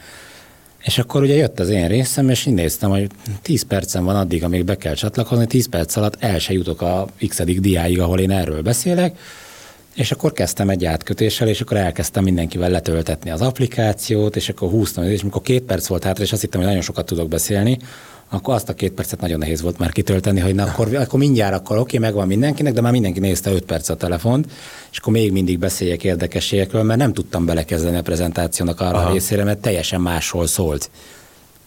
És 0.89 0.99
akkor 0.99 1.22
ugye 1.22 1.34
jött 1.34 1.61
az 1.61 1.68
én 1.68 1.89
részem, 1.89 2.28
és 2.28 2.47
így 2.47 2.55
néztem, 2.55 2.91
hogy 2.91 3.07
10 3.43 3.62
percem 3.62 4.05
van 4.05 4.16
addig, 4.16 4.45
amíg 4.45 4.64
be 4.64 4.76
kell 4.76 4.95
csatlakozni, 4.95 5.47
10 5.47 5.68
perc 5.68 5.97
alatt 5.97 6.16
el 6.18 6.39
se 6.39 6.53
jutok 6.53 6.82
a 6.82 7.07
x 7.28 7.43
diáig, 7.45 8.01
ahol 8.01 8.18
én 8.18 8.30
erről 8.30 8.62
beszélek, 8.62 9.18
és 9.95 10.12
akkor 10.12 10.32
kezdtem 10.32 10.68
egy 10.68 10.84
átkötéssel, 10.84 11.49
és 11.49 11.61
akkor 11.61 11.76
elkezdtem 11.76 12.24
mindenkivel 12.24 12.70
letöltetni 12.70 13.30
az 13.30 13.41
applikációt, 13.41 14.36
és 14.36 14.49
akkor 14.49 14.70
húztam, 14.70 15.05
és 15.05 15.20
amikor 15.20 15.43
két 15.43 15.62
perc 15.62 15.86
volt 15.86 16.05
hátra, 16.05 16.24
és 16.24 16.32
azt 16.32 16.41
hittem, 16.41 16.61
hogy 16.61 16.68
nagyon 16.68 16.84
sokat 16.84 17.07
tudok 17.07 17.28
beszélni, 17.28 17.78
akkor 18.29 18.55
azt 18.55 18.68
a 18.68 18.74
két 18.74 18.93
percet 18.93 19.20
nagyon 19.20 19.39
nehéz 19.39 19.62
volt 19.62 19.79
már 19.79 19.93
kitölteni, 19.93 20.41
hogy 20.41 20.55
na 20.55 20.64
akkor, 20.64 20.95
akkor 20.95 21.18
mindjárt, 21.18 21.55
akkor 21.55 21.79
oké, 21.79 21.99
megvan 21.99 22.26
mindenkinek, 22.26 22.72
de 22.72 22.81
már 22.81 22.93
mindenki 22.93 23.20
nézte 23.20 23.51
5 23.51 23.64
perc 23.64 23.89
a 23.89 23.97
telefont, 23.97 24.47
és 24.91 24.99
akkor 24.99 25.12
még 25.12 25.33
mindig 25.33 25.59
beszéljek 25.59 26.05
érdekességekről, 26.05 26.83
mert 26.83 26.99
nem 26.99 27.12
tudtam 27.12 27.45
belekezdeni 27.45 27.97
a 27.97 28.03
prezentációnak 28.03 28.81
arra 28.81 28.99
a 28.99 29.12
részére, 29.12 29.45
mert 29.45 29.59
teljesen 29.59 30.01
másról 30.01 30.47
szólt 30.47 30.91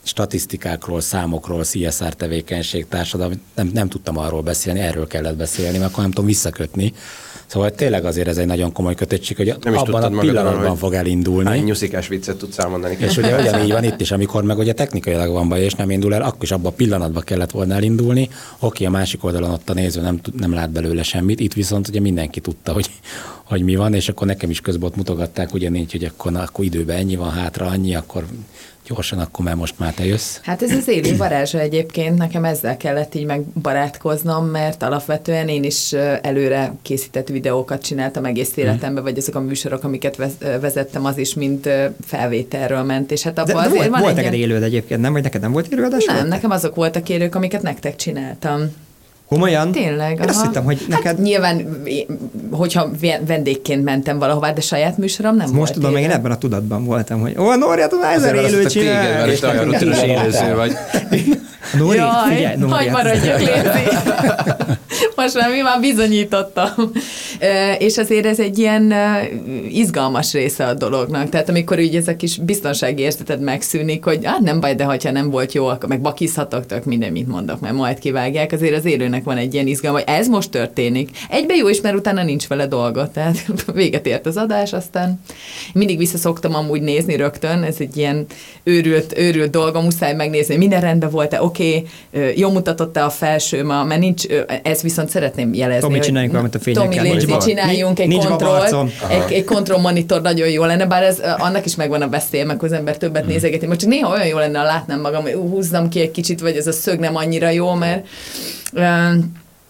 statisztikákról, 0.04 1.02
számokról, 1.02 1.64
CSR 1.64 2.14
tevékenység, 2.14 2.88
társadalmi, 2.88 3.40
nem, 3.56 3.70
nem 3.74 3.88
tudtam 3.88 4.18
arról 4.18 4.42
beszélni, 4.42 4.80
erről 4.80 5.08
kellett 5.08 5.36
beszélni, 5.36 5.78
mert 5.78 5.92
akkor 5.92 6.04
nem 6.04 6.12
tudom 6.12 6.26
visszakötni. 6.26 6.94
Szóval 7.52 7.72
tényleg 7.72 8.06
azért 8.06 8.28
ez 8.28 8.38
egy 8.38 8.46
nagyon 8.46 8.72
komoly 8.72 8.96
kötöttség, 8.96 9.38
hogy 9.38 9.56
Nem 9.64 9.74
is 9.74 9.80
abban 9.80 10.04
a 10.04 10.20
pillanatban 10.20 10.76
fog 10.76 10.94
elindulni. 10.94 11.50
Hány 11.50 11.64
nyuszikás 11.64 12.08
viccet 12.08 12.38
tudsz 12.38 12.58
elmondani? 12.58 12.98
És 13.00 13.18
ugye 13.18 13.40
ugyanígy 13.42 13.72
van 13.72 13.84
itt 13.84 14.02
is, 14.02 14.12
amikor 14.12 14.44
meg 14.44 14.58
ugye 14.58 14.74
technikailag 14.74 15.32
van 15.32 15.50
baj, 15.50 15.62
és 15.62 15.74
nem 15.74 15.90
indul 15.90 16.14
el, 16.14 16.22
akkor 16.22 16.44
is 16.44 16.52
abban 16.52 16.72
a 16.72 16.76
pillanatban 16.76 17.24
kellett 17.24 17.52
volna 17.52 17.74
elindulni. 17.74 18.30
Oké, 18.60 18.86
a 18.86 18.90
másik 18.90 19.24
oldalon 19.24 19.50
ott 19.50 19.70
a 19.70 19.74
néző 19.74 20.02
nem, 20.02 20.20
nem 20.38 20.54
lát 20.54 20.70
belőle 20.70 21.04
semmit, 21.04 21.40
itt 21.40 21.54
viszont 21.54 21.88
ugye 21.88 22.00
mindenki 22.00 22.40
tudta, 22.40 22.74
hogy, 22.74 22.90
hogy 23.44 23.62
mi 23.62 23.76
van, 23.76 23.94
és 23.94 24.10
akkor 24.10 24.28
nekem 24.28 24.50
is 24.50 24.62
közben 24.62 24.90
ott 24.90 24.96
mutogatták 24.96 25.54
ugyanígy, 25.54 25.92
hogy 25.92 26.04
akkor, 26.04 26.32
na, 26.32 26.42
akkor 26.42 26.66
időben 26.66 26.98
ennyi 26.98 27.16
van 27.16 27.32
hátra, 27.32 27.66
annyi, 27.66 27.96
akkor 27.96 28.26
gyorsan, 28.94 29.20
akkor 29.20 29.46
már 29.46 29.56
most 29.56 29.80
már 29.80 29.94
te 29.94 30.06
jössz. 30.06 30.38
Hát 30.42 30.62
ez 30.62 30.72
az 30.72 30.88
élő 30.88 31.18
varázsa 31.18 31.60
egyébként, 31.60 32.18
nekem 32.18 32.46
ezzel 32.46 32.78
kellett 32.78 33.16
így 33.16 33.26
megbarátkoznom, 33.26 34.46
mert 34.46 34.84
alapvetően 34.84 35.48
én 35.48 35.64
is 35.64 35.94
előre 36.22 36.74
készített 36.82 37.28
videókat 37.28 37.82
csináltam 37.82 38.26
egész 38.26 38.52
mhm. 38.52 38.60
életemben, 38.60 39.04
vagy 39.04 39.18
azok 39.18 39.36
a 39.36 39.40
műsorok, 39.40 39.84
amiket 39.84 40.16
vezettem, 40.62 41.06
az 41.06 41.18
is 41.18 41.34
mind 41.34 41.70
felvételről 42.06 42.84
ment, 42.84 43.12
és 43.12 43.24
hát 43.24 43.40
abban 43.40 43.46
de, 43.46 43.54
de 43.54 43.60
azért 43.60 43.78
volt, 43.78 43.90
van 43.90 44.00
volt 44.00 44.18
egy 44.18 44.24
neked 44.24 44.40
élőd 44.40 44.64
egyébként, 44.64 45.02
nem? 45.02 45.14
Vagy 45.14 45.24
neked 45.24 45.42
nem 45.42 45.52
volt 45.52 45.68
élőadás? 45.68 46.06
Nem, 46.06 46.28
nekem 46.28 46.52
azok 46.52 46.76
voltak 46.76 47.10
élők, 47.10 47.36
amiket 47.36 47.62
nektek 47.62 47.96
csináltam. 47.96 48.62
Komolyan? 49.32 49.72
Tényleg. 49.72 50.20
Én 50.22 50.30
azt 50.30 50.42
hittem, 50.42 50.64
hogy 50.64 50.80
hát 50.80 50.88
neked... 50.88 51.06
Hát 51.06 51.18
nyilván, 51.18 51.84
hogyha 52.52 52.90
vendégként 53.26 53.84
mentem 53.84 54.20
valahová, 54.20 54.52
de 54.52 54.62
saját 54.62 54.98
műsorom 54.98 55.36
nem 55.36 55.46
Most 55.46 55.58
volt 55.58 55.72
tudom, 55.74 55.96
én 55.96 56.10
ebben 56.10 56.32
a 56.32 56.38
tudatban 56.38 56.86
voltam, 56.86 57.22
hogy 57.22 57.36
ó, 57.38 57.56
Nóri, 57.56 57.82
hát 57.82 57.94
ezer 58.16 58.36
élő 58.36 58.66
csinál. 58.66 59.28
Nagyon 59.42 59.66
rutinos 59.66 60.02
élőző 60.02 60.56
vagy. 60.56 60.72
Nóri, 61.78 61.98
Jaj, 61.98 62.36
figyelj, 62.36 62.56
Nóri. 62.58 62.72
Hogy 62.72 62.88
hát- 62.88 62.92
maradjak, 62.92 63.40
Most 65.16 65.36
már 65.36 65.50
mi 65.50 65.60
már 65.62 65.80
bizonyítottam. 65.80 66.92
És 67.78 67.98
azért 67.98 68.26
ez 68.26 68.40
egy 68.40 68.60
ilyen 68.60 68.94
izgalmas 69.70 70.34
része 70.34 70.66
a 70.66 70.74
dolognak. 70.74 71.30
Tehát 71.30 71.50
amikor 71.50 71.80
így 71.80 71.96
ez 71.96 72.08
a 72.08 72.16
kis 72.16 72.38
biztonsági 72.38 73.02
érzeted 73.02 73.42
megszűnik, 73.42 74.04
hogy 74.04 74.20
hát 74.24 74.40
nem 74.40 74.60
baj, 74.60 74.76
de 74.76 74.84
ha 74.84 74.98
nem 75.12 75.30
volt 75.30 75.54
jó, 75.54 75.66
akkor 75.66 75.90
meg 75.90 76.02
bakizhatok, 76.02 76.66
tök 76.66 76.86
minden, 76.86 77.12
mit 77.12 77.28
mondok, 77.28 77.60
mert 77.60 77.74
majd 77.74 78.00
kivágják. 78.00 78.52
Azért 78.52 78.76
az 78.76 78.86
élőnek 78.86 79.24
van 79.24 79.38
egy 79.38 79.54
ilyen 79.54 79.68
izgalma, 79.68 79.98
hogy 79.98 80.08
ez 80.08 80.28
most 80.28 80.52
történik. 80.52 81.10
Egybe 81.30 81.56
jó 81.56 81.70
is, 81.70 81.82
mert 81.82 81.96
utána 81.96 82.24
nincs 82.24 82.48
vele 82.48 82.68
dolga. 82.68 83.12
Tehát 83.12 83.38
véget 83.74 84.08
ért 84.08 84.26
az 84.26 84.38
adás, 84.38 84.74
aztán 84.74 85.22
mindig 85.74 85.98
visszaszoktam 85.98 86.56
amúgy 86.56 86.82
nézni 86.82 87.16
rögtön. 87.16 87.64
Ez 87.64 87.76
egy 87.80 87.98
ilyen 87.98 88.26
őrült, 88.64 89.18
őrült 89.18 89.50
dolga, 89.50 89.82
muszáj 89.82 90.14
megnézni, 90.14 90.56
minden 90.56 90.82
rendben 90.82 91.10
volt-e, 91.10 91.42
oké, 91.52 91.86
okay, 92.14 92.40
jó 92.40 92.50
mutatott-e 92.50 93.04
a 93.04 93.10
felső 93.10 93.64
ma, 93.64 93.84
mert 93.84 94.00
nincs, 94.00 94.26
ez 94.64 94.82
viszont 94.82 95.10
szeretném 95.10 95.54
jelezni. 95.54 95.82
Tomi, 95.82 96.00
csináljunk 96.00 96.32
valamit 96.32 96.56
a 96.56 96.60
fényekkel. 96.60 97.04
Tomi, 97.04 97.10
nincs 97.10 97.44
csináljunk 97.44 98.00
egy 98.00 98.08
nincs 98.08 98.26
kontroll, 98.26 98.64
egy, 99.10 99.32
egy 99.32 99.44
kontroll 99.44 99.80
monitor 99.80 100.22
nagyon 100.22 100.50
jó 100.50 100.64
lenne, 100.64 100.86
bár 100.86 101.04
ez 101.04 101.20
annak 101.38 101.66
is 101.66 101.76
megvan 101.76 102.02
a 102.02 102.10
veszélye, 102.10 102.46
meg 102.46 102.64
az 102.64 102.72
ember 102.72 102.98
többet 102.98 103.24
hmm. 103.24 103.32
nézegeti. 103.32 103.68
Most 103.68 103.80
csak 103.80 103.90
néha 103.90 104.12
olyan 104.12 104.28
jó 104.28 104.38
lenne, 104.38 104.60
ha 104.60 104.66
látnám 104.66 105.02
magam, 105.02 105.22
hogy 105.22 105.34
húzzam 105.34 105.90
ki 105.90 106.00
egy 106.00 106.12
kicsit, 106.12 106.42
vagy 106.42 106.56
ez 106.56 106.68
a 106.68 106.72
szög 106.72 107.00
nem 107.00 107.16
annyira 107.16 107.50
jó, 107.50 107.74
mert 107.74 108.08
uh, 108.74 109.14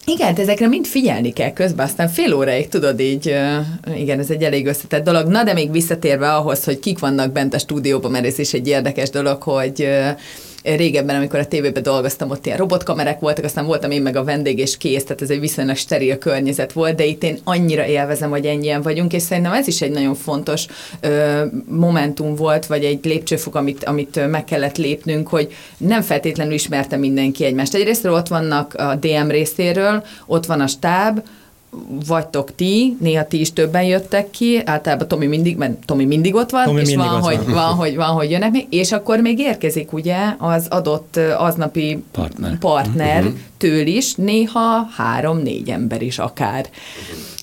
igen, 0.06 0.34
ezekre 0.36 0.66
mind 0.66 0.86
figyelni 0.86 1.32
kell 1.32 1.52
közben, 1.52 1.86
aztán 1.86 2.08
fél 2.08 2.34
óráig 2.34 2.68
tudod 2.68 3.00
így, 3.00 3.34
igen, 3.96 4.18
ez 4.18 4.30
egy 4.30 4.42
elég 4.42 4.66
összetett 4.66 5.04
dolog. 5.04 5.26
Na, 5.26 5.44
de 5.44 5.52
még 5.52 5.70
visszatérve 5.70 6.34
ahhoz, 6.34 6.64
hogy 6.64 6.78
kik 6.78 6.98
vannak 6.98 7.32
bent 7.32 7.54
a 7.54 7.58
stúdióban, 7.58 8.10
mert 8.10 8.24
ez 8.24 8.38
is 8.38 8.52
egy 8.52 8.68
érdekes 8.68 9.10
dolog, 9.10 9.42
hogy 9.42 9.88
régebben, 10.62 11.16
amikor 11.16 11.38
a 11.38 11.46
tévében 11.46 11.82
dolgoztam, 11.82 12.30
ott 12.30 12.46
ilyen 12.46 12.58
robotkamerák 12.58 13.20
voltak, 13.20 13.44
aztán 13.44 13.66
voltam 13.66 13.90
én 13.90 14.02
meg 14.02 14.16
a 14.16 14.24
vendég 14.24 14.58
és 14.58 14.76
kész, 14.76 15.02
tehát 15.02 15.22
ez 15.22 15.30
egy 15.30 15.40
viszonylag 15.40 15.76
steril 15.76 16.18
környezet 16.18 16.72
volt, 16.72 16.94
de 16.94 17.04
itt 17.04 17.22
én 17.22 17.38
annyira 17.44 17.86
élvezem, 17.86 18.30
hogy 18.30 18.46
ennyien 18.46 18.82
vagyunk, 18.82 19.12
és 19.12 19.22
szerintem 19.22 19.52
ez 19.52 19.66
is 19.66 19.82
egy 19.82 19.90
nagyon 19.90 20.14
fontos 20.14 20.66
ö, 21.00 21.44
momentum 21.68 22.34
volt, 22.34 22.66
vagy 22.66 22.84
egy 22.84 23.04
lépcsőfok, 23.04 23.54
amit, 23.54 23.84
amit 23.84 24.30
meg 24.30 24.44
kellett 24.44 24.76
lépnünk, 24.76 25.28
hogy 25.28 25.52
nem 25.76 26.02
feltétlenül 26.02 26.52
ismerte 26.52 26.96
mindenki 26.96 27.44
egymást. 27.44 27.74
Egyrészt 27.74 28.06
ott 28.06 28.28
vannak 28.28 28.74
a 28.74 28.94
DM 28.94 29.28
részéről, 29.28 30.04
ott 30.26 30.46
van 30.46 30.60
a 30.60 30.66
stáb, 30.66 31.20
vagytok 32.06 32.54
ti, 32.54 32.96
néha 33.00 33.26
ti 33.26 33.40
is 33.40 33.52
többen 33.52 33.82
jöttek 33.82 34.30
ki, 34.30 34.62
általában 34.64 35.08
Tomi 35.08 35.26
mindig, 35.26 35.56
mert 35.56 35.86
Tomi 35.86 36.04
mindig 36.04 36.34
ott 36.34 36.50
van, 36.50 36.64
Tomi 36.64 36.80
és 36.80 36.94
van, 36.94 37.08
hogy, 37.08 37.44
van. 37.44 37.54
van, 37.54 37.74
hogy, 37.74 37.96
van, 37.96 38.08
hogy 38.08 38.30
jönnek 38.30 38.50
még, 38.50 38.66
és 38.70 38.92
akkor 38.92 39.18
még 39.18 39.38
érkezik 39.38 39.92
ugye 39.92 40.16
az 40.38 40.66
adott 40.70 41.16
aznapi 41.36 42.02
partner, 42.12 42.58
partner 42.58 43.18
uh-huh. 43.18 43.38
től 43.56 43.86
is, 43.86 44.14
néha 44.14 44.88
három-négy 44.96 45.70
ember 45.70 46.02
is 46.02 46.18
akár. 46.18 46.66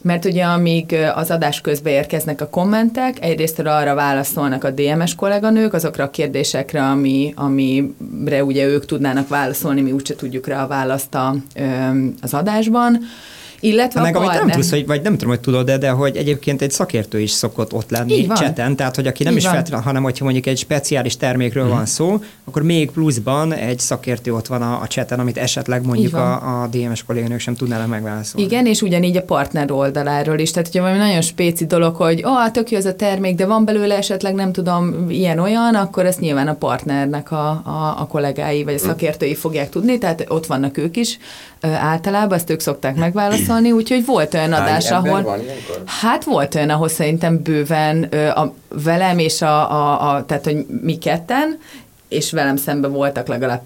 Mert 0.02 0.26
ugye 0.26 0.44
amíg 0.44 0.96
az 1.16 1.32
adás 1.32 1.62
közben 1.62 1.94
érkeznek 1.94 2.42
a 2.42 2.50
kommentek, 2.50 3.18
egyrészt 3.26 3.60
arra 3.60 3.96
válaszolnak 3.96 4.64
a 4.64 4.72
DMS 4.72 5.16
kolléganők, 5.16 5.74
azokra 5.74 6.04
a 6.04 6.10
kérdésekre, 6.10 6.84
ami, 6.84 7.34
amire 7.36 8.44
ugye 8.44 8.66
ők 8.66 8.86
tudnának 8.86 9.28
válaszolni, 9.28 9.82
mi 9.82 9.92
úgyse 9.92 10.16
tudjuk 10.16 10.48
rá 10.48 10.64
a 10.64 10.68
választ 10.68 11.16
a, 11.16 11.36
az 12.22 12.34
adásban, 12.34 13.00
illetve 13.60 14.02
meg 14.02 14.16
a 14.16 14.20
amit 14.20 14.34
nem 14.34 14.50
tudsz, 14.50 14.70
hogy, 14.70 14.86
vagy 14.86 15.02
nem 15.02 15.12
tudom, 15.12 15.30
hogy 15.30 15.40
tudod 15.40 15.66
de, 15.70 15.78
de 15.78 15.90
hogy 15.90 16.18
egyébként 16.18 16.62
egy 16.62 16.72
szakértő 16.72 17.20
is 17.20 17.32
szokott 17.32 17.74
ott 17.74 17.90
lenni 17.90 18.28
cseten, 18.28 18.76
tehát 18.76 18.96
hogy 18.96 19.08
aki 19.08 19.24
nem 19.24 19.32
Így 19.32 19.38
is 19.38 19.48
feltétlenül, 19.48 19.86
hanem 19.86 20.04
hogyha 20.04 20.24
mondjuk 20.24 20.46
egy 20.46 20.58
speciális 20.58 21.18
termékről 21.18 21.64
hmm. 21.64 21.74
van 21.74 21.86
szó, 21.86 22.22
akkor 22.44 22.62
még 22.62 22.92
pluszban 22.92 23.54
egy 23.54 23.80
szakértő 23.80 24.34
ott 24.34 24.48
van 24.48 24.62
a, 24.62 24.82
a 24.82 24.88
cseten, 24.88 25.20
amit 25.20 25.38
esetleg 25.38 25.86
mondjuk 25.86 26.14
a, 26.14 26.62
a 26.62 26.68
DMS 26.68 27.04
kolléganők 27.04 27.40
sem 27.40 27.56
tudnának 27.56 27.88
megválaszolni. 27.88 28.48
Igen, 28.48 28.66
és 28.66 28.82
ugyanígy 28.82 29.18
a 29.18 29.22
partner 29.22 29.72
oldaláról 29.72 30.40
is. 30.40 30.52
Tehát, 30.52 30.68
hogyha 30.68 30.82
valami 30.84 31.00
nagyon 31.00 31.22
spéci 31.22 31.66
dolog, 31.66 31.96
hogy 31.96 32.24
ó, 32.26 32.30
oh, 32.30 32.52
tök 32.52 32.72
jó 32.72 32.78
ez 32.78 32.86
a 32.86 32.96
termék, 32.96 33.36
de 33.36 33.46
van 33.46 33.66
belőle 33.66 33.98
esetleg 33.98 34.34
nem 34.34 34.52
tudom, 34.52 35.06
ilyen-olyan, 35.10 35.76
akkor 35.76 36.06
ezt 36.06 36.20
nyilván 36.20 36.48
a 36.48 36.54
partnernek 36.54 37.32
a, 37.32 37.50
a, 37.50 37.96
a 38.00 38.08
kollégái 38.08 38.64
vagy 38.64 38.74
a 38.74 38.78
szakértői 38.78 39.36
fogják 39.36 39.70
tudni, 39.70 39.98
tehát 39.98 40.26
ott 40.28 40.46
vannak 40.46 40.78
ők 40.78 40.98
is 40.98 41.18
általában, 41.62 42.38
ezt 42.38 42.50
ők 42.50 42.60
szokták 42.60 42.96
megválaszolni, 42.96 43.48
úgyhogy 43.72 44.06
volt 44.06 44.34
olyan 44.34 44.54
adás, 44.54 44.92
ahol... 44.92 45.22
Van 45.22 45.40
hát 45.86 46.24
volt 46.24 46.56
olyan, 46.56 46.70
ahol 46.70 46.90
szerintem 46.90 47.42
bőven 47.42 48.04
a, 48.36 48.54
velem 48.84 49.20
és 49.20 49.42
a, 49.42 49.72
a, 49.72 50.16
a, 50.16 50.26
tehát 50.26 50.44
hogy 50.44 50.66
mi 50.82 50.98
ketten, 50.98 51.60
és 52.08 52.32
velem 52.32 52.56
szemben 52.56 52.92
voltak 52.92 53.28
legalább 53.28 53.62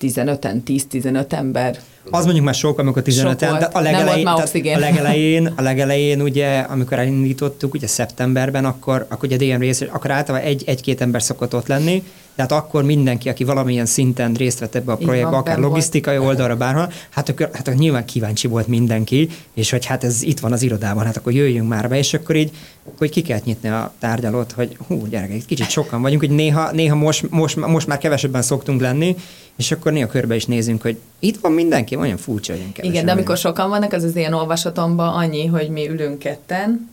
15-en, 0.00 0.60
10-15 0.66 1.32
ember. 1.32 1.78
Az 2.10 2.24
mondjuk 2.24 2.44
már 2.44 2.54
sok, 2.54 2.78
amikor 2.78 3.02
15 3.02 3.42
en 3.42 3.58
de 3.58 3.64
a 3.64 3.80
legelején, 3.80 4.24
tehát 4.24 4.54
a 4.54 4.78
legelején, 4.78 5.52
a 5.56 5.62
legelején, 5.62 6.22
ugye, 6.22 6.58
amikor 6.58 6.98
elindítottuk, 6.98 7.74
ugye 7.74 7.86
szeptemberben, 7.86 8.64
akkor, 8.64 9.06
akkor 9.08 9.28
ugye 9.28 9.36
DM 9.36 9.60
rész, 9.60 9.80
akkor 9.80 10.10
általában 10.10 10.46
egy, 10.48 10.62
egy-két 10.66 11.00
ember 11.00 11.22
szokott 11.22 11.54
ott 11.54 11.66
lenni, 11.66 12.04
tehát 12.38 12.52
akkor 12.64 12.84
mindenki, 12.84 13.28
aki 13.28 13.44
valamilyen 13.44 13.86
szinten 13.86 14.34
részt 14.34 14.58
vett 14.58 14.74
ebbe 14.74 14.92
a 14.92 14.96
projektbe, 14.96 15.36
akár 15.36 15.58
logisztikai 15.58 16.16
volt. 16.16 16.28
oldalra, 16.28 16.56
bárhol, 16.56 16.92
hát 17.10 17.28
akkor, 17.28 17.50
hát 17.52 17.68
akkor 17.68 17.80
nyilván 17.80 18.04
kíváncsi 18.04 18.48
volt 18.48 18.66
mindenki, 18.66 19.28
és 19.54 19.70
hogy 19.70 19.84
hát 19.84 20.04
ez 20.04 20.22
itt 20.22 20.40
van 20.40 20.52
az 20.52 20.62
irodában, 20.62 21.04
hát 21.04 21.16
akkor 21.16 21.32
jöjjünk 21.32 21.68
már 21.68 21.88
be, 21.88 21.98
és 21.98 22.14
akkor 22.14 22.36
így, 22.36 22.50
hogy 22.98 23.10
ki 23.10 23.22
kellett 23.22 23.44
nyitni 23.44 23.68
a 23.68 23.92
tárgyalót, 23.98 24.52
hogy 24.52 24.76
hú, 24.86 25.06
gyerekek, 25.06 25.44
kicsit 25.46 25.70
sokan 25.70 26.02
vagyunk, 26.02 26.20
hogy 26.20 26.30
néha, 26.30 26.70
néha 26.72 26.94
most, 26.94 27.30
most, 27.30 27.56
most 27.56 27.86
már 27.86 27.98
kevesebben 27.98 28.42
szoktunk 28.42 28.80
lenni, 28.80 29.16
és 29.56 29.70
akkor 29.70 29.92
néha 29.92 30.06
körbe 30.06 30.34
is 30.34 30.44
nézünk, 30.44 30.82
hogy 30.82 30.98
itt 31.18 31.38
van 31.40 31.52
mindenki, 31.52 31.96
olyan 31.96 32.16
furcsa, 32.16 32.52
hogy 32.52 32.84
Igen, 32.84 33.04
de 33.04 33.12
amikor 33.12 33.36
sokan 33.36 33.68
vannak, 33.68 33.92
az 33.92 34.02
az 34.02 34.16
ilyen 34.16 34.32
olvasatomban 34.32 35.14
annyi, 35.14 35.46
hogy 35.46 35.68
mi 35.68 35.88
ülünk 35.88 36.18
ketten, 36.18 36.88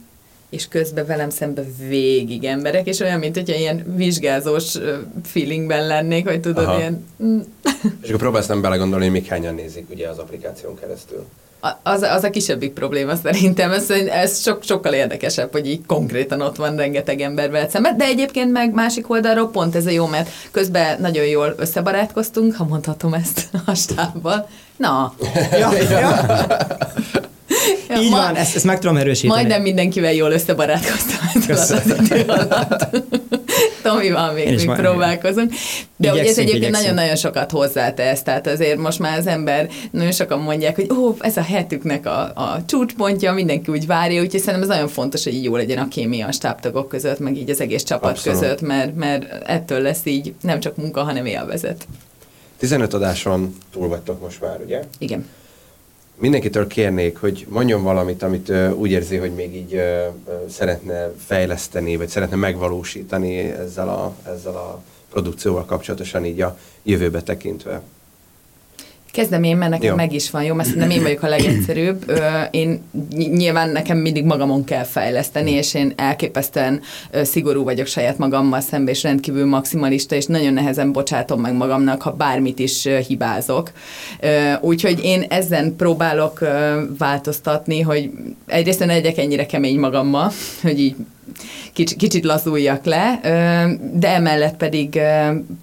és 0.49 0.67
közben 0.67 1.05
velem 1.05 1.29
szembe 1.29 1.63
végig 1.87 2.43
emberek, 2.43 2.87
és 2.87 2.99
olyan, 2.99 3.19
mint 3.19 3.35
hogyha 3.35 3.55
ilyen 3.55 3.93
vizsgázós 3.95 4.77
feelingben 5.23 5.87
lennék, 5.87 6.27
hogy 6.27 6.39
tudod, 6.39 6.65
Aha. 6.65 6.77
ilyen... 6.77 7.05
Mm. 7.23 7.39
és 8.01 8.07
akkor 8.07 8.19
próbálsz 8.19 8.47
nem 8.47 8.61
belegondolni, 8.61 9.05
hogy 9.05 9.13
mik 9.13 9.27
hányan 9.27 9.55
nézik 9.55 9.89
ugye 9.89 10.09
az 10.09 10.17
applikáción 10.17 10.79
keresztül. 10.79 11.25
Az, 11.83 12.01
az 12.01 12.23
a 12.23 12.29
kisebbik 12.29 12.73
probléma 12.73 13.15
szerintem, 13.15 13.71
ez, 13.71 13.89
ez 13.89 14.41
sok, 14.41 14.63
sokkal 14.63 14.93
érdekesebb, 14.93 15.51
hogy 15.51 15.67
így 15.67 15.85
konkrétan 15.85 16.41
ott 16.41 16.55
van 16.55 16.75
rengeteg 16.75 17.21
ember 17.21 17.51
veled 17.51 17.69
szemben, 17.69 17.97
de 17.97 18.05
egyébként 18.05 18.51
meg 18.51 18.73
másik 18.73 19.09
oldalról 19.09 19.49
pont 19.49 19.75
ez 19.75 19.85
a 19.85 19.89
jó, 19.89 20.05
mert 20.05 20.29
közben 20.51 21.01
nagyon 21.01 21.25
jól 21.25 21.55
összebarátkoztunk, 21.57 22.55
ha 22.55 22.65
mondhatom 22.65 23.13
ezt 23.13 23.47
a 23.65 23.73
stábbal. 23.73 24.47
Na. 24.77 25.13
ja, 25.59 25.71
ja. 25.89 26.25
Ja, 27.89 28.01
Így 28.01 28.09
ma, 28.09 28.17
van, 28.17 28.35
ezt, 28.35 28.55
ezt 28.55 28.65
meg 28.65 28.79
tudom 28.79 28.97
erősíteni. 28.97 29.33
Majdnem 29.33 29.61
mindenkivel 29.61 30.13
jól 30.13 30.31
összebarátkoztam 30.31 31.27
az 31.55 31.83
idő 31.99 32.23
alatt. 32.27 32.87
van 34.11 34.33
még, 34.33 34.55
még 34.55 34.71
próbálkozunk. 34.71 35.53
De 35.97 36.11
ugye 36.11 36.23
ez 36.23 36.37
egyébként 36.37 36.71
nagyon-nagyon 36.71 37.15
sokat 37.15 37.51
hozzátesz, 37.51 38.23
tehát 38.23 38.47
azért 38.47 38.77
most 38.77 38.99
már 38.99 39.17
az 39.17 39.27
ember, 39.27 39.69
nagyon 39.91 40.11
sokan 40.11 40.39
mondják, 40.39 40.75
hogy 40.75 40.91
ó, 40.91 41.15
ez 41.19 41.37
a 41.37 41.41
hetüknek 41.41 42.05
a, 42.05 42.21
a 42.21 42.63
csúcspontja, 42.65 43.33
mindenki 43.33 43.71
úgy 43.71 43.85
várja, 43.85 44.21
úgyhogy 44.21 44.39
szerintem 44.39 44.61
ez 44.61 44.75
nagyon 44.75 44.87
fontos, 44.87 45.23
hogy 45.23 45.33
így 45.33 45.43
jó 45.43 45.55
legyen 45.55 45.77
a 45.77 45.87
kémia 45.87 46.27
a 46.27 46.31
stábtagok 46.31 46.87
között, 46.87 47.19
meg 47.19 47.37
így 47.37 47.49
az 47.49 47.61
egész 47.61 47.83
csapat 47.83 48.09
Abszolút. 48.09 48.39
között, 48.39 48.61
mert, 48.61 48.95
mert 48.95 49.43
ettől 49.47 49.81
lesz 49.81 50.05
így 50.05 50.33
nem 50.41 50.59
csak 50.59 50.75
munka, 50.75 51.03
hanem 51.03 51.25
élvezet. 51.25 51.87
15 52.57 52.93
adáson 52.93 53.55
túl 53.71 53.87
vagytok 53.87 54.21
most 54.21 54.41
már, 54.41 54.59
ugye? 54.65 54.79
Igen 54.97 55.25
mindenkitől 56.15 56.67
kérnék, 56.67 57.17
hogy 57.17 57.45
mondjon 57.49 57.83
valamit, 57.83 58.23
amit 58.23 58.49
uh, 58.49 58.79
úgy 58.79 58.91
érzi, 58.91 59.17
hogy 59.17 59.33
még 59.33 59.55
így 59.55 59.73
uh, 59.73 60.05
szeretne 60.49 61.11
fejleszteni, 61.25 61.97
vagy 61.97 62.07
szeretne 62.07 62.35
megvalósítani 62.35 63.37
ezzel 63.37 63.89
a, 63.89 64.15
ezzel 64.27 64.55
a 64.55 64.81
produkcióval 65.09 65.65
kapcsolatosan 65.65 66.25
így 66.25 66.41
a 66.41 66.57
jövőbe 66.83 67.21
tekintve. 67.21 67.81
Kezdem 69.15 69.43
én, 69.43 69.57
mert 69.57 69.71
nekem 69.71 69.89
Jó. 69.89 69.95
meg 69.95 70.13
is 70.13 70.31
van, 70.31 70.43
jó, 70.43 70.53
mert 70.53 70.75
nem 70.75 70.89
én 70.89 71.01
vagyok 71.01 71.23
a 71.23 71.27
legegyszerűbb. 71.27 72.03
Ö, 72.09 72.41
Én 72.51 72.81
ny- 73.09 73.31
nyilván 73.33 73.69
nekem 73.69 73.97
mindig 73.97 74.23
magamon 74.25 74.63
kell 74.63 74.83
fejleszteni, 74.83 75.51
és 75.51 75.73
én 75.73 75.93
elképesztően 75.95 76.81
ö, 77.11 77.23
szigorú 77.23 77.63
vagyok 77.63 77.85
saját 77.87 78.17
magammal 78.17 78.59
szemben, 78.61 78.93
és 78.93 79.03
rendkívül 79.03 79.45
maximalista, 79.45 80.15
és 80.15 80.25
nagyon 80.25 80.53
nehezen 80.53 80.91
bocsátom 80.91 81.41
meg 81.41 81.53
magamnak, 81.53 82.01
ha 82.01 82.11
bármit 82.11 82.59
is 82.59 82.85
ö, 82.85 82.97
hibázok. 82.97 83.71
Ö, 84.19 84.53
Úgyhogy 84.61 84.99
én 85.03 85.25
ezen 85.29 85.75
próbálok 85.75 86.41
ö, 86.41 86.81
változtatni, 86.97 87.81
hogy 87.81 88.09
egyrészt 88.45 88.79
ne 88.79 88.85
legyek 88.85 89.17
ennyire 89.17 89.45
kemény 89.45 89.79
magammal, 89.79 90.31
hogy 90.61 90.79
így 90.79 90.95
kicsit, 91.73 91.97
kicsit 91.97 92.23
lazuljak 92.23 92.85
le, 92.85 93.19
de 93.93 94.07
emellett 94.07 94.57
pedig 94.57 94.99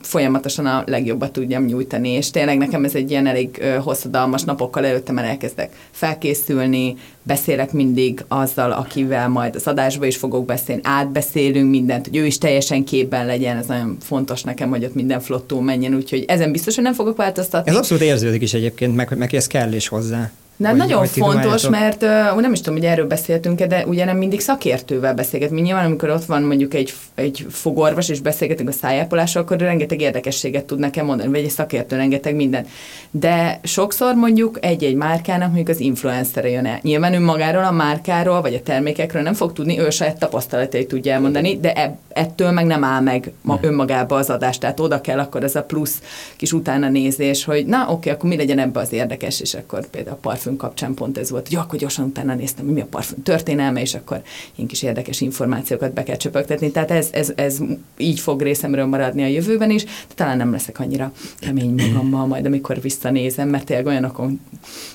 folyamatosan 0.01 0.67
a 0.67 0.83
legjobbat 0.87 1.33
tudjam 1.33 1.65
nyújtani, 1.65 2.09
és 2.09 2.31
tényleg 2.31 2.59
nekem 2.59 2.85
ez 2.85 2.95
egy 2.95 3.11
ilyen 3.11 3.27
elég 3.27 3.63
hosszadalmas 3.83 4.43
napokkal 4.43 4.87
előtte, 4.87 5.13
mert 5.13 5.29
elkezdek 5.29 5.73
felkészülni, 5.91 6.97
beszélek 7.23 7.73
mindig 7.73 8.25
azzal, 8.29 8.73
akivel 8.73 9.29
majd 9.29 9.55
az 9.55 9.67
adásba 9.67 10.07
is 10.07 10.17
fogok 10.17 10.45
beszélni, 10.45 10.81
átbeszélünk 10.85 11.71
mindent, 11.71 12.07
hogy 12.07 12.17
ő 12.17 12.27
is 12.27 12.39
teljesen 12.39 12.85
képben 12.85 13.27
legyen, 13.27 13.57
ez 13.57 13.67
nagyon 13.67 13.97
fontos 14.01 14.43
nekem, 14.43 14.71
hogy 14.71 14.85
ott 14.85 14.95
minden 14.95 15.21
flottul 15.21 15.63
menjen, 15.63 15.95
úgyhogy 15.95 16.25
ezen 16.29 16.53
biztos, 16.53 16.75
hogy 16.75 16.85
nem 16.85 16.95
fogok 16.95 17.17
változtatni. 17.17 17.71
Ez 17.71 17.77
abszolút 17.77 18.03
érződik 18.03 18.43
is 18.43 18.55
egyébként, 18.55 18.97
meg, 18.97 19.17
meg 19.17 19.35
ez 19.35 19.47
kell 19.47 19.73
is 19.73 19.89
hozzá. 19.89 20.31
De 20.63 20.69
Hogy- 20.69 20.79
nagyon 20.79 20.99
hogy 20.99 21.09
fontos, 21.09 21.69
mert 21.69 22.03
uh, 22.03 22.41
nem 22.41 22.53
is 22.53 22.61
tudom, 22.61 22.75
hogy 22.79 22.87
erről 22.87 23.07
beszéltünk 23.07 23.61
de 23.63 23.85
ugye 23.87 24.05
nem 24.05 24.17
mindig 24.17 24.41
szakértővel 24.41 25.15
beszélgetünk. 25.15 25.63
Nyilván, 25.63 25.85
amikor 25.85 26.11
ott 26.11 26.25
van 26.25 26.43
mondjuk 26.43 26.75
egy, 26.75 26.93
egy 27.15 27.47
fogorvos, 27.51 28.09
és 28.09 28.21
beszélgetünk 28.21 28.69
a 28.69 28.73
szájápolásról, 28.73 29.43
akkor 29.43 29.57
rengeteg 29.57 30.01
érdekességet 30.01 30.65
tud 30.65 30.79
nekem 30.79 31.07
mondani, 31.07 31.31
vagy 31.31 31.45
egy 31.45 31.51
szakértő 31.51 31.97
rengeteg 31.97 32.35
minden. 32.35 32.67
De 33.11 33.61
sokszor 33.63 34.15
mondjuk 34.15 34.59
egy-egy 34.61 34.95
márkának 34.95 35.47
mondjuk 35.47 35.69
az 35.69 35.81
influencer 35.81 36.45
jön 36.45 36.67
el. 36.67 36.79
Nyilván 36.83 37.15
ő 37.15 37.21
magáról, 37.21 37.65
a 37.65 37.71
márkáról, 37.71 38.41
vagy 38.41 38.55
a 38.55 38.63
termékekről 38.63 39.23
nem 39.23 39.35
fog 39.35 39.53
tudni, 39.53 39.79
ő 39.79 39.91
saját 39.91 40.19
tapasztalatait 40.19 40.89
tudja 40.89 41.13
elmondani, 41.13 41.59
de 41.61 41.73
eb- 41.73 41.97
ettől 42.09 42.51
meg 42.51 42.67
nem 42.67 42.85
áll 42.85 43.01
meg 43.01 43.33
ma 43.43 43.59
önmagába 43.63 44.17
az 44.17 44.31
adás. 44.31 44.59
Tehát 44.59 44.81
oda 44.81 45.01
kell 45.01 45.19
akkor 45.19 45.45
ez 45.45 45.55
a 45.55 45.63
plusz 45.63 46.03
kis 46.37 46.53
utána 46.53 46.89
nézés, 46.89 47.45
hogy 47.45 47.67
na 47.67 47.87
oké, 47.91 48.11
akkor 48.11 48.29
mi 48.29 48.37
legyen 48.37 48.59
ebbe 48.59 48.81
az 48.81 48.93
érdekes, 48.93 49.41
és 49.41 49.55
akkor 49.55 49.87
például 49.87 50.17
a 50.17 50.19
parfüm 50.23 50.52
kapcsán 50.57 50.95
pont 50.95 51.19
ez 51.19 51.31
volt, 51.31 51.49
hogy 51.49 51.57
akkor 51.57 51.79
gyorsan 51.79 52.05
utána 52.05 52.35
néztem, 52.35 52.65
hogy 52.65 52.75
mi 52.75 52.81
a 52.81 52.87
parfüm 52.87 53.23
történelme, 53.23 53.81
és 53.81 53.95
akkor 53.95 54.23
ilyen 54.55 54.69
kis 54.69 54.83
érdekes 54.83 55.21
információkat 55.21 55.93
be 55.93 56.03
kell 56.03 56.17
csöpögtetni. 56.17 56.71
Tehát 56.71 56.91
ez, 56.91 57.09
ez, 57.13 57.33
ez 57.37 57.59
így 57.97 58.21
fog 58.21 58.43
részemről 58.43 58.87
maradni 58.87 59.23
a 59.23 59.27
jövőben 59.27 59.71
is, 59.71 59.85
de 59.85 60.15
talán 60.15 60.37
nem 60.37 60.53
leszek 60.53 60.81
annyira 60.81 61.13
kemény 61.39 61.75
magammal 61.75 62.27
majd, 62.27 62.47
amikor 62.47 62.81
visszanézem, 62.81 63.49
mert 63.49 63.65
tényleg 63.65 63.87
olyanokon 63.87 64.41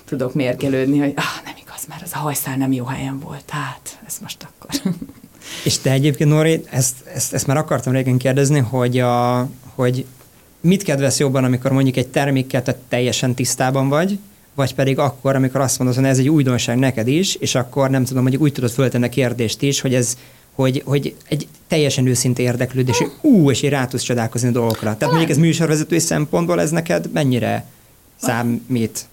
tudok 0.06 0.34
mérgelődni, 0.34 1.00
hogy 1.00 1.14
ah, 1.16 1.44
nem 1.46 1.54
igaz, 1.62 1.86
mert 1.88 2.02
az 2.02 2.12
a 2.14 2.18
hajszál 2.18 2.58
nem 2.58 2.72
jó 2.72 2.86
helyen 2.86 3.20
volt, 3.20 3.50
hát 3.50 4.00
ez 4.08 4.18
most 4.22 4.48
akkor. 4.50 4.94
És 5.64 5.78
te 5.80 5.92
egyébként, 5.92 6.30
Nóri, 6.30 6.64
ezt, 6.70 6.96
ezt, 7.14 7.34
ezt 7.34 7.48
már 7.48 7.58
akartam 7.58 7.94
régen 7.94 8.18
kérdezni, 8.18 8.60
hogy, 8.60 9.00
a, 9.00 9.50
hogy 9.76 10.06
mit 10.62 10.84
kedvesz 10.84 11.20
jobban, 11.20 11.44
amikor 11.44 11.72
mondjuk 11.72 11.96
egy 11.96 12.08
termékkel 12.08 12.64
te 12.64 12.78
teljesen 12.88 13.34
tisztában 13.34 13.90
vagy, 13.90 14.20
vagy 14.58 14.76
pedig 14.76 15.00
akkor, 15.00 15.36
amikor 15.36 15.62
azt 15.62 15.78
mondod, 15.80 15.98
hogy 15.98 16.06
ez 16.06 16.18
egy 16.18 16.30
újdonság 16.30 16.78
neked 16.78 17.08
is, 17.08 17.36
és 17.36 17.56
akkor 17.56 17.90
nem 17.90 18.04
tudom, 18.06 18.22
mondjuk 18.22 18.42
úgy 18.42 18.52
tudod 18.52 18.70
föltenni 18.70 19.06
a 19.06 19.10
kérdést 19.10 19.62
is, 19.62 19.82
hogy 19.82 19.94
ez 19.94 20.18
hogy, 20.56 20.82
hogy 20.86 21.16
egy 21.28 21.48
teljesen 21.68 22.08
őszinte 22.08 22.42
érdeklődés, 22.42 22.98
hogy 22.98 23.12
ú, 23.22 23.52
és 23.52 23.62
így 23.62 23.70
rá 23.70 23.86
tudsz 23.86 24.04
csodálkozni 24.04 24.48
a 24.48 24.52
dolgokra. 24.52 24.98
Tehát 24.98 25.14
mondjuk 25.14 25.30
ez 25.30 25.38
műsorvezetői 25.38 26.00
szempontból 26.00 26.62
ez 26.62 26.72
neked 26.72 27.10
mennyire 27.14 27.66
számít? 28.16 29.06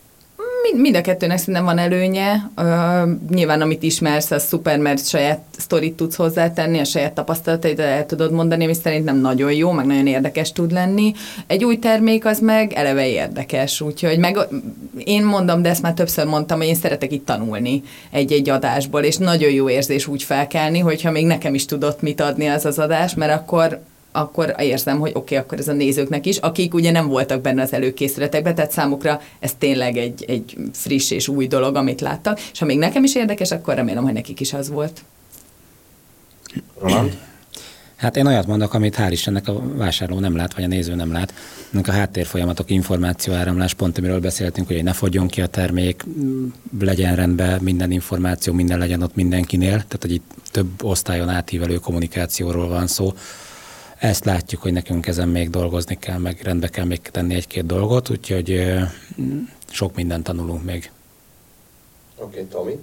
Mind, 0.73 0.97
a 0.97 1.01
kettőnek 1.01 1.39
szerintem 1.39 1.65
van 1.65 1.79
előnye. 1.79 2.51
Uh, 2.57 3.11
nyilván, 3.31 3.61
amit 3.61 3.83
ismersz, 3.83 4.31
az 4.31 4.45
szuper, 4.45 4.79
mert 4.79 5.07
saját 5.07 5.41
sztorit 5.59 5.95
tudsz 5.95 6.17
hozzátenni, 6.17 6.79
a 6.79 6.85
saját 6.85 7.13
tapasztalataidat 7.13 7.87
el 7.87 8.07
tudod 8.07 8.33
mondani, 8.33 8.65
ami 8.65 8.75
szerintem 8.75 9.17
nagyon 9.17 9.53
jó, 9.53 9.71
meg 9.71 9.87
nagyon 9.87 10.07
érdekes 10.07 10.53
tud 10.53 10.73
lenni. 10.73 11.13
Egy 11.47 11.65
új 11.65 11.79
termék 11.79 12.25
az 12.25 12.41
meg 12.41 12.73
eleve 12.73 13.09
érdekes, 13.09 13.81
úgyhogy 13.81 14.19
meg 14.19 14.39
én 14.99 15.25
mondom, 15.25 15.63
de 15.63 15.69
ezt 15.69 15.83
már 15.83 15.95
többször 15.95 16.27
mondtam, 16.27 16.59
hogy 16.59 16.67
én 16.67 16.75
szeretek 16.75 17.13
itt 17.13 17.27
tanulni 17.27 17.83
egy-egy 18.11 18.49
adásból, 18.49 19.03
és 19.03 19.17
nagyon 19.17 19.51
jó 19.51 19.69
érzés 19.69 20.07
úgy 20.07 20.23
felkelni, 20.23 20.79
hogyha 20.79 21.11
még 21.11 21.27
nekem 21.27 21.55
is 21.55 21.65
tudott 21.65 22.01
mit 22.01 22.21
adni 22.21 22.47
az 22.47 22.65
az 22.65 22.79
adás, 22.79 23.15
mert 23.15 23.33
akkor 23.33 23.81
akkor 24.17 24.55
érzem, 24.59 24.99
hogy 24.99 25.11
oké, 25.11 25.19
okay, 25.19 25.37
akkor 25.37 25.59
ez 25.59 25.69
a 25.69 25.73
nézőknek 25.73 26.27
is, 26.27 26.37
akik 26.37 26.75
ugye 26.75 26.91
nem 26.91 27.09
voltak 27.09 27.41
benne 27.41 27.63
az 27.63 27.73
előkészületekben, 27.73 28.55
tehát 28.55 28.71
számukra 28.71 29.21
ez 29.39 29.55
tényleg 29.59 29.97
egy, 29.97 30.25
egy 30.29 30.57
friss 30.73 31.11
és 31.11 31.29
új 31.29 31.47
dolog, 31.47 31.77
amit 31.77 32.01
láttak, 32.01 32.41
és 32.53 32.59
ha 32.59 32.65
még 32.65 32.79
nekem 32.79 33.05
is 33.05 33.15
érdekes, 33.15 33.51
akkor 33.51 33.75
remélem, 33.75 34.05
hogy 34.05 34.13
nekik 34.13 34.41
is 34.41 34.53
az 34.53 34.71
volt. 34.71 35.05
Roland? 36.81 37.17
Hát 37.97 38.17
én 38.17 38.27
olyat 38.27 38.47
mondok, 38.47 38.75
amit 38.75 38.97
hál' 38.99 39.09
Istennek 39.11 39.49
a 39.49 39.77
vásárló 39.77 40.19
nem 40.19 40.37
lát, 40.37 40.55
vagy 40.55 40.65
a 40.65 40.67
néző 40.67 40.95
nem 40.95 41.13
lát. 41.13 41.35
Ennek 41.73 41.89
a 41.89 41.93
háttérfolyamatok, 41.93 42.71
információáramlás, 42.71 43.75
pont 43.75 43.99
amiről 43.99 44.21
beszéltünk, 44.21 44.67
hogy 44.67 44.83
ne 44.83 44.93
fogjon 44.93 45.29
ki 45.29 45.41
a 45.41 45.47
termék, 45.47 46.05
legyen 46.81 47.17
rendben 47.17 47.63
minden 47.63 47.91
információ, 47.91 48.53
minden 48.53 48.79
legyen 48.79 49.03
ott 49.03 49.15
mindenkinél, 49.15 49.71
tehát 49.71 49.99
hogy 50.01 50.13
itt 50.13 50.31
több 50.51 50.83
osztályon 50.83 51.29
átívelő 51.29 51.77
kommunikációról 51.77 52.69
van 52.69 52.87
szó. 52.87 53.13
Ezt 54.05 54.25
látjuk, 54.25 54.63
hogy 54.63 54.73
nekünk 54.73 55.07
ezen 55.07 55.29
még 55.29 55.51
dolgozni 55.51 55.99
kell, 55.99 56.19
meg 56.19 56.41
rendbe 56.43 56.69
kell 56.69 56.85
még 56.85 57.01
tenni 57.01 57.35
egy-két 57.35 57.67
dolgot, 57.67 58.11
úgyhogy 58.11 58.75
sok 59.69 59.95
mindent 59.95 60.25
tanulunk 60.25 60.65
még. 60.65 60.91
Oké, 62.17 62.41
okay, 62.41 62.45
Tomi. 62.45 62.79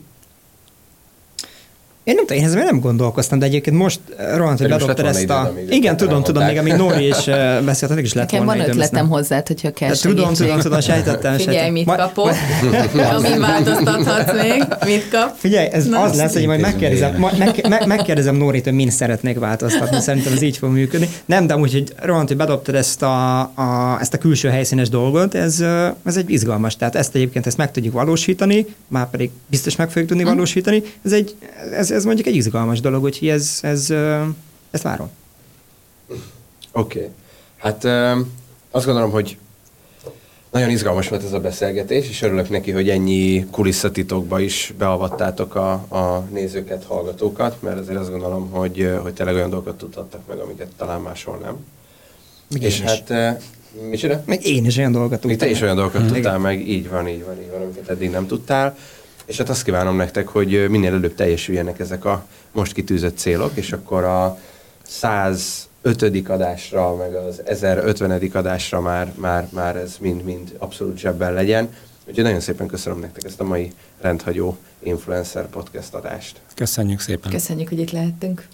Én 2.12 2.18
nem 2.18 2.26
tudom, 2.26 2.44
én 2.44 2.50
ezzel 2.50 2.64
nem 2.64 2.80
gondolkoztam, 2.80 3.40
de 3.40 3.46
egyébként 3.46 3.78
most 3.78 4.00
eh, 4.18 4.38
Roland, 4.38 4.58
hogy 4.60 4.70
bedobtad 4.70 5.06
ezt 5.06 5.30
a... 5.30 5.54
Igen, 5.70 5.98
tudom, 5.98 6.24
tudom, 6.24 6.44
még 6.44 6.58
amíg 6.58 6.74
Nóri 6.74 7.08
is 7.08 7.28
eh, 7.28 7.62
beszélt, 7.62 7.92
addig 7.92 8.04
is 8.04 8.14
lett 8.14 8.32
Nekem 8.32 8.46
volna 8.46 8.62
van 8.62 8.70
időm, 8.70 8.82
ötletem 8.82 9.10
hozzád, 9.10 9.48
hogyha 9.48 9.72
kell 9.72 9.90
De 9.90 9.96
tudom, 9.96 10.34
tudom, 10.34 10.60
tudom, 10.60 10.80
sejtettem. 10.80 11.38
Figyelj, 11.38 11.58
sejtettem. 11.58 11.74
mit 11.74 11.86
kapok, 11.86 12.32
amin 13.18 13.40
változtathatsz 13.40 14.42
még, 14.42 14.64
mit 14.86 15.10
kap. 15.10 15.36
Figyelj, 15.38 15.68
ez 15.72 15.88
Na, 15.88 16.02
az 16.02 16.18
lesz, 16.18 16.34
hogy 16.34 16.46
majd 16.46 16.60
megkérdezem, 16.60 17.26
megkérdezem 17.86 18.36
Nórit, 18.36 18.64
hogy 18.64 18.74
min 18.74 18.90
szeretnék 18.90 19.40
változtatni. 19.40 20.00
Szerintem 20.00 20.34
ez 20.34 20.42
így 20.42 20.58
fog 20.58 20.72
működni. 20.72 21.10
Nem, 21.26 21.48
de 21.48 21.54
amúgy, 21.54 21.72
hogy 21.72 21.94
Roland, 22.02 22.28
hogy 22.28 22.38
bedobtad 22.38 22.76
ezt 22.76 23.02
a, 23.02 23.40
a, 23.40 23.98
ezt 24.00 24.14
a 24.14 24.18
külső 24.18 24.50
helyszínes 24.50 24.90
dolgot, 24.90 25.36
ez, 25.36 25.60
ö, 25.60 25.88
ez 26.06 26.18
egy 26.18 26.30
izgalmas. 26.30 26.76
Tehát 26.76 26.96
ezt 26.96 27.16
egyébként 27.16 27.48
ezt 27.48 27.58
meg 27.58 27.72
tudjuk 27.72 27.94
valósítani, 27.94 28.66
már 28.88 29.10
pedig 29.10 29.30
biztos 29.48 29.76
meg 29.76 29.90
fogjuk 29.90 30.08
tudni 30.08 30.24
valósítani. 30.24 30.84
Ez, 31.06 31.12
egy, 31.12 31.36
ez, 31.78 31.92
ez 32.02 32.08
mondjuk 32.08 32.28
egy 32.28 32.36
izgalmas 32.36 32.80
dolog, 32.80 33.04
úgyhogy 33.04 33.28
ez, 33.28 33.60
ez, 33.62 33.90
ezt 34.72 34.84
várom. 34.84 35.10
Oké. 36.72 36.98
Okay. 36.98 37.10
Hát 37.58 37.86
azt 38.72 38.86
gondolom, 38.86 39.12
hogy 39.12 39.38
nagyon 40.52 40.70
izgalmas 40.70 41.08
volt 41.08 41.24
ez 41.24 41.34
a 41.34 41.40
beszélgetés, 41.40 42.10
és 42.10 42.22
örülök 42.22 42.50
neki, 42.50 42.72
hogy 42.72 42.90
ennyi 42.90 43.46
kulisszatitokba 43.52 44.40
is 44.40 44.74
beavattátok 44.78 45.56
a, 45.56 45.72
a 45.72 46.28
nézőket, 46.32 46.84
hallgatókat, 46.84 47.62
mert 47.62 47.80
azért 47.80 48.00
azt 48.00 48.10
gondolom, 48.10 48.50
hogy, 48.50 48.92
hogy 49.02 49.14
tényleg 49.14 49.36
olyan 49.36 49.50
dolgokat 49.50 49.78
tudhattak 49.78 50.22
meg, 50.28 50.38
amiket 50.38 50.68
talán 50.78 51.02
máshol 51.02 51.38
nem. 51.38 51.56
Még 52.50 52.62
és 52.62 52.80
is. 52.80 52.86
hát, 52.86 53.10
uh, 53.10 53.90
micsoda? 53.90 54.24
Meg 54.26 54.46
én 54.46 54.66
is 54.66 54.78
olyan 54.78 54.92
dolgokat 54.92 55.24
Még 55.24 55.38
te 55.38 55.46
tudtam. 55.46 55.56
is 55.56 55.62
olyan 55.64 55.76
dolgokat 55.76 56.08
tudtál 56.08 56.38
meg, 56.38 56.68
így 56.68 56.90
van, 56.90 57.08
így 57.08 57.24
van, 57.26 57.42
így 57.42 57.50
van, 57.52 57.62
amiket 57.62 57.90
eddig 57.90 58.10
nem 58.10 58.28
tudtál. 58.28 58.78
És 59.32 59.38
hát 59.38 59.50
azt 59.50 59.64
kívánom 59.64 59.96
nektek, 59.96 60.28
hogy 60.28 60.70
minél 60.70 60.94
előbb 60.94 61.16
teljesüljenek 61.16 61.80
ezek 61.80 62.06
a 62.06 62.26
most 62.52 62.74
kitűzött 62.74 63.18
célok, 63.18 63.52
és 63.54 63.72
akkor 63.72 64.04
a 64.04 64.38
105. 64.84 66.30
adásra, 66.30 66.96
meg 66.96 67.16
az 67.16 67.42
1050. 67.46 68.30
adásra 68.34 68.82
már, 68.82 69.14
már, 69.16 69.48
már 69.50 69.76
ez 69.76 69.96
mind-mind 70.00 70.56
abszolút 70.58 70.98
zsebben 70.98 71.34
legyen. 71.34 71.70
Úgyhogy 72.08 72.24
nagyon 72.24 72.40
szépen 72.40 72.68
köszönöm 72.68 73.00
nektek 73.00 73.24
ezt 73.24 73.40
a 73.40 73.44
mai 73.44 73.72
rendhagyó 74.02 74.58
influencer 74.80 75.48
podcast 75.48 75.94
adást. 75.94 76.42
Köszönjük 76.56 77.00
szépen. 77.00 77.32
Köszönjük, 77.32 77.70
hogy 77.70 77.80
itt 77.80 77.92
lehettünk. 77.92 78.48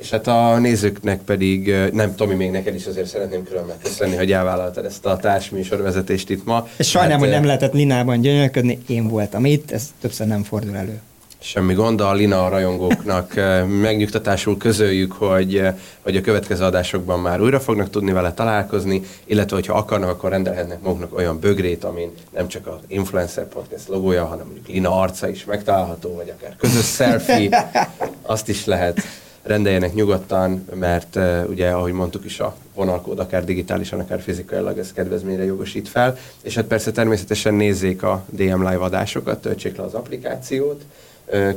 És 0.00 0.10
hát 0.10 0.26
a 0.26 0.58
nézőknek 0.58 1.20
pedig, 1.20 1.74
nem 1.92 2.14
Tomi, 2.14 2.34
még 2.34 2.50
neked 2.50 2.74
is 2.74 2.86
azért 2.86 3.06
szeretném 3.06 3.44
külön 3.44 3.64
megköszönni, 3.64 4.16
hogy 4.16 4.32
elvállaltad 4.32 4.84
ezt 4.84 5.06
a 5.06 5.16
társműsorvezetést 5.16 6.30
itt 6.30 6.44
ma. 6.44 6.68
És 6.76 6.88
sajnálom, 6.88 7.18
Hát, 7.18 7.28
hogy 7.28 7.36
nem 7.38 7.46
lehetett 7.46 7.72
Linában 7.72 8.20
gyönyörködni, 8.20 8.78
én 8.86 9.08
voltam 9.08 9.44
itt, 9.44 9.70
ez 9.70 9.92
többször 10.00 10.26
nem 10.26 10.42
fordul 10.42 10.76
elő. 10.76 11.00
Semmi 11.44 11.74
gond, 11.74 12.00
a 12.00 12.12
Lina 12.12 12.48
rajongóknak 12.48 13.36
eh, 13.36 13.64
megnyugtatásul 13.64 14.56
közöljük, 14.56 15.12
hogy, 15.12 15.62
hogy 16.00 16.16
a 16.16 16.20
következő 16.20 16.64
adásokban 16.64 17.20
már 17.20 17.40
újra 17.40 17.60
fognak 17.60 17.90
tudni 17.90 18.12
vele 18.12 18.32
találkozni, 18.32 19.02
illetve 19.24 19.56
hogyha 19.56 19.74
akarnak, 19.74 20.08
akkor 20.08 20.30
rendelhetnek 20.30 20.82
maguknak 20.82 21.16
olyan 21.16 21.38
bögrét, 21.40 21.84
amin 21.84 22.12
nem 22.34 22.48
csak 22.48 22.66
az 22.66 22.78
Influencer 22.86 23.48
Podcast 23.48 23.88
logója, 23.88 24.24
hanem 24.24 24.44
mondjuk 24.44 24.66
Lina 24.66 25.00
arca 25.00 25.28
is 25.28 25.44
megtalálható, 25.44 26.14
vagy 26.14 26.32
akár 26.38 26.56
közös 26.56 26.94
selfie, 26.94 27.70
azt 28.22 28.48
is 28.48 28.64
lehet 28.64 29.02
rendeljenek 29.42 29.94
nyugodtan, 29.94 30.66
mert 30.74 31.16
uh, 31.16 31.44
ugye, 31.48 31.70
ahogy 31.70 31.92
mondtuk 31.92 32.24
is, 32.24 32.40
a 32.40 32.56
vonalkód 32.74 33.18
akár 33.18 33.44
digitálisan, 33.44 34.00
akár 34.00 34.20
fizikailag 34.20 34.78
ez 34.78 34.92
kedvezményre 34.92 35.44
jogosít 35.44 35.88
fel, 35.88 36.16
és 36.42 36.54
hát 36.54 36.64
persze 36.64 36.90
természetesen 36.90 37.54
nézzék 37.54 38.02
a 38.02 38.24
DM 38.30 38.68
Live 38.68 38.84
adásokat, 38.84 39.40
töltsék 39.40 39.76
le 39.76 39.82
az 39.82 39.94
applikációt, 39.94 40.84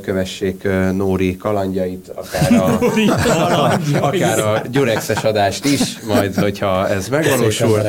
kövessék 0.00 0.68
Nóri 0.92 1.36
kalandjait, 1.36 2.08
akár 2.14 2.52
a, 2.52 2.78
akár 4.08 4.38
a 4.38 4.62
Gyurexes 4.70 5.24
adást 5.24 5.64
is, 5.64 5.98
majd, 6.00 6.34
hogyha 6.34 6.88
ez 6.88 7.08
megvalósul. 7.08 7.82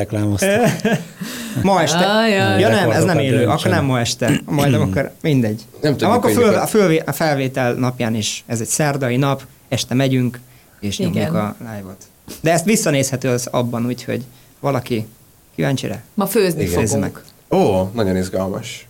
ma 1.62 1.82
este. 1.82 2.04
Ah, 2.04 2.58
ja, 2.60 2.68
nem, 2.68 2.90
ez 2.90 3.04
nem 3.04 3.18
élő, 3.18 3.46
akkor 3.46 3.70
nem 3.70 3.84
ma 3.84 4.00
este. 4.00 4.40
Majd 4.44 4.74
akkor 4.74 5.10
mindegy. 5.22 5.62
Nem 5.80 5.92
tudjuk, 5.92 6.12
akkor 6.12 6.30
föl, 6.30 6.54
a, 6.54 6.66
föl, 6.66 6.96
a 7.06 7.12
felvétel 7.12 7.72
napján 7.72 8.14
is, 8.14 8.44
ez 8.46 8.60
egy 8.60 8.66
szerdai 8.66 9.16
nap, 9.16 9.42
este 9.68 9.94
megyünk, 9.94 10.40
és 10.80 10.98
Igen. 10.98 11.10
nyomjuk 11.10 11.34
a 11.34 11.56
live-ot. 11.58 12.04
De 12.40 12.52
ezt 12.52 12.64
visszanézhető 12.64 13.28
az 13.28 13.46
abban, 13.46 13.86
úgyhogy 13.86 14.24
valaki 14.60 15.06
kíváncsire? 15.54 16.04
Ma 16.14 16.26
főzni 16.26 16.62
Igen. 16.62 16.86
fogunk. 16.86 17.24
Ó, 17.50 17.90
nagyon 17.94 18.16
izgalmas. 18.16 18.87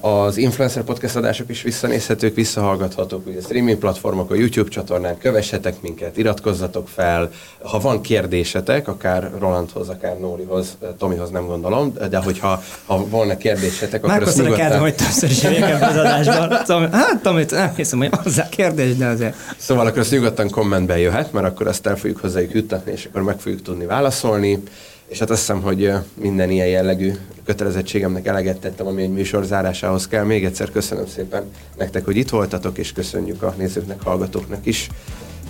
Az 0.00 0.36
influencer 0.36 0.82
podcast 0.82 1.16
adások 1.16 1.50
is 1.50 1.62
visszanézhetők, 1.62 2.34
visszahallgathatók, 2.34 3.26
ugye 3.26 3.40
streaming 3.40 3.78
platformok, 3.78 4.30
a 4.30 4.34
YouTube 4.34 4.68
csatornán, 4.68 5.18
kövessetek 5.18 5.82
minket, 5.82 6.16
iratkozzatok 6.16 6.88
fel. 6.88 7.30
Ha 7.62 7.78
van 7.78 8.00
kérdésetek, 8.00 8.88
akár 8.88 9.30
Rolandhoz, 9.38 9.88
akár 9.88 10.18
Nórihoz, 10.18 10.76
Tomihoz 10.98 11.30
nem 11.30 11.46
gondolom, 11.46 11.92
de 12.10 12.18
hogyha 12.18 12.62
ha 12.86 13.06
volna 13.06 13.36
kérdésetek, 13.36 14.04
akkor 14.04 14.22
azt 14.22 14.36
nyugodtan... 14.36 14.68
Már 14.68 14.78
hogy 14.78 14.94
többször 14.94 15.30
is 15.30 15.44
az 15.44 15.96
adásban. 15.96 16.58
Tomi, 16.66 16.86
hát 16.92 17.22
Tomit 17.22 17.50
nem 17.50 17.72
hiszem, 17.76 17.98
hogy 17.98 18.10
hozzá 18.22 18.48
kérdés, 18.48 18.96
de 18.96 19.06
azért... 19.06 19.34
Szóval 19.56 19.86
akkor 19.86 19.98
azt 19.98 20.10
nyugodtan 20.10 20.50
kommentbe 20.50 20.98
jöhet, 20.98 21.32
mert 21.32 21.46
akkor 21.46 21.66
azt 21.66 21.86
el 21.86 21.96
fogjuk 21.96 22.20
hozzájuk 22.20 22.54
juttatni, 22.54 22.92
és 22.92 23.04
akkor 23.04 23.22
meg 23.22 23.38
fogjuk 23.38 23.62
tudni 23.62 23.86
válaszolni. 23.86 24.62
És 25.08 25.18
hát 25.18 25.30
azt 25.30 25.40
hiszem, 25.40 25.62
hogy 25.62 25.92
minden 26.14 26.50
ilyen 26.50 26.66
jellegű 26.66 27.12
kötelezettségemnek 27.44 28.26
eleget 28.26 28.60
tettem, 28.60 28.86
ami 28.86 29.02
egy 29.02 29.12
műsor 29.12 29.44
zárásához 29.44 30.08
kell. 30.08 30.24
Még 30.24 30.44
egyszer 30.44 30.70
köszönöm 30.70 31.06
szépen 31.06 31.50
nektek, 31.76 32.04
hogy 32.04 32.16
itt 32.16 32.30
voltatok, 32.30 32.78
és 32.78 32.92
köszönjük 32.92 33.42
a 33.42 33.54
nézőknek, 33.58 34.02
hallgatóknak 34.02 34.66
is. 34.66 34.88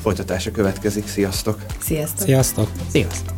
Folytatása 0.02 0.50
következik. 0.50 1.08
Sziasztok! 1.08 1.62
Sziasztok! 1.80 2.26
Sziasztok! 2.26 2.68
Sziasztok! 2.90 3.34